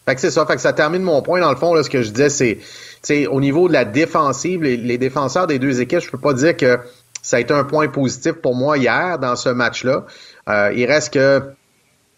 Fait 0.08 0.14
que 0.14 0.22
c'est 0.22 0.30
ça. 0.30 0.46
Fait 0.46 0.54
que 0.54 0.62
ça 0.62 0.72
termine 0.72 1.02
mon 1.02 1.20
point. 1.20 1.38
Dans 1.38 1.50
le 1.50 1.56
fond, 1.56 1.74
là, 1.74 1.82
ce 1.82 1.90
que 1.90 2.00
je 2.00 2.08
disais, 2.08 2.30
c'est, 2.30 2.58
c'est 3.02 3.26
au 3.26 3.42
niveau 3.42 3.68
de 3.68 3.74
la 3.74 3.84
défensive, 3.84 4.62
les, 4.62 4.96
défenseurs 4.96 5.46
des 5.46 5.58
deux 5.58 5.82
équipes, 5.82 6.00
je 6.00 6.10
peux 6.10 6.16
pas 6.16 6.32
dire 6.32 6.56
que 6.56 6.78
ça 7.20 7.36
a 7.36 7.40
été 7.40 7.52
un 7.52 7.64
point 7.64 7.88
positif 7.88 8.32
pour 8.32 8.54
moi 8.54 8.78
hier 8.78 9.18
dans 9.18 9.36
ce 9.36 9.50
match-là. 9.50 10.06
Euh, 10.48 10.72
il 10.74 10.86
reste 10.86 11.12
que 11.12 11.42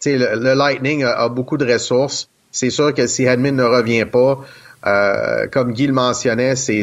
le, 0.06 0.36
le 0.40 0.54
Lightning 0.54 1.02
a, 1.02 1.28
beaucoup 1.28 1.56
de 1.56 1.64
ressources. 1.64 2.28
C'est 2.52 2.70
sûr 2.70 2.94
que 2.94 3.08
si 3.08 3.24
Hedman 3.24 3.56
ne 3.56 3.64
revient 3.64 4.04
pas, 4.04 4.38
euh, 4.86 5.46
comme 5.48 5.72
Guy 5.72 5.86
le 5.86 5.92
mentionnait, 5.92 6.56
c'est 6.56 6.82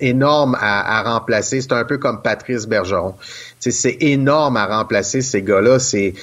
énorme 0.00 0.56
à, 0.60 0.98
à 0.98 1.14
remplacer. 1.14 1.60
C'est 1.60 1.72
un 1.72 1.84
peu 1.84 1.98
comme 1.98 2.22
Patrice 2.22 2.66
Bergeron 2.66 3.14
c'est 3.70 3.98
énorme 4.00 4.56
à 4.56 4.66
remplacer 4.66 5.22
ces 5.22 5.42
gars-là. 5.42 5.78
C'est 5.78 6.14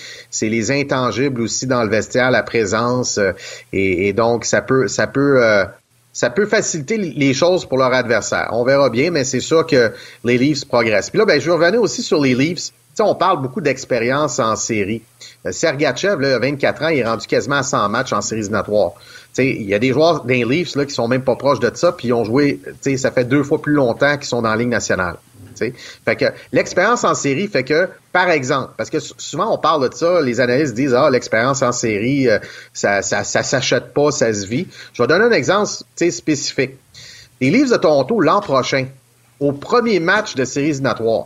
les 0.41 0.71
intangibles 0.71 1.41
aussi 1.41 1.67
dans 1.67 1.83
le 1.83 1.89
vestiaire, 1.89 2.31
la 2.31 2.43
présence. 2.43 3.17
Euh, 3.17 3.31
et, 3.71 4.11
donc, 4.13 4.45
ça 4.45 4.61
peut, 4.61 4.87
ça 4.87 5.07
peut, 5.07 5.43
euh, 5.43 5.63
ça 6.11 6.29
peut 6.29 6.45
faciliter 6.45 6.97
les 6.97 7.33
choses 7.33 7.65
pour 7.65 7.77
leur 7.77 7.93
adversaire. 7.93 8.49
On 8.51 8.63
verra 8.63 8.89
bien, 8.89 9.11
mais 9.11 9.23
c'est 9.23 9.39
sûr 9.39 9.65
que 9.65 9.93
les 10.23 10.37
Leafs 10.37 10.65
progressent. 10.65 11.09
Puis 11.09 11.19
là, 11.19 11.25
ben, 11.25 11.39
je 11.39 11.45
vais 11.45 11.55
revenir 11.55 11.81
aussi 11.81 12.03
sur 12.03 12.21
les 12.21 12.35
Leafs. 12.35 12.71
on 12.99 13.15
parle 13.15 13.41
beaucoup 13.41 13.61
d'expérience 13.61 14.39
en 14.39 14.55
série. 14.55 15.01
Euh, 15.45 15.51
Sergachev, 15.51 16.21
là, 16.21 16.39
24 16.39 16.83
ans, 16.83 16.87
il 16.89 16.99
est 16.99 17.05
rendu 17.05 17.27
quasiment 17.27 17.57
à 17.57 17.63
100 17.63 17.87
matchs 17.89 18.11
en 18.11 18.21
série 18.21 18.41
éliminatoires. 18.41 18.93
Il 19.37 19.63
y 19.63 19.73
a 19.73 19.79
des 19.79 19.93
joueurs 19.93 20.25
des 20.25 20.43
Leafs 20.43 20.75
là, 20.75 20.85
qui 20.85 20.93
sont 20.93 21.07
même 21.07 21.23
pas 21.23 21.35
proches 21.35 21.59
de 21.59 21.71
ça, 21.73 21.91
puis 21.91 22.09
ils 22.09 22.13
ont 22.13 22.25
joué, 22.25 22.59
ça 22.97 23.11
fait 23.11 23.25
deux 23.25 23.43
fois 23.43 23.61
plus 23.61 23.73
longtemps 23.73 24.17
qu'ils 24.17 24.27
sont 24.27 24.41
dans 24.41 24.49
la 24.49 24.57
Ligue 24.57 24.69
nationale. 24.69 25.17
Fait 26.05 26.15
que 26.15 26.25
l'expérience 26.51 27.03
en 27.03 27.13
série 27.13 27.47
fait 27.47 27.63
que, 27.63 27.89
par 28.11 28.29
exemple, 28.29 28.71
parce 28.77 28.89
que 28.89 28.99
souvent 28.99 29.53
on 29.53 29.57
parle 29.57 29.89
de 29.89 29.93
ça, 29.93 30.21
les 30.21 30.39
analystes 30.39 30.73
disent 30.73 30.93
ah 30.93 31.09
l'expérience 31.09 31.61
en 31.61 31.71
série, 31.71 32.29
euh, 32.29 32.39
ça, 32.73 33.01
ça, 33.01 33.23
ça 33.23 33.43
s'achète 33.43 33.93
pas, 33.93 34.11
ça 34.11 34.33
se 34.33 34.45
vit. 34.45 34.67
Je 34.93 35.03
vais 35.03 35.07
donner 35.07 35.25
un 35.25 35.31
exemple 35.31 35.69
spécifique. 36.09 36.75
Les 37.41 37.49
Leafs 37.49 37.71
de 37.71 37.77
Toronto 37.77 38.19
l'an 38.19 38.41
prochain, 38.41 38.87
au 39.39 39.51
premier 39.51 39.99
match 39.99 40.35
de 40.35 40.45
série 40.45 40.69
éliminatoire, 40.69 41.25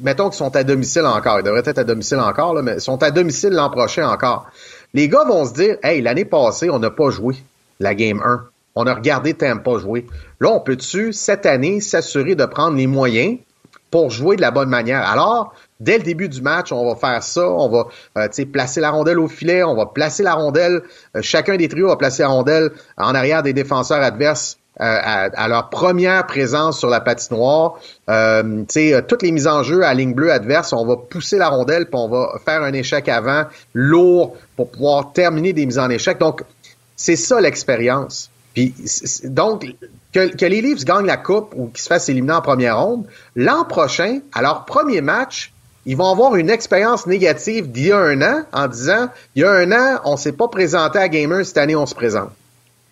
mettons 0.00 0.28
qu'ils 0.28 0.38
sont 0.38 0.54
à 0.56 0.64
domicile 0.64 1.06
encore, 1.06 1.40
ils 1.40 1.44
devraient 1.44 1.62
être 1.64 1.78
à 1.78 1.84
domicile 1.84 2.18
encore, 2.18 2.54
là, 2.54 2.62
mais 2.62 2.74
ils 2.74 2.80
sont 2.80 3.02
à 3.02 3.10
domicile 3.10 3.50
l'an 3.50 3.70
prochain 3.70 4.08
encore. 4.08 4.46
Les 4.94 5.08
gars 5.08 5.24
vont 5.24 5.44
se 5.44 5.52
dire, 5.52 5.76
hey, 5.82 6.00
l'année 6.00 6.24
passée, 6.24 6.70
on 6.70 6.78
n'a 6.78 6.90
pas 6.90 7.10
joué 7.10 7.34
la 7.80 7.96
game 7.96 8.22
1. 8.24 8.44
on 8.76 8.86
a 8.86 8.94
regardé 8.94 9.34
Tampa 9.34 9.78
jouer. 9.78 10.06
Là, 10.40 10.50
on 10.50 10.60
peut-tu, 10.60 11.12
cette 11.12 11.46
année, 11.46 11.80
s'assurer 11.80 12.36
de 12.36 12.46
prendre 12.46 12.76
les 12.76 12.86
moyens 12.86 13.38
pour 13.90 14.10
jouer 14.10 14.36
de 14.36 14.40
la 14.40 14.52
bonne 14.52 14.68
manière? 14.68 15.04
Alors, 15.04 15.52
dès 15.80 15.98
le 15.98 16.04
début 16.04 16.28
du 16.28 16.40
match, 16.42 16.70
on 16.70 16.88
va 16.88 16.94
faire 16.94 17.22
ça, 17.24 17.48
on 17.48 17.68
va 17.68 17.88
euh, 18.18 18.44
placer 18.52 18.80
la 18.80 18.90
rondelle 18.90 19.18
au 19.18 19.26
filet, 19.26 19.64
on 19.64 19.74
va 19.74 19.86
placer 19.86 20.22
la 20.22 20.34
rondelle, 20.34 20.82
euh, 21.16 21.22
chacun 21.22 21.56
des 21.56 21.68
trios 21.68 21.88
va 21.88 21.96
placer 21.96 22.22
la 22.22 22.28
rondelle 22.28 22.70
en 22.96 23.16
arrière 23.16 23.42
des 23.42 23.52
défenseurs 23.52 24.00
adverses 24.00 24.58
euh, 24.80 25.28
à, 25.32 25.48
leur 25.48 25.70
première 25.70 26.26
présence 26.26 26.80
sur 26.80 26.88
la 26.88 27.00
patinoire. 27.00 27.78
Euh, 28.10 28.64
toutes 29.06 29.22
les 29.22 29.30
mises 29.30 29.46
en 29.46 29.62
jeu 29.62 29.84
à 29.84 29.94
ligne 29.94 30.14
bleue 30.14 30.32
adverse, 30.32 30.72
on 30.72 30.84
va 30.84 30.96
pousser 30.96 31.38
la 31.38 31.48
rondelle, 31.48 31.86
puis 31.86 31.94
on 31.94 32.08
va 32.08 32.32
faire 32.44 32.62
un 32.62 32.72
échec 32.72 33.08
avant, 33.08 33.44
lourd, 33.72 34.36
pour 34.56 34.70
pouvoir 34.70 35.12
terminer 35.12 35.52
des 35.52 35.64
mises 35.64 35.78
en 35.78 35.90
échec. 35.90 36.18
Donc, 36.18 36.42
c'est 36.96 37.14
ça 37.14 37.40
l'expérience. 37.40 38.30
Puis, 38.54 38.74
donc, 39.24 39.64
que, 40.12 40.34
que, 40.34 40.46
les 40.46 40.60
Leafs 40.60 40.84
gagnent 40.84 41.06
la 41.06 41.16
coupe 41.16 41.54
ou 41.56 41.68
qu'ils 41.68 41.82
se 41.82 41.88
fassent 41.88 42.08
éliminer 42.08 42.34
en 42.34 42.42
première 42.42 42.80
ronde, 42.80 43.06
l'an 43.36 43.64
prochain, 43.64 44.20
à 44.32 44.42
leur 44.42 44.64
premier 44.64 45.00
match, 45.00 45.52
ils 45.86 45.96
vont 45.96 46.10
avoir 46.10 46.34
une 46.34 46.50
expérience 46.50 47.06
négative 47.06 47.70
d'il 47.70 47.86
y 47.86 47.92
a 47.92 47.98
un 47.98 48.22
an 48.22 48.42
en 48.52 48.66
disant, 48.68 49.08
il 49.34 49.42
y 49.42 49.44
a 49.44 49.50
un 49.50 49.70
an, 49.70 50.00
on 50.04 50.16
s'est 50.16 50.32
pas 50.32 50.48
présenté 50.48 50.98
à 50.98 51.08
Gamers, 51.08 51.44
cette 51.46 51.58
année, 51.58 51.76
on 51.76 51.86
se 51.86 51.94
présente. 51.94 52.30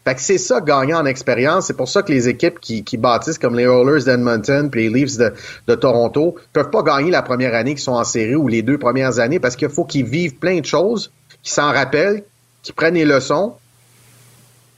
Fait 0.05 0.17
que 0.17 0.21
c'est 0.21 0.39
ça, 0.39 0.61
gagner 0.61 0.95
en 0.95 1.07
expérience. 1.07 1.67
C'est 1.67 1.77
pour 1.77 1.89
ça 1.89 2.03
que 2.03 2.11
les 2.11 2.29
équipes 2.29 2.59
qui, 2.61 2.83
qui 2.83 2.97
bâtissent 2.97 3.39
comme 3.39 3.55
les 3.55 3.69
Rollers 3.69 4.05
d'Edmonton 4.05 4.69
puis 4.69 4.89
les 4.89 5.01
Leafs 5.01 5.17
de, 5.17 5.33
de, 5.69 5.75
Toronto 5.77 6.35
peuvent 6.53 6.71
pas 6.71 6.83
gagner 6.83 7.11
la 7.11 7.23
première 7.23 7.55
année 7.55 7.75
qu'ils 7.75 7.83
sont 7.83 7.93
en 7.93 8.05
série 8.05 8.35
ou 8.35 8.49
les 8.49 8.63
deux 8.63 8.79
premières 8.79 9.21
années 9.21 9.39
parce 9.39 9.55
qu'il 9.55 9.69
faut 9.69 9.85
qu'ils 9.85 10.05
vivent 10.05 10.35
plein 10.35 10.59
de 10.59 10.67
choses, 10.67 11.13
qu'ils 11.43 11.53
s'en 11.53 11.73
rappellent, 11.73 12.25
qu'ils 12.63 12.75
prennent 12.75 12.95
les 12.95 13.05
leçons. 13.05 13.55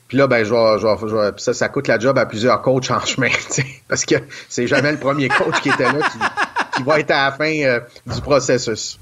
Puis 0.09 0.18
là, 0.18 0.27
ben, 0.27 0.45
je 0.45 0.53
vais, 0.53 0.79
je 0.79 1.16
vais, 1.16 1.33
ça, 1.39 1.55
ça 1.55 1.70
coûte 1.70 1.89
la 1.89 1.99
job 1.99 2.18
à 2.18 2.27
plusieurs 2.27 2.61
coachs 2.61 2.91
en 2.91 3.01
chemin, 3.01 3.31
parce 3.89 4.05
que 4.05 4.16
c'est 4.51 4.66
jamais 4.66 4.93
le 4.93 4.99
premier 4.99 5.29
coach 5.29 5.61
qui 5.62 5.70
était 5.70 5.85
là 5.91 6.01
qui, 6.12 6.18
qui 6.77 6.83
va 6.83 7.01
être 7.01 7.11
à 7.11 7.25
la 7.25 7.33
fin 7.33 7.62
euh, 7.62 7.81
du 8.07 8.20
processus. 8.20 8.99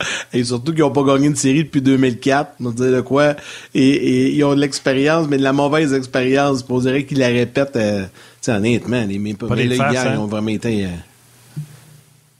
Et 0.32 0.44
surtout 0.44 0.72
qu'ils 0.72 0.82
n'ont 0.82 0.90
pas 0.90 1.02
gagné 1.02 1.28
une 1.28 1.36
série 1.36 1.64
depuis 1.64 1.82
2004, 1.82 2.54
on 2.60 2.70
dire 2.70 2.92
de 2.92 3.00
quoi. 3.00 3.34
Et, 3.74 4.34
ils 4.34 4.44
ont 4.44 4.54
de 4.54 4.60
l'expérience, 4.60 5.26
mais 5.28 5.38
de 5.38 5.42
la 5.42 5.52
mauvaise 5.52 5.94
expérience. 5.94 6.64
On 6.68 6.78
dirait 6.78 7.04
qu'ils 7.04 7.18
la 7.18 7.28
répètent, 7.28 7.76
euh, 7.76 8.06
honnêtement. 8.48 9.04
Les, 9.06 9.18
mais, 9.18 9.34
pas 9.34 9.46
mais 9.54 9.66
là, 9.66 9.90
hier, 9.90 10.06
hein? 10.06 10.12
ils 10.14 10.18
ont 10.18 10.26
vraiment 10.26 10.48
été... 10.48 10.86
Euh, 10.86 10.88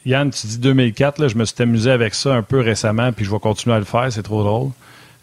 Yann, 0.07 0.31
tu 0.31 0.47
dis 0.47 0.59
2004, 0.59 1.19
là, 1.19 1.29
je 1.29 1.37
me 1.37 1.45
suis 1.45 1.63
amusé 1.63 1.91
avec 1.91 2.15
ça 2.15 2.35
un 2.35 2.43
peu 2.43 2.61
récemment, 2.61 3.13
puis 3.13 3.25
je 3.25 3.31
vais 3.31 3.39
continuer 3.39 3.77
à 3.77 3.79
le 3.79 3.85
faire, 3.85 4.11
c'est 4.11 4.23
trop 4.23 4.43
drôle. 4.43 4.71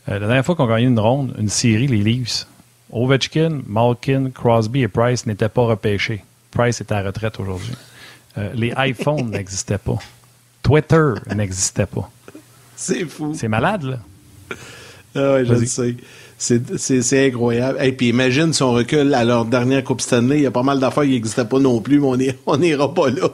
Euh, 0.07 0.19
la 0.19 0.27
dernière 0.27 0.45
fois 0.45 0.55
qu'on 0.55 0.65
a 0.65 0.75
gagné 0.75 0.87
une 0.87 0.99
ronde, 0.99 1.33
une 1.39 1.49
série, 1.49 1.87
les 1.87 2.03
Leafs, 2.03 2.45
Ovechkin, 2.91 3.61
Malkin, 3.65 4.29
Crosby 4.33 4.83
et 4.83 4.87
Price 4.87 5.25
n'étaient 5.25 5.49
pas 5.49 5.63
repêchés. 5.63 6.23
Price 6.51 6.79
est 6.79 6.91
à 6.91 7.01
la 7.01 7.07
retraite 7.07 7.39
aujourd'hui. 7.39 7.73
les 8.53 8.71
iPhones 8.77 9.29
n'existaient 9.31 9.79
pas. 9.79 9.97
Twitter 10.61 11.13
n'existait 11.33 11.87
pas. 11.87 12.09
C'est 12.77 13.05
fou. 13.05 13.33
C'est 13.35 13.47
malade, 13.47 13.83
là. 13.83 13.99
Ah 15.15 15.33
ouais, 15.33 15.45
je 15.45 15.53
le 15.53 15.65
sais. 15.65 15.95
C'est 16.39 17.27
incroyable. 17.27 17.79
Et 17.81 17.91
puis 17.91 18.09
imagine 18.09 18.53
si 18.53 18.61
on 18.61 18.71
recule 18.71 19.13
à 19.15 19.23
leur 19.23 19.45
dernière 19.45 19.83
Coupe 19.83 20.01
Stanley, 20.01 20.37
il 20.37 20.43
y 20.43 20.45
a 20.45 20.51
pas 20.51 20.61
mal 20.61 20.79
d'affaires 20.79 21.03
qui 21.03 21.11
n'existaient 21.11 21.45
pas 21.45 21.57
non 21.57 21.81
plus, 21.81 21.99
mais 21.99 22.35
on 22.45 22.57
n'ira 22.57 22.93
pas 22.93 23.09
là. 23.09 23.29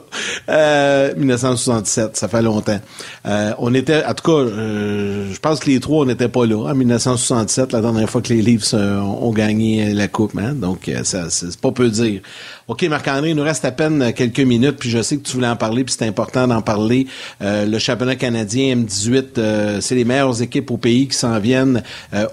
Euh, 0.48 1.14
1967, 1.14 2.16
ça 2.16 2.28
fait 2.28 2.40
longtemps. 2.40 2.80
Euh, 3.26 3.52
on 3.58 3.74
était, 3.74 4.02
en 4.04 4.14
tout 4.14 4.24
cas, 4.24 4.38
euh, 4.38 5.32
je 5.32 5.38
pense 5.38 5.60
que 5.60 5.70
les 5.70 5.80
trois, 5.80 6.02
on 6.02 6.06
n'était 6.06 6.28
pas 6.28 6.46
là 6.46 6.70
en 6.70 6.74
1967, 6.74 7.72
la 7.72 7.82
dernière 7.82 8.08
fois 8.08 8.22
que 8.22 8.32
les 8.32 8.40
Leafs 8.40 8.72
euh, 8.72 8.98
ont 9.00 9.32
gagné 9.32 9.92
la 9.92 10.08
Coupe. 10.08 10.38
Hein? 10.38 10.54
Donc, 10.54 10.90
ça, 11.02 11.28
c'est 11.28 11.60
pas 11.60 11.72
peu 11.72 11.90
dire. 11.90 12.22
OK, 12.68 12.82
Marc-André, 12.84 13.30
il 13.30 13.36
nous 13.36 13.42
reste 13.42 13.66
à 13.66 13.72
peine 13.72 14.14
quelques 14.14 14.40
minutes, 14.40 14.76
puis 14.78 14.88
je 14.88 15.02
sais 15.02 15.18
que 15.18 15.22
tu 15.22 15.34
voulais 15.34 15.48
en 15.48 15.56
parler, 15.56 15.84
puis 15.84 15.94
c'est 15.98 16.06
important 16.06 16.48
d'en 16.48 16.62
parler. 16.62 17.06
le 17.40 17.78
championnat 17.78 18.16
canadien 18.16 18.76
M18, 18.76 19.80
c'est 19.80 19.94
les 19.94 20.06
meilleures 20.06 20.40
équipes 20.40 20.70
au 20.70 20.78
pays 20.78 21.06
qui 21.08 21.16
s'en 21.16 21.38
viennent 21.38 21.82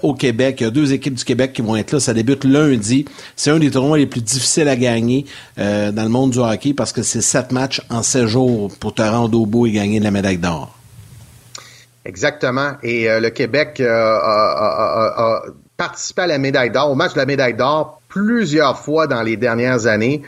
au 0.02 0.14
Québec. 0.14 0.61
Il 0.62 0.66
y 0.66 0.68
a 0.68 0.70
deux 0.70 0.92
équipes 0.92 1.14
du 1.14 1.24
Québec 1.24 1.52
qui 1.52 1.60
vont 1.60 1.74
être 1.74 1.90
là. 1.90 1.98
Ça 1.98 2.14
débute 2.14 2.44
lundi. 2.44 3.04
C'est 3.34 3.50
un 3.50 3.58
des 3.58 3.72
tournois 3.72 3.98
les 3.98 4.06
plus 4.06 4.22
difficiles 4.22 4.68
à 4.68 4.76
gagner 4.76 5.26
dans 5.56 5.92
le 6.04 6.08
monde 6.08 6.30
du 6.30 6.38
hockey 6.38 6.72
parce 6.72 6.92
que 6.92 7.02
c'est 7.02 7.20
sept 7.20 7.50
matchs 7.50 7.82
en 7.90 8.04
sept 8.04 8.28
jours 8.28 8.70
pour 8.78 8.94
te 8.94 9.02
rendre 9.02 9.36
au 9.40 9.44
bout 9.44 9.66
et 9.66 9.72
gagner 9.72 9.98
la 9.98 10.12
médaille 10.12 10.38
d'or. 10.38 10.78
Exactement. 12.04 12.74
Et 12.84 13.08
le 13.08 13.30
Québec 13.30 13.80
a, 13.80 15.42
participé 15.76 16.22
à 16.22 16.26
la 16.28 16.38
médaille 16.38 16.70
d'or, 16.70 16.92
au 16.92 16.94
match 16.94 17.14
de 17.14 17.18
la 17.18 17.26
médaille 17.26 17.54
d'or, 17.54 18.00
plusieurs 18.06 18.78
fois 18.78 19.08
dans 19.08 19.22
les 19.22 19.36
dernières 19.36 19.86
années. 19.86 20.22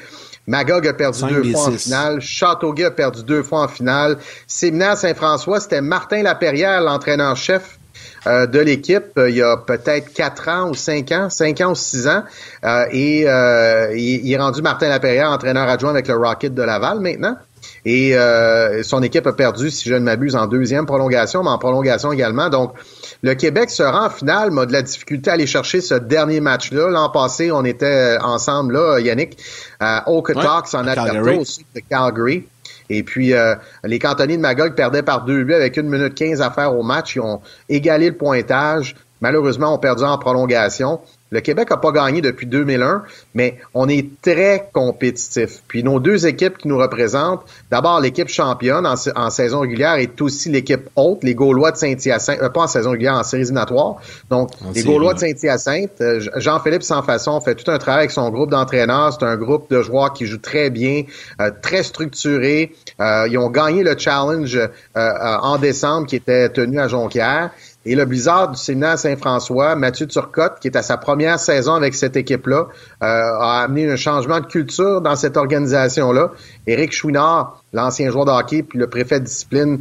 Magog 0.48 0.84
a 0.88 0.94
perdu 0.94 1.22
deux 1.30 1.52
fois 1.52 1.68
en 1.68 1.70
finale. 1.70 2.20
Châteauguay 2.20 2.86
a 2.86 2.90
perdu 2.90 3.22
deux 3.22 3.44
fois 3.44 3.62
en 3.62 3.68
finale. 3.68 4.18
Séminaire 4.48 4.96
Saint-François, 4.96 5.60
c'était 5.60 5.80
Martin 5.80 6.24
Laperrière, 6.24 6.80
l'entraîneur-chef 6.80 7.78
euh, 8.26 8.46
de 8.46 8.58
l'équipe 8.58 9.18
euh, 9.18 9.28
il 9.28 9.36
y 9.36 9.42
a 9.42 9.56
peut-être 9.56 10.12
quatre 10.12 10.48
ans 10.48 10.70
ou 10.70 10.74
cinq 10.74 11.12
ans, 11.12 11.28
cinq 11.28 11.60
ans 11.60 11.72
ou 11.72 11.74
six 11.74 12.08
ans. 12.08 12.22
Euh, 12.64 12.86
et 12.90 13.22
il, 13.22 14.26
il, 14.26 14.32
est 14.32 14.38
rendu 14.38 14.62
Martin 14.62 14.88
Laperrière, 14.88 15.30
entraîneur 15.30 15.68
adjoint 15.68 15.90
avec 15.90 16.08
le 16.08 16.16
Rocket 16.16 16.54
de 16.54 16.62
Laval 16.62 17.00
maintenant. 17.00 17.36
Et 17.86 18.14
son 18.82 19.02
équipe 19.02 19.26
a 19.26 19.32
perdu, 19.32 19.70
si 19.70 19.88
je 19.88 19.94
ne 19.94 20.00
m'abuse, 20.00 20.36
en 20.36 20.46
deuxième 20.46 20.86
prolongation, 20.86 21.42
mais 21.42 21.50
en 21.50 21.58
prolongation 21.58 22.12
également. 22.12 22.48
Donc, 22.48 22.74
le 23.22 23.34
Québec 23.34 23.70
se 23.70 23.82
rend 23.82 24.06
en 24.06 24.10
finale, 24.10 24.50
mais 24.50 24.62
a 24.62 24.66
de 24.66 24.72
la 24.72 24.82
difficulté 24.82 25.30
à 25.30 25.34
aller 25.34 25.46
chercher 25.46 25.80
ce 25.80 25.94
dernier 25.94 26.40
match-là. 26.40 26.88
L'an 26.90 27.10
passé, 27.10 27.52
on 27.52 27.64
était 27.64 28.18
ensemble, 28.22 28.74
là, 28.74 29.00
Yannick, 29.00 29.38
à 29.80 30.10
Okotoks 30.10 30.74
en 30.74 30.86
Alberta, 30.86 31.40
aussi 31.40 31.64
de 31.74 31.80
Calgary. 31.88 32.46
Et 32.90 33.02
puis, 33.02 33.32
euh, 33.32 33.54
les 33.82 33.98
cantonniers 33.98 34.36
de 34.36 34.42
Magog 34.42 34.74
perdaient 34.74 35.02
par 35.02 35.24
deux 35.24 35.44
buts 35.44 35.54
avec 35.54 35.76
une 35.76 35.88
minute 35.88 36.14
quinze 36.14 36.40
à 36.42 36.50
faire 36.50 36.76
au 36.76 36.82
match. 36.82 37.16
Ils 37.16 37.20
ont 37.20 37.40
égalé 37.68 38.10
le 38.10 38.16
pointage. 38.16 38.94
Malheureusement, 39.20 39.74
on 39.74 39.78
perdu 39.78 40.04
en 40.04 40.18
prolongation. 40.18 41.00
Le 41.34 41.40
Québec 41.40 41.68
n'a 41.68 41.78
pas 41.78 41.90
gagné 41.90 42.20
depuis 42.20 42.46
2001, 42.46 43.02
mais 43.34 43.58
on 43.74 43.88
est 43.88 44.06
très 44.22 44.70
compétitif. 44.72 45.64
Puis 45.66 45.82
nos 45.82 45.98
deux 45.98 46.28
équipes 46.28 46.58
qui 46.58 46.68
nous 46.68 46.78
représentent, 46.78 47.42
d'abord 47.72 47.98
l'équipe 47.98 48.28
championne 48.28 48.86
en, 48.86 49.30
saison 49.30 49.58
régulière 49.58 49.94
est 49.94 50.22
aussi 50.22 50.48
l'équipe 50.48 50.88
haute, 50.94 51.24
les 51.24 51.34
Gaulois 51.34 51.72
de 51.72 51.76
Saint-Hyacinthe, 51.76 52.40
euh, 52.40 52.50
pas 52.50 52.62
en 52.62 52.66
saison 52.68 52.92
régulière, 52.92 53.14
en 53.14 53.24
série 53.24 53.42
éliminatoire. 53.42 53.96
Donc, 54.30 54.50
les 54.76 54.84
Gaulois 54.84 55.14
de 55.14 55.18
Saint-Hyacinthe, 55.18 56.00
euh, 56.00 56.20
Jean-Philippe 56.36 56.84
Sans 56.84 57.02
Façon 57.02 57.40
fait 57.40 57.56
tout 57.56 57.68
un 57.68 57.78
travail 57.78 58.02
avec 58.02 58.12
son 58.12 58.30
groupe 58.30 58.50
d'entraîneurs. 58.50 59.12
C'est 59.18 59.26
un 59.26 59.36
groupe 59.36 59.68
de 59.72 59.82
joueurs 59.82 60.12
qui 60.12 60.26
joue 60.26 60.38
très 60.38 60.70
bien, 60.70 61.02
euh, 61.40 61.50
très 61.62 61.82
structuré. 61.82 62.72
ils 63.00 63.38
ont 63.38 63.50
gagné 63.50 63.82
le 63.82 63.98
challenge 63.98 64.56
en 64.94 65.58
décembre 65.58 66.06
qui 66.06 66.14
était 66.14 66.48
tenu 66.50 66.78
à 66.78 66.86
Jonquière. 66.86 67.50
Et 67.86 67.94
le 67.94 68.04
Blizzard 68.04 68.50
du 68.50 68.58
Sénat 68.58 68.96
Saint-François, 68.96 69.76
Mathieu 69.76 70.06
Turcotte, 70.06 70.58
qui 70.60 70.68
est 70.68 70.76
à 70.76 70.82
sa 70.82 70.96
première 70.96 71.38
saison 71.38 71.74
avec 71.74 71.94
cette 71.94 72.16
équipe-là, 72.16 72.68
euh, 73.02 73.06
a 73.06 73.62
amené 73.62 73.90
un 73.90 73.96
changement 73.96 74.40
de 74.40 74.46
culture 74.46 75.00
dans 75.00 75.16
cette 75.16 75.36
organisation-là. 75.36 76.30
Éric 76.66 76.92
Chouinard, 76.92 77.62
l'ancien 77.72 78.10
joueur 78.10 78.24
de 78.24 78.30
hockey, 78.30 78.62
puis 78.62 78.78
le 78.78 78.86
préfet 78.86 79.20
de 79.20 79.24
discipline 79.24 79.80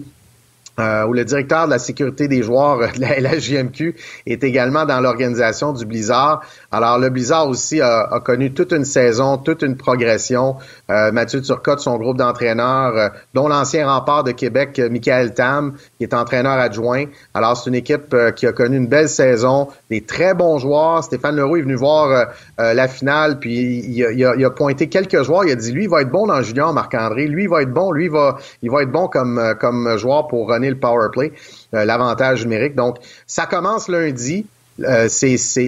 euh, 0.79 1.05
où 1.05 1.13
le 1.13 1.23
directeur 1.23 1.65
de 1.65 1.69
la 1.69 1.77
sécurité 1.77 2.27
des 2.27 2.41
joueurs 2.41 2.79
de 2.79 2.99
la 2.99 3.19
LHJMQ 3.19 3.95
est 4.25 4.43
également 4.43 4.85
dans 4.85 4.99
l'organisation 5.01 5.71
du 5.71 5.85
Blizzard. 5.85 6.41
Alors, 6.71 6.97
le 6.97 7.11
Blizzard 7.11 7.47
aussi 7.47 7.79
a, 7.79 8.19
connu 8.25 8.53
toute 8.53 8.71
une 8.71 8.83
saison, 8.83 9.37
toute 9.37 9.61
une 9.61 9.77
progression. 9.77 10.55
Euh, 10.89 11.11
Mathieu 11.11 11.43
Turcotte, 11.43 11.79
son 11.79 11.97
groupe 11.99 12.17
d'entraîneurs, 12.17 12.97
euh, 12.97 13.09
dont 13.35 13.47
l'ancien 13.47 13.87
rempart 13.87 14.23
de 14.23 14.31
Québec, 14.31 14.81
Michael 14.89 15.35
Tam, 15.35 15.75
qui 15.99 16.05
est 16.05 16.13
entraîneur 16.15 16.53
adjoint. 16.53 17.05
Alors, 17.35 17.55
c'est 17.55 17.69
une 17.69 17.75
équipe 17.75 18.15
qui 18.35 18.47
a 18.47 18.51
connu 18.51 18.77
une 18.77 18.87
belle 18.87 19.09
saison, 19.09 19.67
des 19.91 20.01
très 20.01 20.33
bons 20.33 20.57
joueurs. 20.57 21.03
Stéphane 21.03 21.35
Leroux 21.35 21.57
est 21.57 21.61
venu 21.61 21.75
voir 21.75 22.29
la 22.57 22.87
finale, 22.87 23.37
puis 23.37 23.85
il 23.85 24.25
a, 24.25 24.49
pointé 24.49 24.89
quelques 24.89 25.21
joueurs. 25.21 25.45
Il 25.45 25.51
a 25.51 25.55
dit, 25.55 25.71
lui, 25.71 25.83
il 25.83 25.89
va 25.89 26.01
être 26.01 26.11
bon 26.11 26.25
dans 26.25 26.41
Julien 26.41 26.73
Marc-André. 26.73 27.27
Lui, 27.27 27.43
il 27.43 27.49
va 27.49 27.61
être 27.61 27.71
bon. 27.71 27.91
Lui, 27.91 28.05
il 28.05 28.11
va, 28.11 28.37
il 28.63 28.71
va 28.71 28.81
être 28.81 28.91
bon 28.91 29.07
comme, 29.07 29.55
comme 29.59 29.97
joueur 29.97 30.27
pour 30.27 30.51
le 30.69 30.77
power 30.77 31.09
play, 31.11 31.31
euh, 31.73 31.85
l'avantage 31.85 32.43
numérique. 32.43 32.75
Donc, 32.75 32.97
ça 33.27 33.45
commence 33.45 33.87
lundi. 33.87 34.45
Euh, 34.83 35.07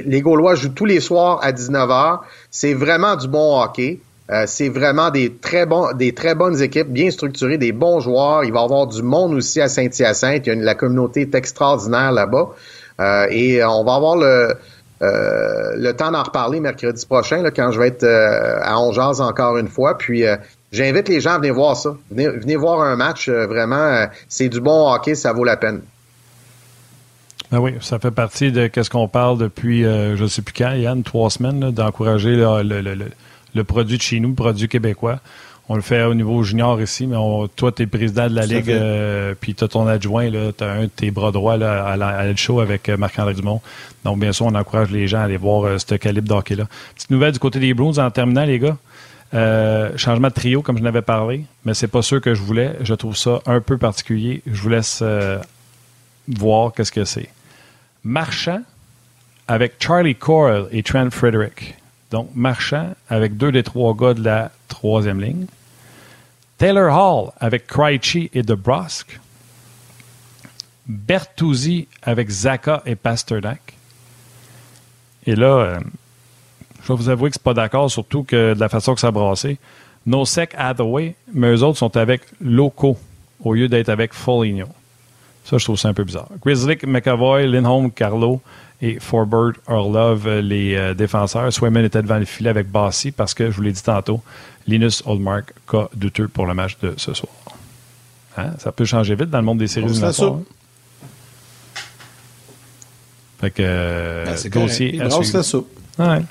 les 0.05 0.21
Gaulois 0.21 0.55
jouent 0.55 0.69
tous 0.69 0.85
les 0.85 0.99
soirs 0.99 1.39
à 1.43 1.51
19h. 1.51 2.19
C'est 2.49 2.73
vraiment 2.73 3.15
du 3.15 3.27
bon 3.27 3.61
hockey. 3.61 3.99
Euh, 4.31 4.45
c'est 4.47 4.69
vraiment 4.69 5.11
des 5.11 5.35
très 5.35 5.67
des 5.95 6.13
très 6.13 6.33
bonnes 6.33 6.59
équipes, 6.59 6.87
bien 6.87 7.11
structurées, 7.11 7.59
des 7.59 7.71
bons 7.71 7.99
joueurs. 7.99 8.43
Il 8.43 8.51
va 8.51 8.61
y 8.61 8.63
avoir 8.63 8.87
du 8.87 9.03
monde 9.03 9.33
aussi 9.35 9.61
à 9.61 9.67
Saint-Hyacinthe. 9.67 10.47
Il 10.47 10.49
y 10.49 10.51
a 10.51 10.55
la 10.55 10.73
communauté 10.73 11.21
est 11.21 11.35
extraordinaire 11.35 12.11
là-bas. 12.11 12.49
et 13.29 13.63
on 13.63 13.83
va 13.83 13.93
avoir 13.93 14.15
le, 14.17 14.55
le 15.01 15.91
temps 15.91 16.09
d'en 16.09 16.23
reparler 16.23 16.59
mercredi 16.59 17.05
prochain, 17.05 17.43
quand 17.55 17.71
je 17.71 17.79
vais 17.79 17.89
être 17.89 18.03
à 18.03 18.79
Ongeaz 18.79 19.21
encore 19.21 19.57
une 19.57 19.67
fois. 19.67 19.95
Puis 19.95 20.23
J'invite 20.75 21.07
les 21.07 21.21
gens 21.21 21.35
à 21.35 21.37
venir 21.37 21.53
voir 21.53 21.77
ça. 21.77 21.95
Venez, 22.11 22.57
voir 22.57 22.81
un 22.81 22.97
match, 22.97 23.29
euh, 23.29 23.47
vraiment, 23.47 23.75
euh, 23.75 24.07
c'est 24.27 24.49
du 24.49 24.59
bon 24.59 24.91
hockey, 24.91 25.15
ça 25.15 25.31
vaut 25.31 25.45
la 25.45 25.55
peine. 25.55 25.81
Ah 27.49 27.61
oui, 27.61 27.75
ça 27.79 27.97
fait 27.97 28.11
partie 28.11 28.51
de 28.51 28.69
ce 28.75 28.89
qu'on 28.89 29.07
parle 29.07 29.37
depuis, 29.37 29.83
je 29.83 30.21
ne 30.21 30.27
sais 30.27 30.41
plus 30.41 30.53
quand, 30.53 30.73
Yann, 30.73 31.03
trois 31.03 31.29
semaines, 31.29 31.71
d'encourager 31.71 32.35
le, 32.35 32.63
le, 33.53 33.63
produit 33.63 33.97
de 33.97 34.01
chez 34.01 34.19
nous, 34.19 34.29
le 34.29 34.35
produit 34.35 34.67
québécois. 34.67 35.19
On 35.67 35.75
le 35.75 35.81
fait 35.81 36.03
au 36.03 36.13
niveau 36.13 36.43
junior 36.43 36.79
ici, 36.79 37.07
mais 37.07 37.15
toi, 37.55 37.71
tu 37.71 37.83
es 37.83 37.87
président 37.87 38.29
de 38.29 38.35
la 38.35 38.45
Ligue, 38.45 38.69
euh, 38.69 39.33
puis 39.39 39.55
tu 39.55 39.63
as 39.63 39.67
ton 39.67 39.87
adjoint, 39.87 40.29
tu 40.29 40.63
as 40.63 40.71
un 40.71 40.83
de 40.83 40.89
tes 40.95 41.09
bras 41.09 41.31
droits 41.31 41.57
là, 41.57 41.85
à, 41.85 41.97
la, 41.97 42.35
show 42.35 42.59
avec 42.59 42.87
euh, 42.87 42.97
Marc-André 42.97 43.33
Dumont. 43.33 43.61
Donc, 44.03 44.19
bien 44.19 44.31
sûr, 44.31 44.45
on 44.45 44.53
encourage 44.53 44.91
les 44.91 45.07
gens 45.07 45.21
à 45.21 45.23
aller 45.23 45.37
voir 45.37 45.63
euh, 45.63 45.77
ce 45.79 45.95
calibre 45.95 46.27
d'hockey-là. 46.27 46.65
Petite 46.93 47.09
nouvelle 47.09 47.31
du 47.31 47.39
côté 47.39 47.59
des 47.59 47.73
Bruins 47.73 47.97
en 47.97 48.11
terminant, 48.11 48.45
les 48.45 48.59
gars. 48.59 48.77
Changement 49.31 50.29
de 50.29 50.33
trio, 50.33 50.61
comme 50.61 50.77
je 50.77 50.83
n'avais 50.83 51.01
parlé, 51.01 51.45
mais 51.65 51.73
c'est 51.73 51.87
pas 51.87 52.01
sûr 52.01 52.21
que 52.21 52.33
je 52.33 52.41
voulais. 52.41 52.77
Je 52.81 52.93
trouve 52.93 53.17
ça 53.17 53.41
un 53.45 53.59
peu 53.61 53.77
particulier. 53.77 54.41
Je 54.45 54.61
vous 54.61 54.69
laisse 54.69 55.03
voir 56.27 56.73
qu'est-ce 56.73 56.91
que 56.91 57.05
c'est. 57.05 57.29
Marchand 58.03 58.61
avec 59.47 59.73
Charlie 59.79 60.15
Coyle 60.15 60.67
et 60.71 60.83
Trent 60.83 61.09
Frederick. 61.11 61.75
Donc, 62.11 62.29
Marchand 62.35 62.93
avec 63.09 63.37
deux 63.37 63.51
des 63.51 63.63
trois 63.63 63.95
gars 63.95 64.13
de 64.13 64.23
la 64.23 64.51
troisième 64.67 65.21
ligne. 65.21 65.45
Taylor 66.57 66.95
Hall 66.95 67.31
avec 67.39 67.67
Krejci 67.67 68.29
et 68.33 68.43
DeBrusque. 68.43 69.19
Bertuzzi 70.87 71.87
avec 72.03 72.29
Zaka 72.29 72.83
et 72.85 72.95
Pasternak. 72.95 73.73
Et 75.25 75.35
là, 75.35 75.47
euh, 75.47 75.79
je 76.85 76.93
vais 76.93 76.97
vous 76.97 77.09
avouer 77.09 77.29
que 77.29 77.35
c'est 77.35 77.43
pas 77.43 77.53
d'accord, 77.53 77.89
surtout 77.89 78.23
que 78.23 78.53
de 78.53 78.59
la 78.59 78.69
façon 78.69 78.93
que 78.93 79.01
ça 79.01 79.07
a 79.07 79.11
brassé. 79.11 79.57
Nosek 80.05 80.53
Hathaway, 80.55 81.15
mais 81.33 81.51
eux 81.51 81.63
autres 81.63 81.79
sont 81.79 81.97
avec 81.97 82.21
Loco 82.39 82.97
au 83.43 83.53
lieu 83.53 83.67
d'être 83.67 83.89
avec 83.89 84.13
Foligno. 84.13 84.67
Ça, 85.45 85.57
je 85.57 85.63
trouve 85.63 85.77
ça 85.77 85.89
un 85.89 85.93
peu 85.93 86.03
bizarre. 86.03 86.27
Grizzly, 86.43 86.77
McAvoy, 86.85 87.47
Lindholm, 87.47 87.91
Carlo 87.91 88.41
et 88.81 88.99
Forbert 88.99 89.53
Orlov, 89.67 90.27
les 90.27 90.75
euh, 90.75 90.93
défenseurs. 90.93 91.51
Swayman 91.51 91.85
était 91.85 92.01
devant 92.01 92.17
le 92.17 92.25
filet 92.25 92.49
avec 92.49 92.69
Bassi 92.69 93.11
parce 93.11 93.33
que, 93.33 93.49
je 93.49 93.55
vous 93.55 93.61
l'ai 93.63 93.71
dit 93.71 93.83
tantôt, 93.83 94.21
Linus 94.67 95.03
Oldmark, 95.05 95.53
cas 95.69 95.87
douteux 95.95 96.27
pour 96.27 96.45
le 96.45 96.53
match 96.53 96.77
de 96.81 96.93
ce 96.97 97.13
soir. 97.13 97.33
Hein? 98.37 98.51
Ça 98.59 98.71
peut 98.71 98.85
changer 98.85 99.15
vite 99.15 99.29
dans 99.29 99.39
le 99.39 99.45
monde 99.45 99.59
des 99.59 99.67
séries 99.67 99.87
de 99.87 100.03
Hein? 100.03 100.41
Fait 103.39 103.51
que, 103.51 103.63
euh, 103.65 104.25
ben, 104.25 104.49
dossier 104.49 105.01
à 105.01 105.09
suivre. 105.09 105.65
Ouais. 105.99 106.21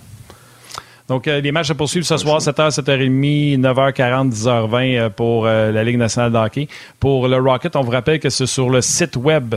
Donc, 1.07 1.29
euh, 1.29 1.41
les 1.41 1.53
matchs 1.53 1.69
se 1.69 1.73
poursuivent 1.75 2.05
ce 2.05 2.17
soir, 2.17 2.41
7h, 2.41 2.71
7h30, 2.81 3.61
9h40, 3.61 4.31
10h20 4.33 5.11
pour 5.11 5.47
euh, 5.47 5.71
la 5.71 5.85
Ligue 5.85 5.99
nationale 5.99 6.33
de 6.33 6.39
hockey. 6.39 6.69
Pour 6.99 7.29
le 7.29 7.37
Rocket, 7.37 7.77
on 7.77 7.83
vous 7.83 7.91
rappelle 7.91 8.21
que 8.21 8.31
c'est 8.31 8.47
sur 8.47 8.71
le 8.71 8.81
site 8.81 9.17
web 9.17 9.55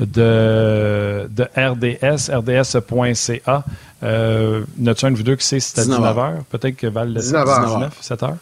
de, 0.00 1.28
de 1.30 1.44
RDS, 1.56 2.30
rds.ca. 2.32 3.64
Euh, 4.02 4.64
N'as-tu 4.76 5.06
un 5.06 5.10
de 5.12 5.16
vous 5.16 5.22
deux 5.22 5.36
qui 5.36 5.46
sait 5.46 5.60
si 5.60 5.70
c'était 5.70 5.82
19h? 5.82 6.42
Peut-être 6.50 6.76
que 6.76 6.88
Val 6.88 7.12
le 7.12 7.20
19h. 7.20 7.90
7h? 8.02 8.34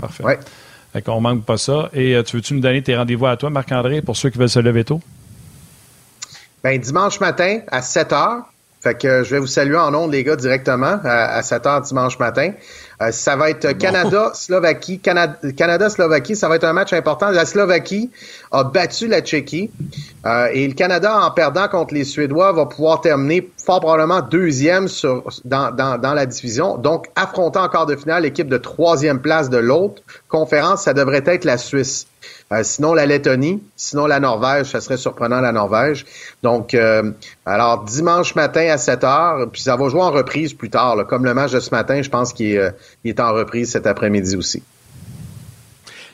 Parfait. 0.00 0.24
Oui. 0.24 0.34
Fait 0.92 1.02
qu'on 1.02 1.20
manque 1.20 1.44
pas 1.44 1.56
ça. 1.56 1.90
Et 1.92 2.14
euh, 2.14 2.22
tu 2.22 2.36
veux-tu 2.36 2.54
nous 2.54 2.60
donner 2.60 2.82
tes 2.82 2.96
rendez-vous 2.96 3.26
à 3.26 3.36
toi, 3.36 3.50
Marc-André, 3.50 4.00
pour 4.00 4.16
ceux 4.16 4.30
qui 4.30 4.38
veulent 4.38 4.48
se 4.48 4.60
lever 4.60 4.84
tôt? 4.84 5.00
Ben, 6.62 6.80
dimanche 6.80 7.18
matin 7.18 7.60
à 7.68 7.82
7 7.82 8.10
h 8.12 8.42
fait 8.84 8.94
que 8.94 9.24
je 9.24 9.30
vais 9.30 9.38
vous 9.38 9.46
saluer 9.46 9.78
en 9.78 9.90
nom, 9.90 10.06
les 10.06 10.22
gars, 10.24 10.36
directement 10.36 10.98
à, 11.04 11.42
7 11.42 11.64
h 11.64 11.82
dimanche 11.88 12.18
matin. 12.18 12.52
Euh, 13.00 13.10
ça 13.10 13.34
va 13.34 13.50
être 13.50 13.72
Canada-Slovaquie. 13.72 15.00
Canada-Slovaquie, 15.00 16.36
ça 16.36 16.48
va 16.48 16.56
être 16.56 16.64
un 16.64 16.74
match 16.74 16.92
important. 16.92 17.30
La 17.30 17.46
Slovaquie 17.46 18.10
a 18.52 18.62
battu 18.62 19.08
la 19.08 19.22
Tchéquie. 19.22 19.70
Euh, 20.26 20.48
et 20.52 20.68
le 20.68 20.74
Canada, 20.74 21.18
en 21.18 21.30
perdant 21.30 21.66
contre 21.68 21.94
les 21.94 22.04
Suédois, 22.04 22.52
va 22.52 22.66
pouvoir 22.66 23.00
terminer 23.00 23.50
fort 23.56 23.80
probablement 23.80 24.20
deuxième 24.20 24.86
sur, 24.88 25.24
dans, 25.44 25.74
dans, 25.74 25.98
dans 25.98 26.12
la 26.12 26.26
division. 26.26 26.76
Donc, 26.76 27.06
affrontant 27.16 27.64
encore 27.64 27.86
de 27.86 27.96
finale 27.96 28.22
l'équipe 28.22 28.48
de 28.48 28.58
troisième 28.58 29.20
place 29.20 29.48
de 29.48 29.58
l'autre 29.58 30.02
conférence, 30.28 30.82
ça 30.82 30.92
devrait 30.92 31.24
être 31.26 31.44
la 31.44 31.56
Suisse. 31.56 32.06
Euh, 32.52 32.60
sinon, 32.62 32.92
la 32.92 33.06
Lettonie, 33.06 33.62
sinon 33.76 34.06
la 34.06 34.20
Norvège, 34.20 34.66
ça 34.70 34.80
serait 34.80 34.96
surprenant 34.96 35.40
la 35.40 35.52
Norvège. 35.52 36.04
Donc, 36.42 36.74
euh, 36.74 37.10
alors 37.46 37.84
dimanche 37.84 38.34
matin 38.34 38.68
à 38.70 38.78
7 38.78 39.04
heures, 39.04 39.48
puis 39.50 39.62
ça 39.62 39.76
va 39.76 39.88
jouer 39.88 40.02
en 40.02 40.10
reprise 40.10 40.52
plus 40.52 40.70
tard. 40.70 41.06
Comme 41.06 41.24
le 41.24 41.34
match 41.34 41.52
de 41.52 41.60
ce 41.60 41.70
matin, 41.70 42.02
je 42.02 42.10
pense 42.10 42.32
qu'il 42.32 42.52
est, 42.52 42.58
euh, 42.58 42.70
est, 43.04 43.18
en 43.18 43.32
reprise 43.32 43.70
cet 43.70 43.86
après-midi 43.86 44.36
aussi. 44.36 44.62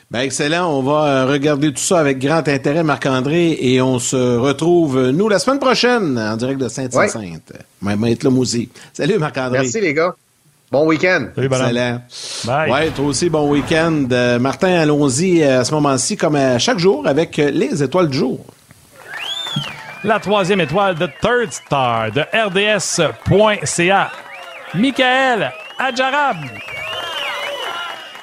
Ben 0.09 0.21
excellent. 0.21 0.69
On 0.69 0.81
va 0.83 1.25
regarder 1.25 1.71
tout 1.71 1.81
ça 1.81 1.99
avec 1.99 2.19
grand 2.19 2.45
intérêt, 2.47 2.83
Marc-André, 2.83 3.57
et 3.61 3.81
on 3.81 3.97
se 3.99 4.37
retrouve, 4.37 5.09
nous, 5.11 5.29
la 5.29 5.39
semaine 5.39 5.59
prochaine, 5.59 6.17
en 6.17 6.35
direct 6.35 6.59
de 6.59 6.67
Sainte-Hyacinthe. 6.67 7.53
Ouais. 7.53 7.59
Salut, 8.93 9.17
Marc-André. 9.19 9.59
Merci, 9.59 9.79
les 9.79 9.93
gars. 9.93 10.15
Bon 10.71 10.85
week-end. 10.85 11.27
Salut, 11.35 11.47
Excellent. 11.47 12.01
Bye. 12.45 12.71
Ouais, 12.71 12.89
toi 12.91 13.05
aussi, 13.07 13.29
bon 13.29 13.49
week-end. 13.49 14.05
Euh, 14.09 14.39
Martin, 14.39 14.79
allons-y 14.79 15.43
euh, 15.43 15.59
à 15.59 15.65
ce 15.65 15.73
moment-ci, 15.73 16.15
comme 16.15 16.37
à 16.37 16.59
chaque 16.59 16.79
jour, 16.79 17.05
avec 17.05 17.37
euh, 17.39 17.51
les 17.51 17.83
étoiles 17.83 18.07
du 18.07 18.17
jour. 18.17 18.39
La 20.05 20.19
troisième 20.19 20.61
étoile 20.61 20.95
de 20.95 21.09
Third 21.21 21.51
Star 21.51 22.11
de 22.13 22.21
RDS.ca. 22.21 24.11
Michael 24.73 25.51
Adjarab. 25.77 26.37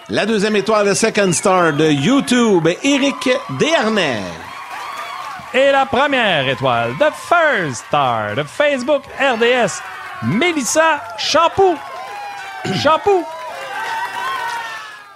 La 0.09 0.25
deuxième 0.25 0.57
étoile 0.57 0.89
de 0.89 0.95
Second 0.95 1.31
Star 1.33 1.75
de 1.75 1.85
YouTube, 1.85 2.67
Eric 2.83 3.29
Desharnais. 3.61 4.23
Et 5.53 5.71
la 5.71 5.85
première 5.85 6.49
étoile 6.49 6.93
de 6.99 7.07
First 7.29 7.85
Star 7.89 8.35
de 8.37 8.43
Facebook 8.43 9.03
RDS, 9.21 9.83
Melissa 10.23 11.03
Champoux. 11.19 11.77
Chapeau! 12.67 13.25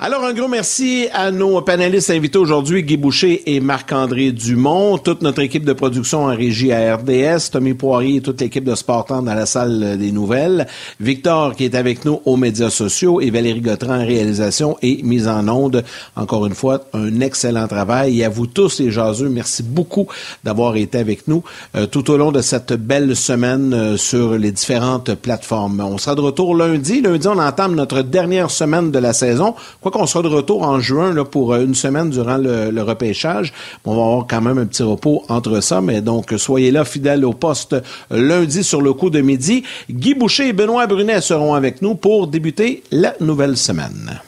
Alors, 0.04 0.24
un 0.24 0.32
gros 0.32 0.48
merci 0.48 1.06
à 1.12 1.30
nos 1.30 1.62
panélistes 1.62 2.10
invités 2.10 2.36
aujourd'hui, 2.36 2.82
Guy 2.82 2.96
Boucher 2.96 3.40
et 3.46 3.60
Marc-André 3.60 4.32
Dumont, 4.32 4.98
toute 4.98 5.22
notre 5.22 5.38
équipe 5.42 5.64
de 5.64 5.72
production 5.72 6.24
en 6.24 6.34
régie 6.34 6.72
à 6.72 6.96
RDS, 6.96 7.52
Tommy 7.52 7.74
Poirier 7.74 8.16
et 8.16 8.20
toute 8.20 8.40
l'équipe 8.40 8.64
de 8.64 8.74
Sportant 8.74 9.22
dans 9.22 9.32
la 9.32 9.46
salle 9.46 9.96
des 9.98 10.10
nouvelles, 10.10 10.66
Victor 10.98 11.54
qui 11.54 11.66
est 11.66 11.76
avec 11.76 12.04
nous 12.04 12.20
aux 12.24 12.36
médias 12.36 12.68
sociaux 12.68 13.20
et 13.20 13.30
Valérie 13.30 13.60
Gautran 13.60 14.00
en 14.00 14.04
réalisation 14.04 14.76
et 14.82 15.04
mise 15.04 15.28
en 15.28 15.46
onde. 15.46 15.84
Encore 16.16 16.46
une 16.46 16.56
fois, 16.56 16.80
un 16.94 17.20
excellent 17.20 17.68
travail. 17.68 18.18
Et 18.18 18.24
à 18.24 18.28
vous 18.28 18.48
tous 18.48 18.80
les 18.80 18.90
jaseux, 18.90 19.28
merci 19.28 19.62
beaucoup 19.62 20.08
d'avoir 20.42 20.74
été 20.74 20.98
avec 20.98 21.28
nous 21.28 21.44
euh, 21.76 21.86
tout 21.86 22.10
au 22.10 22.16
long 22.16 22.32
de 22.32 22.40
cette 22.40 22.72
belle 22.72 23.14
semaine 23.14 23.72
euh, 23.72 23.96
sur 23.96 24.32
les 24.32 24.50
différentes 24.50 25.14
plateformes. 25.14 25.78
On 25.78 25.96
sera 25.96 26.16
de 26.16 26.22
retour 26.22 26.56
lundi. 26.56 27.02
Lundi, 27.02 27.28
on 27.28 27.38
entame 27.38 27.76
notre 27.76 28.02
dernière 28.02 28.50
semaine 28.50 28.90
de 28.90 28.98
la 28.98 29.12
saison 29.12 29.54
qu'on 29.92 30.06
sera 30.06 30.22
de 30.22 30.28
retour 30.28 30.62
en 30.62 30.80
juin 30.80 31.14
là, 31.14 31.24
pour 31.24 31.52
euh, 31.52 31.64
une 31.64 31.74
semaine 31.74 32.10
durant 32.10 32.36
le, 32.36 32.82
repêchage. 32.82 33.52
On 33.84 33.94
va 33.94 34.02
avoir 34.02 34.26
quand 34.26 34.40
même 34.40 34.58
un 34.58 34.66
petit 34.66 34.82
repos 34.82 35.24
entre 35.28 35.60
ça, 35.60 35.80
mais 35.80 36.00
donc 36.00 36.34
soyez 36.36 36.72
là 36.72 36.84
fidèles 36.84 37.24
au 37.24 37.32
poste 37.32 37.76
lundi 38.10 38.64
sur 38.64 38.82
le 38.82 38.92
coup 38.92 39.10
de 39.10 39.20
midi. 39.20 39.62
Guy 39.88 40.14
Boucher 40.14 40.48
et 40.48 40.52
Benoît 40.52 40.86
Brunet 40.86 41.20
seront 41.20 41.54
avec 41.54 41.82
nous 41.82 41.94
pour 41.94 42.26
débuter 42.26 42.82
la 42.90 43.14
nouvelle 43.20 43.56
semaine. 43.56 44.20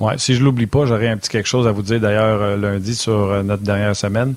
Ouais, 0.00 0.18
si 0.18 0.34
je 0.34 0.42
l'oublie 0.42 0.66
pas, 0.66 0.86
j'aurai 0.86 1.08
un 1.08 1.16
petit 1.16 1.30
quelque 1.30 1.46
chose 1.46 1.66
à 1.66 1.72
vous 1.72 1.82
dire 1.82 2.00
d'ailleurs 2.00 2.42
euh, 2.42 2.56
lundi 2.56 2.94
sur 2.94 3.12
euh, 3.12 3.42
notre 3.42 3.62
dernière 3.62 3.94
semaine. 3.94 4.34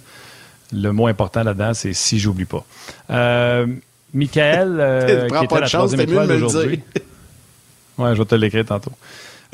Le 0.72 0.92
mot 0.92 1.08
important 1.08 1.44
là-dedans, 1.44 1.74
c'est 1.74 1.94
si 1.94 2.20
j'oublie 2.20 2.46
pas. 2.46 2.64
Euh, 3.10 3.66
Michael, 4.14 5.28
qui 5.40 5.46
était 5.46 5.60
la 5.60 5.68
troisième 5.68 6.02
étoile 6.02 6.28
d'aujourd'hui. 6.28 6.82
Ouais, 7.98 8.14
je 8.14 8.20
vais 8.20 8.26
te 8.26 8.36
l'écrire 8.36 8.66
tantôt. 8.66 8.92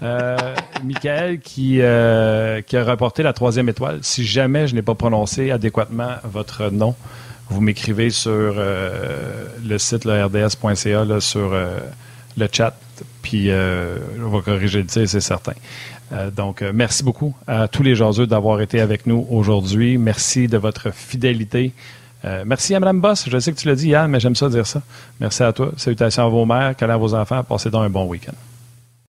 Euh, 0.01 0.55
Michael 0.83 1.39
qui, 1.39 1.77
euh, 1.81 2.61
a 2.71 2.83
rapporté 2.83 3.23
la 3.23 3.33
troisième 3.33 3.69
étoile. 3.69 3.99
Si 4.01 4.25
jamais 4.25 4.67
je 4.67 4.75
n'ai 4.75 4.81
pas 4.81 4.95
prononcé 4.95 5.51
adéquatement 5.51 6.15
votre 6.23 6.69
nom, 6.71 6.95
vous 7.49 7.61
m'écrivez 7.61 8.09
sur 8.09 8.31
euh, 8.31 9.45
le 9.63 9.77
site 9.77 10.05
rds.ca 10.05 11.19
sur 11.19 11.55
le 12.37 12.47
chat, 12.51 12.75
puis 13.21 13.51
on 13.51 14.29
va 14.29 14.41
corriger 14.41 14.79
le 14.79 14.87
tir, 14.87 15.07
c'est 15.07 15.21
certain. 15.21 15.53
donc, 16.35 16.63
merci 16.73 17.03
beaucoup 17.03 17.35
à 17.47 17.67
tous 17.67 17.83
les 17.83 17.95
jaseux 17.95 18.25
d'avoir 18.25 18.61
été 18.61 18.81
avec 18.81 19.05
nous 19.05 19.27
aujourd'hui. 19.29 19.97
Merci 19.97 20.47
de 20.47 20.57
votre 20.57 20.91
fidélité. 20.91 21.71
merci 22.45 22.73
à 22.73 22.79
Mme 22.79 22.99
Boss. 22.99 23.29
Je 23.29 23.37
sais 23.37 23.53
que 23.53 23.59
tu 23.59 23.67
l'as 23.67 23.75
dit, 23.75 23.89
Yann, 23.89 24.09
mais 24.09 24.19
j'aime 24.19 24.35
ça 24.35 24.49
dire 24.49 24.65
ça. 24.65 24.81
Merci 25.19 25.43
à 25.43 25.53
toi. 25.53 25.71
Salutations 25.77 26.25
à 26.25 26.29
vos 26.29 26.45
mères, 26.45 26.75
câlins 26.75 26.95
à 26.95 26.97
vos 26.97 27.13
enfants. 27.13 27.43
Passez 27.43 27.69
donc 27.69 27.83
un 27.83 27.89
bon 27.89 28.05
week-end. 28.05 28.33